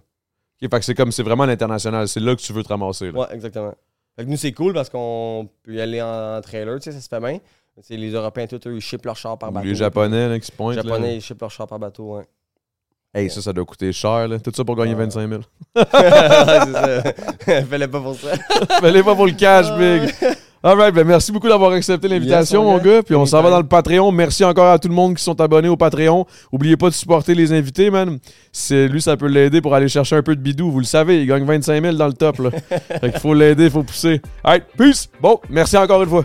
Ok, 0.63 0.71
fait 0.71 0.79
que 0.79 0.85
c'est 0.85 0.95
comme 0.95 1.11
c'est 1.11 1.25
vraiment 1.25 1.45
l'international, 1.45 2.07
c'est 2.07 2.21
là 2.21 2.37
que 2.37 2.41
tu 2.41 2.53
veux 2.53 2.63
te 2.63 2.69
ramasser. 2.69 3.11
Là. 3.11 3.19
Ouais, 3.19 3.27
exactement. 3.33 3.75
Fait 4.19 4.25
que 4.25 4.31
nous, 4.31 4.37
c'est 4.37 4.51
cool 4.53 4.73
parce 4.75 4.91
qu'on 4.91 5.49
peut 5.63 5.75
y 5.75 5.81
aller 5.81 6.03
en, 6.03 6.37
en 6.39 6.41
trailer, 6.41 6.81
tu 6.81 6.91
sais, 6.91 6.93
ça 6.93 7.01
se 7.01 7.09
fait 7.09 7.21
bien. 7.21 7.39
Les 7.91 8.11
Européens, 8.11 8.49
tout, 8.49 8.59
eux, 8.67 8.75
ils 8.75 8.81
shippent 8.81 9.05
leur 9.05 9.17
char 9.17 9.39
par 9.39 9.53
bateau. 9.53 9.65
les 9.69 9.77
Japonais 9.77 10.29
là, 10.29 10.41
qui 10.41 10.47
se 10.47 10.51
pointent. 10.51 10.75
Les 10.75 10.83
là. 10.83 10.89
Japonais, 10.89 11.17
ils 11.17 11.21
shippent 11.21 11.41
leur 11.41 11.53
char 11.53 11.69
par 11.69 11.79
bateau, 11.79 12.17
ouais. 12.17 12.25
Hey, 13.15 13.31
ça, 13.31 13.41
ça 13.41 13.53
doit 13.53 13.65
coûter 13.65 13.93
cher. 13.93 14.27
Là. 14.27 14.41
Tout 14.41 14.51
ça 14.53 14.65
pour 14.65 14.75
gagner 14.75 14.95
Ouais. 14.95 15.05
25 15.07 15.29
000. 15.29 15.41
Ouais, 15.77 15.85
c'est 15.85 16.73
ça. 16.73 17.63
Fais-le 17.65 17.89
pas 17.89 18.01
pour 18.01 18.17
ça. 18.17 18.37
Fallait 18.81 19.03
pas 19.05 19.15
pour 19.15 19.27
le 19.27 19.33
cash, 19.33 19.67
big. 19.79 20.13
Alright, 20.63 20.93
ben 20.93 21.07
merci 21.07 21.31
beaucoup 21.31 21.49
d'avoir 21.49 21.71
accepté 21.73 22.09
l'invitation, 22.09 22.63
Yes, 22.63 22.71
mon 22.73 22.79
gars. 22.79 22.97
gars. 22.97 23.03
Puis 23.05 23.15
on 23.15 23.25
s'en 23.27 23.43
va 23.43 23.51
dans 23.51 23.61
le 23.61 23.67
Patreon. 23.67 24.11
Merci 24.11 24.45
encore 24.45 24.73
à 24.73 24.79
tout 24.79 24.89
le 24.89 24.95
monde 24.95 25.15
qui 25.15 25.23
sont 25.23 25.41
abonnés 25.41 25.69
au 25.69 25.77
Patreon. 25.77 26.27
Oubliez 26.51 26.77
pas 26.77 26.89
de 26.89 26.95
supporter 26.95 27.35
les 27.35 27.53
invités, 27.53 27.91
man. 27.91 28.19
C'est 28.51 28.89
lui, 28.89 29.01
ça 29.01 29.17
peut 29.17 29.29
l'aider 29.29 29.61
pour 29.61 29.75
aller 29.75 29.89
chercher 29.89 30.17
un 30.17 30.23
peu 30.23 30.35
de 30.35 30.41
bidou. 30.41 30.71
Vous 30.71 30.81
le 30.81 30.85
savez, 30.85 31.21
il 31.21 31.27
gagne 31.27 31.45
25 31.45 31.81
000 31.81 31.97
dans 31.97 32.09
le 32.09 32.13
top. 32.13 32.39
Là. 32.39 32.51
fait 33.01 33.11
qu'il 33.13 33.21
faut 33.21 33.35
l'aider, 33.35 33.67
il 33.67 33.71
faut 33.71 33.85
pousser. 33.85 34.21
Alright, 34.43 34.65
peace. 34.77 35.09
Bon, 35.21 35.39
merci 35.49 35.77
encore 35.77 36.03
une 36.03 36.09
fois. 36.09 36.25